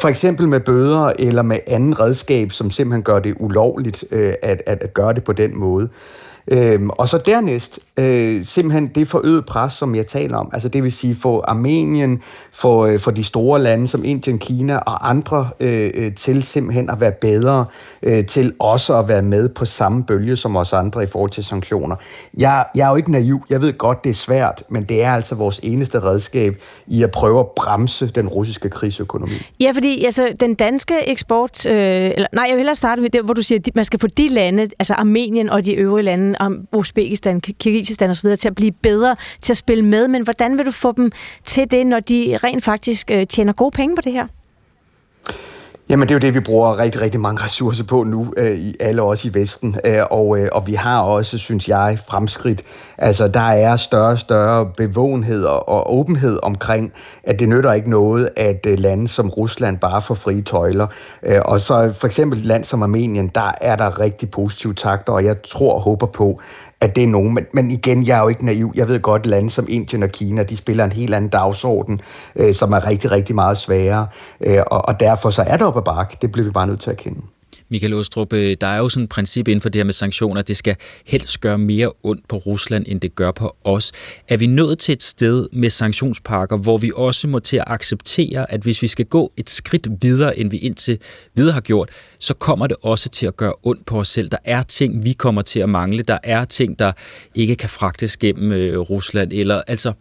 [0.01, 4.61] For eksempel med bøder eller med anden redskab, som simpelthen gør det ulovligt øh, at,
[4.65, 5.89] at, at gøre det på den måde.
[6.47, 10.83] Øhm, og så dernæst øh, simpelthen det forøget pres, som jeg taler om, altså det
[10.83, 12.21] vil sige for Armenien,
[12.53, 16.89] for, øh, for de store lande som Indien, Kina og andre øh, øh, til simpelthen
[16.89, 17.65] at være bedre
[18.03, 21.43] øh, til også at være med på samme bølge som os andre i forhold til
[21.43, 21.95] sanktioner.
[22.37, 25.11] Jeg, jeg er jo ikke naiv, jeg ved godt, det er svært, men det er
[25.11, 26.55] altså vores eneste redskab
[26.87, 29.33] i at prøve at bremse den russiske krigsøkonomi.
[29.59, 33.23] Ja, fordi altså, den danske eksport, øh, eller nej, jeg vil hellere starte med det,
[33.23, 36.34] hvor du siger, at man skal få de lande, altså Armenien og de øvrige lande,
[36.39, 40.65] om Uzbekistan, Kirgisistan osv., til at blive bedre til at spille med, men hvordan vil
[40.65, 41.11] du få dem
[41.45, 44.27] til det, når de rent faktisk øh, tjener gode penge på det her?
[45.89, 48.75] Jamen det er jo det, vi bruger rigtig, rigtig mange ressourcer på nu, øh, i
[48.79, 49.75] alle os i Vesten.
[49.85, 52.61] Øh, og, øh, og vi har også, synes jeg, fremskridt.
[52.97, 57.89] Altså der er større og større bevågenhed og, og åbenhed omkring, at det nytter ikke
[57.89, 60.87] noget, at øh, lande som Rusland bare får frie tøjler.
[61.23, 65.13] Øh, og så for eksempel et land som Armenien, der er der rigtig positive takter,
[65.13, 66.41] og jeg tror og håber på,
[66.81, 67.33] at det er nogen.
[67.33, 68.71] Men, men igen, jeg er jo ikke naiv.
[68.75, 72.01] Jeg ved godt, at lande som Indien og Kina, de spiller en helt anden dagsorden,
[72.35, 74.07] øh, som er rigtig, rigtig meget sværere.
[74.41, 76.17] Øh, og, og derfor så er det op ad bakke.
[76.21, 77.21] Det bliver vi bare nødt til at kende.
[77.69, 80.41] Michael Ostrup, øh, der er jo sådan et princip inden for det her med sanktioner,
[80.41, 83.91] det skal helst gøre mere ondt på Rusland, end det gør på os.
[84.27, 88.51] Er vi nået til et sted med sanktionspakker, hvor vi også må til at acceptere,
[88.51, 90.99] at hvis vi skal gå et skridt videre, end vi indtil
[91.35, 94.29] videre har gjort, så kommer det også til at gøre ondt på os selv.
[94.29, 96.03] Der er ting, vi kommer til at mangle.
[96.03, 96.91] Der er ting, der
[97.35, 99.31] ikke kan fragtes gennem øh, Rusland.
[99.33, 99.93] Eller altså,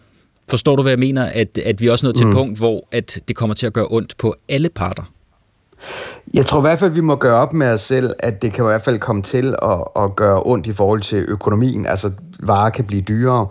[0.51, 1.25] forstår du, hvad jeg mener?
[1.25, 2.33] At, at vi er også nået til mm.
[2.33, 5.15] et punkt, hvor at det kommer til at gøre ondt på alle parter.
[6.35, 8.65] Jeg tror i hvert fald, vi må gøre op med os selv, at det kan
[8.65, 11.87] i hvert fald komme til at, at gøre ondt i forhold til økonomien.
[11.87, 13.47] Altså, varer kan blive dyrere.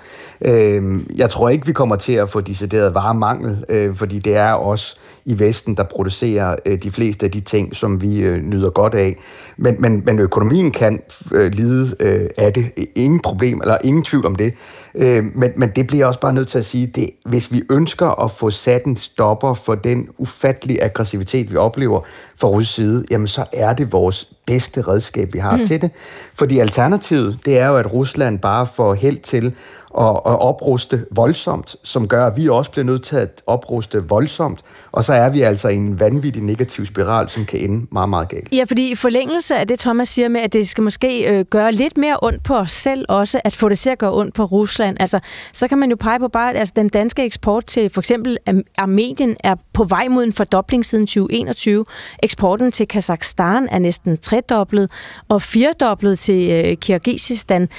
[0.45, 0.84] Øh,
[1.18, 4.95] jeg tror ikke, vi kommer til at få decideret varemangel, øh, fordi det er os
[5.26, 8.94] i Vesten, der producerer øh, de fleste af de ting, som vi øh, nyder godt
[8.94, 9.16] af.
[9.58, 11.00] Men, men, men økonomien kan
[11.32, 12.66] øh, lide øh, af det.
[12.95, 14.53] Ingen problem, eller ingen tvivl om det.
[14.95, 18.24] Øh, men, men det bliver også bare nødt til at sige, det, hvis vi ønsker
[18.24, 22.02] at få sat en stopper for den ufattelige aggressivitet, vi oplever
[22.38, 25.68] fra russisk side, jamen så er det vores bedste redskab, vi har mm.
[25.68, 25.92] til det.
[26.35, 29.56] Fordi alternativet, det er jo, at Rusland bare får held til
[29.99, 34.61] at, at opruste voldsomt, som gør, at vi også bliver nødt til at opruste voldsomt,
[34.91, 38.30] og så er vi altså i en vanvittig negativ spiral, som kan ende meget, meget
[38.30, 38.53] galt.
[38.53, 41.72] Ja, fordi i forlængelse af det, Thomas siger med, at det skal måske øh, gøre
[41.72, 44.45] lidt mere ondt på os selv også, at få det til at gøre ondt på
[44.45, 45.19] Rusland, altså,
[45.53, 48.38] så kan man jo pege på bare, at altså, den danske eksport til for eksempel
[48.77, 51.85] Armenien er på vej mod en fordobling siden 2021.
[52.23, 54.91] Eksporten til Kazakhstan er næsten tredoblet,
[55.30, 57.69] og firedoblet til øh, Kirgisistan.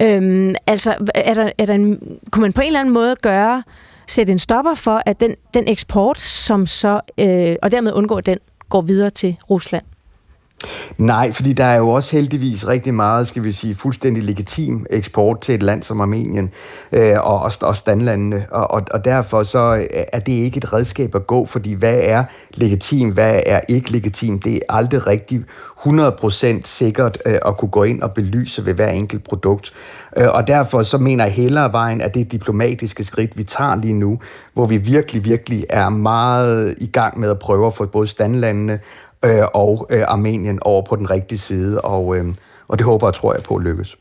[0.00, 3.62] Øhm, altså, er der, er der en, kunne man på en eller anden måde gøre,
[4.06, 8.38] sætte en stopper for, at den, den eksport, som så, øh, og dermed undgå, den
[8.68, 9.84] går videre til Rusland?
[10.98, 15.40] Nej, fordi der er jo også heldigvis rigtig meget, skal vi sige, fuldstændig legitim eksport
[15.40, 16.50] til et land som Armenien
[16.92, 20.72] øh, og, og, og standlandene, og, og, og derfor så øh, er det ikke et
[20.72, 25.44] redskab at gå, fordi hvad er legitim, hvad er ikke legitim, det er aldrig rigtig
[25.86, 29.72] 100% sikkert øh, at kunne gå ind og belyse ved hver enkelt produkt.
[30.16, 33.94] Øh, og derfor så mener jeg hellere vejen, at det diplomatiske skridt, vi tager lige
[33.94, 34.18] nu,
[34.52, 38.78] hvor vi virkelig, virkelig er meget i gang med at prøve at få både standlandene
[39.24, 42.24] øh, og øh, Armenien over på den rigtige side, og, øh,
[42.68, 43.96] og det håber og tror jeg på at lykkes.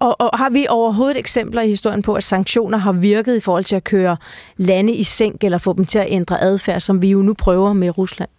[0.00, 3.64] Og, og har vi overhovedet eksempler i historien på, at sanktioner har virket i forhold
[3.64, 4.16] til at køre
[4.56, 7.72] lande i sænk eller få dem til at ændre adfærd, som vi jo nu prøver
[7.72, 8.30] med Rusland?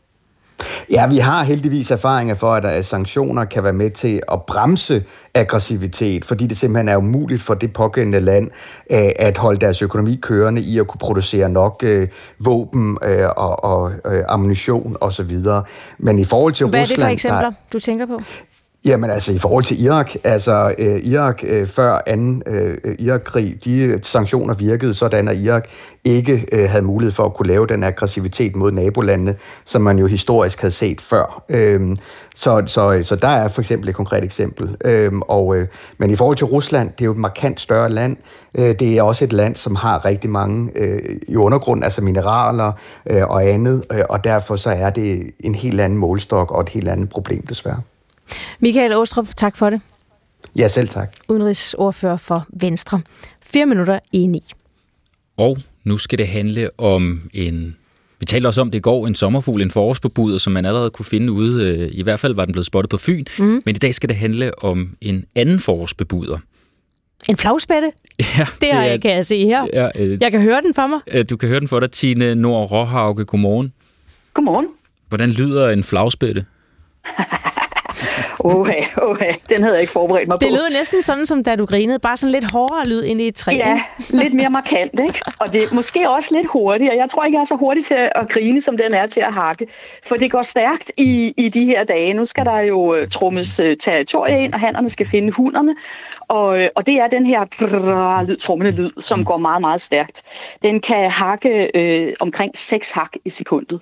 [0.91, 6.25] Ja, vi har heldigvis erfaringer for, at sanktioner kan være med til at bremse aggressivitet,
[6.25, 8.49] fordi det simpelthen er umuligt for det pågældende land
[8.91, 12.07] øh, at holde deres økonomi kørende i at kunne producere nok øh,
[12.39, 13.91] våben øh, og, og
[14.27, 15.37] ammunition osv.
[15.97, 16.97] Men i forhold til Hvad Rusland...
[16.99, 18.19] Hvad er det for eksempler, der, du tænker på?
[18.85, 23.99] Jamen altså i forhold til Irak, altså øh, Irak øh, før anden øh, Irak-krig, de
[24.03, 25.69] sanktioner virkede sådan, at Irak
[26.03, 29.35] ikke øh, havde mulighed for at kunne lave den aggressivitet mod nabolandene,
[29.65, 31.43] som man jo historisk havde set før.
[31.49, 31.95] Øh,
[32.35, 34.77] så, så, så der er for eksempel et konkret eksempel.
[34.85, 35.67] Øh, og, øh,
[35.97, 38.17] men i forhold til Rusland, det er jo et markant større land.
[38.59, 42.71] Øh, det er også et land, som har rigtig mange øh, i undergrunden, altså mineraler
[43.09, 46.69] øh, og andet, øh, og derfor så er det en helt anden målstok og et
[46.69, 47.81] helt andet problem desværre.
[48.59, 49.81] Michael Åstrup, tak for det.
[50.57, 51.15] Ja, selv tak.
[51.27, 53.01] Udenrigsordfører for Venstre.
[53.45, 54.41] 4 minutter i 9.
[55.37, 57.75] Og nu skal det handle om en
[58.19, 61.05] vi talte også om det i går, en sommerfugl, en forårsbebuder, som man allerede kunne
[61.05, 61.89] finde ude.
[61.91, 63.25] I hvert fald var den blevet spottet på Fyn.
[63.39, 63.45] Mm.
[63.45, 66.37] Men i dag skal det handle om en anden forårsbebuder.
[67.29, 67.91] En flagspætte?
[68.37, 68.47] Ja.
[68.61, 69.65] Det jeg, kan jeg se her.
[69.73, 71.29] Ja, øh, jeg kan høre den for mig.
[71.29, 73.25] Du kan høre den for dig, Tine Nord Råhauke.
[73.25, 73.73] Godmorgen.
[74.33, 74.67] Godmorgen.
[75.07, 76.45] Hvordan lyder en flagspætte?
[78.39, 80.51] Oha, oha, den havde jeg ikke forberedt mig det på.
[80.51, 83.27] Det lød næsten sådan, som da du grinede, bare sådan lidt hårdere lyd ind i
[83.27, 83.51] et træ.
[83.51, 85.21] Ja, lidt mere markant, ikke?
[85.39, 86.95] Og det er måske også lidt hurtigere.
[86.97, 89.33] Jeg tror ikke, jeg er så hurtig til at grine, som den er til at
[89.33, 89.67] hakke.
[90.07, 92.13] For det går stærkt i, i de her dage.
[92.13, 95.75] Nu skal der jo uh, trummes uh, territorie ind, og hannerne skal finde hunderne.
[96.29, 99.81] Og, øh, og det er den her drrr, lyd, trummende lyd, som går meget, meget
[99.81, 100.21] stærkt.
[100.61, 103.81] Den kan hakke øh, omkring 6 hak i sekundet.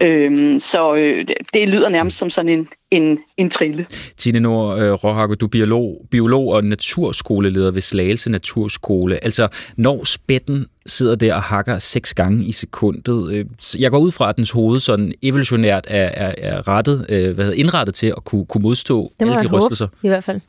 [0.00, 3.86] Øhm, så øh, det, lyder nærmest som sådan en, en, en trille.
[4.16, 9.24] Tine Nord øh, Råhakke, du er biolog, biolog og naturskoleleder ved Slagelse Naturskole.
[9.24, 13.32] Altså, når spætten sidder der og hakker seks gange i sekundet.
[13.32, 13.44] Øh,
[13.78, 17.44] jeg går ud fra, at dens hoved sådan evolutionært er, er, er rettet, øh, hvad
[17.44, 19.88] hedder, indrettet til at kunne, kunne modstå alle de rystelser.
[20.02, 20.40] i hvert fald.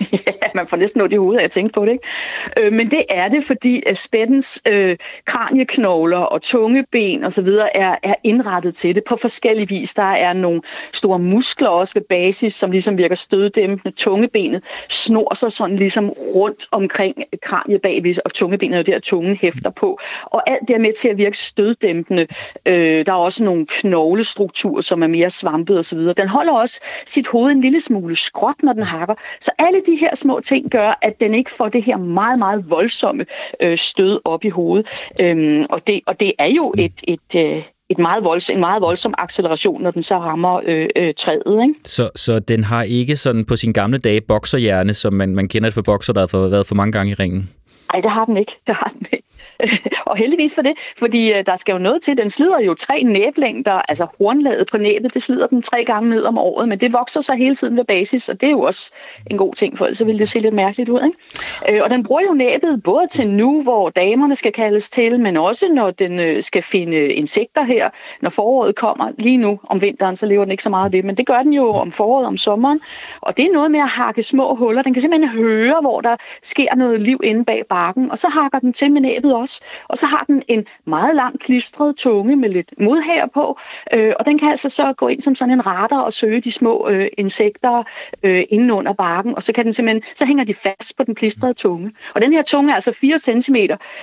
[0.26, 1.92] ja, man får næsten noget i hovedet af at tænke på det.
[1.92, 2.66] Ikke?
[2.66, 7.48] Øh, men det er det, fordi spættens øh, kranieknogler og tungeben osv.
[7.74, 9.94] Er, er indrettet til det på forskellige vis.
[9.94, 13.96] Der er nogle store muskler også ved basis, som ligesom virker støddæmpende.
[13.96, 19.36] Tungebenet snor sig sådan ligesom rundt omkring kraniet bagvis, og tungebenet er jo der, tungen
[19.36, 19.98] hæfter på.
[20.24, 22.26] Og alt det er med til at virke støddæmpende.
[22.66, 25.98] Øh, der er også nogle knoglestrukturer, som er mere svampet osv.
[25.98, 29.14] Den holder også sit hoved en lille smule skråt, når den hakker.
[29.40, 32.70] Så alle de her små ting gør, at den ikke får det her meget, meget
[32.70, 33.26] voldsomme
[33.62, 34.86] øh, stød op i hovedet.
[35.20, 38.82] Øhm, og, det, og det er jo et, et, øh, et meget voldsom, en meget
[38.82, 41.62] voldsom acceleration, når den så rammer øh, øh, træet.
[41.62, 41.74] Ikke?
[41.84, 45.68] Så, så den har ikke sådan på sin gamle dage bokserhjerne, som man, man kender
[45.68, 47.50] det for bokser, der har været for mange gange i ringen?
[47.92, 48.58] Nej, det har den ikke.
[48.66, 49.24] Det har den ikke.
[50.06, 52.18] og heldigvis for det, fordi øh, der skal jo noget til.
[52.18, 56.24] Den slider jo tre næblængder, altså hornlaget på næbet, det slider den tre gange ned
[56.24, 58.90] om året, men det vokser så hele tiden ved basis, og det er jo også
[59.30, 61.00] en god ting, for ellers ville det se lidt mærkeligt ud.
[61.04, 61.76] Ikke?
[61.76, 65.36] Øh, og den bruger jo næbet både til nu, hvor damerne skal kaldes til, men
[65.36, 67.90] også når den øh, skal finde insekter her,
[68.20, 69.12] når foråret kommer.
[69.18, 71.42] Lige nu om vinteren, så lever den ikke så meget af det, men det gør
[71.42, 72.80] den jo om foråret, om sommeren.
[73.20, 74.82] Og det er noget med at hakke små huller.
[74.82, 78.58] Den kan simpelthen høre, hvor der sker noget liv inde bag barken, og så hakker
[78.58, 79.60] den til med næbet også.
[79.88, 83.58] Og så har den en meget lang klistret tunge med lidt modhager på,
[83.92, 86.52] øh, og den kan altså så gå ind som sådan en radar og søge de
[86.52, 87.82] små øh, insekter
[88.22, 91.14] øh, inden under barken, og så kan den simpelthen, så hænger de fast på den
[91.14, 91.92] klistrede tunge.
[92.14, 93.56] Og den her tunge er altså 4 cm,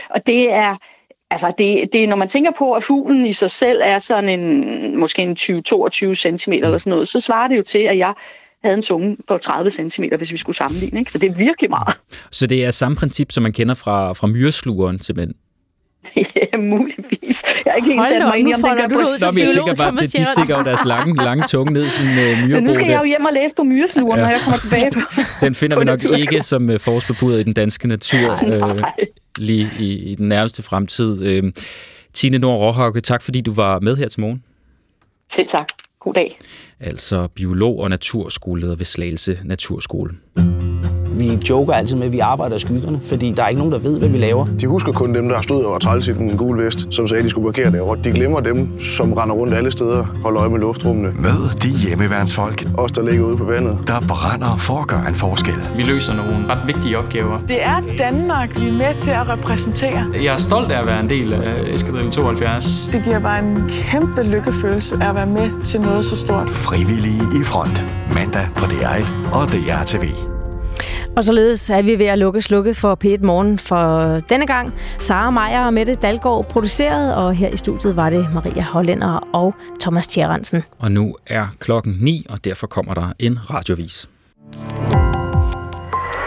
[0.09, 0.75] og det er
[1.31, 4.97] Altså, det, det, når man tænker på, at fuglen i sig selv er sådan en,
[4.97, 8.13] måske en 20-22 cm eller sådan noget, så svarer det jo til, at jeg
[8.63, 10.99] havde en tunge på 30 cm, hvis vi skulle sammenligne.
[10.99, 11.11] Ikke?
[11.11, 11.97] Så det er virkelig meget.
[12.31, 15.35] Så det er samme princip, som man kender fra, fra myreslugeren, simpelthen?
[16.15, 17.43] ja, muligvis.
[17.65, 19.53] Jeg er ikke helt sat mig ind i, om den du ud Nå, men jeg
[19.53, 22.37] tænker bare, at de stikker jo deres lange, lange tunge ned i sådan en uh,
[22.37, 22.55] myrebro.
[22.55, 24.25] Men nu skal jeg jo hjem og læse på myreslugeren, ja.
[24.25, 24.91] når jeg kommer tilbage.
[25.45, 28.81] den finder vi nok ikke som uh, forårsbebuder i den danske natur uh,
[29.37, 31.43] lige i, i den nærmeste fremtid.
[31.43, 31.49] Uh,
[32.13, 34.43] Tine Nord Råhauke, tak fordi du var med her til morgen.
[35.31, 35.67] Selv tak.
[36.03, 36.39] God dag.
[36.79, 40.11] Altså biolog og naturskoleleder ved Slagelse Naturskole.
[41.13, 43.79] Vi joker altid med, at vi arbejder i skyggerne, fordi der er ikke nogen, der
[43.79, 44.45] ved, hvad vi laver.
[44.61, 47.25] De husker kun dem, der stod og træls i den gule vest, som sagde, at
[47.25, 47.97] de skulle parkere derovre.
[48.03, 51.13] De glemmer dem, som render rundt alle steder, holder øje med luftrummene.
[51.19, 52.65] Mød de hjemmeværnsfolk.
[52.77, 53.79] Os, der ligger ude på vandet.
[53.87, 55.53] Der brænder for at gøre en forskel.
[55.75, 57.39] Vi løser nogle ret vigtige opgaver.
[57.47, 60.05] Det er Danmark, vi er med til at repræsentere.
[60.23, 62.89] Jeg er stolt af at være en del af Eskadrille 72.
[62.93, 66.49] Det giver bare en kæmpe lykkefølelse at være med til noget så stort.
[66.49, 67.83] Frivillige i front.
[68.13, 70.30] Mandag på DR1 og DR TV.
[71.15, 74.73] Og således er vi ved at lukke slukket for P1 Morgen for denne gang.
[74.99, 79.55] Sara Meier og Mette Dalgaard produceret, og her i studiet var det Maria Hollænder og
[79.81, 80.63] Thomas Tjerensen.
[80.79, 84.09] Og nu er klokken 9, og derfor kommer der en radiovis.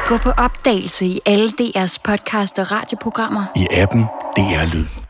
[0.06, 3.44] Gå på opdagelse i alle DR's podcast og radioprogrammer.
[3.56, 4.02] I appen
[4.36, 5.03] DR Lyd.